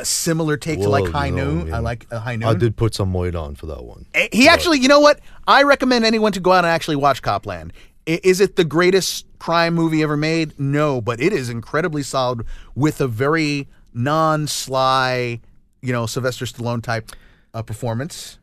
a 0.00 0.04
similar 0.04 0.56
take 0.56 0.80
to 0.80 0.88
like 0.88 1.06
High 1.10 1.30
no, 1.30 1.44
Noon. 1.44 1.66
yeah. 1.68 1.76
I 1.76 1.78
like 1.80 2.06
uh, 2.10 2.18
High 2.18 2.36
Noon. 2.36 2.48
I 2.48 2.54
did 2.54 2.76
put 2.76 2.94
some 2.94 3.12
weight 3.12 3.34
on 3.34 3.54
for 3.54 3.66
that 3.66 3.84
one. 3.84 4.06
Eh, 4.14 4.28
He 4.32 4.48
actually, 4.48 4.78
you 4.78 4.88
know 4.88 5.00
what? 5.00 5.20
I 5.46 5.62
recommend 5.62 6.04
anyone 6.04 6.32
to 6.32 6.40
go 6.40 6.52
out 6.52 6.64
and 6.64 6.68
actually 6.68 6.96
watch 6.96 7.20
Copland. 7.22 7.72
I- 8.08 8.20
Is 8.24 8.40
it 8.40 8.56
the 8.56 8.64
greatest 8.64 9.26
crime 9.38 9.74
movie 9.74 10.02
ever 10.02 10.16
made? 10.16 10.58
No, 10.58 11.00
but 11.00 11.20
it 11.20 11.32
is 11.32 11.48
incredibly 11.50 12.02
solid 12.02 12.44
with 12.74 13.00
a 13.00 13.06
very 13.06 13.68
non-sly, 13.92 15.40
you 15.80 15.92
know, 15.92 16.06
Sylvester 16.06 16.44
Stallone 16.44 16.82
type 16.82 17.10
uh, 17.54 17.62
performance. 17.62 18.38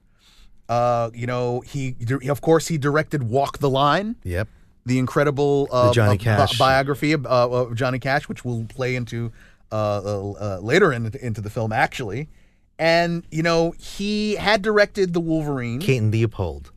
Uh, 0.67 1.09
you 1.15 1.25
know, 1.25 1.61
he 1.61 1.95
of 2.29 2.41
course 2.41 2.67
he 2.67 2.77
directed 2.77 3.23
Walk 3.23 3.57
the 3.57 3.69
Line, 3.69 4.15
Yep. 4.23 4.47
the 4.85 4.99
incredible 4.99 5.67
uh, 5.71 5.91
Johnny 5.93 6.11
uh, 6.11 6.17
bi- 6.17 6.23
Cash. 6.23 6.57
biography 6.59 7.11
of, 7.13 7.25
uh, 7.25 7.49
of 7.49 7.73
Johnny 7.75 7.97
Cash, 7.97 8.29
which 8.29 8.45
will 8.45 8.65
play 8.65 8.95
into 8.95 9.31
later 9.71 10.93
in, 10.93 11.11
into 11.21 11.41
the 11.41 11.49
film 11.49 11.71
actually. 11.71 12.29
And 12.77 13.25
you 13.29 13.43
know, 13.43 13.71
he 13.77 14.35
had 14.35 14.61
directed 14.61 15.13
the 15.13 15.19
Wolverine. 15.19 15.79
Kate 15.79 15.97
and 15.97 16.11
Leopold. 16.11 16.71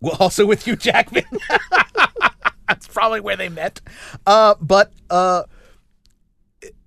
Well, 0.00 0.16
also 0.18 0.46
with 0.46 0.64
Hugh 0.64 0.76
Jackman. 0.76 1.24
That's 2.68 2.88
probably 2.88 3.20
where 3.20 3.36
they 3.36 3.48
met. 3.48 3.80
Uh, 4.26 4.54
but 4.60 4.92
uh, 5.10 5.44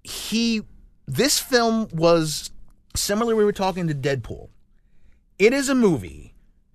he, 0.03 0.63
this 1.05 1.39
film 1.39 1.87
was 1.93 2.51
similar. 2.95 3.35
We 3.35 3.45
were 3.45 3.53
talking 3.53 3.87
to 3.87 3.93
Deadpool. 3.93 4.49
It 5.37 5.53
is 5.53 5.69
a 5.69 5.75
movie 5.75 6.33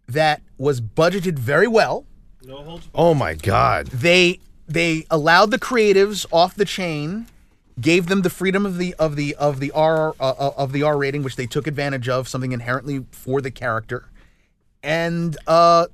that 0.09 0.43
was 0.59 0.81
budgeted 0.81 1.39
very 1.39 1.67
well. 1.67 2.07
No 2.43 2.63
holds. 2.63 2.89
Oh 2.95 3.15
my 3.15 3.35
God. 3.35 3.89
They 3.89 4.41
they 4.67 5.07
allowed 5.11 5.51
the 5.51 5.59
creatives 5.59 6.25
off 6.31 6.55
the 6.55 6.65
chain, 6.65 7.27
gave 7.81 8.07
them 8.09 8.23
the 8.23 8.31
freedom 8.31 8.67
of 8.67 8.79
the 8.79 8.95
of 8.95 9.17
the 9.17 9.35
of 9.37 9.61
the 9.61 9.71
R 9.73 10.15
uh, 10.21 10.35
uh, 10.39 10.53
of 10.57 10.73
the 10.73 10.83
R 10.83 10.97
rating, 10.99 11.23
which 11.23 11.37
they 11.37 11.47
took 11.47 11.67
advantage 11.67 12.09
of, 12.09 12.29
something 12.29 12.53
inherently 12.53 13.05
for 13.13 13.41
the 13.41 13.51
character, 13.51 14.09
and 14.83 15.37
uh, 15.47 15.87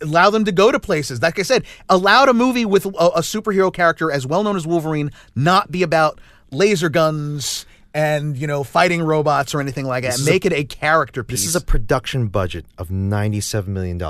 allow 0.00 0.30
them 0.30 0.44
to 0.44 0.52
go 0.52 0.70
to 0.72 0.80
places. 0.80 1.22
Like 1.22 1.38
I 1.38 1.42
said, 1.42 1.64
allowed 1.88 2.28
a 2.28 2.34
movie 2.34 2.64
with 2.64 2.86
a, 2.86 2.88
a 2.90 3.20
superhero 3.20 3.72
character 3.72 4.10
as 4.10 4.26
well 4.26 4.42
known 4.42 4.56
as 4.56 4.66
Wolverine 4.66 5.10
not 5.34 5.70
be 5.70 5.82
about 5.82 6.20
laser 6.50 6.88
guns 6.88 7.66
and 7.94 8.36
you 8.36 8.46
know 8.46 8.64
fighting 8.64 9.02
robots 9.02 9.54
or 9.54 9.60
anything 9.60 9.84
like 9.86 10.04
that. 10.04 10.18
a- 10.18 10.24
Make 10.24 10.44
it 10.46 10.52
a 10.52 10.64
character 10.64 11.22
piece. 11.22 11.40
This 11.40 11.48
is 11.48 11.56
a 11.56 11.60
production 11.60 12.28
budget 12.28 12.66
of 12.78 12.88
$97 12.88 13.66
million. 13.68 14.02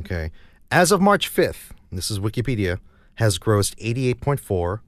Okay. 0.00 0.30
As 0.70 0.92
of 0.92 1.00
March 1.00 1.32
5th, 1.34 1.70
this 1.90 2.10
is 2.10 2.18
Wikipedia, 2.18 2.78
has 3.16 3.38
grossed 3.38 3.74
88.4 3.76 4.80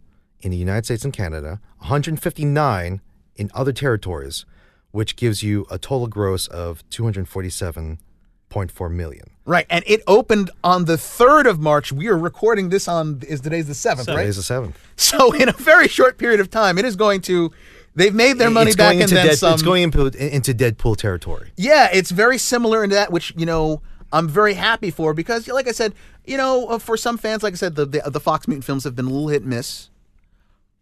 in 0.42 0.50
the 0.50 0.56
United 0.56 0.84
States 0.84 1.04
and 1.04 1.12
Canada, 1.12 1.60
159 1.78 3.00
in 3.36 3.50
other 3.54 3.72
territories, 3.72 4.44
which 4.90 5.16
gives 5.16 5.42
you 5.42 5.66
a 5.70 5.78
total 5.78 6.08
gross 6.08 6.46
of 6.48 6.82
247.4 6.90 8.90
million. 8.92 9.30
right, 9.44 9.66
and 9.70 9.84
it 9.86 10.02
opened 10.06 10.50
on 10.64 10.84
the 10.86 10.96
third 10.98 11.46
of 11.46 11.60
March. 11.60 11.92
We 11.92 12.08
are 12.08 12.18
recording 12.18 12.68
this 12.70 12.88
on 12.88 13.22
is 13.26 13.40
today's 13.40 13.68
the 13.68 13.74
seventh, 13.74 14.08
right? 14.08 14.16
Today's 14.16 14.36
the 14.36 14.42
seventh. 14.42 14.78
So 14.96 15.32
in 15.32 15.48
a 15.48 15.52
very 15.52 15.88
short 15.88 16.18
period 16.18 16.40
of 16.40 16.50
time, 16.50 16.78
it 16.78 16.84
is 16.84 16.96
going 16.96 17.20
to. 17.22 17.50
They've 17.96 18.14
made 18.14 18.38
their 18.38 18.50
money 18.50 18.68
it's 18.68 18.76
back 18.76 18.92
going 18.92 19.02
and 19.02 19.10
into 19.10 19.14
then 19.16 19.26
Dead- 19.28 19.38
some. 19.38 19.54
It's 19.54 19.62
going 19.62 19.82
into, 19.82 20.06
into 20.34 20.54
Deadpool 20.54 20.96
territory. 20.96 21.50
yeah, 21.56 21.88
it's 21.92 22.10
very 22.12 22.38
similar 22.38 22.84
in 22.84 22.90
that, 22.90 23.10
which 23.10 23.32
you 23.36 23.46
know 23.46 23.82
I'm 24.12 24.28
very 24.28 24.54
happy 24.54 24.90
for 24.92 25.12
because, 25.14 25.48
like 25.48 25.66
I 25.68 25.72
said, 25.72 25.94
you 26.24 26.36
know, 26.36 26.68
uh, 26.68 26.78
for 26.78 26.96
some 26.96 27.18
fans, 27.18 27.42
like 27.42 27.54
I 27.54 27.56
said, 27.56 27.74
the 27.74 27.86
the, 27.86 28.02
the 28.10 28.20
Fox 28.20 28.46
Mutant 28.46 28.64
films 28.64 28.84
have 28.84 28.94
been 28.94 29.06
a 29.06 29.10
little 29.10 29.28
hit 29.28 29.42
and 29.42 29.50
miss, 29.50 29.89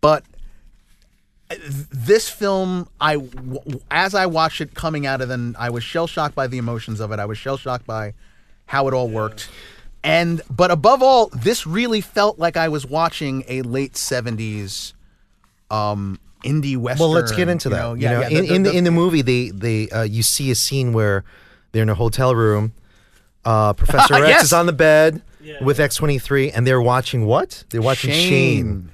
but 0.01 0.25
uh, 1.51 1.55
this 1.91 2.29
film, 2.29 2.89
I 3.01 3.15
w- 3.17 3.81
as 3.91 4.15
I 4.15 4.27
watched 4.27 4.61
it 4.61 4.75
coming 4.75 5.07
out 5.07 5.21
of 5.21 5.29
then, 5.29 5.57
I 5.59 5.71
was 5.71 5.83
shell 5.85 6.07
shocked 6.07 6.35
by 6.35 6.47
the 6.47 6.59
emotions 6.59 7.01
of 7.01 7.11
it. 7.13 7.19
I 7.19 7.25
was 7.27 7.39
shell 7.39 7.57
shocked 7.57 7.87
by 7.87 8.15
how 8.67 8.87
it 8.89 8.95
all 8.95 9.09
worked. 9.09 9.49
And 10.05 10.43
but 10.51 10.71
above 10.71 11.03
all, 11.03 11.29
this 11.29 11.67
really 11.67 12.01
felt 12.01 12.39
like 12.39 12.57
I 12.57 12.69
was 12.69 12.87
watching 12.87 13.45
a 13.49 13.63
late 13.63 13.95
'70s 13.95 14.93
um, 15.71 16.19
indie 16.45 16.77
western. 16.77 17.05
Well, 17.09 17.11
let's 17.15 17.33
get 17.33 17.49
into 17.49 17.69
you 17.69 17.75
that. 17.75 17.81
know? 17.83 17.95
You 17.95 18.09
know, 18.09 18.21
yeah, 18.21 18.29
in, 18.29 18.45
in, 18.45 18.63
the, 18.63 18.77
in 18.77 18.85
the 18.85 18.91
movie, 18.91 19.23
they 19.23 19.51
they 19.51 19.89
uh, 19.91 20.03
you 20.03 20.23
see 20.23 20.51
a 20.51 20.55
scene 20.55 20.93
where 20.93 21.25
they're 21.73 21.83
in 21.83 21.89
a 21.89 21.95
hotel 21.95 22.35
room. 22.35 22.73
Uh, 23.45 23.73
Professor 23.73 24.15
X 24.25 24.29
Yes. 24.29 24.43
is 24.45 24.53
on 24.53 24.67
the 24.67 24.73
bed. 24.73 25.23
Yeah, 25.41 25.63
with 25.65 25.79
yeah. 25.79 25.87
X 25.87 25.97
twenty 25.97 26.19
three, 26.19 26.51
and 26.51 26.67
they're 26.67 26.81
watching 26.83 27.25
what? 27.27 27.65
They're 27.71 27.81
watching 27.83 28.11
Shane, 28.11 28.29
Shane, 28.29 28.91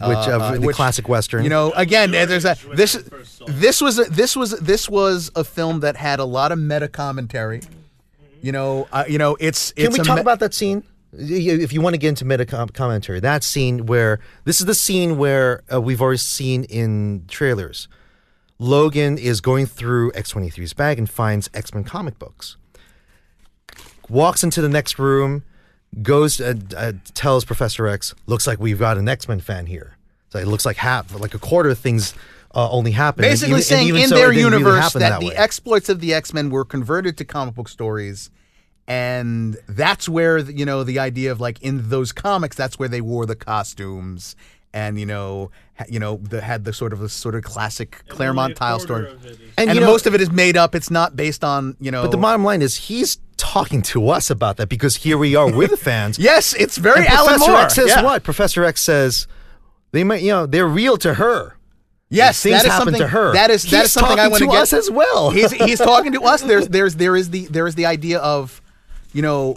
which 0.00 0.28
uh, 0.28 0.32
of 0.32 0.42
uh, 0.42 0.52
the 0.52 0.60
which, 0.60 0.76
classic 0.76 1.08
western. 1.08 1.44
You 1.44 1.50
know, 1.50 1.72
again, 1.72 2.10
there's 2.10 2.44
a 2.44 2.56
this 2.74 2.96
I 2.96 3.00
first 3.00 3.38
saw 3.38 3.44
it. 3.46 3.52
this 3.52 3.80
was 3.80 3.98
a, 3.98 4.04
this 4.04 4.36
was 4.36 4.50
this 4.58 4.88
was 4.88 5.30
a 5.34 5.44
film 5.44 5.80
that 5.80 5.96
had 5.96 6.18
a 6.18 6.24
lot 6.24 6.52
of 6.52 6.58
meta 6.58 6.88
commentary. 6.88 7.62
You 8.42 8.52
know, 8.52 8.88
uh, 8.92 9.04
you 9.08 9.18
know, 9.18 9.36
it's 9.40 9.72
Can 9.72 9.92
we 9.92 9.98
talk 10.00 10.16
me- 10.16 10.20
about 10.20 10.40
that 10.40 10.52
scene? 10.52 10.84
If 11.16 11.72
you 11.72 11.80
want 11.80 11.94
to 11.94 11.98
get 11.98 12.08
into 12.08 12.24
meta 12.24 12.44
commentary, 12.44 13.20
that 13.20 13.44
scene 13.44 13.86
where 13.86 14.18
this 14.44 14.60
is 14.60 14.66
the 14.66 14.74
scene 14.74 15.16
where 15.16 15.62
uh, 15.72 15.80
we've 15.80 16.02
already 16.02 16.18
seen 16.18 16.64
in 16.64 17.24
trailers. 17.28 17.86
Logan 18.58 19.16
is 19.18 19.40
going 19.40 19.66
through 19.66 20.10
X23's 20.12 20.72
bag 20.72 20.98
and 20.98 21.08
finds 21.08 21.48
X 21.54 21.72
Men 21.72 21.84
comic 21.84 22.18
books. 22.18 22.56
Walks 24.08 24.42
into 24.44 24.60
the 24.60 24.68
next 24.68 24.98
room, 24.98 25.44
goes 26.02 26.40
uh, 26.40 26.54
uh, 26.76 26.92
tells 27.14 27.44
Professor 27.44 27.86
X, 27.86 28.14
"Looks 28.26 28.46
like 28.46 28.58
we've 28.58 28.78
got 28.78 28.98
an 28.98 29.08
X 29.08 29.28
Men 29.28 29.40
fan 29.40 29.66
here." 29.66 29.96
So 30.30 30.38
it 30.38 30.46
looks 30.48 30.66
like 30.66 30.76
half, 30.76 31.14
like 31.18 31.34
a 31.34 31.38
quarter 31.38 31.70
of 31.70 31.78
things 31.78 32.14
uh, 32.54 32.68
only 32.70 32.90
happen. 32.90 33.22
Basically 33.22 33.48
even- 33.50 33.56
and 33.56 33.64
saying 33.64 33.88
even 33.88 34.02
in 34.02 34.08
so, 34.08 34.14
their 34.16 34.32
it 34.32 34.34
didn't 34.34 34.52
really 34.52 34.64
universe 34.64 34.92
that, 34.94 35.20
the 35.20 35.26
way. 35.28 35.34
exploits 35.36 35.88
of 35.88 36.00
the 36.00 36.12
X-Men 36.14 36.50
were 36.50 36.64
converted 36.64 37.16
to 37.18 37.24
comic 37.24 37.54
book 37.54 37.68
stories 37.68 38.30
and 38.86 39.56
that's 39.68 40.08
where 40.08 40.38
you 40.38 40.64
know 40.66 40.84
the 40.84 40.98
idea 40.98 41.32
of 41.32 41.40
like 41.40 41.60
in 41.62 41.88
those 41.88 42.12
comics 42.12 42.54
that's 42.56 42.78
where 42.78 42.88
they 42.88 43.00
wore 43.00 43.24
the 43.24 43.34
costumes 43.34 44.36
and 44.74 45.00
you 45.00 45.06
know 45.06 45.50
ha- 45.78 45.86
you 45.88 45.98
know 45.98 46.18
the, 46.18 46.40
had 46.42 46.64
the 46.64 46.72
sort 46.72 46.92
of 46.92 46.98
the 46.98 47.08
sort 47.08 47.34
of 47.34 47.42
classic 47.42 48.02
Claremont 48.08 48.56
tile 48.56 48.78
story 48.78 49.10
And, 49.56 49.68
and, 49.68 49.74
you 49.74 49.80
know- 49.80 49.86
most 49.86 50.06
of 50.06 50.14
it 50.14 50.20
is 50.20 50.30
made 50.30 50.56
up 50.56 50.74
it's 50.74 50.90
not 50.90 51.16
based 51.16 51.42
on 51.42 51.76
you 51.80 51.90
know 51.90 52.02
But 52.02 52.10
the 52.10 52.18
bottom 52.18 52.44
line 52.44 52.60
is 52.60 52.76
he's 52.76 53.16
talking 53.36 53.82
to 53.82 54.08
us 54.08 54.30
about 54.30 54.56
that 54.56 54.68
because 54.68 54.96
here 54.96 55.18
we 55.18 55.36
are 55.36 55.50
with 55.50 55.70
the 55.70 55.76
fans. 55.76 56.18
yes 56.20 56.54
it's 56.54 56.76
very 56.76 57.06
Alan 57.06 57.34
Professor 57.34 57.50
Moore 57.50 57.60
X 57.60 57.74
says 57.74 57.88
yeah. 57.88 58.02
what? 58.02 58.22
Professor 58.22 58.64
X 58.64 58.80
says 58.80 59.26
they 59.92 60.02
might, 60.02 60.22
you 60.22 60.30
know, 60.30 60.46
they're 60.46 60.66
real 60.66 60.96
to 60.98 61.14
her. 61.14 61.56
Yes, 62.10 62.42
Things 62.42 62.56
that 62.56 62.66
is 62.66 62.72
happen 62.72 62.86
something 62.86 63.00
to 63.00 63.08
her. 63.08 63.32
That 63.32 63.50
is 63.50 63.62
that 63.64 63.76
He's 63.76 63.86
is 63.86 63.92
something 63.92 64.18
I 64.18 64.28
want 64.28 64.42
to 64.42 64.46
get 64.46 64.62
us 64.62 64.72
as 64.72 64.90
well. 64.90 65.30
he's 65.30 65.52
he's 65.52 65.78
talking 65.92 66.12
to 66.12 66.22
us. 66.22 66.42
There's 66.42 66.68
there's 66.68 66.96
there 66.96 67.16
is 67.16 67.30
the 67.30 67.46
there 67.46 67.66
is 67.66 67.74
the 67.74 67.86
idea 67.86 68.18
of, 68.18 68.60
you 69.12 69.22
know, 69.22 69.56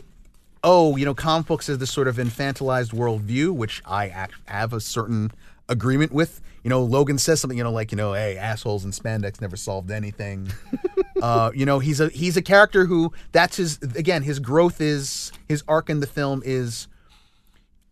oh, 0.64 0.96
you 0.96 1.06
know, 1.06 1.14
comic 1.14 1.48
books 1.48 1.70
is 1.70 1.78
this 1.78 1.92
sort 1.92 2.08
of 2.08 2.18
infantilized 2.18 2.94
worldview, 2.94 3.52
which 3.52 3.82
I 3.86 4.08
act, 4.10 4.36
have 4.46 4.74
a 4.74 4.80
certain 4.80 5.32
agreement 5.70 6.12
with. 6.12 6.42
You 6.68 6.70
know, 6.72 6.84
Logan 6.84 7.18
says 7.18 7.40
something, 7.40 7.58
you 7.58 7.64
know, 7.64 7.72
like 7.72 7.94
you 7.94 7.96
know, 7.96 8.12
hey, 8.12 8.36
assholes 8.36 8.84
and 8.84 8.92
spandex 8.92 9.40
never 9.40 9.56
solved 9.56 9.90
anything. 9.90 10.52
uh, 11.22 11.50
you 11.56 11.66
know, 11.66 11.80
he's 11.80 12.02
a 12.02 12.10
he's 12.10 12.36
a 12.36 12.42
character 12.42 12.84
who 12.84 13.14
that's 13.32 13.56
his 13.56 13.80
again 13.96 14.22
his 14.22 14.40
growth 14.40 14.82
is 14.82 15.32
his 15.48 15.64
arc 15.70 15.90
in 15.90 16.02
the 16.02 16.08
film 16.08 16.44
is 16.44 16.90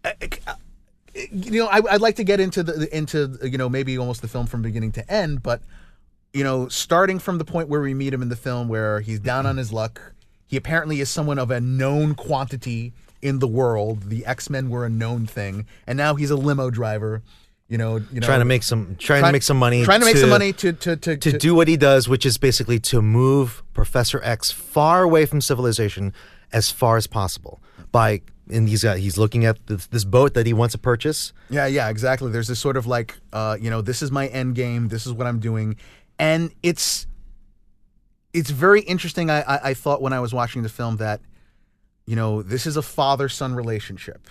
eh, 0.04 0.12
eh, 0.20 0.28
eh, 0.46 1.26
you 1.32 1.64
know, 1.64 1.68
I, 1.68 1.84
I'd 1.90 2.02
like 2.02 2.18
to 2.18 2.26
get 2.26 2.42
into 2.42 2.64
the 2.64 2.94
into 2.94 3.40
you 3.44 3.58
know 3.58 3.70
maybe 3.70 3.98
almost 3.98 4.22
the 4.22 4.28
film 4.28 4.46
from 4.46 4.62
beginning 4.62 4.92
to 4.92 5.10
end, 5.10 5.42
but 5.42 5.62
you 6.34 6.44
know, 6.44 6.68
starting 6.68 7.18
from 7.18 7.38
the 7.38 7.46
point 7.46 7.70
where 7.70 7.80
we 7.80 7.94
meet 7.94 8.14
him 8.14 8.22
in 8.22 8.28
the 8.28 8.36
film, 8.36 8.68
where 8.68 9.00
he's 9.00 9.22
down 9.22 9.46
on 9.46 9.56
his 9.56 9.72
luck, 9.72 10.02
he 10.48 10.58
apparently 10.58 11.00
is 11.00 11.10
someone 11.10 11.40
of 11.40 11.50
a 11.50 11.62
known 11.62 12.14
quantity 12.14 12.92
in 13.22 13.40
the 13.40 13.48
world. 13.48 14.10
The 14.10 14.26
X 14.26 14.50
Men 14.50 14.70
were 14.70 14.86
a 14.86 14.90
known 14.90 15.28
thing, 15.28 15.66
and 15.88 15.96
now 15.96 16.16
he's 16.16 16.30
a 16.30 16.36
limo 16.36 16.70
driver. 16.70 17.24
You 17.68 17.80
know, 17.80 17.98
you 17.98 18.20
know, 18.20 18.28
trying 18.28 18.40
to 18.40 18.46
make 18.46 18.62
some 18.62 18.96
trying 18.98 19.24
to 19.24 19.32
make 19.32 19.42
some 19.42 19.58
money. 19.58 19.84
trying 19.84 20.00
to 20.00 20.06
make 20.06 20.18
some 20.18 20.30
money 20.30 20.54
to 20.54 20.72
to 20.72 20.96
to, 20.96 21.18
to 21.18 21.38
do 21.38 21.56
what 21.56 21.68
he 21.68 21.78
does, 21.78 22.08
which 22.08 22.26
is 22.26 22.38
basically 22.38 22.80
to 22.82 23.02
move 23.02 23.64
Professor 23.74 24.22
X 24.24 24.52
far 24.52 25.02
away 25.02 25.26
from 25.26 25.42
civilization 25.42 26.14
as 26.54 26.70
far 26.70 26.96
as 26.96 27.08
possible. 27.08 27.64
By 27.92 28.22
and 28.52 28.70
he's 28.70 28.84
got 28.84 29.00
he's 29.00 29.18
looking 29.18 29.46
at 29.46 29.66
this, 29.66 29.88
this 29.88 30.04
boat 30.04 30.36
that 30.36 30.46
he 30.46 30.54
wants 30.54 30.74
to 30.74 30.78
purchase. 30.78 31.34
Yeah, 31.50 31.66
yeah, 31.66 31.90
exactly. 31.90 32.32
There's 32.32 32.48
this 32.48 32.60
sort 32.60 32.78
of 32.78 32.86
like, 32.86 33.16
uh, 33.34 33.58
you 33.60 33.72
know, 33.72 33.82
this 33.82 34.04
is 34.04 34.12
my 34.12 34.28
end 34.28 34.54
game. 34.54 34.90
This 34.90 35.08
is 35.08 35.14
what 35.14 35.26
I'm 35.26 35.40
doing, 35.40 35.78
and 36.20 36.52
it's 36.62 37.08
it's 38.34 38.52
very 38.52 38.82
interesting. 38.82 39.32
I, 39.32 39.42
I 39.42 39.60
I 39.70 39.74
thought 39.74 40.04
when 40.04 40.14
I 40.14 40.20
was 40.20 40.34
watching 40.34 40.62
the 40.62 40.70
film 40.70 40.98
that, 40.98 41.22
you 42.06 42.16
know, 42.16 42.44
this 42.44 42.68
is 42.68 42.78
a 42.78 42.84
father 42.84 43.28
son 43.28 43.56
relationship, 43.56 44.28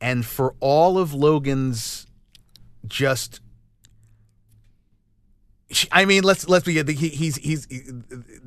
and 0.00 0.24
for 0.24 0.54
all 0.60 0.98
of 0.98 1.12
Logan's 1.12 2.06
just. 2.86 3.40
I 5.90 6.04
mean, 6.04 6.22
let's 6.22 6.48
let's 6.48 6.64
be 6.66 6.74
he, 6.92 7.08
he's 7.08 7.36
he's 7.36 7.66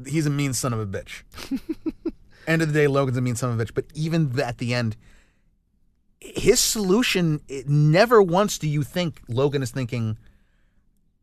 he's 0.05 0.25
a 0.25 0.29
mean 0.29 0.53
son 0.53 0.73
of 0.73 0.79
a 0.79 0.85
bitch. 0.85 1.23
end 2.47 2.61
of 2.61 2.71
the 2.71 2.73
day, 2.73 2.87
Logan's 2.87 3.17
a 3.17 3.21
mean 3.21 3.35
son 3.35 3.51
of 3.51 3.59
a 3.59 3.65
bitch. 3.65 3.73
But 3.73 3.85
even 3.95 4.39
at 4.39 4.59
the 4.59 4.73
end, 4.73 4.95
his 6.19 6.59
solution 6.59 7.41
it 7.47 7.67
never 7.67 8.21
once 8.21 8.57
do 8.57 8.67
you 8.67 8.83
think 8.83 9.21
Logan 9.27 9.63
is 9.63 9.71
thinking, 9.71 10.17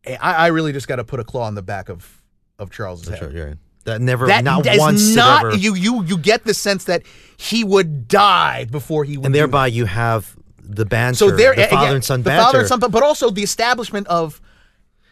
hey, 0.02 0.16
I, 0.16 0.32
I 0.32 0.46
really 0.48 0.72
just 0.72 0.88
got 0.88 0.96
to 0.96 1.04
put 1.04 1.20
a 1.20 1.24
claw 1.24 1.46
on 1.46 1.54
the 1.54 1.62
back 1.62 1.88
of 1.88 2.22
of 2.58 2.70
Charles's 2.70 3.08
head. 3.08 3.58
That 3.84 4.00
never 4.00 4.28
That 4.28 4.44
not 4.44 4.64
once 4.78 5.14
not 5.14 5.46
ever, 5.46 5.56
you 5.56 5.74
you 5.74 6.04
you 6.04 6.16
get 6.16 6.44
the 6.44 6.54
sense 6.54 6.84
that 6.84 7.02
he 7.36 7.64
would 7.64 8.06
die 8.06 8.64
before 8.64 9.02
he 9.02 9.16
would 9.16 9.26
and 9.26 9.34
thereby 9.34 9.66
you 9.66 9.86
have 9.86 10.36
the 10.76 10.84
banter, 10.84 11.16
so 11.16 11.30
there, 11.30 11.54
the 11.54 11.66
father 11.68 11.94
and 11.96 12.04
son 12.04 12.20
the 12.22 12.30
banter. 12.30 12.42
father 12.44 12.58
and 12.60 12.68
son, 12.68 12.80
but 12.80 13.02
also 13.02 13.30
the 13.30 13.42
establishment 13.42 14.06
of, 14.08 14.40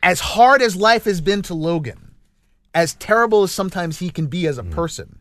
as 0.03 0.21
hard 0.21 0.63
as 0.63 0.75
life 0.77 1.05
has 1.05 1.21
been 1.21 1.43
to 1.43 1.55
Logan, 1.55 2.13
as 2.75 2.95
terrible 2.95 3.43
as 3.43 3.53
sometimes 3.53 3.99
he 3.99 4.11
can 4.11 4.27
be 4.27 4.47
as 4.47 4.59
Mm. 4.59 4.71
a 4.73 4.75
person, 4.75 5.19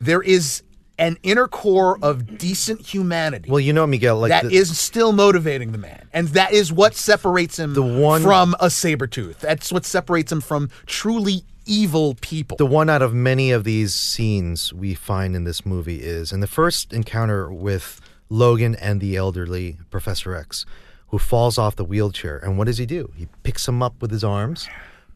there 0.00 0.22
is 0.22 0.62
an 0.98 1.18
inner 1.22 1.46
core 1.46 1.98
of 2.00 2.38
decent 2.38 2.80
humanity 2.80 3.50
well, 3.50 3.60
you 3.60 3.72
know, 3.72 3.86
Miguel, 3.86 4.18
like 4.18 4.30
that 4.30 4.44
the, 4.44 4.54
is 4.56 4.78
still 4.78 5.12
motivating 5.12 5.72
the 5.72 5.78
man, 5.78 6.08
and 6.12 6.28
that 6.28 6.52
is 6.52 6.72
what 6.72 6.94
separates 6.94 7.58
him 7.58 7.74
The 7.74 7.82
one- 7.82 8.22
from 8.22 8.54
a 8.60 8.70
saber 8.70 9.06
tooth. 9.06 9.40
That's 9.40 9.70
what 9.70 9.84
separates 9.84 10.32
him 10.32 10.40
from 10.40 10.70
truly 10.86 11.44
evil 11.68 12.14
people. 12.20 12.56
the 12.56 12.64
one 12.64 12.88
out 12.88 13.02
of 13.02 13.12
many 13.12 13.50
of 13.50 13.64
these 13.64 13.92
scenes 13.92 14.72
we 14.72 14.94
find 14.94 15.34
in 15.34 15.42
this 15.44 15.66
movie 15.66 15.96
is 16.00 16.30
in 16.32 16.38
the 16.40 16.46
first 16.46 16.92
encounter 16.92 17.52
with 17.52 18.00
Logan 18.28 18.74
and 18.76 19.00
the 19.00 19.16
elderly 19.16 19.78
Professor 19.90 20.34
X, 20.34 20.66
who 21.08 21.18
falls 21.18 21.58
off 21.58 21.76
the 21.76 21.84
wheelchair. 21.84 22.38
And 22.38 22.58
what 22.58 22.66
does 22.66 22.78
he 22.78 22.86
do? 22.86 23.12
He 23.16 23.28
picks 23.42 23.66
him 23.68 23.82
up 23.82 24.00
with 24.02 24.10
his 24.10 24.24
arms, 24.24 24.68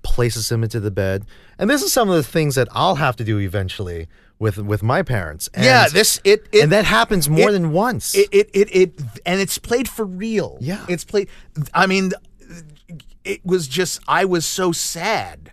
places 0.02 0.50
him 0.50 0.62
into 0.62 0.80
the 0.80 0.90
bed. 0.90 1.26
And 1.58 1.68
this 1.68 1.82
is 1.82 1.92
some 1.92 2.08
of 2.08 2.14
the 2.16 2.22
things 2.22 2.54
that 2.54 2.68
I'll 2.72 2.94
have 2.96 3.16
to 3.16 3.24
do 3.24 3.38
eventually 3.38 4.06
with 4.38 4.56
with 4.58 4.82
my 4.82 5.02
parents. 5.02 5.48
And, 5.52 5.64
yeah, 5.64 5.88
this 5.88 6.20
it, 6.24 6.46
it 6.52 6.62
and 6.62 6.72
that 6.72 6.84
happens 6.86 7.28
more 7.28 7.50
it- 7.50 7.52
than 7.52 7.72
once. 7.72 8.14
it, 8.14 8.28
it 8.32 8.48
it 8.54 8.68
it 8.74 9.00
and 9.26 9.40
it's 9.40 9.58
played 9.58 9.88
for 9.88 10.04
real. 10.06 10.56
Yeah. 10.60 10.86
it's 10.88 11.04
played. 11.04 11.28
I 11.74 11.86
mean, 11.86 12.12
it 13.24 13.44
was 13.44 13.68
just 13.68 14.00
I 14.08 14.24
was 14.24 14.46
so 14.46 14.72
sad, 14.72 15.52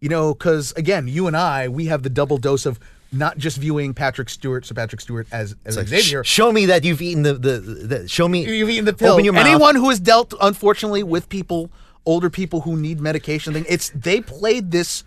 you 0.00 0.08
know, 0.08 0.34
because 0.34 0.72
again, 0.72 1.08
you 1.08 1.26
and 1.26 1.36
I 1.36 1.66
we 1.68 1.86
have 1.86 2.02
the 2.04 2.10
double 2.10 2.38
dose 2.38 2.64
of 2.66 2.78
not 3.10 3.38
just 3.38 3.56
viewing 3.56 3.94
Patrick 3.94 4.28
Stewart, 4.28 4.66
Sir 4.66 4.74
Patrick 4.74 5.00
Stewart 5.00 5.26
as 5.32 5.56
as 5.64 5.76
Like, 5.76 5.88
Xavier. 5.88 6.22
sh- 6.24 6.28
show 6.28 6.52
me 6.52 6.66
that 6.66 6.84
you've 6.84 7.00
eaten 7.00 7.22
the, 7.22 7.34
the, 7.34 7.58
the 7.60 8.08
show 8.08 8.28
me 8.28 8.44
You've 8.44 8.68
eaten 8.70 8.84
the 8.84 8.92
pill. 8.92 9.14
Open 9.14 9.24
your 9.24 9.34
mouth. 9.34 9.46
Anyone 9.46 9.74
who 9.76 9.88
has 9.88 9.98
dealt, 10.00 10.34
unfortunately, 10.40 11.02
with 11.02 11.28
people, 11.28 11.70
older 12.04 12.28
people 12.30 12.62
who 12.62 12.76
need 12.76 13.00
medication, 13.00 13.54
thing, 13.54 13.64
it's 13.68 13.90
they 13.94 14.20
played 14.20 14.70
this 14.70 15.04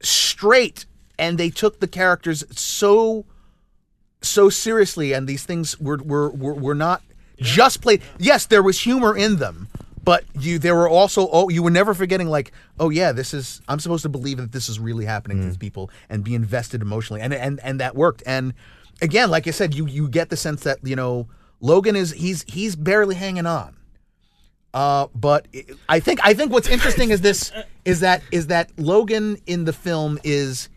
straight, 0.00 0.86
and 1.18 1.38
they 1.38 1.50
took 1.50 1.80
the 1.80 1.88
characters 1.88 2.44
so 2.50 3.24
so 4.22 4.48
seriously, 4.48 5.12
and 5.12 5.28
these 5.28 5.44
things 5.44 5.78
were 5.80 5.98
were 5.98 6.30
were, 6.30 6.54
were 6.54 6.74
not 6.74 7.02
just 7.38 7.82
played. 7.82 8.00
Yes, 8.18 8.46
there 8.46 8.62
was 8.62 8.80
humor 8.80 9.16
in 9.16 9.36
them. 9.36 9.68
But 10.04 10.24
you, 10.38 10.58
there 10.58 10.74
were 10.74 10.88
also, 10.88 11.28
oh, 11.32 11.48
you 11.48 11.62
were 11.62 11.70
never 11.70 11.94
forgetting, 11.94 12.26
like, 12.28 12.50
oh 12.80 12.90
yeah, 12.90 13.12
this 13.12 13.32
is. 13.32 13.60
I'm 13.68 13.78
supposed 13.78 14.02
to 14.02 14.08
believe 14.08 14.38
that 14.38 14.50
this 14.52 14.68
is 14.68 14.80
really 14.80 15.04
happening 15.04 15.38
to 15.40 15.46
these 15.46 15.56
people 15.56 15.90
and 16.08 16.24
be 16.24 16.34
invested 16.34 16.82
emotionally, 16.82 17.20
and 17.20 17.32
and 17.32 17.60
and 17.62 17.78
that 17.80 17.94
worked. 17.94 18.22
And 18.26 18.52
again, 19.00 19.30
like 19.30 19.46
I 19.46 19.52
said, 19.52 19.74
you 19.74 19.86
you 19.86 20.08
get 20.08 20.28
the 20.28 20.36
sense 20.36 20.64
that 20.64 20.78
you 20.82 20.96
know 20.96 21.28
Logan 21.60 21.94
is 21.94 22.10
he's 22.12 22.42
he's 22.48 22.74
barely 22.74 23.14
hanging 23.14 23.46
on. 23.46 23.76
Uh, 24.74 25.06
but 25.14 25.46
it- 25.52 25.76
I 25.88 26.00
think 26.00 26.18
I 26.24 26.34
think 26.34 26.50
what's 26.50 26.68
interesting 26.68 27.10
is 27.10 27.20
this 27.20 27.52
is 27.84 28.00
that 28.00 28.22
is 28.32 28.48
that 28.48 28.70
Logan 28.78 29.36
in 29.46 29.66
the 29.66 29.72
film 29.72 30.18
is 30.24 30.68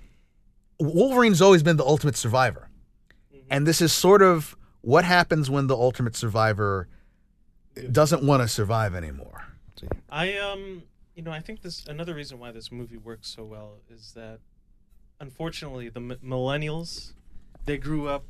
Wolverine's 0.79 1.41
always 1.41 1.63
been 1.63 1.77
the 1.77 1.85
ultimate 1.85 2.17
survivor, 2.17 2.69
and 3.49 3.65
this 3.65 3.81
is 3.81 3.91
sort 3.93 4.21
of 4.21 4.55
what 4.81 5.03
happens 5.05 5.49
when 5.49 5.65
the 5.67 5.75
ultimate 5.75 6.15
survivor 6.15 6.87
doesn't 7.91 8.23
want 8.23 8.41
to 8.41 8.47
survive 8.47 8.95
anymore. 8.95 9.47
I 10.09 10.37
um, 10.37 10.83
you 11.15 11.23
know, 11.23 11.31
I 11.31 11.39
think 11.39 11.61
this 11.61 11.85
another 11.87 12.13
reason 12.13 12.39
why 12.39 12.51
this 12.51 12.71
movie 12.71 12.97
works 12.97 13.27
so 13.29 13.43
well 13.43 13.77
is 13.89 14.13
that, 14.13 14.39
unfortunately, 15.19 15.89
the 15.89 15.99
m- 15.99 16.17
millennials, 16.23 17.13
they 17.65 17.77
grew 17.77 18.07
up 18.07 18.23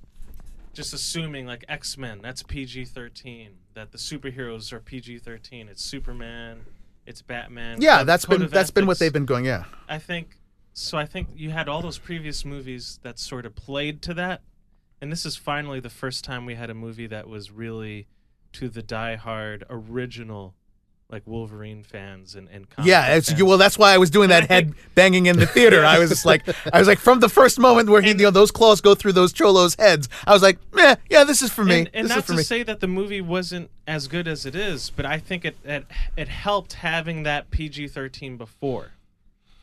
just 0.73 0.93
assuming 0.93 1.45
like 1.45 1.63
X 1.69 1.97
Men, 1.97 2.19
that's 2.21 2.43
PG 2.43 2.85
thirteen, 2.85 3.51
that 3.73 3.91
the 3.91 3.97
superheroes 3.97 4.73
are 4.73 4.79
PG 4.79 5.19
thirteen. 5.19 5.69
It's 5.69 5.83
Superman, 5.83 6.65
it's 7.05 7.21
Batman. 7.21 7.81
Yeah, 7.81 8.03
that's 8.03 8.25
been 8.25 8.41
of 8.41 8.51
that's 8.51 8.71
been 8.71 8.85
what 8.85 8.99
they've 8.99 9.13
been 9.13 9.25
going. 9.25 9.45
Yeah, 9.45 9.65
I 9.87 9.99
think 9.99 10.37
so. 10.73 10.97
I 10.97 11.05
think 11.05 11.29
you 11.35 11.51
had 11.51 11.69
all 11.69 11.81
those 11.81 11.97
previous 11.97 12.43
movies 12.43 12.99
that 13.03 13.19
sort 13.19 13.45
of 13.45 13.55
played 13.55 14.01
to 14.03 14.13
that, 14.15 14.41
and 15.01 15.11
this 15.11 15.25
is 15.25 15.35
finally 15.37 15.79
the 15.79 15.89
first 15.89 16.23
time 16.23 16.45
we 16.45 16.55
had 16.55 16.69
a 16.69 16.75
movie 16.75 17.07
that 17.07 17.27
was 17.27 17.51
really 17.51 18.07
to 18.55 18.69
the 18.69 18.81
diehard 18.83 19.63
original 19.69 20.53
like 21.07 21.21
Wolverine 21.27 21.83
fans 21.83 22.33
and 22.35 22.49
and 22.49 22.65
Yeah, 22.83 23.15
it's 23.15 23.29
fans. 23.29 23.43
well. 23.43 23.59
That's 23.59 23.77
why 23.77 23.93
I 23.93 23.99
was 23.99 24.09
doing 24.09 24.29
that 24.29 24.47
head 24.49 24.73
banging 24.95 25.27
in 25.27 25.37
the 25.37 25.45
theater. 25.45 25.85
I 25.85 25.99
was 25.99 26.09
just 26.09 26.25
like, 26.25 26.41
I 26.73 26.79
was 26.79 26.87
like, 26.87 26.97
from 26.97 27.19
the 27.19 27.29
first 27.29 27.59
moment 27.59 27.89
where 27.89 28.01
he, 28.01 28.09
you 28.09 28.15
know, 28.15 28.31
those 28.31 28.49
claws 28.49 28.81
go 28.81 28.95
through 28.95 29.13
those 29.13 29.31
cholos' 29.31 29.75
heads. 29.75 30.09
I 30.25 30.33
was 30.33 30.41
like, 30.41 30.57
meh, 30.73 30.95
yeah, 31.09 31.23
this 31.23 31.43
is 31.43 31.51
for 31.51 31.63
me. 31.63 31.79
And, 31.81 31.89
and 31.93 32.09
not 32.09 32.25
to 32.25 32.33
me. 32.33 32.41
say 32.43 32.63
that 32.63 32.79
the 32.79 32.87
movie 32.87 33.21
wasn't 33.21 33.69
as 33.87 34.07
good 34.07 34.27
as 34.27 34.47
it 34.47 34.55
is, 34.55 34.89
but 34.89 35.05
I 35.05 35.19
think 35.19 35.45
it 35.45 35.55
it, 35.63 35.85
it 36.17 36.27
helped 36.27 36.73
having 36.73 37.21
that 37.23 37.51
PG 37.51 37.89
thirteen 37.89 38.35
before. 38.35 38.91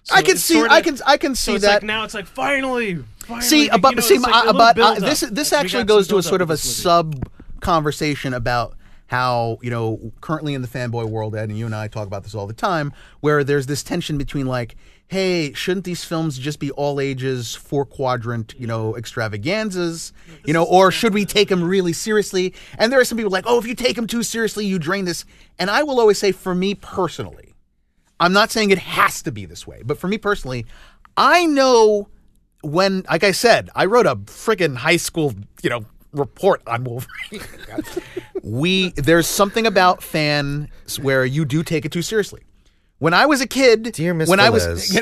So 0.05 0.14
I 0.14 0.23
can 0.23 0.36
see, 0.36 0.55
sorta- 0.55 0.73
I 0.73 0.81
can, 0.81 0.98
I 1.06 1.16
can 1.16 1.35
see 1.35 1.55
it's 1.55 1.64
that. 1.64 1.74
like 1.74 1.82
now 1.82 2.05
it's 2.05 2.14
like 2.14 2.27
finally, 2.27 3.05
finally. 3.19 3.44
see, 3.47 3.64
you 3.64 3.78
but 3.78 3.94
know, 3.97 4.01
see, 4.01 4.19
like 4.19 4.32
uh, 4.35 4.52
but 4.52 4.78
uh, 4.78 4.94
this 4.94 5.20
this 5.23 5.52
actually 5.52 5.85
goes 5.85 6.06
to 6.09 6.19
a 6.19 6.23
sort 6.23 6.40
of 6.40 6.51
a 6.51 6.52
with 6.52 6.62
this 6.62 6.70
movie. 6.78 6.82
sub 6.82 7.28
conversation 7.60 8.32
about 8.35 8.74
how 9.12 9.59
you 9.60 9.68
know 9.68 10.10
currently 10.22 10.55
in 10.55 10.62
the 10.62 10.68
fanboy 10.68 11.05
world, 11.05 11.36
Ed, 11.36 11.51
and 11.51 11.59
you 11.59 11.66
and 11.66 11.74
I 11.74 11.86
talk 11.86 12.06
about 12.06 12.22
this 12.22 12.34
all 12.34 12.47
the 12.47 12.55
time, 12.55 12.94
where 13.20 13.44
there's 13.44 13.66
this 13.66 13.82
tension 13.82 14.16
between 14.16 14.47
like, 14.47 14.74
hey, 15.09 15.52
shouldn't 15.52 15.84
these 15.84 16.02
films 16.02 16.39
just 16.39 16.59
be 16.59 16.70
all 16.70 16.98
ages, 16.98 17.55
four 17.55 17.84
quadrant, 17.84 18.55
you 18.59 18.66
know, 18.66 18.97
extravaganzas, 18.97 20.14
you 20.47 20.55
know, 20.55 20.64
or 20.64 20.90
should 20.90 21.12
we 21.12 21.26
take 21.26 21.51
them 21.51 21.62
really 21.62 21.93
seriously? 21.93 22.55
And 22.78 22.90
there 22.90 22.98
are 22.98 23.05
some 23.05 23.18
people 23.18 23.30
like, 23.30 23.44
oh, 23.47 23.59
if 23.59 23.66
you 23.66 23.74
take 23.74 23.97
them 23.97 24.06
too 24.06 24.22
seriously, 24.22 24.64
you 24.64 24.78
drain 24.78 25.05
this. 25.05 25.26
And 25.59 25.68
I 25.68 25.82
will 25.82 26.01
always 26.01 26.16
say, 26.18 26.32
for 26.32 26.55
me 26.55 26.74
personally, 26.74 27.52
I'm 28.18 28.32
not 28.32 28.51
saying 28.51 28.70
it 28.70 28.78
has 28.78 29.20
to 29.24 29.30
be 29.30 29.44
this 29.44 29.66
way, 29.66 29.82
but 29.84 29.98
for 29.98 30.09
me 30.09 30.16
personally, 30.16 30.64
I 31.18 31.44
know 31.44 32.09
when, 32.62 33.05
like 33.10 33.24
I 33.24 33.32
said, 33.32 33.68
I 33.74 33.84
wrote 33.84 34.06
a 34.06 34.16
friggin' 34.16 34.76
high 34.76 34.97
school, 34.97 35.34
you 35.62 35.68
know, 35.68 35.84
report 36.12 36.62
on 36.66 36.84
Wolverine. 36.84 37.43
we 38.43 38.90
there's 38.90 39.26
something 39.26 39.66
about 39.66 40.02
fans 40.02 40.98
where 41.01 41.24
you 41.24 41.44
do 41.44 41.62
take 41.62 41.84
it 41.84 41.93
too 41.93 42.02
seriously. 42.02 42.43
When 42.98 43.14
I 43.14 43.26
was 43.26 43.40
a 43.40 43.48
kid, 43.48 43.93
Dear 43.94 44.14
Miss 44.14 44.28
when 44.28 44.39
I 44.39 44.51
was 44.51 44.94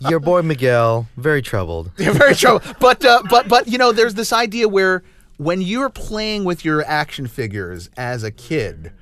Your 0.10 0.20
boy 0.20 0.42
Miguel, 0.42 1.08
very 1.16 1.40
troubled. 1.40 1.90
You're 1.96 2.12
very 2.12 2.34
true. 2.34 2.60
But 2.78 3.02
uh, 3.04 3.22
but 3.30 3.48
but 3.48 3.68
you 3.68 3.78
know, 3.78 3.92
there's 3.92 4.14
this 4.14 4.34
idea 4.34 4.68
where 4.68 5.02
when 5.38 5.62
you're 5.62 5.88
playing 5.88 6.44
with 6.44 6.62
your 6.62 6.84
action 6.84 7.26
figures 7.26 7.88
as 7.96 8.22
a 8.22 8.30
kid, 8.30 8.92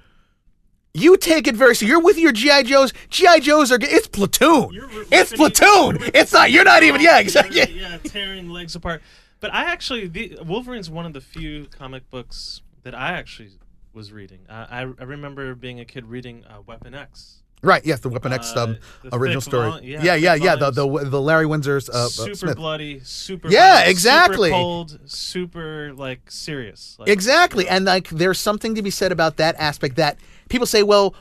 you 0.92 1.16
take 1.16 1.48
it 1.48 1.56
very. 1.56 1.74
So 1.74 1.86
you're 1.86 2.00
with 2.00 2.18
your 2.18 2.30
GI 2.30 2.62
Joes. 2.64 2.92
GI 3.10 3.40
Joes 3.40 3.72
are. 3.72 3.78
It's 3.80 4.06
platoon. 4.06 4.70
It's 5.10 5.32
platoon. 5.32 5.98
It's 6.14 6.32
not. 6.32 6.52
You're 6.52 6.64
not 6.64 6.84
even. 6.84 7.00
Yeah, 7.00 7.18
exactly. 7.18 7.80
yeah, 7.80 7.98
tearing 7.98 8.48
legs 8.48 8.76
apart. 8.76 9.02
But 9.44 9.52
I 9.52 9.64
actually, 9.64 10.08
the, 10.08 10.38
Wolverine's 10.42 10.88
one 10.88 11.04
of 11.04 11.12
the 11.12 11.20
few 11.20 11.66
comic 11.66 12.08
books 12.08 12.62
that 12.82 12.94
I 12.94 13.12
actually 13.12 13.50
was 13.92 14.10
reading. 14.10 14.40
Uh, 14.48 14.66
I, 14.70 14.80
I 14.80 15.04
remember 15.04 15.54
being 15.54 15.80
a 15.80 15.84
kid 15.84 16.06
reading 16.06 16.44
uh, 16.46 16.62
Weapon 16.64 16.94
X. 16.94 17.42
Right. 17.62 17.84
Yes, 17.84 18.00
the 18.00 18.08
Weapon 18.08 18.32
X 18.32 18.54
Uh, 18.56 18.62
um, 18.62 18.76
the 19.02 19.14
original 19.14 19.42
story. 19.42 19.68
vol- 19.68 19.82
yeah, 19.82 20.02
yeah, 20.02 20.14
yeah, 20.14 20.34
yeah. 20.34 20.56
The, 20.56 20.70
the 20.70 20.86
the 21.10 21.20
Barry 21.20 21.44
Windsor's 21.44 21.90
uh, 21.90 21.92
uh, 21.92 22.08
super 22.08 22.34
Smith. 22.34 22.56
bloody, 22.56 23.00
super 23.00 23.48
Yeah, 23.50 23.72
violent, 23.74 23.90
exactly. 23.90 24.48
super 24.48 24.62
cold, 24.62 24.98
super 25.04 25.92
like 25.94 26.30
serious. 26.30 26.96
Like, 26.98 27.10
Exactly. 27.10 27.68
And 27.68 27.84
like 27.84 28.08
there's 28.08 28.38
something 28.38 28.74
to 28.76 28.82
be 28.82 28.90
said 28.90 29.12
about 29.12 29.36
that 29.36 29.56
aspect 29.58 29.96
that 29.96 30.16
people 30.48 30.66
say, 30.66 30.82
well, 30.82 31.14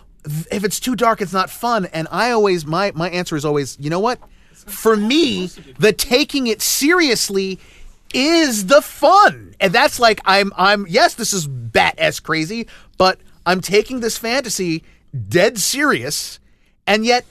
if 0.50 0.64
it's 0.64 0.80
too 0.80 0.96
dark, 0.96 1.20
it's 1.22 1.34
not 1.34 1.50
fun. 1.50 1.88
And 1.88 2.08
I 2.10 2.32
always 2.32 2.66
my 2.66 2.94
my 2.96 3.10
answer 3.10 3.36
is 3.36 3.44
always, 3.44 3.78
you 3.82 3.90
know 3.90 4.00
what? 4.00 4.20
For 4.54 4.96
me, 4.96 5.48
the 5.78 5.92
taking 5.92 6.48
it 6.48 6.62
seriously 6.62 7.60
is 8.14 8.68
the 8.68 8.82
fun. 8.82 9.56
And 9.60 9.74
that's 9.74 10.00
like 10.00 10.20
I'm 10.26 10.52
I'm 10.58 10.86
yes, 10.88 11.16
this 11.16 11.34
is 11.34 11.48
bat 11.48 11.96
s 11.98 12.20
crazy, 12.20 12.68
but 12.98 13.20
I'm 13.46 13.62
taking 13.62 14.00
this 14.00 14.18
fantasy 14.18 14.84
dead 15.30 15.58
serious. 15.60 16.40
And 16.88 17.06
yet 17.06 17.26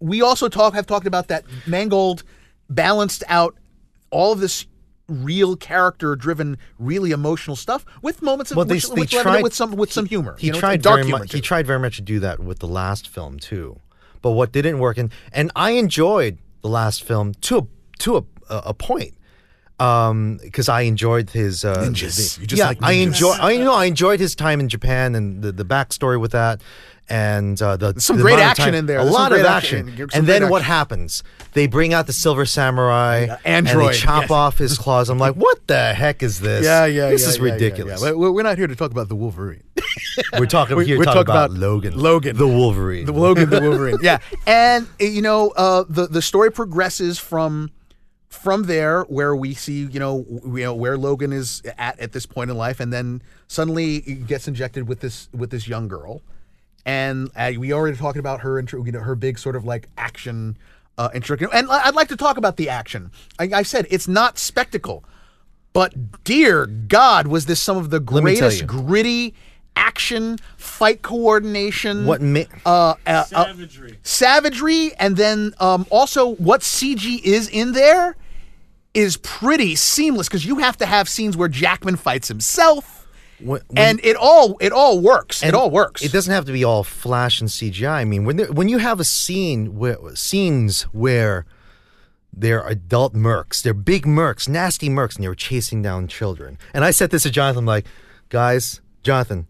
we 0.00 0.22
also 0.22 0.48
talk 0.48 0.74
have 0.74 0.86
talked 0.86 1.06
about 1.06 1.28
that 1.28 1.44
Mangold 1.66 2.22
balanced 2.70 3.22
out 3.28 3.56
all 4.10 4.32
of 4.32 4.40
this 4.40 4.66
real 5.08 5.54
character 5.56 6.16
driven 6.16 6.56
really 6.78 7.10
emotional 7.10 7.56
stuff 7.56 7.84
with 8.00 8.22
moments 8.22 8.50
of 8.50 8.56
Well, 8.56 8.64
they- 8.64 8.76
which, 8.76 8.88
they 8.88 9.00
which 9.02 9.10
tried- 9.12 9.42
with 9.42 9.52
some 9.54 9.72
with 9.72 9.92
some 9.92 10.06
humor 10.06 10.36
He 10.38 10.46
you 10.46 10.52
know, 10.54 10.58
tried 10.60 10.80
dark 10.80 11.00
very 11.00 11.10
much. 11.10 11.30
too. 11.30 11.36
He 11.36 11.40
tried 11.42 11.66
very 11.66 11.78
much 11.78 11.96
to 11.96 12.02
do 12.02 12.20
that 12.20 12.40
with 12.40 12.60
the 12.60 12.66
last 12.68 13.08
film 13.08 13.38
too. 13.38 13.80
But 14.22 14.30
what 14.30 14.52
didn't 14.52 14.78
work, 14.78 14.96
and 14.96 15.10
and 15.32 15.50
I 15.54 15.72
enjoyed 15.72 16.38
the 16.62 16.68
last 16.68 17.04
film 17.04 17.34
to 17.42 17.58
a 17.58 17.66
to 17.98 18.16
a, 18.16 18.24
a 18.48 18.72
point. 18.74 19.12
Um, 19.80 20.38
because 20.40 20.68
I 20.68 20.82
enjoyed 20.82 21.30
his 21.30 21.64
uh, 21.64 21.74
Ninjas. 21.78 22.36
the- 22.36 22.40
You 22.42 22.46
just 22.46 22.58
yeah, 22.58 22.68
like 22.68 22.78
I 22.82 22.94
ninjas. 22.94 23.02
enjoy. 23.06 23.32
I 23.32 23.56
know 23.56 23.74
I 23.74 23.86
enjoyed 23.86 24.20
his 24.20 24.36
time 24.36 24.60
in 24.60 24.68
Japan 24.68 25.14
and 25.16 25.42
the 25.42 25.50
the 25.50 25.64
backstory 25.64 26.20
with 26.20 26.30
that, 26.30 26.60
and 27.08 27.60
uh, 27.60 27.76
the 27.76 28.00
some 28.00 28.16
the 28.18 28.22
great 28.22 28.38
action 28.38 28.66
time- 28.66 28.74
in 28.74 28.86
there. 28.86 28.98
A 28.98 29.02
There's 29.02 29.12
some 29.12 29.22
lot 29.22 29.32
of 29.32 29.44
action, 29.44 29.88
action. 29.90 30.08
And 30.14 30.26
then 30.28 30.48
what 30.48 30.62
happens? 30.62 31.24
They 31.54 31.66
bring 31.66 31.92
out 31.92 32.06
the 32.06 32.12
Silver 32.12 32.46
Samurai, 32.46 33.26
and 33.44 33.66
Android, 33.66 33.94
they 33.94 33.98
chop 33.98 34.22
yes. 34.22 34.30
off 34.30 34.58
his 34.58 34.78
claws. 34.78 35.08
I'm 35.10 35.18
like, 35.18 35.34
what 35.34 35.66
the 35.66 35.92
heck 35.92 36.22
is 36.22 36.38
this? 36.38 36.64
yeah 36.64 36.84
yeah 36.86 37.10
this 37.10 37.22
yeah, 37.22 37.28
is 37.30 37.38
yeah, 37.38 37.42
ridiculous. 37.44 38.00
we're 38.00 38.42
not 38.44 38.56
here 38.58 38.68
to 38.68 38.76
talk 38.76 38.92
about 38.92 39.08
the 39.08 39.16
wolverine 39.16 39.62
We're 40.38 40.46
talking 40.46 40.76
We- 40.76 40.86
here. 40.86 40.98
we're 41.00 41.04
talking 41.04 41.22
about, 41.22 41.50
about 41.50 41.58
Logan. 41.58 41.98
Logan. 41.98 42.36
the 42.36 42.46
Wolverine. 42.46 43.06
the 43.06 43.12
Logan 43.12 43.50
the 43.50 43.60
Wolverine. 43.60 43.98
Yeah, 44.02 44.18
and 44.46 44.86
you 45.00 45.20
know 45.22 45.50
uh, 45.50 45.82
the 45.88 46.06
the 46.06 46.22
story 46.22 46.52
progresses 46.52 47.18
from 47.18 47.72
from 48.34 48.64
there 48.64 49.02
where 49.04 49.34
we 49.34 49.54
see 49.54 49.84
you 49.86 50.00
know 50.00 50.22
w- 50.22 50.58
you 50.58 50.64
know 50.64 50.74
where 50.74 50.96
Logan 50.98 51.32
is 51.32 51.62
at 51.78 51.98
at 52.00 52.12
this 52.12 52.26
point 52.26 52.50
in 52.50 52.56
life, 52.56 52.80
and 52.80 52.92
then 52.92 53.22
suddenly 53.48 54.00
he 54.00 54.14
gets 54.14 54.48
injected 54.48 54.88
with 54.88 55.00
this 55.00 55.28
with 55.32 55.50
this 55.50 55.66
young 55.68 55.88
girl, 55.88 56.20
and 56.84 57.30
uh, 57.36 57.52
we 57.58 57.72
already 57.72 57.96
talking 57.96 58.20
about 58.20 58.40
her 58.40 58.58
intro, 58.58 58.84
you 58.84 58.92
know 58.92 59.00
her 59.00 59.14
big 59.14 59.38
sort 59.38 59.56
of 59.56 59.64
like 59.64 59.88
action 59.96 60.56
uh, 60.98 61.08
intro, 61.14 61.36
and 61.52 61.70
I- 61.70 61.86
I'd 61.86 61.94
like 61.94 62.08
to 62.08 62.16
talk 62.16 62.36
about 62.36 62.56
the 62.56 62.68
action. 62.68 63.10
I, 63.38 63.50
I 63.54 63.62
said 63.62 63.86
it's 63.90 64.08
not 64.08 64.38
spectacle. 64.38 65.04
But 65.72 66.22
dear 66.22 66.66
God, 66.66 67.26
was 67.26 67.46
this 67.46 67.60
some 67.60 67.76
of 67.76 67.90
the 67.90 67.98
me 67.98 68.06
greatest 68.06 68.64
gritty 68.66 69.34
action, 69.74 70.38
fight 70.56 71.02
coordination? 71.02 72.06
What 72.06 72.22
ma- 72.22 72.42
uh, 72.64 72.94
uh, 73.04 73.10
uh, 73.10 73.24
Savagery. 73.24 73.98
savagery, 74.04 74.92
and 75.00 75.16
then 75.16 75.52
um, 75.58 75.84
also 75.90 76.36
what 76.36 76.60
CG 76.60 77.20
is 77.24 77.48
in 77.48 77.72
there 77.72 78.16
is 78.94 79.16
pretty 79.18 79.74
seamless 79.76 80.28
because 80.28 80.46
you 80.46 80.58
have 80.58 80.76
to 80.78 80.86
have 80.86 81.08
scenes 81.08 81.36
where 81.36 81.48
Jackman 81.48 81.96
fights 81.96 82.28
himself, 82.28 83.06
When- 83.40 83.60
when- 83.68 83.78
and 83.78 84.00
it 84.04 84.16
all 84.16 84.56
it 84.60 84.72
all 84.72 85.00
works. 85.00 85.42
it 85.42 85.52
all 85.54 85.70
works. 85.70 86.02
It 86.02 86.12
doesn't 86.12 86.32
have 86.32 86.44
to 86.46 86.52
be 86.52 86.62
all 86.64 86.84
flash 86.84 87.40
and 87.40 87.50
CGI. 87.50 88.00
I 88.00 88.04
mean, 88.04 88.24
when 88.24 88.36
there, 88.36 88.52
when 88.52 88.68
you 88.68 88.78
have 88.78 89.00
a 89.00 89.04
scene 89.04 89.76
where 89.76 89.98
scenes 90.14 90.82
where 90.92 91.44
they're 92.36 92.66
adult 92.66 93.14
mercs, 93.14 93.62
they're 93.62 93.74
big 93.74 94.06
mercs, 94.06 94.48
nasty 94.48 94.88
mercs, 94.88 95.16
and 95.16 95.24
they're 95.24 95.34
chasing 95.34 95.82
down 95.82 96.08
children. 96.08 96.58
And 96.72 96.84
I 96.84 96.90
said 96.90 97.10
this 97.10 97.22
to 97.24 97.30
Jonathan, 97.30 97.64
like, 97.66 97.86
guys, 98.28 98.80
Jonathan, 99.02 99.46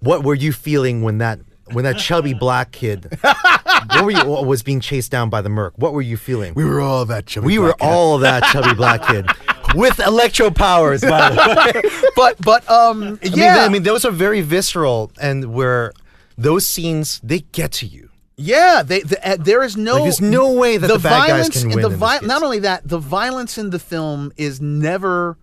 what 0.00 0.22
were 0.24 0.34
you 0.34 0.52
feeling 0.52 1.02
when 1.02 1.18
that 1.18 1.38
when 1.72 1.84
that 1.84 1.98
chubby 1.98 2.32
black 2.34 2.70
kid 2.70 3.18
what 3.90 4.04
were 4.04 4.10
you, 4.10 4.24
was 4.24 4.62
being 4.62 4.80
chased 4.80 5.10
down 5.10 5.30
by 5.30 5.42
the 5.42 5.48
merc? 5.48 5.74
What 5.76 5.92
were 5.92 6.02
you 6.02 6.16
feeling? 6.16 6.54
we 6.54 6.64
were 6.64 6.80
all 6.80 7.04
that 7.06 7.26
chubby. 7.26 7.46
We 7.46 7.58
were 7.58 7.74
black 7.78 7.88
all 7.88 8.18
that 8.18 8.42
chubby 8.44 8.74
black 8.74 9.06
kid 9.06 9.26
with 9.74 9.98
electro 10.00 10.50
powers, 10.50 11.02
by 11.02 11.30
the 11.30 11.72
way. 11.74 11.90
but 12.16 12.40
but 12.40 12.68
um 12.70 13.18
I 13.22 13.26
yeah 13.26 13.54
mean, 13.54 13.64
I 13.64 13.68
mean, 13.68 13.82
those 13.82 14.04
are 14.04 14.10
very 14.10 14.40
visceral, 14.40 15.12
and 15.20 15.52
where 15.52 15.92
those 16.36 16.66
scenes 16.66 17.20
they 17.22 17.40
get 17.40 17.72
to 17.72 17.86
you. 17.86 18.10
Yeah, 18.38 18.82
they, 18.84 19.00
the, 19.00 19.26
uh, 19.26 19.36
there 19.38 19.62
is 19.62 19.78
no. 19.78 19.94
Like, 19.94 20.02
there's 20.02 20.20
no 20.20 20.52
way 20.52 20.76
that 20.76 20.86
the 20.86 20.98
bad 20.98 21.26
guys 21.26 21.28
violence, 21.30 21.62
can 21.62 21.70
win 21.70 21.82
The 21.82 21.88
vi- 21.88 22.18
not 22.22 22.42
only 22.42 22.58
that, 22.60 22.86
the 22.86 22.98
violence 22.98 23.56
in 23.56 23.70
the 23.70 23.78
film 23.78 24.30
is 24.36 24.60
never, 24.60 25.38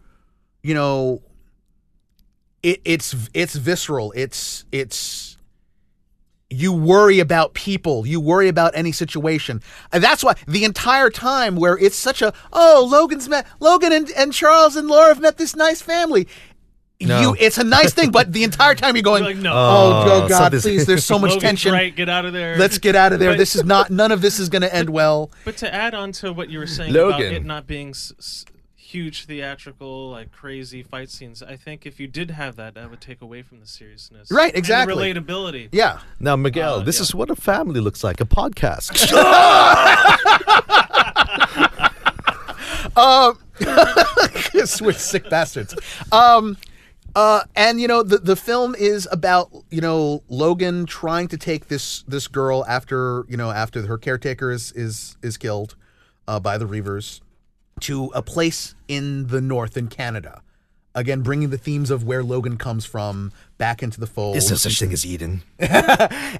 you 0.61 0.75
know, 0.75 1.23
it, 2.61 2.81
it's 2.85 3.15
it's 3.33 3.55
visceral. 3.55 4.13
It's 4.15 4.65
it's 4.71 5.32
you 6.53 6.71
worry 6.73 7.19
about 7.19 7.53
people. 7.53 8.05
You 8.05 8.19
worry 8.19 8.47
about 8.47 8.71
any 8.75 8.91
situation. 8.91 9.61
And 9.91 10.03
that's 10.03 10.23
why 10.23 10.35
the 10.47 10.63
entire 10.63 11.09
time 11.09 11.55
where 11.55 11.77
it's 11.77 11.95
such 11.95 12.21
a 12.21 12.33
oh 12.51 12.87
Logan's 12.89 13.27
met 13.27 13.45
Logan 13.59 13.91
and, 13.91 14.09
and 14.11 14.31
Charles 14.33 14.75
and 14.75 14.87
Laura 14.87 15.07
have 15.09 15.19
met 15.19 15.37
this 15.37 15.55
nice 15.55 15.81
family. 15.81 16.27
No. 17.01 17.19
You, 17.19 17.35
it's 17.37 17.57
a 17.57 17.65
nice 17.65 17.91
thing, 17.93 18.11
but 18.11 18.31
the 18.31 18.45
entire 18.45 18.75
time 18.75 18.95
you're 18.95 19.03
going, 19.03 19.23
You're 19.25 19.33
like, 19.33 19.41
no. 19.43 19.51
oh, 19.51 19.55
Oh, 19.55 20.23
oh 20.23 20.29
God, 20.29 20.37
something's- 20.53 20.63
please! 20.63 20.85
There's 20.85 21.03
so 21.03 21.19
much 21.19 21.31
Logan's 21.31 21.41
tension. 21.43 21.73
right, 21.73 21.93
get 21.93 22.07
out 22.07 22.23
of 22.23 22.31
there. 22.31 22.55
Let's 22.57 22.77
get 22.77 22.95
out 22.95 23.11
of 23.11 23.19
there. 23.19 23.31
But- 23.31 23.39
this 23.39 23.55
is 23.57 23.65
not. 23.65 23.89
None 23.89 24.13
of 24.13 24.21
this 24.21 24.39
is 24.39 24.47
going 24.47 24.61
to 24.61 24.73
end 24.73 24.89
well. 24.89 25.29
But 25.43 25.57
to 25.57 25.73
add 25.73 25.93
on 25.95 26.13
to 26.13 26.31
what 26.31 26.49
you 26.49 26.59
were 26.59 26.67
saying 26.67 26.95
about 26.95 27.19
it 27.19 27.43
not 27.43 27.67
being 27.67 27.89
s- 27.89 28.13
s- 28.19 28.45
huge 28.93 29.25
theatrical, 29.25 30.11
like 30.11 30.31
crazy 30.31 30.83
fight 30.83 31.09
scenes, 31.09 31.41
I 31.41 31.55
think 31.55 31.85
if 31.85 31.99
you 31.99 32.07
did 32.07 32.31
have 32.31 32.55
that, 32.57 32.75
that 32.75 32.89
would 32.91 33.01
take 33.01 33.21
away 33.21 33.41
from 33.41 33.59
the 33.59 33.65
seriousness. 33.65 34.29
Right, 34.31 34.45
and 34.45 34.53
the 34.53 34.57
exactly. 34.59 35.13
relatability. 35.13 35.69
Yeah. 35.71 35.99
Now, 36.19 36.35
Miguel, 36.35 36.75
Uh, 36.75 36.83
this 36.83 36.97
yeah. 36.97 37.03
is 37.03 37.15
what 37.15 37.31
a 37.31 37.35
family 37.35 37.79
looks 37.79 38.03
like 38.03 38.21
a 38.21 38.25
podcast. 38.25 39.01
Switch 44.65 44.97
sick 44.97 45.29
bastards. 45.29 45.75
Um, 46.11 46.57
uh, 47.15 47.41
and 47.55 47.81
you 47.81 47.87
know 47.87 48.03
the 48.03 48.17
the 48.17 48.35
film 48.35 48.75
is 48.75 49.07
about 49.11 49.51
you 49.69 49.81
know 49.81 50.23
Logan 50.29 50.85
trying 50.85 51.27
to 51.29 51.37
take 51.37 51.67
this 51.67 52.03
this 52.07 52.27
girl 52.27 52.65
after 52.67 53.25
you 53.27 53.37
know 53.37 53.51
after 53.51 53.85
her 53.85 53.97
caretaker 53.97 54.51
is 54.51 54.71
is 54.71 55.17
is 55.21 55.37
killed 55.37 55.75
uh, 56.27 56.39
by 56.39 56.57
the 56.57 56.65
Reavers 56.65 57.21
to 57.81 58.05
a 58.15 58.21
place 58.21 58.75
in 58.95 59.27
the 59.27 59.41
north 59.41 59.77
in 59.77 59.87
Canada. 59.87 60.41
Again, 60.95 61.21
bringing 61.21 61.49
the 61.49 61.57
themes 61.57 61.89
of 61.89 62.03
where 62.03 62.23
Logan 62.23 62.57
comes 62.57 62.85
from 62.85 63.31
back 63.57 63.81
into 63.81 63.99
the 63.99 64.05
fold. 64.05 64.37
Is 64.37 64.49
there 64.49 64.57
such 64.57 64.79
thing 64.79 64.93
as 64.93 65.05
Eden? 65.05 65.41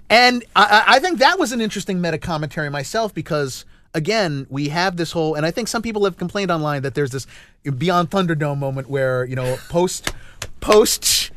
And 0.09 0.43
I, 0.55 0.84
I 0.88 0.99
think 0.99 1.19
that 1.19 1.39
was 1.39 1.51
an 1.51 1.59
interesting 1.59 1.99
meta 1.99 2.19
commentary 2.19 2.69
myself 2.69 3.13
because 3.13 3.65
again 3.95 4.45
we 4.49 4.69
have 4.69 4.95
this 4.95 5.11
whole, 5.11 5.34
and 5.34 5.45
I 5.45 5.49
think 5.51 5.67
some 5.67 5.81
people 5.81 6.05
have 6.05 6.17
complained 6.17 6.51
online 6.51 6.84
that 6.84 6.93
there's 6.93 7.11
this 7.11 7.25
Beyond 7.63 8.11
Thunderdome 8.11 8.59
moment 8.59 8.89
where 8.89 9.25
you 9.25 9.35
know 9.35 9.57
post 9.69 10.13
post 10.59 11.31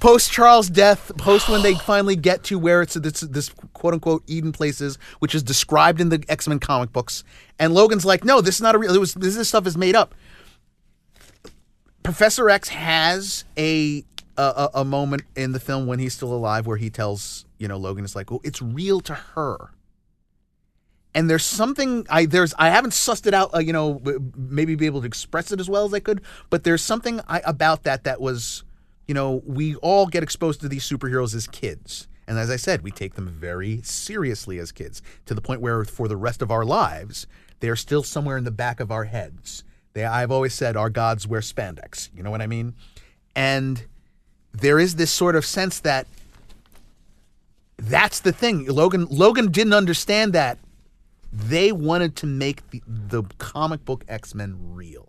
post 0.00 0.32
Charles' 0.32 0.68
death, 0.68 1.12
post 1.16 1.48
when 1.48 1.62
they 1.62 1.74
finally 1.90 2.16
get 2.16 2.42
to 2.44 2.58
where 2.58 2.82
it's 2.82 2.94
this, 2.94 3.20
this 3.20 3.50
quote 3.72 3.94
unquote 3.94 4.22
Eden 4.26 4.52
places, 4.52 4.98
which 5.20 5.34
is 5.34 5.42
described 5.42 6.00
in 6.00 6.08
the 6.08 6.24
X 6.28 6.48
Men 6.48 6.58
comic 6.58 6.92
books, 6.92 7.22
and 7.58 7.74
Logan's 7.74 8.04
like, 8.04 8.24
no, 8.24 8.40
this 8.40 8.56
is 8.56 8.60
not 8.60 8.74
a 8.74 8.78
real. 8.78 8.94
It 8.94 8.98
was 8.98 9.14
this, 9.14 9.36
this 9.36 9.48
stuff 9.48 9.66
is 9.66 9.76
made 9.76 9.94
up. 9.94 10.14
Professor 12.10 12.50
X 12.50 12.70
has 12.70 13.44
a, 13.56 14.04
a 14.36 14.68
a 14.74 14.84
moment 14.84 15.22
in 15.36 15.52
the 15.52 15.60
film 15.60 15.86
when 15.86 16.00
he's 16.00 16.12
still 16.12 16.32
alive 16.32 16.66
where 16.66 16.76
he 16.76 16.90
tells 16.90 17.44
you 17.56 17.68
know 17.68 17.76
Logan 17.76 18.04
is 18.04 18.16
like, 18.16 18.32
well, 18.32 18.40
it's 18.42 18.60
real 18.60 19.00
to 19.02 19.14
her. 19.14 19.70
And 21.14 21.30
there's 21.30 21.44
something 21.44 22.04
I 22.10 22.26
there's 22.26 22.52
I 22.58 22.70
haven't 22.70 22.94
sussed 22.94 23.28
it 23.28 23.32
out, 23.32 23.54
uh, 23.54 23.60
you 23.60 23.72
know, 23.72 24.02
maybe 24.36 24.74
be 24.74 24.86
able 24.86 25.02
to 25.02 25.06
express 25.06 25.52
it 25.52 25.60
as 25.60 25.70
well 25.70 25.84
as 25.84 25.94
I 25.94 26.00
could, 26.00 26.20
but 26.50 26.64
there's 26.64 26.82
something 26.82 27.20
I, 27.28 27.42
about 27.44 27.84
that 27.84 28.02
that 28.02 28.20
was, 28.20 28.64
you 29.06 29.14
know, 29.14 29.40
we 29.46 29.76
all 29.76 30.08
get 30.08 30.24
exposed 30.24 30.60
to 30.62 30.68
these 30.68 30.82
superheroes 30.82 31.32
as 31.32 31.46
kids, 31.46 32.08
and 32.26 32.40
as 32.40 32.50
I 32.50 32.56
said, 32.56 32.82
we 32.82 32.90
take 32.90 33.14
them 33.14 33.28
very 33.28 33.82
seriously 33.82 34.58
as 34.58 34.72
kids 34.72 35.00
to 35.26 35.34
the 35.34 35.40
point 35.40 35.60
where 35.60 35.84
for 35.84 36.08
the 36.08 36.16
rest 36.16 36.42
of 36.42 36.50
our 36.50 36.64
lives, 36.64 37.28
they 37.60 37.68
are 37.68 37.76
still 37.76 38.02
somewhere 38.02 38.36
in 38.36 38.42
the 38.42 38.50
back 38.50 38.80
of 38.80 38.90
our 38.90 39.04
heads. 39.04 39.62
They 39.92 40.04
I've 40.04 40.30
always 40.30 40.54
said 40.54 40.76
our 40.76 40.90
gods 40.90 41.26
wear 41.26 41.40
spandex. 41.40 42.08
You 42.14 42.22
know 42.22 42.30
what 42.30 42.42
I 42.42 42.46
mean? 42.46 42.74
And 43.34 43.84
there 44.52 44.78
is 44.78 44.96
this 44.96 45.10
sort 45.10 45.36
of 45.36 45.44
sense 45.46 45.80
that 45.80 46.06
that's 47.76 48.20
the 48.20 48.32
thing. 48.32 48.66
Logan 48.66 49.06
Logan 49.10 49.50
didn't 49.50 49.72
understand 49.72 50.32
that. 50.34 50.58
They 51.32 51.70
wanted 51.72 52.16
to 52.16 52.26
make 52.26 52.68
the, 52.70 52.82
the 52.86 53.22
comic 53.38 53.84
book 53.84 54.04
X 54.08 54.34
Men 54.34 54.56
real, 54.74 55.08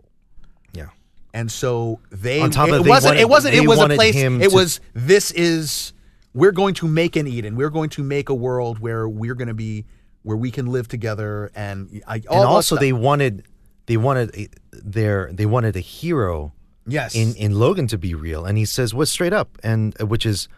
Yeah. 0.72 0.86
and 1.34 1.50
so 1.50 1.98
they. 2.10 2.40
On 2.40 2.50
top 2.50 2.68
of 2.68 2.74
it 2.74 2.80
it, 2.80 2.82
they 2.84 2.88
wasn't. 2.90 3.10
wanted- 3.10 3.20
it 3.20 3.28
wasn't. 3.28 3.54
It 3.56 3.66
was 3.66 3.80
a 3.80 3.88
place. 3.88 4.14
him 4.14 4.40
It 4.40 4.50
to- 4.50 4.54
was. 4.56 4.80
This 4.94 5.30
is. 5.32 5.92
We're 6.34 6.52
going 6.52 6.74
to 6.74 6.88
make 6.88 7.16
an 7.16 7.26
Eden. 7.26 7.56
We're 7.56 7.70
going 7.70 7.90
to 7.90 8.02
make 8.02 8.28
a 8.30 8.34
world 8.34 8.78
where 8.78 9.06
we're 9.08 9.34
going 9.34 9.48
to 9.48 9.54
be 9.54 9.84
where 10.22 10.36
we 10.36 10.50
can 10.52 10.66
live 10.66 10.86
together, 10.88 11.50
and 11.56 12.02
I. 12.06 12.16
And 12.16 12.26
also 12.28 12.76
they 12.76 12.92
wanted 12.92 13.44
they 13.86 13.96
wanted 13.96 14.34
a, 14.36 14.48
their 14.72 15.30
they 15.32 15.46
wanted 15.46 15.76
a 15.76 15.80
hero 15.80 16.52
yes 16.86 17.14
in 17.14 17.34
in 17.36 17.58
Logan 17.58 17.86
to 17.88 17.98
be 17.98 18.14
real, 18.14 18.44
and 18.44 18.56
he 18.58 18.64
says 18.64 18.94
what's 18.94 19.10
straight 19.10 19.32
up, 19.32 19.58
and 19.62 19.94
uh, 20.00 20.06
which 20.06 20.24
is, 20.26 20.48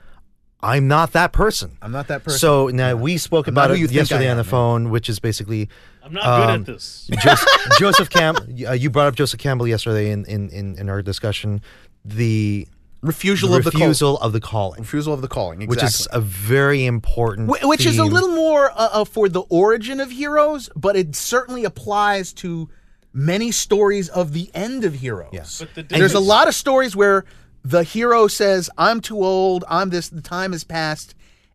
I'm 0.60 0.88
not 0.88 1.12
that 1.12 1.32
person. 1.32 1.76
I'm 1.82 1.92
not 1.92 2.08
that 2.08 2.24
person. 2.24 2.38
So 2.38 2.68
now 2.68 2.94
we 2.96 3.18
spoke 3.18 3.46
I'm 3.46 3.54
about 3.54 3.70
it 3.70 3.78
you 3.78 3.86
yesterday 3.86 4.28
I 4.28 4.30
on 4.30 4.36
the 4.36 4.40
am, 4.42 4.46
man. 4.46 4.50
phone, 4.50 4.90
which 4.90 5.08
is 5.08 5.18
basically 5.20 5.68
I'm 6.02 6.12
not 6.12 6.22
good 6.24 6.50
Um, 6.54 6.60
at 6.60 6.66
this. 6.66 7.10
Joseph, 7.22 7.48
Joseph 7.78 8.10
Camp. 8.10 8.38
Uh, 8.66 8.72
you 8.72 8.90
brought 8.90 9.06
up 9.08 9.14
Joseph 9.16 9.40
Campbell 9.40 9.66
yesterday 9.68 10.10
in 10.10 10.24
in 10.26 10.48
in, 10.50 10.78
in 10.78 10.88
our 10.88 11.02
discussion. 11.02 11.60
The 12.04 12.66
refusal 13.00 13.54
of 13.54 13.64
the 13.64 13.70
call, 13.70 13.80
refusal 13.80 14.18
of 14.20 14.32
the 14.32 14.40
calling, 14.40 14.80
refusal 14.80 15.12
of 15.12 15.20
the 15.20 15.28
calling, 15.28 15.60
exactly. 15.62 15.76
which 15.76 15.82
is 15.84 16.08
a 16.12 16.20
very 16.20 16.86
important, 16.86 17.48
Wh- 17.50 17.66
which 17.68 17.84
is 17.84 17.98
a 17.98 18.04
little 18.04 18.30
more 18.34 18.70
uh, 18.70 18.74
uh, 18.92 19.04
for 19.04 19.28
the 19.28 19.42
origin 19.50 20.00
of 20.00 20.10
heroes, 20.10 20.70
but 20.74 20.96
it 20.96 21.14
certainly 21.14 21.64
applies 21.64 22.32
to 22.34 22.68
many 23.14 23.52
stories 23.52 24.08
of 24.08 24.32
the 24.32 24.50
end 24.52 24.84
of 24.84 24.94
heroes. 24.94 25.30
Yes. 25.32 25.60
But 25.60 25.88
the 25.88 25.96
There's 25.96 26.14
a 26.14 26.20
lot 26.20 26.48
of 26.48 26.54
stories 26.54 26.94
where 26.94 27.24
the 27.62 27.84
hero 27.84 28.26
says, 28.26 28.68
"I'm 28.76 29.00
too 29.00 29.24
old. 29.24 29.64
I'm 29.68 29.88
this. 29.88 30.10
The 30.10 30.20
time 30.20 30.52
has 30.52 30.64
passed," 30.64 31.14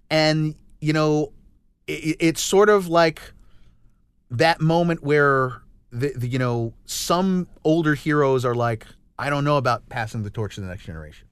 and 0.09 0.55
you 0.79 0.93
know, 0.93 1.33
it, 1.85 2.17
it's 2.19 2.41
sort 2.41 2.69
of 2.69 2.87
like 2.87 3.21
that 4.31 4.61
moment 4.61 5.03
where 5.03 5.61
the, 5.91 6.13
the 6.15 6.27
you 6.27 6.39
know 6.39 6.73
some 6.85 7.47
older 7.63 7.93
heroes 7.93 8.45
are 8.45 8.55
like, 8.55 8.87
"I 9.19 9.29
don't 9.29 9.43
know 9.43 9.57
about 9.57 9.87
passing 9.89 10.23
the 10.23 10.31
torch 10.31 10.55
to 10.55 10.61
the 10.61 10.67
next 10.67 10.85
generation," 10.85 11.27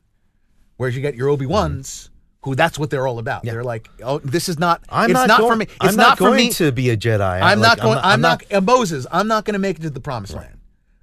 whereas 0.75 0.95
you 0.95 1.01
get 1.01 1.15
your 1.15 1.29
Obi 1.29 1.45
Wans. 1.47 2.11
Who 2.41 2.55
that's 2.55 2.77
what 2.79 2.89
they're 2.89 3.07
all 3.07 3.19
about. 3.19 3.43
They're 3.43 3.63
like, 3.63 3.89
oh, 4.03 4.19
this 4.19 4.47
is 4.47 4.57
not. 4.59 4.83
I'm 4.89 5.09
it's 5.09 5.13
not, 5.13 5.27
not 5.27 5.39
going, 5.39 5.51
for 5.51 5.57
me. 5.57 5.63
It's 5.65 5.75
I'm 5.81 5.95
not, 5.95 6.09
not 6.09 6.17
for 6.17 6.23
going 6.25 6.37
me. 6.37 6.49
to 6.51 6.71
be 6.71 6.89
a 6.91 6.97
Jedi. 6.97 7.41
I'm 7.41 7.59
Like, 7.59 7.77
not 7.77 7.81
going. 7.81 7.99
I'm, 8.01 8.21
not, 8.21 8.43
uh, 8.53 8.61
Moses. 8.61 9.07
I'm 9.11 9.27
not 9.27 9.43
going 9.43 9.53
to 9.53 9.59
make 9.59 9.79
it 9.79 9.81
to 9.81 9.89
the 9.89 9.99
promised 9.99 10.33
land, 10.35 10.59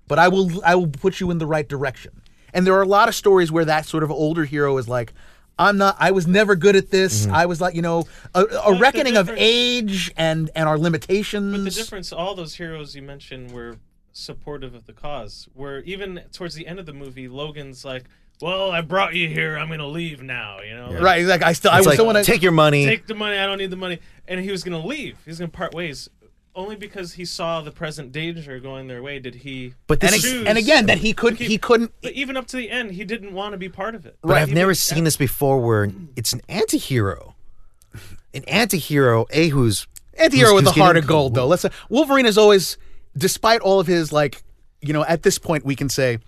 but 0.06 0.18
I 0.18 0.28
will. 0.28 0.64
I 0.64 0.74
will 0.76 0.86
put 0.86 1.20
you 1.20 1.30
in 1.30 1.38
the 1.38 1.46
right 1.46 1.68
direction. 1.68 2.22
And 2.54 2.66
there 2.66 2.74
are 2.74 2.82
a 2.82 2.86
lot 2.86 3.08
of 3.08 3.14
stories 3.14 3.50
where 3.50 3.64
that 3.64 3.84
sort 3.84 4.04
of 4.04 4.12
older 4.12 4.44
hero 4.44 4.78
is 4.78 4.88
like, 4.88 5.12
I'm 5.58 5.76
not. 5.76 5.96
I 5.98 6.12
was 6.12 6.26
never 6.26 6.54
good 6.54 6.76
at 6.76 6.90
this. 6.90 7.26
Mm-hmm. 7.26 7.34
I 7.34 7.46
was 7.46 7.60
like, 7.60 7.74
you 7.74 7.82
know, 7.82 8.04
a, 8.34 8.44
a 8.44 8.78
reckoning 8.78 9.16
of 9.16 9.28
age 9.30 10.12
and 10.16 10.50
and 10.54 10.68
our 10.68 10.78
limitations. 10.78 11.52
But 11.52 11.64
the 11.64 11.70
difference, 11.70 12.12
all 12.12 12.34
those 12.34 12.54
heroes 12.54 12.94
you 12.94 13.02
mentioned 13.02 13.50
were 13.50 13.76
supportive 14.12 14.74
of 14.74 14.86
the 14.86 14.92
cause. 14.92 15.48
Where 15.52 15.80
even 15.80 16.22
towards 16.32 16.54
the 16.54 16.66
end 16.66 16.78
of 16.78 16.86
the 16.86 16.92
movie, 16.92 17.28
Logan's 17.28 17.84
like, 17.84 18.04
"Well, 18.44 18.70
I 18.70 18.80
brought 18.82 19.14
you 19.14 19.28
here. 19.28 19.56
I'm 19.56 19.68
gonna 19.68 19.86
leave 19.88 20.22
now." 20.22 20.60
You 20.60 20.74
know, 20.76 20.90
Like, 20.90 21.02
right? 21.02 21.24
Like 21.26 21.42
I 21.42 21.52
still. 21.54 21.70
I 21.70 21.78
It's 21.78 21.80
was 21.80 21.86
like, 21.86 21.94
still 21.94 22.06
want 22.06 22.18
to 22.18 22.24
take 22.24 22.42
your 22.42 22.52
money. 22.52 22.84
take 22.84 23.06
the 23.06 23.14
money. 23.14 23.38
I 23.38 23.46
don't 23.46 23.58
need 23.58 23.70
the 23.70 23.76
money. 23.76 23.98
And 24.28 24.40
he 24.40 24.50
was 24.50 24.62
gonna 24.62 24.84
leave. 24.84 25.16
He 25.24 25.30
was 25.30 25.38
gonna 25.38 25.48
part 25.50 25.74
ways. 25.74 26.08
Only 26.56 26.76
because 26.76 27.14
he 27.14 27.24
saw 27.24 27.62
the 27.62 27.72
present 27.72 28.12
danger 28.12 28.60
going 28.60 28.86
their 28.86 29.02
way 29.02 29.18
did 29.18 29.34
he. 29.34 29.74
but 29.88 29.98
this 29.98 30.12
And, 30.12 30.16
is, 30.18 30.22
choose 30.30 30.46
and 30.46 30.56
again, 30.56 30.86
that 30.86 30.98
he 30.98 31.12
could. 31.12 31.36
keep- 31.36 31.48
He 31.48 31.58
couldn't. 31.58 31.90
But 32.00 32.12
even 32.12 32.36
up 32.36 32.46
to 32.48 32.56
the 32.56 32.70
end, 32.70 32.92
he 32.92 33.02
didn't 33.04 33.32
want 33.32 33.52
to 33.54 33.58
be 33.58 33.68
part 33.68 33.96
of 33.96 34.06
it. 34.06 34.16
But 34.22 34.36
I've 34.36 34.52
never 34.52 34.70
at- 34.70 34.76
seen 34.76 35.02
this 35.02 35.16
before 35.16 35.58
where 35.60 35.90
it's 36.14 36.32
an 36.32 36.42
anti-hero. 36.48 37.34
An 38.32 38.44
anti-hero, 38.46 39.26
a 39.30 39.48
who's 39.48 39.88
Anti-hero 40.16 40.50
who's- 40.50 40.54
with 40.62 40.66
a 40.66 40.70
who's 40.70 40.80
heart 40.80 40.94
getting- 40.94 41.02
of 41.04 41.08
gold, 41.08 41.34
though. 41.34 41.46
Let's 41.48 41.62
say 41.62 41.70
Wolverine 41.88 42.24
is 42.26 42.38
always, 42.38 42.78
despite 43.16 43.60
all 43.60 43.80
of 43.80 43.88
his 43.88 44.12
like, 44.12 44.40
you 44.80 44.92
know, 44.92 45.04
at 45.06 45.24
this 45.24 45.38
point 45.40 45.64
we 45.64 45.74
can 45.74 45.88
say, 45.88 46.18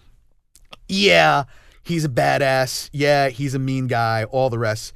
yeah, 0.88 1.44
he's 1.86 2.04
a 2.04 2.08
badass. 2.08 2.90
Yeah, 2.92 3.28
he's 3.28 3.54
a 3.54 3.58
mean 3.58 3.86
guy. 3.86 4.24
All 4.24 4.50
the 4.50 4.58
rest. 4.58 4.92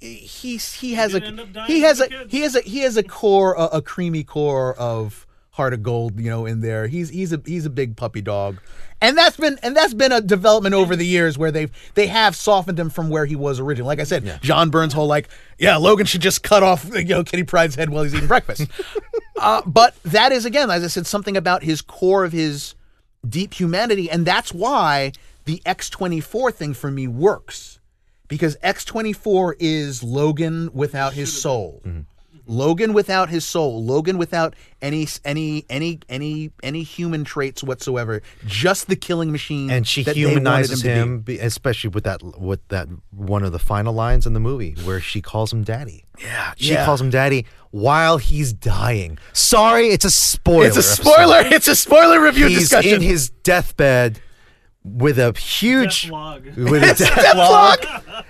He's 0.00 0.72
he 0.74 0.94
has 0.94 1.14
a 1.14 1.22
end 1.22 1.40
up 1.40 1.52
dying 1.52 1.66
he 1.70 1.80
has 1.80 2.00
a 2.00 2.08
kids. 2.08 2.32
he 2.32 2.40
has 2.40 2.56
a 2.56 2.60
he 2.62 2.78
has 2.80 2.96
a 2.96 3.02
core 3.02 3.54
a, 3.54 3.64
a 3.64 3.82
creamy 3.82 4.24
core 4.24 4.74
of 4.76 5.26
heart 5.50 5.74
of 5.74 5.82
gold 5.82 6.18
you 6.18 6.30
know 6.30 6.46
in 6.46 6.60
there 6.62 6.86
he's 6.86 7.10
he's 7.10 7.34
a 7.34 7.42
he's 7.44 7.66
a 7.66 7.70
big 7.70 7.96
puppy 7.96 8.22
dog 8.22 8.58
and 9.02 9.18
that's 9.18 9.36
been 9.36 9.58
and 9.62 9.76
that's 9.76 9.92
been 9.92 10.10
a 10.10 10.22
development 10.22 10.74
over 10.74 10.96
the 10.96 11.04
years 11.04 11.36
where 11.36 11.50
they've 11.50 11.70
they 11.96 12.06
have 12.06 12.34
softened 12.34 12.78
him 12.78 12.88
from 12.88 13.10
where 13.10 13.26
he 13.26 13.36
was 13.36 13.60
originally 13.60 13.88
like 13.88 14.00
i 14.00 14.04
said 14.04 14.40
John 14.40 14.70
Byrne's 14.70 14.94
whole 14.94 15.06
like 15.06 15.28
yeah 15.58 15.76
logan 15.76 16.06
should 16.06 16.22
just 16.22 16.42
cut 16.42 16.62
off 16.62 16.88
you 16.94 17.04
know 17.04 17.22
Kitty 17.22 17.42
Pryde's 17.42 17.74
head 17.74 17.90
while 17.90 18.04
he's 18.04 18.14
eating 18.14 18.28
breakfast 18.28 18.68
uh, 19.38 19.60
but 19.66 20.02
that 20.04 20.32
is 20.32 20.46
again 20.46 20.70
as 20.70 20.82
i 20.82 20.86
said 20.86 21.06
something 21.06 21.36
about 21.36 21.62
his 21.62 21.82
core 21.82 22.24
of 22.24 22.32
his 22.32 22.74
deep 23.28 23.52
humanity 23.52 24.08
and 24.08 24.24
that's 24.24 24.54
why 24.54 25.12
the 25.50 25.60
x24 25.66 26.54
thing 26.54 26.74
for 26.74 26.90
me 26.90 27.08
works 27.08 27.80
because 28.28 28.56
x24 28.58 29.54
is 29.58 30.02
logan 30.02 30.70
without 30.72 31.12
his 31.14 31.40
soul 31.42 31.82
mm-hmm. 31.84 32.00
Logan 32.50 32.92
without 32.94 33.28
his 33.28 33.44
soul, 33.44 33.84
Logan 33.84 34.18
without 34.18 34.56
any 34.82 35.06
any 35.24 35.64
any 35.70 36.00
any 36.08 36.50
any 36.64 36.82
human 36.82 37.22
traits 37.22 37.62
whatsoever, 37.62 38.22
just 38.44 38.88
the 38.88 38.96
killing 38.96 39.30
machine. 39.30 39.70
and 39.70 39.86
she 39.86 40.02
that 40.02 40.16
they 40.16 40.24
wanted 40.24 40.32
humanizes 40.32 40.80
to 40.80 40.86
be. 41.24 41.34
him, 41.36 41.40
especially 41.40 41.90
with 41.90 42.02
that 42.04 42.20
with 42.40 42.66
that 42.68 42.88
one 43.12 43.44
of 43.44 43.52
the 43.52 43.60
final 43.60 43.94
lines 43.94 44.26
in 44.26 44.32
the 44.32 44.40
movie 44.40 44.74
where 44.82 45.00
she 45.00 45.20
calls 45.22 45.52
him 45.52 45.62
daddy. 45.62 46.04
Yeah, 46.20 46.52
She 46.56 46.72
yeah. 46.72 46.84
calls 46.84 47.00
him 47.00 47.10
daddy 47.10 47.46
while 47.70 48.18
he's 48.18 48.52
dying. 48.52 49.18
Sorry, 49.32 49.88
it's 49.90 50.04
a 50.04 50.10
spoiler. 50.10 50.66
It's 50.66 50.76
a 50.76 50.80
episode. 50.80 51.02
spoiler. 51.04 51.40
It's 51.44 51.68
a 51.68 51.76
spoiler 51.76 52.20
review 52.20 52.48
He's 52.48 52.58
discussion. 52.60 52.94
in 52.96 53.00
his 53.00 53.30
deathbed 53.30 54.20
with 54.82 55.18
a 55.18 55.38
huge 55.38 56.08
Death 56.10 56.56
with 56.56 56.82
a 56.82 56.94
death 56.98 57.36
log, 57.36 57.84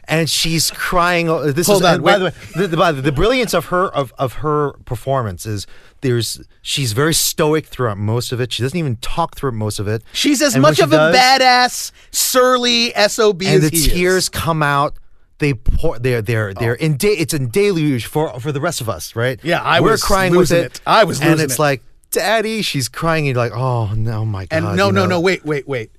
and 0.04 0.28
she's 0.28 0.70
crying. 0.72 1.28
oh, 1.28 1.52
This 1.52 1.68
Hold 1.68 1.82
is, 1.82 1.88
on, 1.88 2.02
by 2.02 2.18
the 2.18 2.24
way, 2.26 2.32
the, 2.56 2.66
the, 2.66 2.76
by 2.76 2.90
the, 2.90 3.00
the 3.02 3.12
brilliance 3.12 3.54
of 3.54 3.66
her 3.66 3.86
of, 3.94 4.12
of 4.18 4.32
her 4.34 4.72
performance 4.84 5.46
is 5.46 5.66
there's 6.00 6.40
she's 6.60 6.92
very 6.92 7.14
stoic 7.14 7.66
throughout 7.66 7.98
most 7.98 8.32
of 8.32 8.40
it. 8.40 8.52
She 8.52 8.62
doesn't 8.62 8.76
even 8.78 8.96
talk 8.96 9.36
through 9.36 9.52
most 9.52 9.78
of 9.78 9.86
it. 9.86 10.02
She's 10.12 10.42
as 10.42 10.54
And 10.54 10.62
much 10.62 10.80
of 10.80 10.90
does- 10.90 11.14
a 11.14 11.18
badass, 11.18 11.92
surly 12.10 12.92
sob 13.08 13.42
and 13.42 13.62
as 13.62 13.70
the 13.70 13.76
he 13.76 13.84
is. 13.86 13.92
tears 13.92 14.28
come 14.28 14.62
out. 14.62 14.94
They 15.38 15.54
pour. 15.54 15.98
They're 16.00 16.20
they're 16.20 16.50
oh. 16.50 16.52
they're 16.58 16.74
in. 16.74 16.96
Da- 16.96 17.08
it's 17.16 17.32
a 17.32 17.38
deluge 17.38 18.06
for 18.06 18.38
for 18.40 18.50
the 18.52 18.60
rest 18.60 18.80
of 18.80 18.88
us, 18.88 19.14
right? 19.16 19.38
Yeah, 19.44 19.62
I 19.62 19.80
we're 19.80 19.92
was 19.92 20.02
crying 20.02 20.32
losing 20.34 20.58
with 20.58 20.66
it. 20.66 20.72
it. 20.78 20.80
I 20.86 21.04
was 21.04 21.20
and 21.20 21.40
it's 21.40 21.54
it. 21.54 21.58
like, 21.58 21.82
Daddy, 22.10 22.60
she's 22.62 22.88
crying. 22.88 23.26
And 23.28 23.36
you're 23.36 23.44
like, 23.44 23.56
oh 23.56 23.94
no, 23.94 24.26
my 24.26 24.46
god. 24.46 24.56
And 24.56 24.76
no, 24.76 24.88
you 24.88 24.92
no, 24.92 25.02
know? 25.02 25.06
no, 25.06 25.20
wait, 25.20 25.44
wait, 25.44 25.66
wait. 25.68 25.92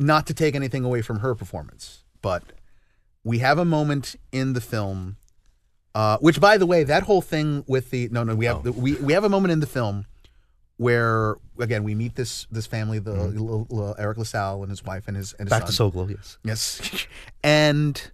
Not 0.00 0.26
to 0.28 0.34
take 0.34 0.54
anything 0.54 0.84
away 0.84 1.02
from 1.02 1.18
her 1.20 1.34
performance, 1.34 2.04
but 2.22 2.42
we 3.22 3.38
have 3.38 3.58
a 3.58 3.64
moment 3.64 4.16
in 4.32 4.54
the 4.54 4.60
film, 4.60 5.16
uh, 5.94 6.16
which, 6.18 6.40
by 6.40 6.56
the 6.56 6.64
way, 6.66 6.84
that 6.84 7.02
whole 7.04 7.20
thing 7.22 7.64
with 7.68 7.90
the 7.90 8.08
no, 8.10 8.22
no, 8.24 8.34
we 8.34 8.46
have 8.46 8.66
Oh. 8.66 8.70
we 8.72 8.94
we 8.94 9.12
have 9.12 9.24
a 9.24 9.28
moment 9.28 9.52
in 9.52 9.60
the 9.60 9.66
film 9.66 10.06
where 10.78 11.36
again 11.58 11.84
we 11.84 11.94
meet 11.94 12.14
this 12.14 12.46
this 12.50 12.66
family, 12.66 12.98
the 12.98 13.12
L- 13.12 13.66
L- 13.70 13.94
Eric 13.98 14.16
LaSalle 14.16 14.62
and 14.62 14.70
his 14.70 14.82
wife 14.82 15.06
and 15.06 15.16
his 15.16 15.34
and 15.34 15.46
his 15.48 15.52
Mm-hmm. 15.52 15.60
Back 15.60 15.66
to 15.66 15.72
son. 15.72 15.76
Soul 15.76 15.90
Glo, 15.90 16.08
yes. 16.08 16.38
Yes. 16.44 17.06
and 17.44 18.10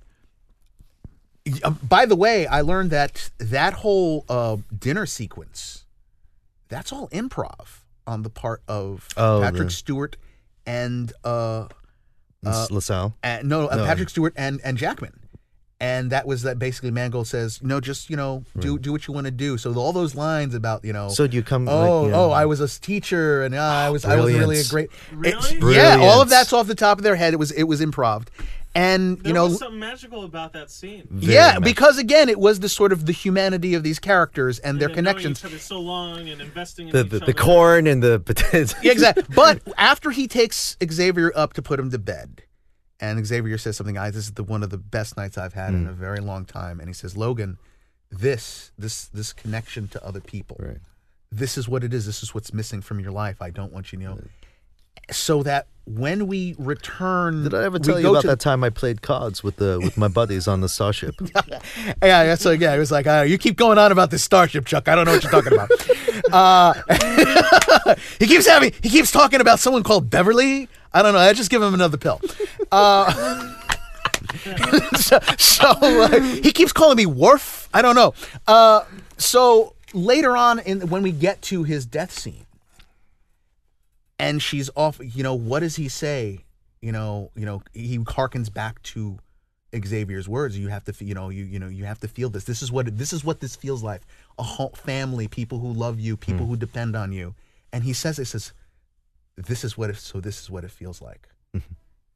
um, 1.62 1.78
by 1.88 2.06
the 2.06 2.16
way, 2.16 2.46
I 2.48 2.60
learned 2.62 2.90
that 2.90 3.30
that 3.38 3.74
whole 3.74 4.24
uh, 4.28 4.56
dinner 4.76 5.06
sequence, 5.06 5.84
that's 6.68 6.92
all 6.92 7.08
improv 7.10 7.82
on 8.06 8.22
the 8.22 8.30
part 8.30 8.62
of 8.66 9.06
Oh, 9.16 9.40
Patrick 9.42 9.70
Stewart 9.70 10.16
and 10.66 11.12
uh, 11.24 11.66
Uh, 12.44 12.66
LaSalle. 12.70 13.16
and 13.22 13.48
no, 13.48 13.66
uh, 13.68 13.76
No. 13.76 13.84
Patrick 13.84 14.08
Stewart 14.08 14.32
and 14.36 14.60
and 14.62 14.76
Jackman. 14.78 15.12
And 15.78 16.10
that 16.10 16.26
was 16.26 16.40
that 16.42 16.58
basically 16.58 16.90
Mangold 16.90 17.26
says, 17.26 17.60
no, 17.62 17.80
just, 17.80 18.08
you 18.08 18.16
know, 18.16 18.44
do 18.58 18.78
do 18.78 18.92
what 18.92 19.06
you 19.06 19.12
want 19.12 19.26
to 19.26 19.30
do. 19.30 19.58
So 19.58 19.74
all 19.74 19.92
those 19.92 20.14
lines 20.14 20.54
about, 20.54 20.84
you 20.86 20.92
know, 20.94 21.10
So 21.10 21.26
do 21.26 21.36
you 21.36 21.42
come? 21.42 21.68
oh, 21.68 21.72
like, 22.02 22.06
you 22.06 22.12
know, 22.12 22.24
oh, 22.24 22.30
I 22.30 22.46
was 22.46 22.60
a 22.60 22.68
teacher 22.80 23.42
and 23.42 23.54
uh, 23.54 23.60
I 23.62 23.90
was 23.90 24.04
I 24.06 24.16
was 24.16 24.32
really 24.32 24.58
a 24.58 24.64
great 24.64 24.88
Really? 25.12 25.74
Yeah, 25.76 25.98
all 26.00 26.22
of 26.22 26.30
that's 26.30 26.54
off 26.54 26.66
the 26.66 26.74
top 26.74 26.96
of 26.96 27.04
their 27.04 27.16
head. 27.16 27.34
It 27.34 27.36
was 27.36 27.50
it 27.50 27.64
was 27.64 27.82
improv. 27.82 28.26
And 28.74 29.18
There 29.18 29.28
you 29.28 29.32
know 29.34 29.44
was 29.48 29.58
something 29.58 29.78
magical 29.78 30.24
about 30.24 30.52
that 30.54 30.70
scene. 30.70 31.06
very 31.10 31.34
yeah, 31.34 31.54
much. 31.54 31.64
because 31.64 31.98
again, 31.98 32.28
it 32.30 32.38
was 32.38 32.60
the 32.60 32.68
sort 32.70 32.92
of 32.92 33.06
the 33.06 33.12
humanity 33.12 33.74
of 33.74 33.82
these 33.82 33.98
characters 33.98 34.58
and 34.58 34.78
their 34.80 34.88
And 34.88 34.96
then 34.96 35.04
knowing 35.04 35.14
connections. 35.16 35.38
Each 35.40 35.44
other 35.46 35.58
so 35.58 35.80
long 35.80 36.28
and 36.28 36.40
investing 36.42 36.88
in 36.88 36.92
the 36.92 37.00
each 37.04 37.10
the, 37.10 37.16
other. 37.16 37.26
the 37.26 37.34
corn 37.34 37.86
and 37.86 38.02
the 38.02 38.18
potatoes. 38.24 38.74
Yeah, 38.82 38.92
exactly. 38.92 39.24
But 39.34 39.60
after 39.76 40.10
he 40.10 40.26
takes 40.28 40.76
Xavier 40.90 41.32
up 41.34 41.52
to 41.54 41.62
put 41.62 41.78
him 41.80 41.90
to 41.90 41.98
bed, 41.98 42.42
and 43.00 43.24
Xavier 43.26 43.58
says 43.58 43.76
something, 43.76 43.98
"I 43.98 44.10
this 44.10 44.24
is 44.26 44.32
the 44.32 44.44
one 44.44 44.62
of 44.62 44.70
the 44.70 44.78
best 44.78 45.16
nights 45.16 45.36
I've 45.38 45.54
had 45.54 45.70
Hmm. 45.70 45.76
in 45.82 45.86
a 45.88 45.92
very 45.92 46.20
long 46.20 46.44
time," 46.44 46.80
and 46.80 46.88
he 46.88 46.94
says, 46.94 47.16
"Logan, 47.16 47.58
this 48.10 48.70
this 48.78 49.06
this 49.06 49.32
connection 49.32 49.88
to 49.88 50.04
other 50.04 50.20
people, 50.20 50.56
Right. 50.60 50.78
this 51.30 51.58
is 51.58 51.68
what 51.68 51.82
it 51.84 51.92
is. 51.92 52.06
This 52.06 52.22
is 52.22 52.34
what's 52.34 52.52
missing 52.52 52.80
from 52.82 53.00
your 53.00 53.12
life. 53.12 53.42
I 53.42 53.50
don't 53.50 53.72
want 53.72 53.92
you 53.92 53.98
to 53.98 54.04
know." 54.04 54.18
So 55.12 55.44
that 55.44 55.68
when 55.84 56.26
we 56.26 56.56
return, 56.58 57.44
Did 57.44 57.54
I 57.54 57.62
ever 57.62 57.78
tell 57.78 58.00
you 58.00 58.10
about 58.10 58.22
to- 58.22 58.26
that 58.28 58.40
time 58.40 58.64
I 58.64 58.70
played 58.70 59.02
cards 59.02 59.44
with 59.44 59.54
the 59.56 59.78
with 59.80 59.96
my 59.96 60.08
buddies 60.08 60.48
on 60.48 60.60
the 60.62 60.68
Starship? 60.68 61.14
Yeah, 62.02 62.22
yeah. 62.24 62.34
So 62.34 62.50
yeah, 62.50 62.74
it 62.74 62.78
was 62.78 62.90
like, 62.90 63.06
uh, 63.06 63.24
you 63.26 63.38
keep 63.38 63.56
going 63.56 63.78
on 63.78 63.92
about 63.92 64.10
this 64.10 64.24
starship, 64.24 64.64
Chuck. 64.66 64.88
I 64.88 64.96
don't 64.96 65.04
know 65.04 65.12
what 65.12 65.22
you're 65.22 65.30
talking 65.30 65.52
about. 65.52 65.70
uh, 66.32 67.94
he 68.18 68.26
keeps 68.26 68.46
having, 68.46 68.72
he 68.82 68.88
keeps 68.88 69.12
talking 69.12 69.40
about 69.40 69.60
someone 69.60 69.82
called 69.84 70.10
Beverly. 70.10 70.68
I 70.96 71.02
don't 71.02 71.12
know. 71.12 71.18
I 71.20 71.32
just 71.34 71.50
give 71.50 71.62
him 71.62 71.74
another 71.74 71.98
pill. 71.98 72.20
Uh, 72.72 73.12
so 74.96 75.18
so 75.38 75.68
uh, 75.70 76.20
he 76.20 76.52
keeps 76.52 76.72
calling 76.72 76.96
me 76.96 77.06
Worf. 77.06 77.68
I 77.74 77.82
don't 77.82 77.94
know. 77.96 78.14
Uh, 78.46 78.84
so 79.18 79.74
later 79.92 80.36
on, 80.36 80.58
in 80.60 80.88
when 80.88 81.02
we 81.02 81.12
get 81.12 81.42
to 81.42 81.64
his 81.64 81.84
death 81.86 82.12
scene, 82.12 82.46
and 84.18 84.42
she's 84.42 84.70
off. 84.76 84.98
You 85.02 85.22
know, 85.22 85.34
what 85.34 85.60
does 85.60 85.76
he 85.76 85.88
say? 85.88 86.44
You 86.80 86.92
know, 86.92 87.30
you 87.34 87.44
know, 87.46 87.62
he 87.74 87.98
harkens 87.98 88.52
back 88.52 88.82
to 88.84 89.18
Xavier's 89.74 90.28
words. 90.28 90.58
You 90.58 90.68
have 90.68 90.84
to, 90.84 91.04
you 91.04 91.14
know, 91.14 91.28
you 91.28 91.44
you 91.44 91.58
know, 91.58 91.68
you 91.68 91.84
have 91.84 92.00
to 92.00 92.08
feel 92.08 92.30
this. 92.30 92.44
This 92.44 92.62
is 92.62 92.70
what 92.72 92.96
this 92.96 93.12
is 93.12 93.24
what 93.24 93.40
this 93.40 93.56
feels 93.56 93.82
like. 93.82 94.02
A 94.38 94.42
whole 94.42 94.70
family, 94.70 95.28
people 95.28 95.58
who 95.58 95.72
love 95.72 96.00
you, 96.00 96.16
people 96.16 96.44
Hmm. 96.46 96.50
who 96.52 96.56
depend 96.56 96.96
on 96.96 97.12
you. 97.12 97.34
And 97.72 97.84
he 97.84 97.92
says, 97.92 98.18
"It 98.18 98.26
says, 98.26 98.52
this 99.36 99.64
is 99.64 99.76
what 99.78 99.90
it. 99.90 99.96
So 99.96 100.20
this 100.20 100.40
is 100.40 100.50
what 100.50 100.64
it 100.64 100.70
feels 100.70 101.00
like." 101.02 101.28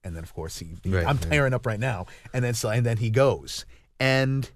and 0.05 0.17
then, 0.17 0.23
of 0.23 0.35
course, 0.35 0.59
he. 0.59 0.77
Right, 0.85 1.07
I'm 1.07 1.19
tearing 1.19 1.55
up 1.55 1.65
right 1.67 1.81
now. 1.81 2.07
And 2.33 2.45
then 2.45 2.55
so 2.55 2.69
and 2.71 2.85
then 2.85 2.97
he 2.99 3.11
goes 3.11 3.65
and. 3.99 4.51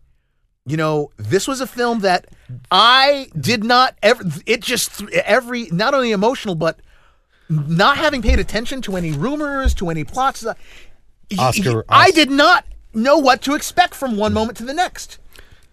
You 0.66 0.78
know, 0.78 1.10
this 1.18 1.46
was 1.46 1.60
a 1.60 1.66
film 1.66 2.00
that 2.00 2.26
I 2.70 3.28
did 3.38 3.62
not 3.64 3.98
ever. 4.02 4.24
It 4.46 4.62
just 4.62 5.02
every 5.12 5.64
not 5.70 5.92
only 5.92 6.10
emotional, 6.10 6.54
but 6.54 6.80
not 7.50 7.98
having 7.98 8.22
paid 8.22 8.38
attention 8.38 8.80
to 8.80 8.96
any 8.96 9.12
rumors, 9.12 9.74
to 9.74 9.90
any 9.90 10.04
plots. 10.04 10.42
uh, 10.46 10.54
Oscar- 11.38 11.84
I 11.86 12.08
Os- 12.08 12.14
did 12.14 12.30
not 12.30 12.64
know 12.94 13.18
what 13.18 13.42
to 13.42 13.54
expect 13.54 13.94
from 13.94 14.16
one 14.16 14.32
moment 14.32 14.56
to 14.56 14.64
the 14.64 14.72
next. 14.72 15.18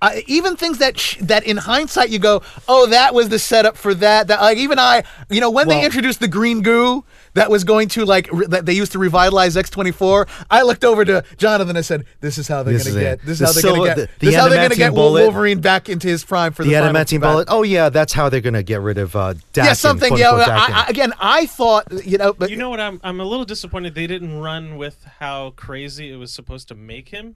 I, 0.03 0.23
even 0.25 0.55
things 0.55 0.79
that 0.79 0.97
sh- 0.99 1.17
that 1.21 1.43
in 1.45 1.57
hindsight 1.57 2.09
you 2.09 2.17
go, 2.17 2.41
oh, 2.67 2.87
that 2.87 3.13
was 3.13 3.29
the 3.29 3.37
setup 3.37 3.77
for 3.77 3.93
that. 3.95 4.27
That 4.29 4.41
like 4.41 4.57
even 4.57 4.79
I, 4.79 5.03
you 5.29 5.39
know, 5.39 5.51
when 5.51 5.67
they 5.67 5.85
introduced 5.85 6.19
the 6.19 6.27
green 6.27 6.63
goo 6.63 7.05
that 7.35 7.51
was 7.51 7.63
going 7.63 7.87
to 7.89 8.03
like 8.03 8.27
re- 8.31 8.47
that 8.47 8.65
they 8.65 8.73
used 8.73 8.93
to 8.93 8.99
revitalize 8.99 9.55
X 9.55 9.69
twenty 9.69 9.91
four, 9.91 10.27
I 10.49 10.63
looked 10.63 10.83
over 10.83 11.05
to 11.05 11.23
Jonathan 11.37 11.75
and 11.75 11.85
said, 11.85 12.05
"This 12.19 12.39
is 12.39 12.47
how 12.47 12.63
they're 12.63 12.73
going 12.79 12.93
to 12.95 12.99
get. 12.99 13.21
This 13.21 13.41
is 13.41 13.47
how 13.47 13.53
they're 13.53 13.61
silver- 13.61 13.77
going 13.77 13.89
to 13.91 13.95
get. 14.07 14.09
the 14.19 14.25
This 14.25 14.33
is 14.33 14.41
how 14.41 14.49
they're 14.49 14.57
going 14.57 14.69
to 14.71 14.75
get 14.75 14.93
bullet- 14.95 15.21
Wolverine 15.21 15.61
back 15.61 15.87
into 15.87 16.07
his 16.07 16.23
prime 16.23 16.51
for 16.53 16.63
the, 16.63 16.71
the 16.71 16.79
final 16.79 16.93
adamantium 16.95 17.21
bullet. 17.21 17.47
Oh 17.51 17.61
yeah, 17.61 17.89
that's 17.89 18.13
how 18.13 18.27
they're 18.27 18.41
gonna 18.41 18.63
get 18.63 18.81
rid 18.81 18.97
of 18.97 19.15
uh, 19.15 19.35
Daken. 19.53 19.65
yeah, 19.65 19.73
something. 19.73 20.17
Yeah, 20.17 20.31
unquote, 20.31 20.49
I, 20.49 20.83
I, 20.83 20.85
again, 20.89 21.13
I 21.21 21.45
thought 21.45 22.05
you 22.05 22.17
know, 22.17 22.33
but 22.33 22.49
You 22.49 22.57
know 22.57 22.71
what? 22.71 22.79
I'm 22.79 22.99
I'm 23.03 23.19
a 23.19 23.25
little 23.25 23.45
disappointed 23.45 23.93
they 23.93 24.07
didn't 24.07 24.39
run 24.39 24.77
with 24.77 25.05
how 25.19 25.51
crazy 25.51 26.11
it 26.11 26.15
was 26.15 26.33
supposed 26.33 26.67
to 26.69 26.75
make 26.75 27.09
him, 27.09 27.35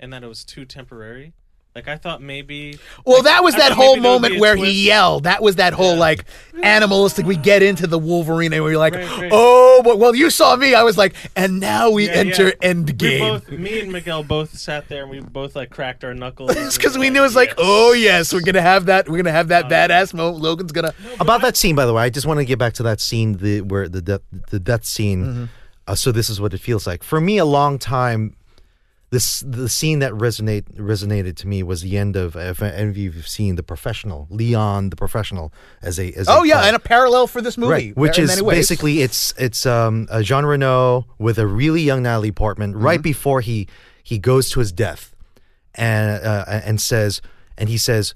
and 0.00 0.10
that 0.14 0.22
it 0.24 0.26
was 0.26 0.42
too 0.42 0.64
temporary. 0.64 1.34
Like 1.74 1.86
I 1.86 1.96
thought 1.96 2.20
maybe. 2.20 2.78
Well, 3.04 3.18
like, 3.18 3.24
that 3.24 3.44
was 3.44 3.54
that 3.54 3.70
whole 3.72 3.94
maybe 3.96 4.02
there 4.02 4.10
would 4.12 4.20
moment 4.22 4.40
where 4.40 4.56
twist. 4.56 4.72
he 4.72 4.86
yelled. 4.88 5.24
That 5.24 5.42
was 5.42 5.56
that 5.56 5.74
whole 5.74 5.96
like 5.96 6.24
animalistic. 6.62 7.24
We 7.24 7.36
get 7.36 7.62
into 7.62 7.86
the 7.86 7.98
Wolverine 7.98 8.52
and 8.52 8.64
we're 8.64 8.76
like, 8.78 8.94
Right, 8.94 9.18
right. 9.18 9.30
oh, 9.32 9.82
but 9.84 9.98
well, 9.98 10.14
you 10.14 10.30
saw 10.30 10.56
me. 10.56 10.74
I 10.74 10.82
was 10.82 10.98
like, 10.98 11.14
and 11.36 11.60
now 11.60 11.90
we 11.90 12.06
Yeah, 12.06 12.12
enter 12.14 12.46
yeah. 12.48 12.72
Endgame. 12.72 13.12
We 13.12 13.18
both, 13.20 13.50
me 13.50 13.80
and 13.80 13.92
Miguel, 13.92 14.24
both 14.24 14.58
sat 14.58 14.88
there 14.88 15.02
and 15.02 15.10
we 15.10 15.20
both 15.20 15.54
like 15.54 15.70
cracked 15.70 16.02
our 16.04 16.14
knuckles. 16.14 16.50
It's 16.56 16.76
because 16.76 16.98
we 16.98 17.10
knew 17.10 17.20
it 17.20 17.22
was 17.22 17.36
like, 17.36 17.54
oh 17.58 17.92
yes, 17.92 18.32
we're 18.32 18.40
gonna 18.40 18.60
have 18.60 18.86
that. 18.86 19.08
We're 19.08 19.18
gonna 19.18 19.30
have 19.30 19.48
that 19.48 19.66
badass 19.66 20.12
moment. 20.14 20.42
Logan's 20.42 20.72
gonna. 20.72 20.94
About 21.20 21.42
that 21.42 21.56
scene, 21.56 21.76
by 21.76 21.86
the 21.86 21.92
way, 21.94 22.02
I 22.02 22.10
just 22.10 22.26
want 22.26 22.38
to 22.40 22.44
get 22.44 22.58
back 22.58 22.72
to 22.74 22.82
that 22.84 23.00
scene, 23.00 23.34
the 23.38 23.60
where 23.60 23.88
the 23.88 24.02
death, 24.02 24.22
the 24.50 24.58
death 24.58 24.84
scene. 24.84 25.24
Mm-hmm. 25.24 25.44
Uh, 25.86 25.94
so 25.94 26.12
this 26.12 26.28
is 26.28 26.40
what 26.40 26.52
it 26.52 26.58
feels 26.58 26.86
like 26.86 27.02
for 27.04 27.20
me. 27.20 27.38
A 27.38 27.44
long 27.46 27.78
time, 27.78 28.34
this 29.10 29.40
the 29.40 29.68
scene 29.68 30.00
that 30.00 30.12
resonate 30.12 30.64
resonated 30.76 31.36
to 31.36 31.46
me 31.48 31.62
was 31.62 31.80
the 31.82 31.96
end 31.96 32.14
of. 32.16 32.36
If 32.36 32.60
any 32.62 32.88
of 32.90 32.96
you've 32.98 33.26
seen 33.26 33.54
the 33.56 33.62
professional, 33.62 34.26
Leon, 34.30 34.90
the 34.90 34.96
professional, 34.96 35.52
as 35.82 35.98
a 35.98 36.12
as 36.12 36.28
Oh 36.28 36.42
a 36.42 36.46
yeah, 36.46 36.54
cop. 36.56 36.64
and 36.64 36.76
a 36.76 36.78
parallel 36.78 37.26
for 37.26 37.40
this 37.40 37.56
movie, 37.56 37.70
right? 37.72 37.96
Which 37.96 38.18
is 38.18 38.42
basically 38.42 39.00
it's 39.00 39.32
it's 39.38 39.64
um 39.64 40.08
uh, 40.10 40.20
Jean 40.22 40.44
Reno 40.44 41.06
with 41.18 41.38
a 41.38 41.46
really 41.46 41.80
young 41.82 42.02
Natalie 42.02 42.32
Portman 42.32 42.72
Mm-hmm. 42.74 42.84
right 42.84 43.02
before 43.02 43.40
he 43.40 43.66
he 44.02 44.18
goes 44.18 44.50
to 44.50 44.60
his 44.60 44.72
death, 44.72 45.14
and 45.74 46.22
uh, 46.24 46.44
and 46.64 46.80
says 46.80 47.20
and 47.56 47.68
he 47.68 47.78
says. 47.78 48.14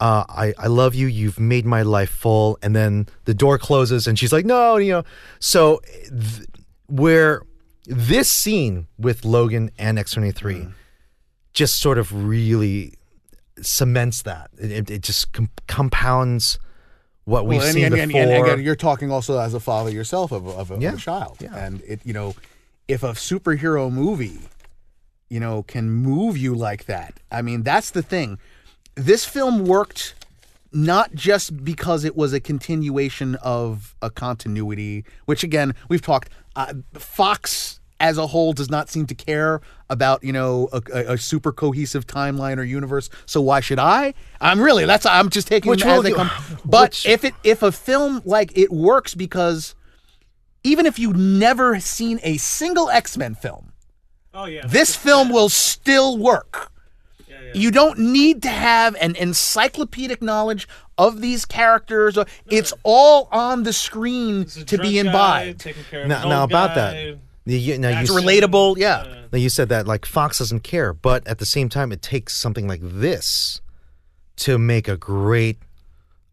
Uh, 0.00 0.24
I, 0.28 0.52
I 0.58 0.66
love 0.66 0.96
you. 0.96 1.06
You've 1.06 1.38
made 1.38 1.64
my 1.64 1.82
life 1.82 2.10
full. 2.10 2.58
And 2.62 2.74
then 2.74 3.06
the 3.26 3.32
door 3.32 3.58
closes, 3.58 4.08
and 4.08 4.18
she's 4.18 4.32
like, 4.32 4.44
"No, 4.44 4.76
you 4.76 4.90
know." 4.90 5.04
So, 5.38 5.80
th- 6.08 6.48
where 6.88 7.42
this 7.86 8.30
scene 8.30 8.86
with 8.98 9.24
Logan 9.24 9.70
and 9.78 9.98
X 9.98 10.12
twenty 10.12 10.30
three 10.32 10.56
Mm. 10.60 10.72
just 11.52 11.80
sort 11.80 11.98
of 11.98 12.12
really 12.26 12.94
cements 13.62 14.22
that. 14.22 14.50
It, 14.58 14.90
it, 14.90 15.02
just 15.02 15.32
com- 15.32 15.50
compounds 15.68 16.58
what 17.24 17.46
we've 17.46 17.58
Well, 17.58 17.66
and, 17.66 17.74
seen 17.74 17.84
and, 17.86 17.94
and, 17.94 18.08
before. 18.12 18.22
and 18.22 18.32
again, 18.32 18.60
you're 18.64 18.74
talking 18.76 19.10
also 19.10 19.38
as 19.38 19.54
a 19.54 19.60
father 19.60 19.90
yourself 19.90 20.32
of, 20.32 20.46
a- 20.46 20.50
of, 20.50 20.70
a, 20.70 20.74
of 20.74 20.82
Yeah, 20.82 20.94
a 20.94 20.96
child, 20.96 21.36
yeah. 21.40 21.56
and 21.56 21.80
it 21.86 22.00
you 22.04 22.12
know, 22.12 22.34
if 22.88 23.02
a 23.02 23.10
superhero 23.12 23.90
movie, 23.92 24.40
you 25.30 25.40
know, 25.40 25.62
can 25.62 25.90
move 25.90 26.36
you 26.36 26.54
like 26.54 26.86
that. 26.86 27.20
I 27.30 27.42
mean, 27.42 27.62
that's 27.62 27.90
the 27.90 28.02
thing. 28.02 28.38
This 28.96 29.24
film 29.24 29.64
worked 29.66 30.14
not 30.74 31.14
just 31.14 31.64
because 31.64 32.04
it 32.04 32.16
was 32.16 32.32
a 32.32 32.40
continuation 32.40 33.36
of 33.36 33.94
a 34.02 34.10
continuity, 34.10 35.04
which 35.26 35.42
again 35.44 35.74
we've 35.88 36.02
talked. 36.02 36.28
Uh, 36.56 36.74
Fox 36.94 37.80
as 38.00 38.18
a 38.18 38.26
whole 38.26 38.52
does 38.52 38.68
not 38.70 38.88
seem 38.90 39.06
to 39.06 39.14
care 39.14 39.60
about 39.88 40.22
you 40.24 40.32
know 40.32 40.68
a, 40.72 40.82
a, 40.92 41.12
a 41.14 41.18
super 41.18 41.52
cohesive 41.52 42.06
timeline 42.06 42.58
or 42.58 42.62
universe. 42.64 43.08
So 43.26 43.40
why 43.40 43.60
should 43.60 43.78
I? 43.78 44.14
I'm 44.40 44.60
really 44.60 44.84
that's 44.84 45.06
I'm 45.06 45.30
just 45.30 45.46
taking 45.48 45.70
Which 45.70 45.80
them 45.80 45.90
as 45.90 46.02
they 46.02 46.10
you- 46.10 46.16
come. 46.16 46.30
But 46.64 46.90
which- 46.90 47.06
if 47.06 47.24
it 47.24 47.34
if 47.44 47.62
a 47.62 47.70
film 47.72 48.20
like 48.24 48.56
it 48.58 48.72
works 48.72 49.14
because 49.14 49.74
even 50.64 50.86
if 50.86 50.98
you've 50.98 51.16
never 51.16 51.78
seen 51.78 52.18
a 52.22 52.36
single 52.38 52.90
X 52.90 53.16
Men 53.16 53.34
film, 53.34 53.72
Oh 54.32 54.46
yeah. 54.46 54.66
this 54.66 54.96
film 54.96 55.28
will 55.30 55.48
still 55.48 56.18
work. 56.18 56.72
Yeah, 57.54 57.58
yeah. 57.60 57.62
You 57.62 57.70
don't 57.70 57.98
need 57.98 58.42
to 58.42 58.48
have 58.48 58.96
an 59.00 59.16
encyclopedic 59.16 60.20
knowledge 60.22 60.68
of 60.98 61.20
these 61.20 61.44
characters. 61.44 62.18
It's 62.48 62.72
all 62.82 63.28
on 63.32 63.62
the 63.62 63.72
screen 63.72 64.44
to 64.46 64.64
be 64.64 64.64
drunk 64.76 64.80
guy 64.82 64.88
imbibed. 65.00 65.60
taking 65.60 65.84
care 65.84 66.02
of 66.02 66.08
Now- 66.08 66.28
now 66.28 66.44
about 66.44 66.74
guy. 66.74 66.74
that. 66.74 67.18
You, 67.46 67.56
you, 67.58 67.78
now, 67.78 67.90
you, 67.90 67.98
It's 67.98 68.10
relatable, 68.10 68.78
yeah. 68.78 68.96
Uh, 69.00 69.14
now 69.32 69.38
you 69.38 69.50
said 69.50 69.68
that 69.68 69.86
like 69.86 70.06
Fox 70.06 70.38
doesn't 70.38 70.60
care, 70.60 70.94
but 70.94 71.26
at 71.26 71.38
the 71.38 71.44
same 71.46 71.68
time, 71.68 71.92
it 71.92 72.00
takes 72.00 72.34
something 72.34 72.66
like 72.66 72.80
this 72.82 73.60
to 74.36 74.56
make 74.58 74.88
a 74.88 74.96
great 74.96 75.58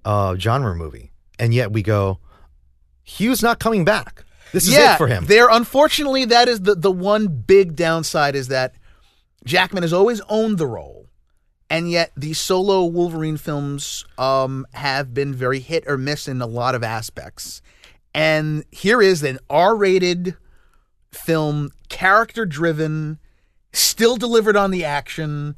uh, 0.06 0.36
genre 0.38 0.74
movie, 0.74 1.12
and 1.38 1.54
yet 1.54 1.74
we 1.74 1.82
go, 1.84 2.20
Hugh's 3.04 3.44
not 3.44 3.60
coming 3.60 3.84
back. 3.84 4.24
This 4.54 4.68
is 4.68 4.74
yeah, 4.74 4.96
it 4.96 4.98
for 4.98 5.08
him. 5.08 5.26
There, 5.26 5.50
unfortunately, 5.50 6.24
that 6.26 6.48
is 6.48 6.62
the 6.62 6.76
the 6.76 6.92
one 6.92 7.28
big 7.28 7.76
downside 7.76 8.36
is 8.36 8.48
that 8.48 8.76
Jackman 9.46 9.84
has 9.84 9.92
always 9.94 10.22
owned 10.30 10.58
the 10.58 10.68
role, 10.68 11.01
and 11.72 11.90
yet 11.90 12.12
the 12.18 12.34
solo 12.34 12.84
Wolverine 12.84 13.38
films 13.38 14.04
um, 14.18 14.68
have 14.74 15.14
been 15.14 15.34
very 15.34 15.62
hit 15.62 15.86
or 15.88 15.98
miss 15.98 16.28
in 16.28 16.42
a 16.42 16.46
lot 16.46 16.76
of 16.76 16.84
aspects. 16.84 17.62
And 18.14 18.66
here 18.72 19.02
is 19.02 19.24
an 19.24 19.40
R-rated 19.50 20.36
film, 21.14 21.72
character-driven, 21.88 23.20
still 23.72 24.18
delivered 24.18 24.58
on 24.58 24.72
the 24.72 24.84
action, 24.84 25.56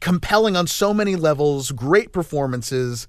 compelling 0.00 0.56
on 0.56 0.66
so 0.66 0.92
many 0.92 1.14
levels, 1.14 1.70
great 1.70 2.12
performances, 2.12 3.06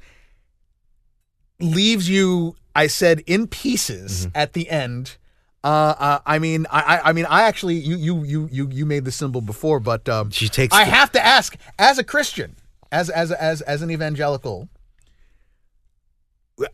leaves 1.59 2.07
you, 2.07 2.55
I 2.75 2.85
said, 2.85 3.23
in 3.25 3.47
pieces 3.47 4.27
at 4.35 4.53
the 4.53 4.69
end. 4.69 5.17
Uh, 5.65 5.95
uh, 5.97 6.19
I 6.27 6.37
mean, 6.37 6.67
I, 6.69 6.79
I, 6.97 7.09
I 7.09 7.13
mean, 7.13 7.25
I 7.25 7.41
actually, 7.43 7.73
you, 7.75 7.95
you, 7.97 8.23
you, 8.23 8.49
you, 8.51 8.69
you 8.71 8.85
made 8.85 9.03
the 9.03 9.11
symbol 9.11 9.41
before, 9.41 9.79
but 9.79 10.07
um, 10.07 10.29
She 10.29 10.47
takes 10.47 10.75
I 10.75 10.85
the- 10.85 10.91
have 10.91 11.11
to 11.13 11.25
ask, 11.25 11.57
as 11.79 11.97
a 11.97 12.03
Christian, 12.03 12.55
as 12.91 13.09
as 13.09 13.31
as 13.31 13.61
as 13.63 13.81
an 13.81 13.89
evangelical, 13.89 14.69
uh, 16.61 16.65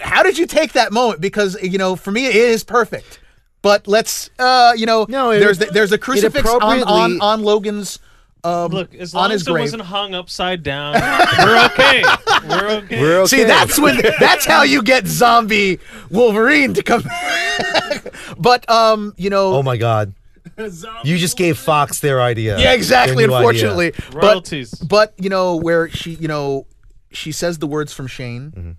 how 0.00 0.22
did 0.22 0.38
you 0.38 0.46
take 0.46 0.72
that 0.72 0.92
moment? 0.92 1.20
Because 1.20 1.62
you 1.62 1.76
know, 1.76 1.94
for 1.94 2.10
me, 2.10 2.26
it 2.26 2.34
is 2.34 2.64
perfect. 2.64 3.20
But 3.60 3.86
let's, 3.86 4.30
uh, 4.38 4.72
you 4.76 4.86
know, 4.86 5.04
No, 5.08 5.30
it- 5.30 5.40
there's 5.40 5.58
the, 5.58 5.66
there's 5.66 5.92
a 5.92 5.98
crucifix 5.98 6.48
on, 6.48 6.82
on 6.84 7.20
on 7.20 7.42
Logan's. 7.42 7.98
Um, 8.44 8.70
Look, 8.70 8.94
as 8.94 9.14
on 9.14 9.22
long 9.22 9.30
his 9.32 9.42
as 9.42 9.48
it 9.48 9.50
grave. 9.50 9.62
wasn't 9.64 9.82
hung 9.82 10.14
upside 10.14 10.62
down, 10.62 10.94
we're 10.94 11.64
okay. 11.66 12.02
We're 12.48 12.68
okay. 12.78 13.00
We're 13.00 13.18
okay. 13.22 13.26
See, 13.26 13.44
that's 13.44 13.78
when 13.80 13.96
that's 14.20 14.44
how 14.46 14.62
you 14.62 14.82
get 14.82 15.06
zombie 15.06 15.80
Wolverine 16.10 16.72
to 16.74 16.82
come. 16.82 17.02
but 18.38 18.68
um, 18.70 19.12
you 19.16 19.28
know, 19.30 19.54
Oh 19.54 19.62
my 19.62 19.76
God! 19.76 20.14
You 21.04 21.18
just 21.18 21.36
gave 21.36 21.58
Fox 21.58 22.00
their 22.00 22.20
idea. 22.22 22.58
yeah, 22.58 22.72
exactly. 22.72 23.26
Their 23.26 23.34
idea. 23.34 23.36
Unfortunately, 23.38 23.92
but 24.12 24.14
Royalties. 24.22 24.70
but 24.74 25.14
you 25.18 25.30
know 25.30 25.56
where 25.56 25.88
she, 25.88 26.12
you 26.12 26.28
know, 26.28 26.66
she 27.10 27.32
says 27.32 27.58
the 27.58 27.66
words 27.66 27.92
from 27.92 28.06
Shane 28.06 28.50
Mm-hmm. 28.52 28.70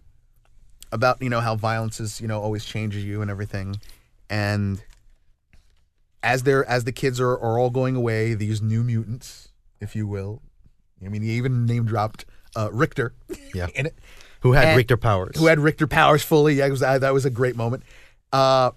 about 0.94 1.22
you 1.22 1.30
know 1.30 1.41
how 1.41 1.56
violence 1.56 1.99
is 1.99 2.22
you 2.22 2.27
know 2.27 2.40
always 2.41 2.64
changes 2.65 3.03
you 3.03 3.22
and 3.22 3.30
everything, 3.30 3.76
and 4.30 4.81
as 6.23 6.44
they're 6.44 6.65
as 6.68 6.86
the 6.86 6.91
kids 6.91 7.19
are 7.19 7.31
are 7.34 7.60
all 7.60 7.69
going 7.69 7.95
away, 7.95 8.34
these 8.34 8.61
new 8.61 8.84
mutants, 8.84 9.48
if 9.81 9.95
you 9.95 10.07
will. 10.07 10.41
I 11.03 11.10
mean, 11.10 11.22
he 11.22 11.31
even 11.31 11.65
name 11.65 11.85
dropped 11.85 12.26
uh, 12.56 12.69
Richter. 12.72 13.14
Yeah. 13.53 13.68
in 13.76 13.85
it. 13.88 13.95
Who 14.41 14.53
had 14.53 14.69
And- 14.69 14.77
Richter 14.77 14.97
powers? 14.97 15.38
who 15.38 15.47
had 15.47 15.60
Richter 15.60 15.88
powers 15.88 16.23
fully. 16.23 16.56
Yeah, 16.56 16.68
it 16.68 16.72
was, 16.72 16.80
that 16.81 17.14
was 17.14 17.26
a 17.26 17.30
great 17.30 17.56
moment. 17.56 17.84
Uh, 18.31 18.72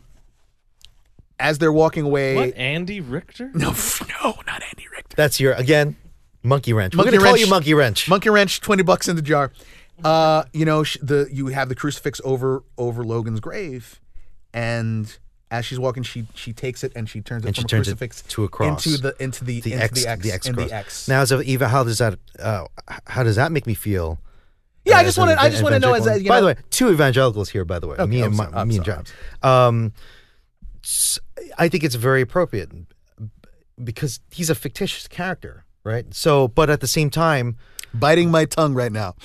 as 1.39 1.59
they're 1.59 1.73
walking 1.73 2.05
away, 2.05 2.35
What? 2.37 2.57
Andy 2.57 3.01
Richter? 3.01 3.51
no, 3.55 3.71
no, 4.23 4.35
not 4.47 4.63
Andy 4.63 4.87
Richter. 4.91 5.17
That's 5.17 5.41
your 5.41 5.53
again, 5.55 5.97
monkey 6.43 6.73
wrench. 6.73 6.95
Monkey 6.95 7.11
We're 7.11 7.13
gonna 7.13 7.25
call 7.25 7.33
wrench. 7.35 7.45
you 7.45 7.51
monkey 7.51 7.75
wrench. 7.75 8.09
Monkey 8.09 8.31
wrench, 8.31 8.61
twenty 8.61 8.83
bucks 8.83 9.09
in 9.09 9.17
the 9.17 9.23
jar. 9.23 9.51
Uh, 10.05 10.45
you 10.53 10.65
know, 10.65 10.85
the 11.01 11.29
you 11.33 11.49
have 11.49 11.69
the 11.69 11.75
crucifix 11.75 12.21
over 12.25 12.63
over 12.79 13.05
Logan's 13.05 13.41
grave, 13.41 14.01
and 14.55 15.19
as 15.53 15.65
she's 15.67 15.79
walking, 15.79 16.03
she 16.03 16.27
she 16.35 16.53
takes 16.53 16.83
it 16.83 16.91
and 16.97 17.09
she 17.09 17.21
turns 17.21 17.45
it 17.45 17.49
And 17.49 17.55
from 17.57 17.63
she 17.63 17.67
a 17.67 17.69
turns 17.69 17.87
it 17.89 17.91
crucifix 17.99 18.23
to 18.23 18.45
a 18.45 18.49
cross. 18.49 18.85
into 18.87 19.01
the 19.01 19.15
into 19.23 19.45
the, 19.45 19.61
the 19.61 19.73
into 19.75 19.85
X, 19.85 20.03
the 20.03 20.09
X, 20.11 20.23
the 20.23 20.33
X, 20.33 20.47
in 20.49 20.55
cross. 20.55 20.69
the 20.69 20.75
X. 20.75 21.09
Now, 21.09 21.21
as 21.21 21.31
of 21.31 21.43
Eva, 21.43 21.69
how 21.69 21.85
does 21.85 21.99
that? 21.99 22.19
Uh, 22.39 22.65
how 23.07 23.23
does 23.23 23.37
that 23.37 23.53
make 23.53 23.67
me 23.67 23.75
feel? 23.75 24.19
yeah, 24.85 24.97
I 24.97 25.05
just 25.05 25.17
want 25.19 25.31
to 25.31 25.41
I 25.41 25.49
just 25.49 25.63
want 25.63 25.75
to 25.75 25.79
know 25.79 25.95
as 25.95 26.07
a, 26.09 26.21
you 26.21 26.29
by 26.29 26.37
know, 26.41 26.41
the 26.41 26.47
way, 26.55 26.57
two 26.71 26.91
evangelicals 26.91 27.51
here. 27.51 27.65
By 27.65 27.79
the 27.79 27.87
way, 27.87 27.97
Okay, 27.99 28.07
me 28.11 28.23
and 28.23 28.35
my, 28.37 28.45
sorry, 28.47 28.57
I'm 28.57 28.69
me 28.69 28.77
and 28.79 28.85
sorry, 28.87 29.03
John. 29.43 29.69
Um, 29.69 29.93
s- 30.83 31.21
I 31.59 31.69
think 31.69 31.85
it's 31.85 31.95
very 31.95 32.21
appropriate 32.23 32.71
because 33.83 34.21
he's 34.31 34.51
a 34.51 34.55
fictitious 34.55 35.07
character, 35.07 35.65
right? 35.85 36.13
So, 36.15 36.49
but 36.49 36.69
at 36.71 36.81
the 36.81 36.89
same 36.89 37.11
time, 37.11 37.57
biting 37.95 38.31
my 38.31 38.45
tongue 38.45 38.75
right 38.75 38.91
now. 38.93 39.15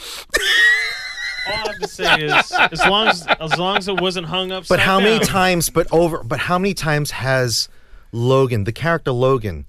All 1.48 1.54
I 1.54 1.68
have 1.72 1.80
to 1.80 1.88
say 1.88 2.24
is, 2.26 2.52
as 2.72 2.86
long 2.86 3.08
as 3.08 3.26
as 3.40 3.58
long 3.58 3.78
as 3.78 3.88
it 3.88 4.00
wasn't 4.02 4.28
hung 4.28 4.52
up. 4.52 4.68
But 4.68 4.80
how 4.80 5.00
many 5.00 5.20
down, 5.20 5.28
times? 5.28 5.70
But 5.70 5.88
over. 5.92 6.24
But 6.24 6.40
how 6.40 6.58
many 6.60 6.74
times 6.74 7.12
has 7.12 7.70
Logan, 8.12 8.64
the 8.66 8.72
character 8.72 9.12
Logan, 9.12 9.66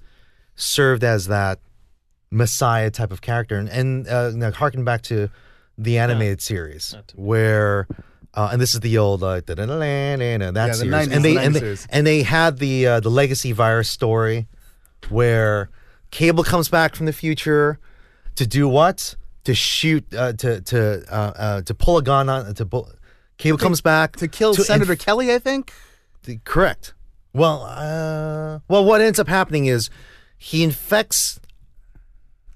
served 0.56 1.04
as 1.04 1.26
that 1.26 1.60
Messiah 2.30 2.90
type 2.90 3.12
of 3.12 3.20
character? 3.20 3.56
And, 3.58 3.68
and 3.68 4.08
uh, 4.08 4.30
now 4.30 4.50
harken 4.50 4.84
back 4.84 5.02
to 5.02 5.28
the 5.76 5.98
animated 5.98 6.40
series 6.42 6.94
where. 7.14 7.86
Uh, 8.34 8.50
and 8.52 8.60
this 8.60 8.74
is 8.74 8.80
the 8.80 8.98
old 8.98 9.22
uh, 9.24 9.40
that 9.46 9.58
Yeah, 10.68 10.72
the 10.74 10.74
series, 10.74 11.08
90s, 11.08 11.12
and 11.16 11.24
they 11.24 11.34
the 11.34 11.40
and 11.40 11.54
they, 11.54 11.60
series. 11.60 11.86
and 11.90 12.06
they 12.06 12.22
had 12.22 12.58
the 12.58 12.86
uh, 12.86 13.00
the 13.00 13.08
legacy 13.10 13.52
virus 13.52 13.90
story, 13.90 14.46
where 15.08 15.70
Cable 16.10 16.44
comes 16.44 16.68
back 16.68 16.94
from 16.94 17.06
the 17.06 17.12
future 17.12 17.78
to 18.36 18.46
do 18.46 18.68
what? 18.68 19.16
To 19.48 19.54
shoot, 19.54 20.04
uh, 20.14 20.34
to 20.34 20.60
to 20.60 21.02
uh, 21.10 21.32
uh, 21.34 21.62
to 21.62 21.72
pull 21.72 21.96
a 21.96 22.02
gun 22.02 22.28
on 22.28 22.52
to 22.54 22.66
pull. 22.66 22.92
Cable 23.38 23.56
comes 23.56 23.80
back 23.80 24.16
To 24.16 24.28
kill 24.28 24.52
Senator 24.52 24.94
Kelly, 24.94 25.32
I 25.32 25.38
think. 25.38 25.72
the- 26.24 26.38
correct. 26.44 26.92
Well, 27.32 27.62
uh, 27.62 28.58
well, 28.68 28.84
what 28.84 29.00
ends 29.00 29.18
up 29.18 29.26
happening 29.26 29.64
is 29.64 29.88
he 30.36 30.62
infects 30.62 31.40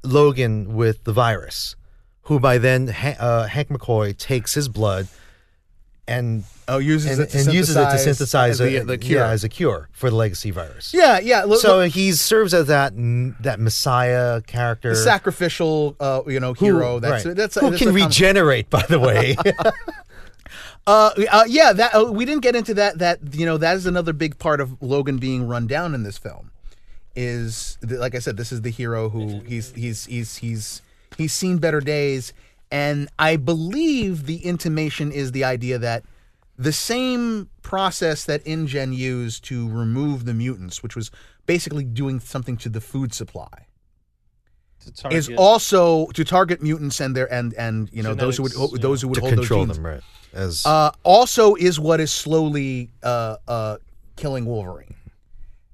Logan 0.03 0.75
with 0.75 1.05
the 1.05 1.15
virus, 1.15 1.77
who 2.25 2.39
by 2.39 2.59
then 2.59 2.89
ha- 2.89 3.17
uh, 3.19 3.47
Hank 3.47 3.69
McCoy 3.71 4.15
takes 4.15 4.53
his 4.53 4.69
blood 4.69 5.09
and 6.13 6.45
Oh, 6.69 6.79
uses 6.79 7.19
and, 7.19 7.21
it 7.23 7.31
to 7.31 7.39
and 7.39 7.53
uses 7.53 7.75
it 7.77 7.85
to 7.85 7.99
synthesize 7.99 8.59
the, 8.59 8.77
a, 8.77 8.85
the 8.85 8.97
cure. 8.97 9.19
yeah, 9.21 9.31
as 9.31 9.43
a 9.43 9.49
cure 9.49 9.89
for 9.93 10.11
the 10.11 10.17
legacy 10.17 10.53
virus. 10.53 10.95
yeah, 10.95 11.19
yeah. 11.19 11.43
Look, 11.43 11.61
So 11.61 11.79
look, 11.79 11.91
he 11.91 12.13
serves 12.13 12.55
as 12.55 12.69
that 12.69 12.93
that 13.41 13.59
Messiah 13.59 14.41
character, 14.43 14.91
the 14.91 14.97
sacrificial, 14.97 15.97
uh, 15.99 16.23
you 16.27 16.39
know, 16.39 16.55
who, 16.55 16.65
hero. 16.67 17.01
That's 17.01 17.25
right, 17.27 17.37
that's 17.37 17.57
who 17.57 17.71
that's 17.71 17.83
can 17.83 17.93
regenerate. 17.93 18.71
By 18.71 18.83
the 18.89 19.01
way, 19.01 19.37
Uh, 20.85 21.11
uh, 21.31 21.45
yeah, 21.47 21.73
that 21.73 21.95
uh, 21.95 22.11
we 22.11 22.25
didn't 22.25 22.43
get 22.43 22.57
into 22.57 22.75
that. 22.75 22.99
That 22.99 23.21
you 23.33 23.47
know, 23.47 23.57
that 23.57 23.77
is 23.77 23.87
another 23.87 24.13
big 24.13 24.39
part 24.39 24.61
of 24.61 24.81
Logan 24.83 25.19
being 25.19 25.47
run 25.47 25.67
down 25.69 25.95
in 25.95 26.03
this 26.03 26.19
film. 26.19 26.51
Is 27.15 27.79
like 27.83 28.15
I 28.15 28.19
said, 28.19 28.37
this 28.37 28.51
is 28.51 28.63
the 28.63 28.71
hero 28.71 29.09
who 29.09 29.41
he's 29.41 29.73
he's 29.75 30.07
he's 30.07 30.37
he's 30.39 30.83
he's 31.17 31.33
seen 31.33 31.59
better 31.59 31.81
days, 31.81 32.33
and 32.73 33.11
I 33.19 33.37
believe 33.37 34.25
the 34.25 34.39
intimation 34.39 35.13
is 35.13 35.33
the 35.33 35.45
idea 35.45 35.79
that 35.79 36.05
the 36.57 36.73
same 36.73 37.51
process 37.61 38.25
that 38.25 38.43
InGen 38.47 38.95
used 38.95 39.45
to 39.45 39.69
remove 39.69 40.25
the 40.25 40.33
mutants, 40.33 40.83
which 40.83 40.97
was 40.97 41.11
basically 41.45 41.85
doing 41.85 42.19
something 42.19 42.57
to 42.57 42.71
the 42.71 42.81
food 42.81 43.13
supply, 43.13 43.67
to 44.81 45.09
is 45.11 45.31
also 45.37 46.07
to 46.09 46.25
target 46.25 46.63
mutants 46.63 46.99
and 46.99 47.15
their 47.15 47.33
and 47.33 47.53
and 47.55 47.91
you 47.93 48.03
know 48.03 48.15
those 48.15 48.39
who 48.39 48.45
would 48.45 48.53
Genetics, 48.53 48.73
yeah. 48.79 48.83
those 48.83 49.03
who 49.03 49.09
would 49.09 49.15
to 49.17 49.21
hold 49.21 49.35
control 49.35 49.67
those 49.67 49.77
genes 49.77 49.77
them, 49.77 49.87
right? 49.87 50.01
As 50.33 50.65
uh, 50.65 50.93
also 51.03 51.55
is 51.55 51.79
what 51.79 52.01
is 52.01 52.11
slowly 52.11 52.91
uh, 53.03 53.37
uh, 53.47 53.77
killing 54.17 54.47
Wolverine. 54.47 54.95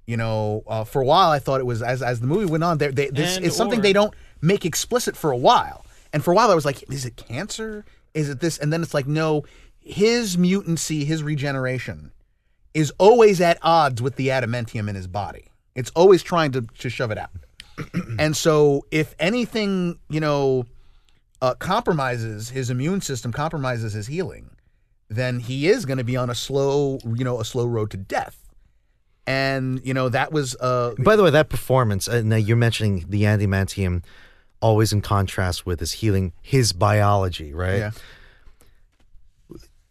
You 0.07 0.17
know, 0.17 0.65
uh, 0.67 0.83
for 0.85 1.01
a 1.01 1.05
while 1.05 1.31
I 1.31 1.39
thought 1.39 1.61
it 1.61 1.67
was 1.67 1.81
as 1.81 2.03
as 2.03 2.19
the 2.19 2.27
movie 2.27 2.47
went 2.47 2.65
on. 2.65 2.79
There, 2.79 2.91
they, 2.91 3.09
this 3.11 3.37
And 3.37 3.47
is 3.47 3.55
something 3.55 3.79
or- 3.79 3.83
they 3.83 3.93
don't 3.93 4.15
make 4.41 4.65
explicit 4.65 5.17
for 5.17 5.31
a 5.31 5.37
while. 5.37 5.85
And 6.13 6.25
for 6.25 6.33
a 6.33 6.35
while 6.35 6.51
I 6.51 6.55
was 6.55 6.65
like, 6.65 6.91
is 6.91 7.05
it 7.05 7.17
cancer? 7.17 7.85
Is 8.15 8.29
it 8.29 8.41
this? 8.41 8.59
And 8.59 8.73
then 8.73 8.83
it's 8.83 8.95
like, 8.95 9.07
no, 9.07 9.45
his 9.81 10.37
mutancy, 10.37 11.05
his 11.05 11.23
regeneration, 11.23 12.13
is 12.75 12.93
always 12.99 13.41
at 13.41 13.59
odds 13.63 14.03
with 14.03 14.17
the 14.17 14.29
adamantium 14.29 14.89
in 14.89 14.95
his 14.95 15.07
body. 15.07 15.47
It's 15.75 15.91
always 15.91 16.23
trying 16.23 16.53
to 16.53 16.63
to 16.63 16.91
shove 16.91 17.11
it 17.11 17.19
out. 17.19 17.31
and 18.19 18.37
so, 18.37 18.85
if 18.91 19.15
anything, 19.19 19.99
you 20.11 20.21
know, 20.21 20.65
uh, 21.41 21.55
compromises 21.55 22.51
his 22.51 22.71
immune 22.71 23.01
system, 23.01 23.33
compromises 23.33 23.93
his 23.93 24.09
healing, 24.09 24.51
then 25.09 25.41
he 25.41 25.69
is 25.69 25.85
going 25.87 25.99
to 25.99 26.05
be 26.05 26.17
on 26.17 26.31
a 26.31 26.35
slow, 26.35 26.99
you 27.15 27.25
know, 27.25 27.41
a 27.41 27.45
slow 27.45 27.67
road 27.67 27.91
to 27.93 27.97
death. 27.97 28.37
And 29.27 29.81
you 29.85 29.93
know 29.93 30.09
that 30.09 30.33
was 30.33 30.57
uh, 30.57 30.95
By 30.99 31.15
the 31.15 31.23
way, 31.23 31.31
that 31.31 31.51
performance, 31.51 32.09
uh, 32.09 32.23
now 32.23 32.37
you're 32.37 32.57
mentioning 32.57 33.05
the 33.09 33.25
adamantium 33.25 34.03
always 34.61 34.93
in 34.93 35.01
contrast 35.01 35.67
with 35.67 35.81
his 35.81 35.93
healing, 35.93 36.33
his 36.43 36.73
biology, 36.73 37.53
right? 37.53 37.79
yeah, 37.79 37.91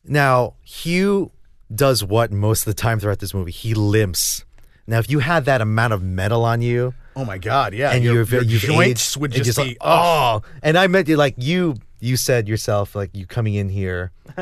Now, 0.04 0.56
Hugh 0.64 1.32
does 1.74 2.04
what 2.04 2.32
most 2.32 2.62
of 2.62 2.66
the 2.66 2.82
time 2.82 3.00
throughout 3.00 3.20
this 3.20 3.34
movie? 3.34 3.52
He 3.52 3.74
limps. 3.74 4.46
Now, 4.86 5.00
if 5.00 5.10
you 5.10 5.20
had 5.20 5.46
that 5.46 5.62
amount 5.62 5.94
of 5.94 6.02
metal 6.02 6.46
on 6.46 6.62
you 6.62 6.94
oh 7.18 7.26
my 7.26 7.38
god, 7.38 7.74
yeah, 7.74 7.92
and 7.92 8.04
your, 8.04 8.24
you're 8.24 8.44
your 8.44 8.60
joints 8.60 9.12
aged, 9.14 9.22
would 9.22 9.32
just 9.32 9.58
be 9.58 9.76
oh, 9.82 10.42
oh, 10.44 10.50
and 10.62 10.78
I 10.78 10.88
meant 10.88 11.08
you 11.08 11.18
like 11.18 11.36
you. 11.38 11.76
You 12.00 12.16
said 12.16 12.48
yourself 12.48 12.96
like 12.96 13.10
you 13.16 13.26
coming 13.26 13.56
in 13.56 13.70
here. 13.70 14.12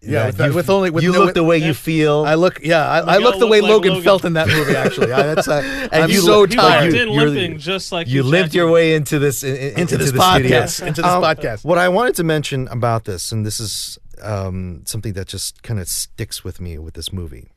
Yeah, 0.00 0.26
with 0.26 0.36
you, 0.38 0.44
that- 0.46 0.54
with 0.54 0.70
only- 0.70 0.90
with 0.90 1.02
you 1.02 1.10
no- 1.12 1.18
look 1.24 1.34
the 1.34 1.42
way 1.42 1.58
you 1.58 1.74
feel. 1.74 2.24
I 2.24 2.34
look, 2.34 2.60
yeah, 2.62 2.88
I, 2.88 2.98
I 3.16 3.16
look 3.18 3.38
the 3.40 3.48
way 3.48 3.60
like 3.60 3.68
Logan, 3.70 3.90
Logan. 3.94 4.04
felt 4.04 4.24
in 4.24 4.34
that 4.34 4.46
movie. 4.46 4.76
Actually, 4.76 5.12
I, 5.12 5.34
that's 5.34 5.48
uh, 5.48 5.88
I'm 5.92 6.08
you 6.08 6.20
so 6.20 6.40
look- 6.42 6.50
he 6.50 6.56
tired. 6.56 6.94
you- 6.94 7.02
in 7.02 7.12
you're- 7.12 7.26
limping 7.30 7.58
just 7.58 7.90
like 7.90 8.06
you 8.06 8.22
Hugh 8.22 8.30
limped 8.30 8.54
your 8.54 8.70
way 8.70 8.94
into 8.94 9.18
this 9.18 9.42
in, 9.42 9.56
in- 9.56 9.80
into 9.80 9.98
this 9.98 10.12
the 10.12 10.18
podcast, 10.18 10.68
studio. 10.74 10.88
into 10.88 11.02
this 11.02 11.10
Um, 11.10 11.22
podcast. 11.22 11.64
What 11.64 11.78
I 11.78 11.88
wanted 11.88 12.14
to 12.14 12.24
mention 12.24 12.68
about 12.68 13.04
this, 13.06 13.32
and 13.32 13.44
this 13.44 13.58
is 13.58 13.98
um, 14.22 14.82
something 14.86 15.12
that 15.14 15.26
just 15.26 15.62
kind 15.64 15.80
of 15.80 15.88
sticks 15.88 16.44
with 16.44 16.60
me 16.60 16.78
with 16.78 16.94
this 16.94 17.12
movie, 17.12 17.48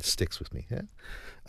sticks 0.00 0.38
with 0.40 0.52
me. 0.54 0.66
Yeah. 0.70 0.80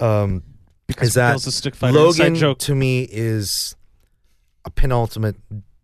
Um, 0.02 0.44
Because 0.88 1.08
is 1.10 1.14
that 1.16 1.28
Miguel's 1.30 1.48
a 1.48 1.52
stick 1.54 1.76
fighter. 1.76 1.98
Logan 1.98 2.36
joke. 2.36 2.60
to 2.60 2.76
me 2.76 3.08
is 3.10 3.76
a 4.66 4.70
penultimate 4.70 5.38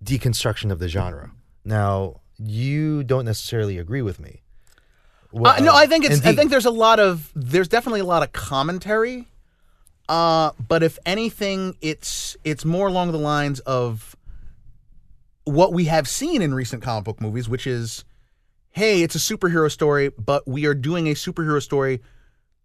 deconstruction 0.04 0.72
of 0.72 0.80
the 0.80 0.88
genre. 0.88 1.32
Now, 1.64 2.22
you 2.38 3.04
don't 3.04 3.26
necessarily 3.26 3.78
agree 3.78 4.02
with 4.02 4.20
me. 4.20 4.42
Well, 5.32 5.54
Uh, 5.54 5.60
no, 5.60 5.74
I 5.76 5.86
think 5.88 6.06
it's. 6.06 6.26
I 6.26 6.36
think 6.36 6.50
there's 6.52 6.66
a 6.66 6.72
lot 6.72 7.00
of. 7.00 7.32
There's 7.36 7.68
definitely 7.68 8.02
a 8.02 8.06
lot 8.06 8.24
of 8.24 8.32
commentary. 8.34 9.28
Uh, 10.10 10.52
but 10.68 10.84
if 10.84 11.00
anything, 11.06 11.78
it's 11.82 12.36
it's 12.44 12.66
more 12.66 12.88
along 12.88 13.12
the 13.14 13.20
lines 13.20 13.60
of 13.62 14.16
what 15.46 15.72
we 15.74 15.86
have 15.86 16.08
seen 16.08 16.42
in 16.42 16.54
recent 16.54 16.84
comic 16.84 17.06
book 17.06 17.22
movies, 17.22 17.48
which 17.48 17.66
is, 17.66 18.04
hey, 18.72 19.04
it's 19.04 19.16
a 19.16 19.20
superhero 19.20 19.72
story, 19.72 20.10
but 20.10 20.48
we 20.48 20.66
are 20.66 20.74
doing 20.74 21.08
a 21.08 21.14
superhero 21.14 21.62
story 21.62 22.02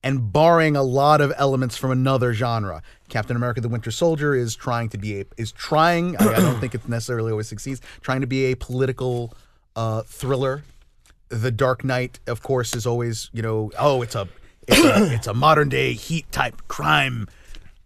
and 0.06 0.32
borrowing 0.32 0.76
a 0.76 0.82
lot 0.82 1.20
of 1.20 1.32
elements 1.36 1.76
from 1.76 1.90
another 1.90 2.32
genre. 2.32 2.82
Captain 3.08 3.36
America: 3.36 3.60
The 3.60 3.68
Winter 3.68 3.90
Soldier 3.90 4.34
is 4.34 4.54
trying 4.54 4.88
to 4.90 4.98
be 4.98 5.20
a 5.20 5.24
is 5.36 5.50
trying. 5.52 6.16
I, 6.16 6.34
I 6.34 6.36
don't 6.36 6.60
think 6.60 6.74
it 6.74 6.88
necessarily 6.88 7.30
always 7.32 7.48
succeeds. 7.48 7.80
Trying 8.02 8.20
to 8.20 8.26
be 8.26 8.46
a 8.52 8.54
political 8.54 9.32
uh, 9.74 10.02
thriller. 10.02 10.62
The 11.28 11.50
Dark 11.50 11.82
Knight, 11.84 12.20
of 12.28 12.42
course, 12.42 12.74
is 12.76 12.86
always 12.86 13.30
you 13.32 13.42
know 13.42 13.72
oh 13.78 14.02
it's 14.02 14.14
a 14.14 14.28
it's 14.68 14.84
a 14.84 15.12
it's 15.16 15.26
a 15.26 15.34
modern 15.34 15.68
day 15.68 15.92
Heat 15.92 16.30
type 16.30 16.62
crime 16.68 17.26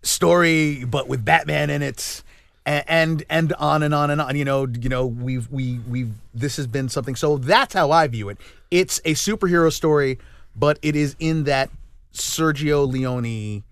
story, 0.02 0.84
but 0.84 1.08
with 1.08 1.24
Batman 1.24 1.70
in 1.70 1.82
it. 1.82 2.22
a- 2.66 2.84
And 2.90 3.24
and 3.30 3.52
on 3.54 3.82
and 3.82 3.94
on 3.94 4.10
and 4.10 4.20
on. 4.20 4.36
You 4.36 4.44
know, 4.44 4.66
you 4.66 4.88
know, 4.90 5.06
we've 5.06 5.50
we 5.50 5.78
we've 5.88 6.12
this 6.34 6.56
has 6.58 6.66
been 6.66 6.88
something. 6.90 7.16
So 7.16 7.38
that's 7.38 7.72
how 7.74 7.90
I 7.90 8.06
view 8.08 8.28
it. 8.28 8.38
It's 8.70 9.00
a 9.04 9.14
superhero 9.14 9.72
story, 9.72 10.18
but 10.54 10.78
it 10.82 10.94
is 10.94 11.16
in 11.18 11.44
that 11.44 11.70
Sergio 12.12 12.86
Leone 12.90 13.62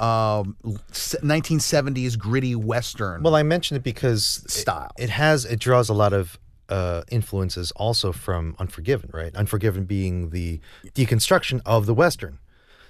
um 0.00 0.56
1970s 0.92 2.16
gritty 2.16 2.54
western 2.54 3.22
Well, 3.22 3.34
I 3.34 3.42
mentioned 3.42 3.78
it 3.78 3.82
because 3.82 4.42
it- 4.44 4.50
Style. 4.52 4.90
It, 4.98 5.10
has 5.10 5.44
it 5.44 5.58
draws 5.58 5.88
a 5.88 5.94
lot 5.94 6.12
of 6.12 6.38
uh, 6.68 7.02
influences 7.10 7.70
also 7.72 8.12
from 8.12 8.54
Unforgiven, 8.58 9.10
right? 9.12 9.34
Unforgiven 9.34 9.84
being 9.86 10.30
the 10.30 10.60
deconstruction 10.94 11.62
of 11.66 11.86
the 11.86 11.94
western. 11.94 12.38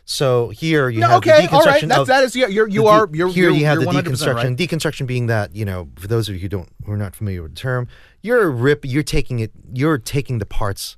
So 0.05 0.49
here 0.51 0.89
you 0.91 1.01
No, 1.01 1.09
have 1.09 1.17
okay, 1.19 1.47
the 1.47 1.53
all 1.53 1.63
deconstruction 1.63 1.67
right. 1.67 1.89
That's, 1.89 2.01
of 2.01 2.07
that 2.09 2.25
is 2.25 2.37
yeah, 2.37 2.47
you're 2.49 2.69
you 2.69 2.83
the 2.83 2.89
are 2.89 3.09
you're 3.13 3.29
here 3.29 3.45
you're, 3.51 3.59
you 3.59 3.65
have 3.67 3.81
you're 3.81 3.91
the 3.93 4.03
100% 4.03 4.05
deconstruction. 4.05 4.35
right. 4.35 4.57
Deconstruction 4.57 5.07
being 5.07 5.27
that 5.29 5.55
you 5.57 5.65
know, 5.65 5.89
for 5.97 6.09
those 6.09 6.29
of 6.29 6.35
you 6.35 6.41
who 6.43 6.49
don't 6.49 6.69
who 6.85 6.93
are 6.93 6.97
not 6.99 7.15
familiar 7.17 7.43
with 7.43 7.55
the 7.55 7.61
term, 7.61 7.89
you're 8.21 8.51
rip. 8.51 8.85
You're 8.85 9.03
taking 9.03 9.39
it. 9.39 9.53
You're 9.73 9.97
taking 9.97 10.39
the 10.41 10.47
parts. 10.47 10.98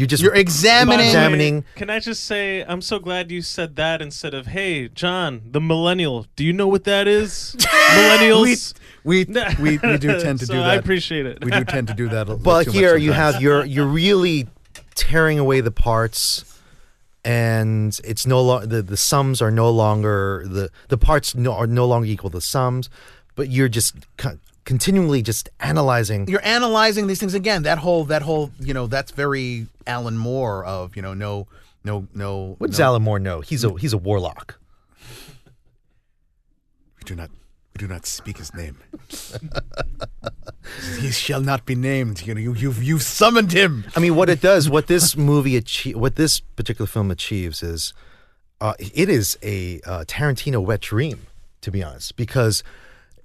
You 0.00 0.06
just 0.06 0.22
You're 0.22 0.32
By 0.32 0.38
examining 0.38 0.98
way, 1.00 1.06
examining- 1.08 1.64
Can 1.76 1.90
I 1.90 1.98
just 2.00 2.24
say, 2.24 2.64
I'm 2.66 2.80
so 2.80 2.98
glad 2.98 3.30
you 3.30 3.42
said 3.42 3.76
that 3.76 4.00
instead 4.00 4.32
of, 4.32 4.46
"Hey, 4.46 4.88
John, 4.88 5.42
the 5.50 5.60
millennial. 5.60 6.24
Do 6.36 6.42
you 6.42 6.54
know 6.54 6.66
what 6.68 6.84
that 6.84 7.06
is? 7.06 7.54
Millennials." 7.58 8.72
we, 9.04 9.24
we 9.26 9.76
we 9.78 9.98
do 9.98 10.18
tend 10.18 10.38
to 10.38 10.46
So 10.46 10.54
do 10.54 10.58
that. 10.60 10.70
I 10.70 10.74
appreciate 10.76 11.26
it. 11.26 11.44
we 11.44 11.50
do 11.50 11.64
tend 11.64 11.88
to 11.88 11.94
do 11.94 12.08
that. 12.08 12.30
A, 12.30 12.36
But 12.36 12.64
too 12.64 12.70
much 12.70 12.76
here 12.78 12.96
you 12.96 13.10
sometimes. 13.10 13.34
have 13.34 13.42
you're 13.42 13.64
you're 13.66 13.84
really 13.86 14.48
tearing 14.94 15.38
away 15.38 15.60
the 15.60 15.70
parts, 15.70 16.46
and 17.22 18.00
it's 18.02 18.26
no 18.26 18.40
longer 18.40 18.66
the, 18.66 18.80
the 18.82 18.96
sums 18.96 19.42
are 19.42 19.50
no 19.50 19.68
longer 19.70 20.44
the 20.46 20.70
the 20.88 20.96
parts 20.96 21.34
no, 21.34 21.52
are 21.52 21.66
no 21.66 21.84
longer 21.86 22.06
equal 22.06 22.30
to 22.30 22.38
the 22.38 22.40
sums, 22.40 22.88
but 23.34 23.50
you're 23.50 23.68
just 23.68 23.96
co- 24.16 24.38
continually 24.64 25.22
just 25.22 25.48
analyzing. 25.60 26.28
you're 26.28 26.44
analyzing 26.44 27.06
these 27.06 27.20
things 27.20 27.34
again. 27.34 27.62
That 27.62 27.78
whole 27.78 28.04
that 28.06 28.22
whole 28.22 28.50
you 28.60 28.74
know 28.74 28.86
that's 28.86 29.10
very 29.10 29.66
Alan 29.86 30.16
Moore 30.16 30.64
of 30.64 30.96
you 30.96 31.02
know 31.02 31.14
no 31.14 31.46
no 31.84 32.06
no. 32.14 32.56
What 32.58 32.70
does 32.70 32.78
no, 32.78 32.86
Alan 32.86 33.02
Moore 33.02 33.18
know? 33.18 33.40
He's 33.40 33.64
a 33.64 33.74
he's 33.76 33.92
a 33.92 33.98
warlock. 33.98 34.58
We 36.98 37.04
do 37.04 37.14
not 37.14 37.30
we 37.74 37.78
do 37.78 37.88
not 37.88 38.06
speak 38.06 38.38
his 38.38 38.54
name. 38.54 38.78
he 41.00 41.10
shall 41.10 41.40
not 41.40 41.66
be 41.66 41.74
named. 41.74 42.26
You 42.26 42.34
know 42.34 42.40
you 42.40 42.54
you've 42.54 42.82
you've 42.82 43.02
summoned 43.02 43.52
him. 43.52 43.84
I 43.96 44.00
mean, 44.00 44.14
what 44.14 44.28
it 44.28 44.40
does, 44.40 44.68
what 44.68 44.86
this 44.86 45.16
movie 45.16 45.56
achieve, 45.56 45.96
what 45.96 46.16
this 46.16 46.40
particular 46.40 46.86
film 46.86 47.10
achieves 47.10 47.62
is, 47.62 47.92
uh, 48.60 48.74
it 48.78 49.08
is 49.08 49.38
a 49.42 49.80
uh, 49.86 50.04
Tarantino 50.06 50.64
wet 50.64 50.80
dream, 50.80 51.26
to 51.62 51.70
be 51.70 51.82
honest, 51.82 52.16
because 52.16 52.62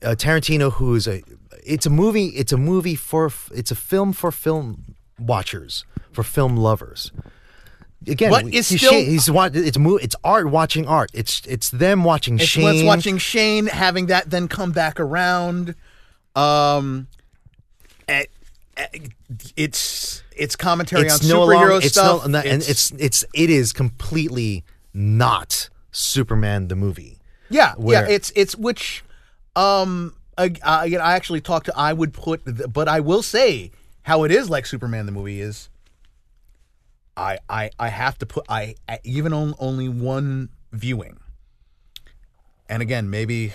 uh, 0.03 0.09
Tarantino, 0.17 0.71
who 0.73 0.95
is 0.95 1.07
a, 1.07 1.21
it's 1.65 1.85
a 1.85 1.89
movie, 1.89 2.27
it's 2.27 2.51
a 2.51 2.57
movie 2.57 2.95
for, 2.95 3.31
it's 3.53 3.71
a 3.71 3.75
film 3.75 4.13
for 4.13 4.31
film 4.31 4.95
watchers, 5.19 5.85
for 6.11 6.23
film 6.23 6.55
lovers. 6.57 7.11
Again, 8.07 8.29
what 8.29 8.43
is 8.45 8.53
it's 8.53 8.69
he's, 8.69 8.79
still- 8.81 8.91
Shane- 8.91 9.05
he's 9.09 9.31
wa- 9.31 9.49
it's 9.51 9.77
it's 9.79 10.15
art 10.23 10.47
watching 10.51 10.85
art. 10.87 11.09
It's 11.13 11.41
it's 11.47 11.69
them 11.71 12.03
watching 12.03 12.35
It's 12.35 12.45
Shane. 12.47 12.63
let's 12.65 12.83
watching 12.83 13.17
Shane 13.17 13.65
having 13.65 14.07
that 14.07 14.29
then 14.29 14.47
come 14.47 14.71
back 14.71 14.99
around. 14.99 15.73
Um, 16.35 17.07
eh, 18.07 18.25
eh, 18.77 18.85
it's 19.55 20.21
it's 20.35 20.55
commentary 20.55 21.09
on 21.09 21.15
it's 21.15 21.27
no 21.27 21.47
superhero 21.47 21.53
longer, 21.69 21.77
it's 21.77 21.91
stuff. 21.93 22.27
no, 22.27 22.37
and 22.39 22.61
it's 22.61 22.91
it's 22.91 23.25
it 23.33 23.49
is 23.49 23.73
completely 23.73 24.63
not 24.93 25.69
Superman 25.91 26.67
the 26.67 26.75
movie. 26.75 27.17
Yeah, 27.49 27.73
Where- 27.75 28.07
yeah, 28.07 28.13
it's 28.13 28.31
it's 28.35 28.55
which 28.55 29.03
um 29.55 30.15
I, 30.37 30.53
I, 30.63 30.95
I 30.95 31.15
actually 31.15 31.41
talked 31.41 31.67
to 31.67 31.77
I 31.77 31.93
would 31.93 32.13
put 32.13 32.41
but 32.73 32.87
I 32.87 32.99
will 32.99 33.23
say 33.23 33.71
how 34.03 34.23
it 34.23 34.31
is 34.31 34.49
like 34.49 34.65
Superman 34.65 35.05
the 35.05 35.11
movie 35.11 35.39
is 35.41 35.69
I 37.17 37.39
I 37.49 37.69
I 37.79 37.89
have 37.89 38.17
to 38.19 38.25
put 38.25 38.45
I, 38.49 38.75
I 38.87 38.99
even 39.03 39.33
on 39.33 39.55
only 39.59 39.89
one 39.89 40.49
viewing. 40.71 41.17
And 42.67 42.81
again, 42.81 43.09
maybe 43.09 43.53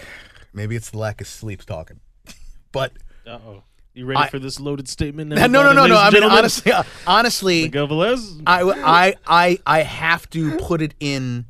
maybe 0.53 0.77
it's 0.77 0.91
the 0.91 0.99
lack 0.99 1.21
of 1.21 1.27
sleep 1.27 1.65
talking. 1.65 2.01
But 2.73 2.93
Uh 3.27 3.39
oh. 3.47 3.63
You 3.93 4.07
ready 4.07 4.21
I- 4.21 4.29
for 4.29 4.39
this 4.39 4.61
loaded 4.61 4.89
statement? 4.89 5.31
no 5.31 5.47
no 5.47 5.63
no 5.63 5.73
no 5.73 5.87
no 5.87 5.97
I 5.97 6.11
mean 6.11 6.23
honestly 6.23 6.73
uh, 6.73 6.85
honestly 7.07 7.69
Velez. 7.69 8.41
I, 8.47 8.63
I 8.63 9.15
I 9.27 9.59
I 9.67 9.83
have 9.83 10.31
to 10.31 10.57
put 10.59 10.81
it 10.81 10.95
in 11.01 11.47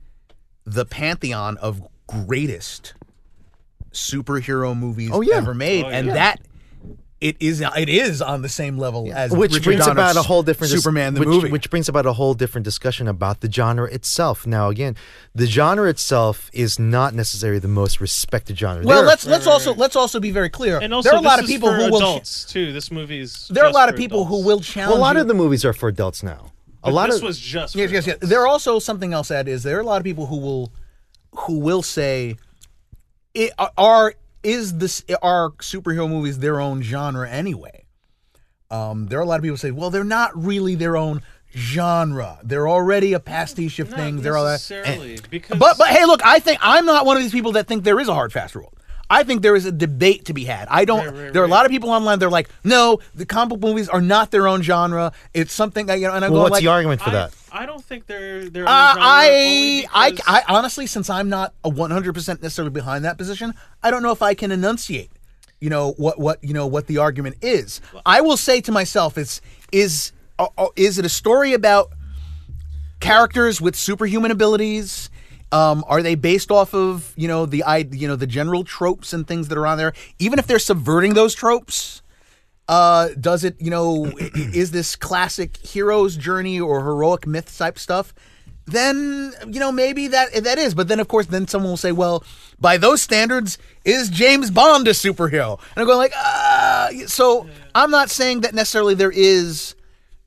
the 0.64 0.84
pantheon 0.86 1.58
of 1.58 1.82
greatest 2.06 2.94
superhero 3.92 4.76
movies 4.76 5.10
Oh, 5.12 5.20
yeah. 5.20 5.36
ever 5.36 5.54
made, 5.54 5.84
Oh, 5.84 5.88
and 5.88 6.08
yeah. 6.08 6.14
that 6.14 6.40
it 7.20 7.36
is 7.38 7.60
it 7.60 7.88
is 7.90 8.22
on 8.22 8.40
the 8.40 8.48
same 8.48 8.78
level 8.78 9.12
as 9.12 9.30
which 9.30 9.50
Richard 9.52 9.64
brings 9.64 9.80
Donner's 9.84 9.92
about 9.92 10.16
a 10.16 10.22
whole 10.22 10.42
different 10.42 10.72
Superman 10.72 11.12
the 11.12 11.20
which, 11.20 11.28
movie. 11.28 11.50
which 11.50 11.68
brings 11.68 11.86
about 11.86 12.06
a 12.06 12.14
whole 12.14 12.32
different 12.32 12.64
discussion 12.64 13.06
about 13.08 13.40
the 13.42 13.52
genre 13.52 13.86
itself. 13.92 14.46
Now, 14.46 14.70
again, 14.70 14.96
the 15.34 15.44
genre 15.44 15.86
itself 15.90 16.48
is 16.54 16.78
not 16.78 17.12
necessarily 17.12 17.58
the 17.58 17.68
most 17.68 18.00
respected 18.00 18.58
genre. 18.58 18.84
well, 18.86 18.98
There 19.00 19.06
let's 19.06 19.26
let's 19.26 19.44
right, 19.44 19.52
also 19.52 19.70
right. 19.72 19.78
let's 19.78 19.96
also 19.96 20.18
be 20.18 20.30
very 20.30 20.48
clear. 20.48 20.78
And 20.78 20.94
also, 20.94 21.10
there 21.10 21.18
are 21.18 21.20
a 21.22 21.26
lot 21.26 21.40
of 21.40 21.46
people 21.46 21.68
for 21.68 21.76
who 21.76 21.90
will. 21.90 21.96
adults 21.98 22.46
too. 22.46 22.72
This 22.72 22.90
movie's. 22.90 23.48
there 23.48 23.64
are 23.64 23.70
a 23.70 23.74
lot 23.74 23.90
of 23.90 23.96
people 23.96 24.24
who 24.24 24.42
will 24.42 24.60
challenge. 24.60 24.90
well, 24.92 24.98
a 24.98 25.02
lot 25.02 25.16
you. 25.16 25.20
of 25.22 25.28
the 25.28 25.34
movies 25.34 25.62
are 25.66 25.74
for 25.74 25.90
adults 25.90 26.22
now. 26.22 26.52
A 26.82 26.90
lot 26.90 27.08
this 27.10 27.18
of 27.18 27.24
was 27.24 27.38
just. 27.38 27.74
Yes, 27.74 27.90
for 27.90 27.94
yes, 27.96 28.06
yes. 28.06 28.16
There 28.22 28.40
are 28.40 28.46
also 28.46 28.78
something 28.78 29.12
else 29.12 29.28
that 29.28 29.46
is 29.46 29.62
there 29.62 29.76
are 29.76 29.80
a 29.82 29.84
lot 29.84 29.98
of 29.98 30.04
people 30.04 30.24
who 30.24 30.38
will 30.38 30.72
who 31.40 31.58
will 31.58 31.82
say 31.82 32.36
it, 33.34 33.52
are 33.76 34.14
is 34.42 34.78
this 34.78 35.04
are 35.22 35.50
superhero 35.50 36.08
movies 36.08 36.38
their 36.38 36.60
own 36.60 36.82
genre 36.82 37.28
anyway? 37.28 37.84
Um, 38.70 39.06
there 39.06 39.18
are 39.18 39.22
a 39.22 39.26
lot 39.26 39.36
of 39.36 39.42
people 39.42 39.54
who 39.54 39.58
say, 39.58 39.72
well, 39.72 39.90
they're 39.90 40.04
not 40.04 40.30
really 40.36 40.76
their 40.76 40.96
own 40.96 41.22
genre. 41.54 42.38
They're 42.42 42.68
already 42.68 43.12
a 43.12 43.20
pastiche 43.20 43.78
of 43.80 43.90
Not 43.90 43.98
things. 43.98 44.22
They're 44.22 44.36
all 44.36 44.44
that. 44.44 44.52
necessarily 44.52 45.18
because. 45.28 45.58
But 45.58 45.76
but 45.76 45.88
hey, 45.88 46.04
look, 46.04 46.24
I 46.24 46.38
think 46.38 46.58
I'm 46.62 46.86
not 46.86 47.04
one 47.06 47.16
of 47.16 47.22
these 47.22 47.32
people 47.32 47.52
that 47.52 47.66
think 47.66 47.84
there 47.84 47.98
is 48.00 48.08
a 48.08 48.14
hard 48.14 48.32
fast 48.32 48.54
rule. 48.54 48.72
I 49.12 49.24
think 49.24 49.42
there 49.42 49.56
is 49.56 49.66
a 49.66 49.72
debate 49.72 50.26
to 50.26 50.32
be 50.32 50.44
had. 50.44 50.68
I 50.70 50.84
don't. 50.84 51.04
Right, 51.04 51.24
right, 51.24 51.32
there 51.32 51.42
are 51.42 51.46
a 51.46 51.48
lot 51.48 51.66
of 51.66 51.72
people 51.72 51.90
online. 51.90 52.20
They're 52.20 52.30
like, 52.30 52.48
no, 52.62 53.00
the 53.12 53.26
comic 53.26 53.58
book 53.58 53.70
movies 53.70 53.88
are 53.88 54.00
not 54.00 54.30
their 54.30 54.46
own 54.46 54.62
genre. 54.62 55.12
It's 55.34 55.52
something 55.52 55.86
that 55.86 55.94
you 55.98 56.06
know. 56.06 56.14
And 56.14 56.24
I'm 56.24 56.30
well, 56.30 56.42
going 56.42 56.52
what's 56.52 56.52
like, 56.52 56.62
the 56.62 56.68
argument 56.68 57.02
for 57.02 57.10
I, 57.10 57.14
that? 57.14 57.34
I 57.52 57.66
don't 57.66 57.84
think 57.84 58.06
they're 58.06 58.48
they're. 58.48 58.66
uh, 58.66 58.70
I, 58.70 59.86
I, 59.92 60.18
I 60.26 60.42
honestly, 60.48 60.86
since 60.86 61.10
I'm 61.10 61.28
not 61.28 61.54
a 61.64 61.70
100% 61.70 62.42
necessarily 62.42 62.70
behind 62.70 63.04
that 63.04 63.18
position, 63.18 63.54
I 63.82 63.90
don't 63.90 64.02
know 64.02 64.12
if 64.12 64.22
I 64.22 64.34
can 64.34 64.50
enunciate, 64.52 65.10
you 65.60 65.70
know, 65.70 65.92
what, 65.92 66.18
what, 66.18 66.42
you 66.42 66.54
know, 66.54 66.66
what 66.66 66.86
the 66.86 66.98
argument 66.98 67.36
is. 67.42 67.80
I 68.06 68.20
will 68.20 68.36
say 68.36 68.60
to 68.62 68.72
myself, 68.72 69.18
it's, 69.18 69.40
is, 69.72 70.12
uh, 70.38 70.48
uh, 70.56 70.68
is 70.76 70.98
it 70.98 71.04
a 71.04 71.08
story 71.08 71.52
about 71.52 71.92
characters 73.00 73.60
with 73.60 73.76
superhuman 73.76 74.30
abilities? 74.30 75.10
Um, 75.52 75.84
are 75.88 76.02
they 76.02 76.14
based 76.14 76.50
off 76.52 76.74
of, 76.74 77.12
you 77.16 77.26
know, 77.26 77.44
the, 77.44 77.64
I, 77.64 77.78
you 77.78 78.06
know, 78.06 78.16
the 78.16 78.26
general 78.26 78.62
tropes 78.62 79.12
and 79.12 79.26
things 79.26 79.48
that 79.48 79.58
are 79.58 79.66
on 79.66 79.78
there? 79.78 79.92
Even 80.18 80.38
if 80.38 80.46
they're 80.46 80.60
subverting 80.60 81.14
those 81.14 81.34
tropes, 81.34 82.02
uh, 82.70 83.08
does 83.20 83.42
it, 83.42 83.60
you 83.60 83.68
know, 83.68 84.06
is 84.16 84.70
this 84.70 84.94
classic 84.94 85.56
hero's 85.56 86.16
journey 86.16 86.60
or 86.60 86.84
heroic 86.84 87.26
myth 87.26 87.58
type 87.58 87.80
stuff? 87.80 88.14
Then 88.66 89.32
you 89.48 89.58
know 89.58 89.72
maybe 89.72 90.06
that 90.06 90.32
that 90.44 90.56
is, 90.56 90.74
but 90.76 90.86
then 90.86 91.00
of 91.00 91.08
course 91.08 91.26
then 91.26 91.48
someone 91.48 91.72
will 91.72 91.76
say, 91.76 91.90
well, 91.90 92.22
by 92.60 92.76
those 92.76 93.02
standards, 93.02 93.58
is 93.84 94.08
James 94.08 94.52
Bond 94.52 94.86
a 94.86 94.92
superhero? 94.92 95.58
And 95.58 95.78
I'm 95.78 95.86
going 95.86 95.98
like, 95.98 96.12
ah. 96.14 96.90
So 97.06 97.48
I'm 97.74 97.90
not 97.90 98.08
saying 98.08 98.42
that 98.42 98.54
necessarily 98.54 98.94
there 98.94 99.10
is, 99.10 99.74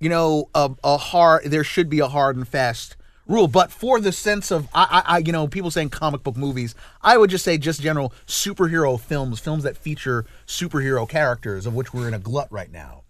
you 0.01 0.09
know, 0.09 0.49
a, 0.53 0.69
a 0.83 0.97
hard. 0.97 1.45
There 1.45 1.63
should 1.63 1.89
be 1.89 1.99
a 1.99 2.09
hard 2.09 2.35
and 2.35 2.45
fast 2.45 2.97
rule. 3.27 3.47
But 3.47 3.71
for 3.71 3.99
the 3.99 4.11
sense 4.11 4.51
of 4.51 4.67
I, 4.73 5.03
I, 5.05 5.17
you 5.19 5.31
know, 5.31 5.47
people 5.47 5.71
saying 5.71 5.89
comic 5.89 6.23
book 6.23 6.37
movies, 6.37 6.75
I 7.01 7.17
would 7.17 7.29
just 7.29 7.45
say 7.45 7.57
just 7.57 7.81
general 7.81 8.13
superhero 8.27 8.99
films, 8.99 9.39
films 9.39 9.63
that 9.63 9.77
feature 9.77 10.25
superhero 10.45 11.07
characters, 11.07 11.65
of 11.65 11.73
which 11.73 11.93
we're 11.93 12.07
in 12.07 12.13
a 12.13 12.19
glut 12.19 12.51
right 12.51 12.71
now. 12.71 13.03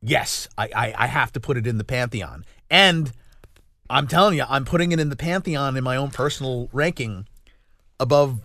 Yes, 0.00 0.48
I, 0.58 0.68
I, 0.74 0.94
I 0.98 1.06
have 1.06 1.32
to 1.32 1.40
put 1.40 1.56
it 1.56 1.66
in 1.66 1.78
the 1.78 1.84
pantheon, 1.84 2.44
and 2.68 3.12
I'm 3.88 4.08
telling 4.08 4.36
you, 4.36 4.44
I'm 4.48 4.64
putting 4.64 4.90
it 4.90 4.98
in 4.98 5.10
the 5.10 5.16
pantheon 5.16 5.76
in 5.76 5.84
my 5.84 5.96
own 5.96 6.10
personal 6.10 6.68
ranking 6.72 7.28
above 8.00 8.40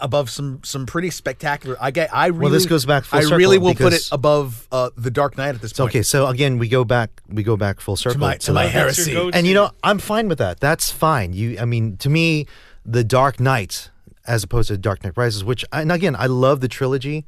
above 0.00 0.30
some 0.30 0.60
some 0.64 0.86
pretty 0.86 1.10
spectacular. 1.10 1.76
I 1.80 1.90
get. 1.90 2.14
I 2.14 2.26
really. 2.28 2.40
Well, 2.44 2.50
this 2.52 2.66
goes 2.66 2.86
back 2.86 3.04
full 3.04 3.18
I 3.20 3.36
really 3.36 3.58
will 3.58 3.74
put 3.74 3.92
it 3.92 4.08
above 4.10 4.66
uh, 4.72 4.90
the 4.96 5.10
Dark 5.10 5.36
Knight 5.36 5.54
at 5.54 5.60
this 5.60 5.72
point. 5.74 5.90
okay, 5.90 6.02
so 6.02 6.26
again, 6.28 6.58
we 6.58 6.68
go 6.68 6.84
back. 6.84 7.22
We 7.28 7.42
go 7.42 7.56
back 7.56 7.80
full 7.80 7.96
circle 7.96 8.20
my- 8.20 8.36
to 8.38 8.52
my 8.52 8.64
that. 8.64 8.70
hair- 8.70 8.86
That's 8.86 9.04
Heresy. 9.06 9.30
And 9.34 9.46
you 9.46 9.54
know, 9.54 9.70
I'm 9.82 9.98
fine 9.98 10.28
with 10.28 10.38
that. 10.38 10.60
That's 10.60 10.90
fine. 10.90 11.32
You, 11.34 11.58
I 11.58 11.64
mean, 11.66 11.96
to 11.98 12.08
me, 12.08 12.46
the 12.86 13.04
Dark 13.04 13.38
Knight, 13.38 13.90
as 14.26 14.42
opposed 14.44 14.68
to 14.68 14.78
Dark 14.78 15.04
Knight 15.04 15.12
Rises, 15.16 15.44
which, 15.44 15.64
and 15.72 15.92
again, 15.92 16.16
I 16.16 16.26
love 16.26 16.60
the 16.60 16.68
trilogy, 16.68 17.26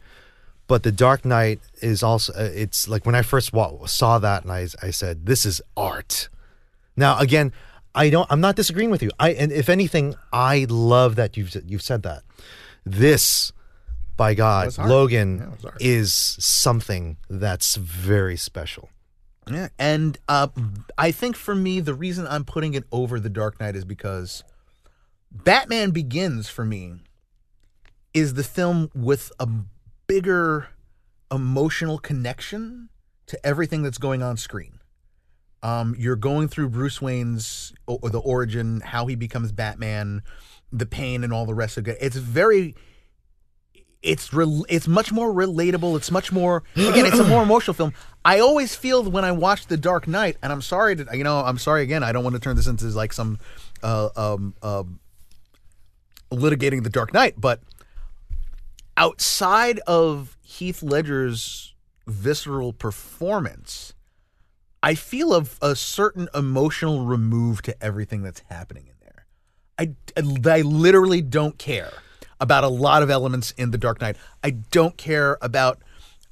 but 0.67 0.83
the 0.83 0.93
Dark 0.93 1.25
Knight 1.25 1.61
is 1.83 2.03
also. 2.03 2.33
uh, 2.33 2.51
It's 2.55 2.89
like 2.89 3.05
when 3.05 3.15
I 3.15 3.23
first 3.23 3.53
wa- 3.53 3.85
saw 3.87 4.19
that, 4.19 4.43
and 4.45 4.53
I, 4.53 4.67
I 4.83 4.91
said, 4.91 5.27
"This 5.27 5.45
is 5.45 5.61
art." 5.77 6.29
Now, 6.97 7.19
again, 7.19 7.53
I 7.97 8.11
don't. 8.11 8.31
I'm 8.31 8.41
not 8.41 8.57
disagreeing 8.57 8.91
with 8.91 9.03
you. 9.03 9.11
I, 9.19 9.31
and 9.33 9.51
if 9.51 9.69
anything, 9.69 10.15
I 10.33 10.67
love 10.69 11.17
that 11.17 11.37
you've 11.37 11.57
you've 11.67 11.83
said 11.83 12.03
that. 12.03 12.23
This, 12.85 13.53
by 14.17 14.35
God. 14.35 14.77
Logan 14.79 15.39
Yeah, 15.39 15.45
it 15.45 15.51
was 15.51 15.65
art. 15.65 15.77
is 15.81 16.15
something 16.15 17.17
that's 17.29 17.77
very 17.77 18.37
special. 18.37 18.91
Yeah, 19.51 19.69
and 19.79 20.19
uh, 20.29 20.49
I 20.99 21.11
think 21.13 21.37
for 21.37 21.55
me, 21.55 21.81
the 21.81 21.95
reason 21.95 22.27
I'm 22.27 22.45
putting 22.45 22.75
it 22.75 22.85
over 22.91 23.19
The 23.21 23.31
Dark 23.31 23.61
Knight 23.61 23.77
is 23.77 23.85
because 23.85 24.45
Batman 25.31 25.91
Begins 25.91 26.49
for 26.49 26.65
me 26.65 26.97
is 28.13 28.35
the 28.35 28.43
film 28.45 28.91
with 28.95 29.31
a 29.39 29.49
bigger 30.07 30.69
emotional 31.31 31.99
connection 31.99 32.89
to 33.27 33.47
everything 33.47 33.83
that's 33.83 33.99
going 33.99 34.23
on 34.23 34.37
screen. 34.37 34.76
Um, 35.67 35.97
you're 35.99 36.15
going 36.15 36.47
through 36.47 36.69
Bruce 36.69 37.03
Wayne's 37.03 37.73
o- 37.89 37.99
the 38.09 38.21
origin, 38.21 38.81
how 38.83 39.07
he 39.07 39.17
becomes 39.17 39.51
Batman, 39.51 40.23
the 40.71 40.87
pain, 40.87 41.25
and 41.25 41.33
all 41.33 41.45
the 41.45 41.55
rest 41.55 41.77
of 41.77 41.89
it. 41.89 41.99
It's 42.01 42.15
very 42.17 42.77
it's 44.01 44.33
rel- 44.33 44.65
it's 44.69 44.87
much 44.87 45.11
more 45.11 45.33
relatable. 45.33 45.97
It's 45.97 46.13
much 46.13 46.31
more 46.31 46.63
again. 46.77 47.05
It's 47.07 47.19
a 47.19 47.25
more 47.25 47.43
emotional 47.49 47.75
film. 47.75 47.95
I 48.25 48.39
always 48.39 48.77
feel 48.77 49.03
when 49.11 49.25
I 49.25 49.33
watch 49.33 49.67
The 49.67 49.77
Dark 49.77 50.07
Knight, 50.07 50.37
and 50.41 50.53
I'm 50.53 50.63
sorry 50.63 50.95
to 50.95 51.07
you 51.13 51.25
know 51.25 51.41
I'm 51.41 51.59
sorry 51.59 51.83
again. 51.83 52.05
I 52.05 52.13
don't 52.13 52.23
want 52.23 52.35
to 52.35 52.41
turn 52.41 52.55
this 52.55 52.69
into 52.69 52.85
like 52.87 53.13
some 53.13 53.41
uh, 53.83 54.11
um, 54.15 54.55
um, 54.63 55.01
litigating 56.31 56.85
The 56.85 56.91
Dark 56.91 57.13
Knight, 57.13 57.35
but 57.41 57.61
outside 58.97 59.81
of 59.89 60.37
Heath 60.43 60.81
Ledger's 60.83 61.75
visceral 62.07 62.73
performance, 62.73 63.95
I 64.87 64.95
feel 64.95 65.35
a, 65.35 65.45
a 65.61 65.75
certain 65.75 66.29
emotional 66.33 67.05
remove 67.05 67.61
to 67.63 67.83
everything 67.83 68.23
that's 68.23 68.41
happening 68.49 68.87
in 68.87 68.95
there. 69.01 69.27
I, 69.77 69.97
I 70.49 70.61
literally 70.61 71.23
don't 71.23 71.59
care 71.59 71.91
about 72.39 72.63
a 72.63 72.69
lot 72.69 73.03
of 73.03 73.11
elements 73.11 73.51
in 73.57 73.73
The 73.73 73.79
Dark 73.79 74.01
Knight. 74.01 74.17
I 74.45 74.51
don't 74.51 74.97
care 74.97 75.39
about 75.43 75.83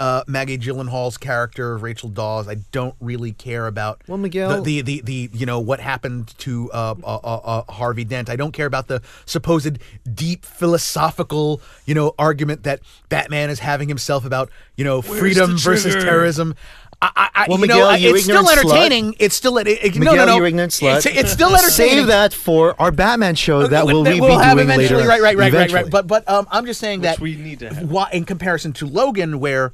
uh, 0.01 0.25
Maggie 0.27 0.59
Gyllenhaal's 0.59 1.17
character, 1.17 1.77
Rachel 1.77 2.09
Dawes. 2.09 2.49
I 2.49 2.57
don't 2.73 2.95
really 3.01 3.33
care 3.33 3.67
about 3.67 4.03
Well, 4.09 4.19
Miguel- 4.19 4.63
the, 4.63 4.83
the, 4.83 5.01
the, 5.01 5.29
the 5.31 5.39
you 5.39 5.47
know 5.47 5.61
what 5.61 5.81
happened 5.81 6.37
to 6.39 6.71
uh, 6.73 6.95
uh, 7.03 7.17
uh, 7.23 7.37
uh, 7.37 7.73
Harvey 7.73 8.05
Dent. 8.05 8.29
I 8.29 8.37
don't 8.37 8.53
care 8.53 8.67
about 8.67 8.89
the 8.89 9.03
supposed 9.25 9.79
deep 10.13 10.45
philosophical 10.45 11.61
you 11.87 11.95
know 11.95 12.15
argument 12.19 12.65
that 12.65 12.81
Batman 13.09 13.51
is 13.51 13.61
having 13.61 13.89
himself 13.89 14.25
about 14.25 14.51
you 14.77 14.85
know 14.85 15.01
freedom 15.01 15.57
versus 15.57 15.95
terrorism. 15.95 16.57
I, 17.03 17.11
I, 17.17 17.29
I- 17.35 17.47
Well, 17.49 17.59
you 17.61 17.67
know, 17.67 17.75
Miguel, 17.75 17.89
I- 17.89 17.97
you 17.97 18.15
it's 18.15 18.25
still 18.25 18.41
ignorant 18.41 18.59
slut. 18.59 18.73
entertaining. 18.73 19.15
It's 19.19 19.35
still 19.35 19.59
it, 19.59 19.67
it- 19.69 19.97
Miguel, 19.97 20.17
no, 20.17 20.25
no. 20.27 20.37
you 20.37 20.45
ignorant 20.45 20.73
slut. 20.73 20.97
It's, 20.99 21.07
it's 21.07 21.33
still 21.33 21.55
entertaining. 21.55 21.99
Save 21.99 22.07
that 22.07 22.33
for 22.35 22.81
our 22.81 22.91
Batman 22.93 23.35
show 23.35 23.67
that 23.67 23.87
will 23.87 24.05
we 24.05 24.13
be 24.15 24.21
we'll 24.21 24.39
have 24.39 24.57
doing 24.57 24.69
eventually. 24.71 25.03
later. 25.03 25.09
Right, 25.09 25.21
right, 25.23 25.37
right, 25.37 25.49
eventually. 25.49 25.75
right, 25.75 25.83
right. 25.85 25.91
But 25.91 26.07
but 26.07 26.29
um, 26.29 26.47
I'm 26.51 26.67
just 26.67 26.81
saying 26.81 27.01
Which 27.01 27.11
that 27.11 27.21
we 27.21 27.37
need 27.37 27.59
to 27.61 27.73
have. 27.75 27.91
why- 27.91 28.11
in 28.13 28.25
comparison 28.25 28.73
to 28.75 28.87
Logan, 28.87 29.41
where 29.41 29.73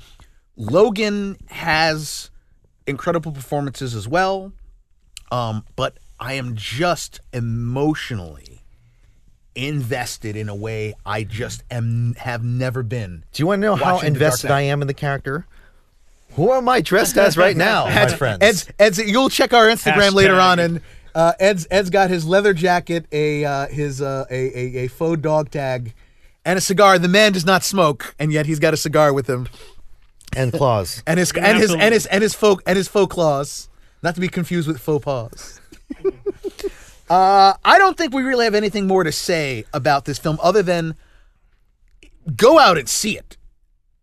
Logan 0.56 1.36
has 1.48 2.30
incredible 2.86 3.32
performances 3.32 3.94
as 3.94 4.08
well, 4.08 4.52
um, 5.30 5.64
but 5.76 5.98
I 6.18 6.34
am 6.34 6.54
just 6.56 7.20
emotionally 7.32 8.62
invested 9.54 10.36
in 10.36 10.48
a 10.48 10.54
way 10.54 10.94
I 11.04 11.24
just 11.24 11.64
am 11.70 12.14
have 12.18 12.42
never 12.44 12.82
been. 12.82 13.24
Do 13.32 13.42
you 13.42 13.46
want 13.46 13.60
to 13.62 13.66
know 13.66 13.74
how 13.76 13.94
watching 13.94 14.12
The 14.14 14.18
Dark 14.20 14.28
invested 14.32 14.50
I 14.50 14.60
am 14.62 14.80
in 14.80 14.88
the 14.88 14.94
character? 14.94 15.46
Who 16.32 16.52
am 16.52 16.68
I 16.68 16.80
dressed 16.80 17.16
as 17.16 17.36
right 17.36 17.56
now, 17.70 17.86
my 17.86 18.08
friends? 18.08 18.38
Ed's, 18.40 18.68
Ed's, 18.78 18.98
you'll 18.98 19.30
check 19.30 19.52
our 19.52 19.66
Instagram 19.66 20.12
later 20.12 20.38
on, 20.38 20.58
and 20.58 20.80
uh, 21.14 21.32
Ed's 21.40 21.66
Ed's 21.70 21.90
got 21.90 22.10
his 22.10 22.24
leather 22.24 22.54
jacket, 22.54 23.06
a 23.12 23.44
uh, 23.44 23.66
his 23.68 24.00
uh, 24.00 24.24
a, 24.30 24.58
a 24.58 24.84
a 24.84 24.88
faux 24.88 25.20
dog 25.20 25.50
tag, 25.50 25.94
and 26.44 26.56
a 26.56 26.60
cigar. 26.60 26.98
The 26.98 27.08
man 27.08 27.32
does 27.32 27.44
not 27.44 27.64
smoke, 27.64 28.14
and 28.18 28.32
yet 28.32 28.46
he's 28.46 28.58
got 28.58 28.74
a 28.74 28.76
cigar 28.76 29.12
with 29.12 29.28
him, 29.28 29.48
and 30.36 30.52
claws. 30.52 31.02
and 31.06 31.18
his 31.18 31.32
and 31.32 31.58
his 31.58 31.72
and 31.72 31.92
his 31.92 32.06
and 32.06 32.22
his 32.22 32.34
faux 32.34 32.62
and 32.66 32.76
his 32.76 32.88
faux 32.88 33.12
claws, 33.12 33.68
not 34.02 34.14
to 34.14 34.20
be 34.20 34.28
confused 34.28 34.68
with 34.68 34.78
faux 34.78 35.04
paws. 35.04 35.60
uh, 37.10 37.54
I 37.64 37.78
don't 37.78 37.96
think 37.96 38.14
we 38.14 38.22
really 38.22 38.44
have 38.44 38.54
anything 38.54 38.86
more 38.86 39.04
to 39.04 39.12
say 39.12 39.64
about 39.72 40.04
this 40.04 40.18
film 40.18 40.38
other 40.42 40.62
than 40.62 40.94
go 42.36 42.58
out 42.58 42.78
and 42.78 42.88
see 42.88 43.16
it. 43.18 43.36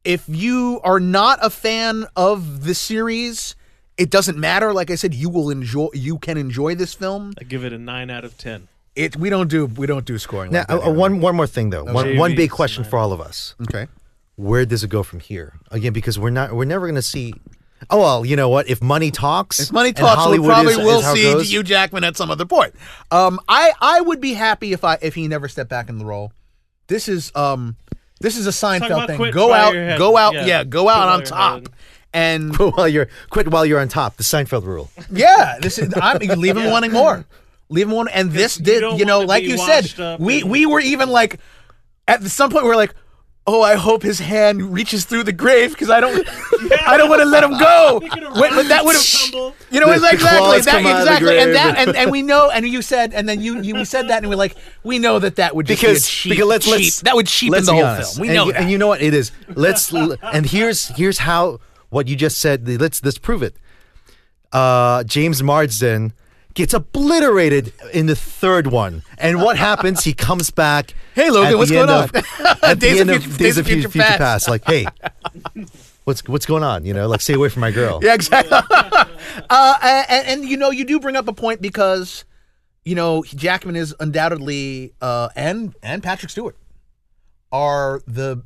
If 0.04 0.24
you 0.28 0.80
are 0.84 1.00
not 1.00 1.40
a 1.42 1.50
fan 1.50 2.06
of 2.16 2.64
the 2.64 2.74
series, 2.74 3.56
it 3.98 4.10
doesn't 4.10 4.38
matter. 4.38 4.74
Like 4.74 4.90
I 4.90 4.96
said, 4.96 5.14
you 5.14 5.30
will 5.30 5.50
enjoy. 5.50 5.90
You 5.94 6.18
can 6.18 6.38
enjoy 6.38 6.76
this 6.76 6.94
film. 6.94 7.34
I 7.40 7.44
give 7.44 7.66
it 7.66 7.74
a 7.74 7.78
nine 7.78 8.10
out 8.10 8.24
of 8.24 8.38
ten. 8.38 8.68
It. 8.96 9.16
We 9.18 9.30
don't 9.30 9.50
do. 9.50 9.66
We 9.66 9.86
don't 9.86 10.06
do 10.06 10.18
scoring. 10.18 10.52
Now, 10.52 10.60
like 10.60 10.68
that 10.70 10.84
uh, 10.84 10.90
uh, 10.90 10.94
one 10.94 11.20
one 11.20 11.36
more 11.36 11.48
thing 11.48 11.70
though. 11.72 11.84
One, 11.84 12.18
one 12.18 12.36
big 12.36 12.52
question 12.52 12.84
for 12.84 12.98
all 12.98 13.12
of 13.12 13.20
us. 13.22 13.54
Okay. 13.64 13.88
Where 14.38 14.66
does 14.66 14.84
it 14.84 14.90
go 14.90 15.04
from 15.04 15.20
here? 15.20 15.54
Again, 15.72 15.94
because 15.94 16.18
we're 16.18 16.30
not 16.30 16.54
we're 16.54 16.66
never 16.66 16.86
going 16.86 16.96
to 16.96 17.02
see. 17.02 17.34
Oh 17.90 18.00
well, 18.00 18.26
you 18.26 18.36
know 18.36 18.50
what? 18.50 18.68
If 18.70 18.82
money 18.82 19.12
talks, 19.12 19.60
If 19.60 19.72
money 19.72 19.94
talks, 19.94 20.18
we 20.18 20.38
Hollywood 20.38 20.50
probably 20.50 20.74
is- 20.74 20.80
is 20.80 20.86
will 20.86 21.02
how 21.02 21.14
it 21.14 21.16
see 21.18 21.24
goes, 21.24 21.52
Hugh 21.52 21.64
Jackman 21.64 22.04
at 22.04 22.16
some 22.18 22.32
other 22.32 22.46
point. 22.46 22.74
Um, 23.12 23.40
I 23.48 23.72
I 23.82 24.02
would 24.02 24.22
be 24.22 24.34
happy 24.34 24.74
if 24.74 24.84
I 24.84 24.98
if 25.02 25.16
he 25.16 25.28
never 25.28 25.48
stepped 25.48 25.70
back 25.70 25.90
in 25.90 25.98
the 26.00 26.06
role. 26.06 26.32
This 26.88 27.08
is 27.10 27.32
um, 27.36 27.76
this 28.20 28.38
is 28.38 28.48
a 28.48 28.52
Seinfeld 28.52 29.08
thing. 29.08 29.32
Go 29.32 29.54
out, 29.54 29.74
go 29.98 30.18
out, 30.18 30.34
yeah, 30.34 30.46
Yeah. 30.46 30.64
go 30.64 30.90
out 30.90 31.08
while 31.08 31.18
on 31.18 31.24
top. 31.24 31.52
ahead. 31.60 31.70
And 32.14 32.56
while 32.58 32.88
you're 32.88 33.10
quit 33.30 33.50
while 33.50 33.66
you're 33.66 33.80
on 33.80 33.88
top. 33.90 34.18
The 34.18 34.24
Seinfeld 34.24 34.64
rule. 34.66 34.90
yeah, 35.12 35.58
this 35.62 35.78
is 35.78 35.94
I'm 36.02 36.20
leave 36.20 36.58
him 36.58 36.70
wanting 36.72 36.92
more. 36.92 37.26
Leave 37.70 37.88
him 37.88 37.94
wanting, 37.96 38.14
and 38.14 38.32
this 38.32 38.58
you 38.58 38.66
did, 38.66 38.80
don't 38.82 38.98
you 38.98 39.06
know, 39.06 39.20
like 39.22 39.44
you 39.44 39.58
said, 39.58 40.18
we 40.20 40.42
and- 40.42 40.50
we 40.50 40.66
were 40.66 40.80
even 40.80 41.10
like 41.10 41.40
at 42.08 42.24
some 42.24 42.50
point 42.50 42.64
we 42.64 42.72
are 42.72 42.76
like, 42.78 42.96
oh, 43.50 43.62
I 43.62 43.76
hope 43.76 44.04
his 44.04 44.20
hand 44.20 44.62
reaches 44.74 45.06
through 45.06 45.24
the 45.24 45.32
grave 45.32 45.72
because 45.72 45.90
I 45.90 46.02
don't, 46.02 46.28
I 46.86 46.98
don't 46.98 47.10
want 47.10 47.22
to 47.22 47.26
let 47.26 47.44
him 47.44 47.58
go. 47.58 48.00
Wait, 48.04 48.52
but 48.52 48.68
that 48.68 48.84
would 48.84 48.96
have, 48.96 49.56
you 49.72 49.80
know, 49.80 49.88
The- 49.88 49.94
it's 49.94 50.02
the 50.02 50.14
exactly 50.14 50.38
claws 50.38 50.66
that, 50.66 50.72
come 50.72 50.86
out 50.86 51.00
of 51.00 51.06
the 51.06 51.14
exactly, 51.14 51.40
and 51.40 51.56
that, 51.56 51.78
and, 51.78 51.96
and 51.96 52.12
we 52.12 52.22
know, 52.22 52.50
and 52.52 52.68
you 52.68 52.82
said, 52.82 53.14
and 53.14 53.28
then 53.28 53.40
you, 53.42 53.62
you 53.62 53.74
we 53.76 53.86
said 53.86 54.10
that, 54.10 54.18
and 54.24 54.30
we're 54.30 54.36
like, 54.36 54.56
we 54.84 55.00
know 55.00 55.18
that 55.20 55.38
that 55.38 55.56
would 55.56 55.66
just 55.66 55.82
be 55.82 55.88
a 55.88 55.90
because 55.92 56.08
cheap, 56.10 56.32
because 56.32 56.46
let's 56.48 56.66
cheap- 56.66 56.74
let's 56.76 57.02
that 57.02 57.16
would 57.16 57.28
cheapen 57.28 57.54
let's 57.54 57.68
the 57.68 57.74
whole 57.74 57.86
honest. 57.86 58.16
film. 58.16 58.22
We 58.22 58.28
and 58.28 58.36
know 58.36 58.46
you, 58.48 58.52
that. 58.52 58.62
and 58.62 58.70
you 58.72 58.78
know 58.78 58.88
what 58.88 59.02
it 59.02 59.14
is. 59.14 59.32
Let's 59.56 59.94
and 59.94 60.46
here's 60.46 60.88
here's 60.90 61.20
how 61.20 61.60
what 61.90 62.08
you 62.10 62.16
just 62.18 62.40
said. 62.40 62.68
Let's 62.68 63.04
let's 63.04 63.18
prove 63.18 63.44
it. 63.44 63.56
Uh, 64.52 65.04
James 65.06 65.42
Marsden 65.42 66.14
gets 66.58 66.74
obliterated 66.74 67.72
in 67.94 68.08
the 68.08 68.16
third 68.16 68.68
one, 68.68 69.04
and 69.20 69.42
what 69.42 69.58
happens? 69.58 70.04
He 70.04 70.14
comes 70.14 70.50
back. 70.50 70.94
Hey, 71.14 71.30
Logan, 71.30 71.52
at 71.54 71.58
what's 71.58 71.72
going 71.72 71.90
of- 71.90 72.12
on? 72.16 72.24
at 72.64 72.80
Days 72.80 72.96
the 72.98 73.02
of 73.04 73.10
end 73.10 73.10
of 73.12 73.24
Future- 73.24 73.38
Days 73.38 73.58
of 73.60 73.66
Future, 73.68 73.90
Future 73.90 74.08
Past. 74.18 74.50
Like, 74.50 74.66
hey, 74.66 74.88
what's 76.04 76.28
what's 76.28 76.46
going 76.48 76.64
on? 76.64 76.84
You 76.84 76.94
know, 76.94 77.08
like 77.08 77.22
stay 77.22 77.34
away 77.36 77.50
from 77.50 77.62
my 77.62 77.72
girl. 77.72 78.00
Yeah, 78.04 78.16
exactly. 78.16 78.58
uh, 79.50 80.04
and, 80.10 80.28
and 80.28 80.46
you 80.50 80.58
know, 80.58 80.72
you 80.72 80.84
do 80.84 81.00
bring 81.00 81.16
up 81.16 81.28
a 81.28 81.34
point 81.34 81.62
because 81.62 82.26
you 82.84 82.96
know 82.96 83.24
Jackman 83.24 83.76
is 83.76 83.94
undoubtedly 84.00 84.94
uh, 85.00 85.30
and 85.36 85.76
and 85.84 86.02
Patrick 86.02 86.32
Stewart 86.32 86.58
are 87.52 88.02
the 88.08 88.42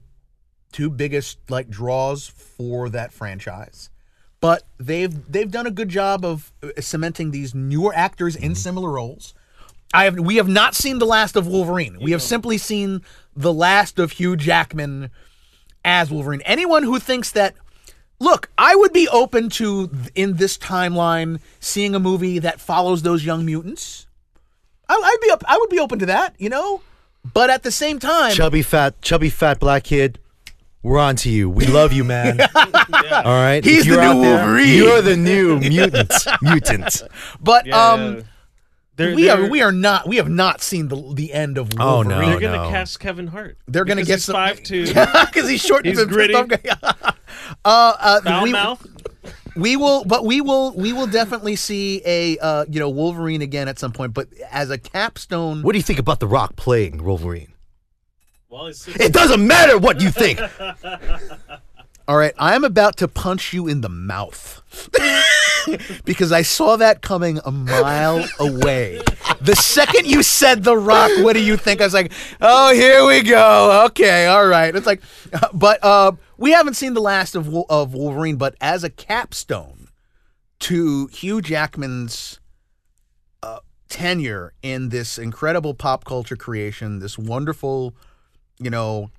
two 0.74 0.90
biggest 0.90 1.38
like 1.50 1.70
draws 1.70 2.28
for 2.28 2.90
that 2.90 3.14
franchise. 3.14 3.90
But 4.42 4.64
they've 4.80 5.32
they've 5.32 5.50
done 5.50 5.68
a 5.68 5.72
good 5.72 5.90
job 5.90 6.26
of 6.26 6.52
uh, 6.62 6.82
cementing 6.82 7.32
these 7.32 7.56
newer 7.56 7.94
actors 7.96 8.36
in 8.36 8.56
similar 8.56 8.90
roles. 8.90 9.34
I 9.94 10.06
have 10.06 10.20
we 10.20 10.38
have 10.38 10.50
not 10.50 10.76
seen 10.76 11.00
the 11.00 11.06
last 11.06 11.36
of 11.36 11.48
Wolverine. 11.48 12.00
We 12.02 12.12
have 12.12 12.22
simply 12.22 12.58
seen 12.58 13.02
the 13.36 13.54
last 13.54 14.00
of 14.00 14.14
Hugh 14.14 14.36
Jackman 14.36 15.12
as 15.86 16.12
Wolverine. 16.12 16.42
Anyone 16.42 16.84
who 16.84 17.00
thinks 17.00 17.32
that 17.32 17.56
look, 18.20 18.50
I 18.58 18.76
would 18.76 18.94
be 18.94 19.08
open 19.10 19.50
to 19.52 19.92
in 20.16 20.38
this 20.38 20.58
timeline 20.58 21.40
seeing 21.60 21.94
a 21.94 22.00
movie 22.00 22.40
that 22.40 22.60
follows 22.60 23.04
those 23.04 23.24
young 23.24 23.46
mutants. 23.46 24.08
I, 24.90 24.96
I'd 24.96 25.22
be 25.22 25.32
up. 25.32 25.44
I 25.48 25.58
would 25.58 25.70
be 25.70 25.80
open 25.80 26.00
to 26.00 26.06
that, 26.08 26.36
you 26.38 26.50
know. 26.50 26.82
But 27.34 27.50
at 27.50 27.64
the 27.64 27.72
same 27.72 28.00
time, 28.00 28.34
chubby 28.34 28.64
fat, 28.64 29.02
chubby 29.02 29.30
fat 29.30 29.60
black 29.60 29.84
kid. 29.84 30.20
We're 30.84 30.98
on 30.99 31.16
to 31.18 31.30
you. 31.30 31.49
We 31.49 31.68
love 31.68 31.94
you, 31.94 32.03
man. 32.03 32.40
All 32.56 33.24
right, 33.24 33.62
He's 33.64 33.86
If 33.86 33.94
the 33.94 33.99
out 34.02 34.16
new 34.16 34.22
there, 34.22 34.38
Wolverine. 34.45 34.76
You're 34.78 35.02
the 35.02 35.16
new 35.18 35.60
mutant. 35.60 36.12
mutant. 36.41 37.03
but 37.40 37.68
Yeah, 37.68 37.91
um, 37.91 38.24
they're, 38.95 39.14
we 39.16 39.24
they're, 39.26 39.44
are 39.45 39.49
we 39.49 39.62
are 39.62 39.72
not 39.72 40.08
we 40.08 40.16
have 40.18 40.30
not 40.30 40.62
seen 40.62 40.88
the 40.88 41.14
the 41.14 41.34
end 41.34 41.58
of 41.60 41.70
Oh, 41.80 42.02
no. 42.02 42.10
Wolverine. 42.18 42.30
They're 42.32 42.40
gonna 42.52 42.64
no. 42.64 42.70
cast 42.70 42.99
Kevin 42.99 43.28
Hart. 43.28 43.58
They're 43.68 43.86
gonna 43.86 44.03
get 44.03 44.16
he's 44.16 44.26
some 44.26 44.34
five 44.34 44.64
two 44.64 44.86
because 44.88 45.48
he's 45.48 45.62
short 45.62 45.86
He's 45.86 45.99
and 45.99 46.10
gritty. 46.10 46.34
uh, 46.36 46.45
uh, 47.66 48.22
foul 48.22 48.44
we, 48.44 48.52
mouth. 48.52 48.86
we 49.56 49.76
will, 49.78 50.03
but 50.06 50.26
we 50.26 50.41
will 50.41 50.74
we 50.76 50.94
will 50.94 51.08
definitely 51.08 51.56
see 51.56 52.02
a 52.06 52.38
uh, 52.40 52.66
you 52.70 52.80
know 52.80 52.90
Wolverine 52.90 53.41
again 53.41 53.68
at 53.68 53.78
some 53.80 53.91
point. 53.91 54.14
But 54.14 54.28
as 54.52 54.72
a 54.72 54.78
capstone, 54.78 55.62
What 55.62 55.74
do 55.74 55.78
you 55.78 55.84
think 55.84 55.99
about 55.99 56.20
The 56.20 56.28
Rock 56.28 56.56
playing 56.56 57.03
Wolverine? 57.03 57.51
It 58.99 59.14
doesn't 59.14 59.45
matter 59.45 59.78
what 59.78 60.02
you 60.02 60.11
think. 60.11 60.40
All 62.07 62.18
right, 62.18 62.34
I 62.38 62.56
am 62.56 62.65
about 62.65 62.98
to 62.98 63.07
punch 63.07 63.53
you 63.53 63.68
in 63.68 63.80
the 63.80 63.88
mouth 63.88 64.61
because 66.03 66.34
I 66.34 66.41
saw 66.41 66.76
that 66.76 67.02
coming 67.02 67.40
a 67.45 67.52
mile 67.52 68.28
away. 68.40 69.02
The 69.40 69.56
second 69.56 70.07
you 70.07 70.22
said 70.22 70.64
The 70.64 70.76
Rock, 70.76 71.11
what 71.19 71.34
do 71.34 71.41
you 71.41 71.56
think? 71.56 71.80
I 71.80 71.86
was 71.86 71.94
like, 71.94 72.11
oh, 72.41 72.73
here 72.73 73.06
we 73.06 73.22
go. 73.22 73.86
Okay, 73.86 74.26
all 74.26 74.45
right. 74.45 74.76
It's 74.76 74.86
like, 74.86 75.02
but 75.53 75.82
uh, 75.84 76.11
we 76.38 76.52
haven't 76.52 76.73
seen 76.73 76.94
the 76.94 77.02
last 77.02 77.36
of 77.36 77.56
of 77.69 77.94
Wolverine, 77.94 78.36
but 78.36 78.56
as 78.60 78.84
a 78.84 78.90
capstone 78.90 79.88
to 80.60 81.07
Hugh 81.07 81.41
Jackman's 81.41 82.40
uh, 83.41 83.60
tenure 83.88 84.53
in 84.61 84.90
this 84.90 85.18
incredible 85.18 85.73
pop 85.73 86.03
culture 86.03 86.36
creation, 86.36 86.99
this 86.99 87.18
wonderful, 87.18 87.95
you 88.62 88.70
know, 88.70 89.12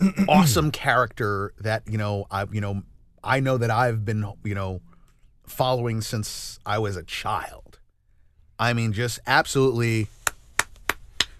awesome 0.28 0.70
character 0.70 1.52
that 1.60 1.82
you 1.90 1.98
know 1.98 2.26
I 2.30 2.46
you 2.50 2.60
know 2.60 2.82
I 3.22 3.40
know 3.40 3.58
that 3.58 3.70
I've 3.70 4.04
been 4.04 4.24
you 4.44 4.54
know 4.54 4.80
following 5.46 6.00
since 6.00 6.58
I 6.64 6.78
was 6.78 6.96
a 6.96 7.02
child. 7.02 7.78
I 8.58 8.72
mean, 8.72 8.92
just 8.92 9.18
absolutely 9.26 10.08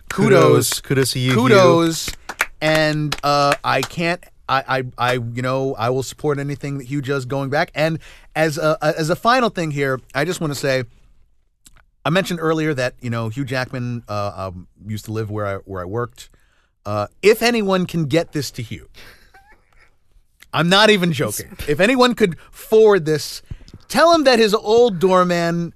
kudos, 0.09 0.81
kudos 0.81 1.13
to 1.13 1.19
you. 1.19 1.33
Hugh. 1.33 1.49
kudos, 1.49 2.11
and 2.61 3.17
uh, 3.23 3.55
I 3.65 3.83
can't. 3.83 4.23
I, 4.49 4.79
I, 4.79 4.85
I, 4.97 5.13
you 5.15 5.43
know, 5.43 5.75
I 5.75 5.91
will 5.91 6.05
support 6.05 6.39
anything 6.39 6.79
that 6.79 6.85
Hugh 6.85 7.01
does 7.01 7.25
going 7.25 7.51
back. 7.51 7.73
And 7.75 7.99
as 8.37 8.59
a, 8.59 8.79
as 8.81 9.11
a 9.11 9.17
final 9.17 9.49
thing 9.51 9.73
here, 9.73 10.01
I 10.15 10.25
just 10.25 10.41
want 10.41 10.53
to 10.53 10.55
say, 10.55 10.85
I 12.05 12.11
mentioned 12.11 12.39
earlier 12.41 12.73
that 12.73 12.95
you 13.01 13.11
know 13.11 13.29
Hugh 13.29 13.45
Jackman 13.45 14.05
uh, 14.09 14.33
um, 14.37 14.69
used 14.87 15.07
to 15.07 15.13
live 15.13 15.31
where 15.31 15.47
I 15.47 15.55
where 15.57 15.83
I 15.83 15.85
worked. 15.85 16.31
Uh, 16.87 17.09
if 17.21 17.43
anyone 17.43 17.85
can 17.85 18.05
get 18.07 18.33
this 18.33 18.51
to 18.53 18.63
Hugh, 18.63 18.89
I'm 20.53 20.69
not 20.69 20.89
even 20.89 21.13
joking. 21.13 21.57
If 21.69 21.81
anyone 21.81 22.15
could 22.15 22.39
forward 22.51 23.05
this, 23.05 23.43
tell 23.89 24.15
him 24.15 24.25
that 24.25 24.39
his 24.39 24.55
old 24.55 25.01
doorman 25.01 25.75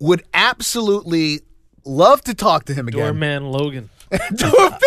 would 0.00 0.24
absolutely 0.32 1.40
love 1.84 2.22
to 2.22 2.34
talk 2.34 2.64
to 2.64 2.74
him 2.74 2.88
again. 2.88 3.00
Doorman 3.00 3.50
Logan. 3.52 3.90
Doorman, 4.10 4.78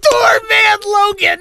Doorman 0.00 0.78
Logan. 0.86 1.40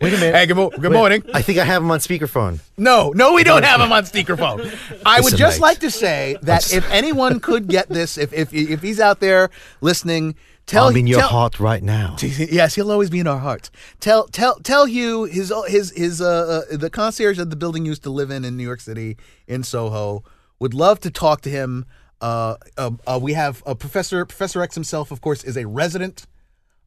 Wait 0.00 0.14
a 0.14 0.16
minute. 0.16 0.34
Hey, 0.34 0.46
good, 0.46 0.56
mo- 0.56 0.70
good 0.70 0.92
morning. 0.92 1.22
I 1.34 1.42
think 1.42 1.58
I 1.58 1.64
have 1.64 1.82
him 1.82 1.90
on 1.90 1.98
speakerphone. 2.00 2.60
No, 2.78 3.12
no, 3.14 3.34
we 3.34 3.44
don't 3.44 3.64
have 3.64 3.80
him 3.80 3.92
on 3.92 4.04
speakerphone. 4.04 4.60
I 5.06 5.20
would 5.20 5.24
Listen, 5.26 5.38
just 5.38 5.58
mate. 5.58 5.62
like 5.62 5.78
to 5.80 5.90
say 5.90 6.36
that 6.42 6.72
if 6.72 6.90
anyone 6.90 7.38
could 7.38 7.68
get 7.68 7.88
this, 7.90 8.16
if 8.18 8.32
if 8.32 8.52
if 8.52 8.80
he's 8.82 8.98
out 8.98 9.20
there 9.20 9.50
listening, 9.82 10.34
tell 10.70 10.88
I'm 10.88 10.96
in 10.96 11.06
your 11.06 11.20
tell, 11.20 11.28
heart 11.28 11.60
right 11.60 11.82
now. 11.82 12.16
Yes, 12.22 12.74
he'll 12.74 12.90
always 12.90 13.10
be 13.10 13.20
in 13.20 13.26
our 13.26 13.38
hearts. 13.38 13.70
Tell 14.00 14.26
tell 14.28 14.56
tell 14.60 14.86
Hugh 14.86 15.24
his 15.24 15.52
his 15.68 15.92
his 15.96 16.20
uh, 16.20 16.64
uh 16.72 16.76
the 16.76 16.90
concierge 16.90 17.38
that 17.38 17.50
the 17.50 17.56
building 17.56 17.84
used 17.84 18.02
to 18.04 18.10
live 18.10 18.30
in 18.30 18.44
in 18.44 18.56
New 18.56 18.64
York 18.64 18.80
City 18.80 19.16
in 19.46 19.62
Soho 19.62 20.24
would 20.58 20.74
love 20.74 21.00
to 21.00 21.10
talk 21.10 21.40
to 21.42 21.50
him. 21.50 21.86
Uh, 22.20 22.56
uh, 22.76 22.90
uh 23.06 23.18
we 23.20 23.32
have 23.32 23.62
uh, 23.66 23.74
Professor 23.74 24.24
Professor 24.24 24.62
X 24.62 24.74
himself, 24.74 25.10
of 25.10 25.20
course, 25.20 25.44
is 25.44 25.56
a 25.56 25.66
resident 25.66 26.26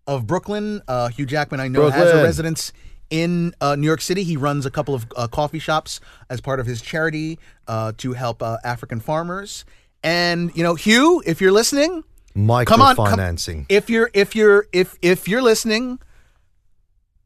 of 0.07 0.27
Brooklyn. 0.27 0.81
Uh, 0.87 1.09
Hugh 1.09 1.25
Jackman, 1.25 1.59
I 1.59 1.67
know, 1.67 1.89
has 1.89 2.11
a 2.11 2.23
residence 2.23 2.73
in 3.09 3.53
uh, 3.61 3.75
New 3.75 3.87
York 3.87 4.01
City. 4.01 4.23
He 4.23 4.37
runs 4.37 4.65
a 4.65 4.71
couple 4.71 4.95
of 4.95 5.05
uh, 5.15 5.27
coffee 5.27 5.59
shops 5.59 5.99
as 6.29 6.41
part 6.41 6.59
of 6.59 6.65
his 6.65 6.81
charity 6.81 7.39
uh, 7.67 7.93
to 7.97 8.13
help 8.13 8.41
uh, 8.41 8.57
African 8.63 8.99
farmers. 8.99 9.65
And 10.03 10.51
you 10.55 10.63
know, 10.63 10.75
Hugh, 10.75 11.21
if 11.25 11.39
you're 11.39 11.51
listening, 11.51 12.03
come 12.35 12.81
on, 12.81 12.95
come- 12.95 13.05
Microfinancing. 13.07 13.65
if 13.69 13.89
you're 13.89 14.09
if 14.13 14.35
you're 14.35 14.67
if 14.73 14.97
if 15.01 15.27
you're 15.27 15.41
listening, 15.41 15.99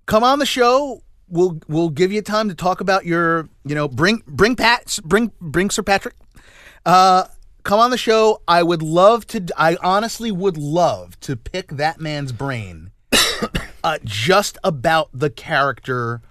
come 0.06 0.24
on 0.24 0.40
the 0.40 0.46
show. 0.46 1.02
We'll 1.30 1.60
we'll 1.68 1.90
give 1.90 2.12
you 2.12 2.22
time 2.22 2.50
to 2.50 2.56
talk 2.56 2.82
about 2.82 3.06
your 3.06 3.50
you 3.66 3.76
know 3.76 3.88
bring 3.88 4.24
bring 4.28 4.56
Pat 4.56 5.00
bring 5.04 5.32
bring 5.42 5.70
Sir 5.70 5.84
Patrick. 5.84 6.16
Uh, 6.86 7.26
come 7.64 7.80
on 7.80 7.92
the 7.92 7.98
show. 7.98 8.42
I 8.48 8.64
would 8.64 8.82
love 8.82 9.28
to. 9.28 9.46
I 9.58 9.78
honestly 9.84 10.32
would 10.32 10.58
love 10.58 11.20
to 11.22 11.36
pick 11.36 11.70
that 11.70 12.00
man's 12.00 12.32
brain, 12.32 12.92
uh, 13.84 13.98
just 14.04 14.58
about 14.64 15.10
the 15.14 15.30
character 15.30 16.22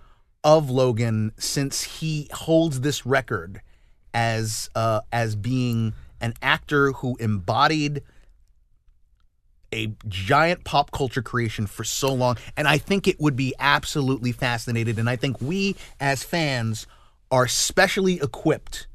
of 0.42 0.70
Logan, 0.70 1.32
since 1.38 1.82
he 1.82 2.28
holds 2.32 2.80
this 2.80 3.04
record 3.04 3.60
as 4.14 4.70
uh, 4.74 5.02
as 5.12 5.36
being 5.36 5.92
an 6.20 6.32
actor 6.40 6.92
who 6.92 7.16
embodied 7.16 8.02
a 9.72 9.92
giant 10.08 10.64
pop 10.64 10.90
culture 10.90 11.22
creation 11.22 11.66
for 11.66 11.84
so 11.84 12.12
long 12.12 12.36
and 12.56 12.68
i 12.68 12.78
think 12.78 13.08
it 13.08 13.20
would 13.20 13.36
be 13.36 13.54
absolutely 13.58 14.32
fascinated 14.32 14.98
and 14.98 15.10
i 15.10 15.16
think 15.16 15.40
we 15.40 15.74
as 16.00 16.22
fans 16.22 16.86
are 17.30 17.48
specially 17.48 18.20
equipped 18.20 18.86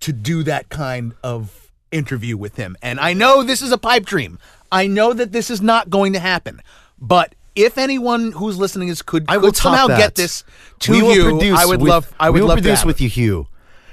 to 0.00 0.12
do 0.12 0.42
that 0.42 0.68
kind 0.68 1.14
of 1.22 1.70
interview 1.92 2.36
with 2.36 2.56
him. 2.56 2.76
And 2.82 2.98
i 3.00 3.12
know 3.12 3.42
this 3.42 3.62
is 3.62 3.72
a 3.72 3.78
pipe 3.78 4.04
dream. 4.04 4.38
I 4.72 4.88
know 4.88 5.12
that 5.12 5.32
this 5.32 5.50
is 5.50 5.62
not 5.62 5.90
going 5.90 6.12
to 6.14 6.18
happen 6.18 6.60
but 7.00 7.34
if 7.54 7.78
anyone 7.78 8.32
who's 8.32 8.58
listening 8.58 8.88
is 8.88 9.02
could, 9.02 9.24
I 9.28 9.38
will 9.38 9.48
could 9.48 9.56
somehow 9.56 9.86
that. 9.88 9.98
get 9.98 10.14
this 10.14 10.44
to 10.80 10.92
we 10.92 11.14
you 11.14 11.22
produce 11.30 11.58
i 11.58 11.64
would 11.64 11.80
with, 11.80 11.90
love 11.90 12.14
i 12.20 12.30
would 12.30 12.42
love 12.42 12.58
to 12.58 12.62
produce 12.62 12.84
with 12.84 13.00
you, 13.00 13.08
Hugh, 13.08 13.48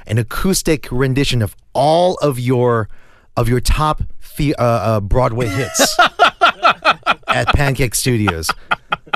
an 0.06 0.18
acoustic 0.18 0.92
rendition 0.92 1.42
of 1.42 1.56
all 1.74 2.16
of 2.16 2.40
your 2.40 2.90
of 3.36 3.50
your 3.50 3.60
top 3.60 4.04
the, 4.38 4.56
uh, 4.56 4.64
uh, 4.64 5.00
Broadway 5.00 5.48
hits 5.48 5.98
at 7.28 7.48
Pancake 7.56 7.96
Studios. 7.96 8.50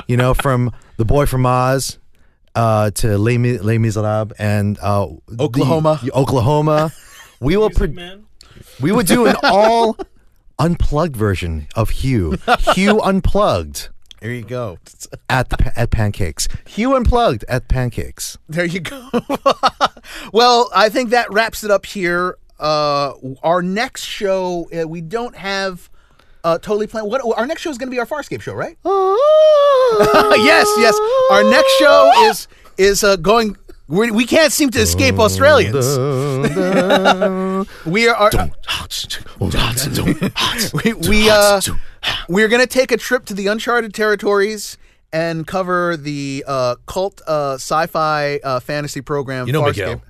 You 0.06 0.16
know, 0.16 0.34
from 0.34 0.72
The 0.96 1.04
Boy 1.04 1.26
from 1.26 1.44
Oz 1.46 1.98
uh, 2.54 2.90
to 2.92 3.18
Les, 3.18 3.38
Mi- 3.38 3.58
Les 3.58 3.78
Miserables 3.78 4.32
and 4.38 4.78
uh, 4.80 5.08
the- 5.26 5.44
Oklahoma. 5.44 6.00
Oklahoma. 6.14 6.92
We 7.40 7.56
will 7.56 7.70
pro- 7.70 7.94
we 8.80 8.90
would 8.92 9.06
do 9.06 9.26
an 9.26 9.36
all 9.44 9.96
unplugged 10.58 11.16
version 11.16 11.68
of 11.76 11.90
Hugh. 11.90 12.36
Hugh 12.74 13.00
unplugged 13.00 13.90
there 14.20 14.32
you 14.32 14.42
go 14.42 14.78
at 15.28 15.48
the, 15.50 15.72
at 15.76 15.90
Pancakes. 15.90 16.48
Hugh 16.66 16.96
unplugged 16.96 17.44
at 17.48 17.68
Pancakes. 17.68 18.36
There 18.48 18.64
you 18.64 18.80
go. 18.80 19.08
well, 20.32 20.70
I 20.74 20.88
think 20.88 21.10
that 21.10 21.32
wraps 21.32 21.62
it 21.62 21.70
up 21.70 21.86
here. 21.86 22.36
Uh, 22.58 23.12
our 23.42 23.62
next 23.62 24.04
show, 24.04 24.68
uh, 24.72 24.86
we 24.86 25.00
don't 25.00 25.36
have 25.36 25.90
uh, 26.44 26.58
totally 26.58 26.86
planned. 26.86 27.08
What 27.08 27.22
our 27.36 27.46
next 27.46 27.62
show 27.62 27.70
is 27.70 27.78
going 27.78 27.88
to 27.88 27.94
be 27.94 28.00
our 28.00 28.06
Farscape 28.06 28.42
show, 28.42 28.54
right? 28.54 28.76
yes, 30.44 30.68
yes. 30.78 30.98
Our 31.30 31.44
next 31.44 31.70
show 31.78 32.12
is 32.28 32.48
is 32.76 33.04
uh, 33.04 33.16
going. 33.16 33.56
We're, 33.88 34.12
we 34.12 34.26
can't 34.26 34.52
seem 34.52 34.70
to 34.70 34.80
escape 34.80 35.18
Australians. 35.18 35.96
We 37.86 38.08
are. 38.08 38.30
we 40.84 40.92
we 41.08 41.30
uh 41.30 41.60
we're 42.28 42.48
gonna 42.48 42.66
take 42.66 42.92
a 42.92 42.96
trip 42.96 43.24
to 43.26 43.34
the 43.34 43.46
uncharted 43.46 43.94
territories 43.94 44.76
and 45.12 45.46
cover 45.46 45.96
the 45.96 46.44
uh, 46.46 46.76
cult 46.86 47.22
uh, 47.26 47.54
sci-fi 47.54 48.40
uh, 48.44 48.60
fantasy 48.60 49.00
program. 49.00 49.46
You 49.46 49.54
know, 49.54 49.62
Farscape. 49.62 49.76
Miguel, 49.76 50.02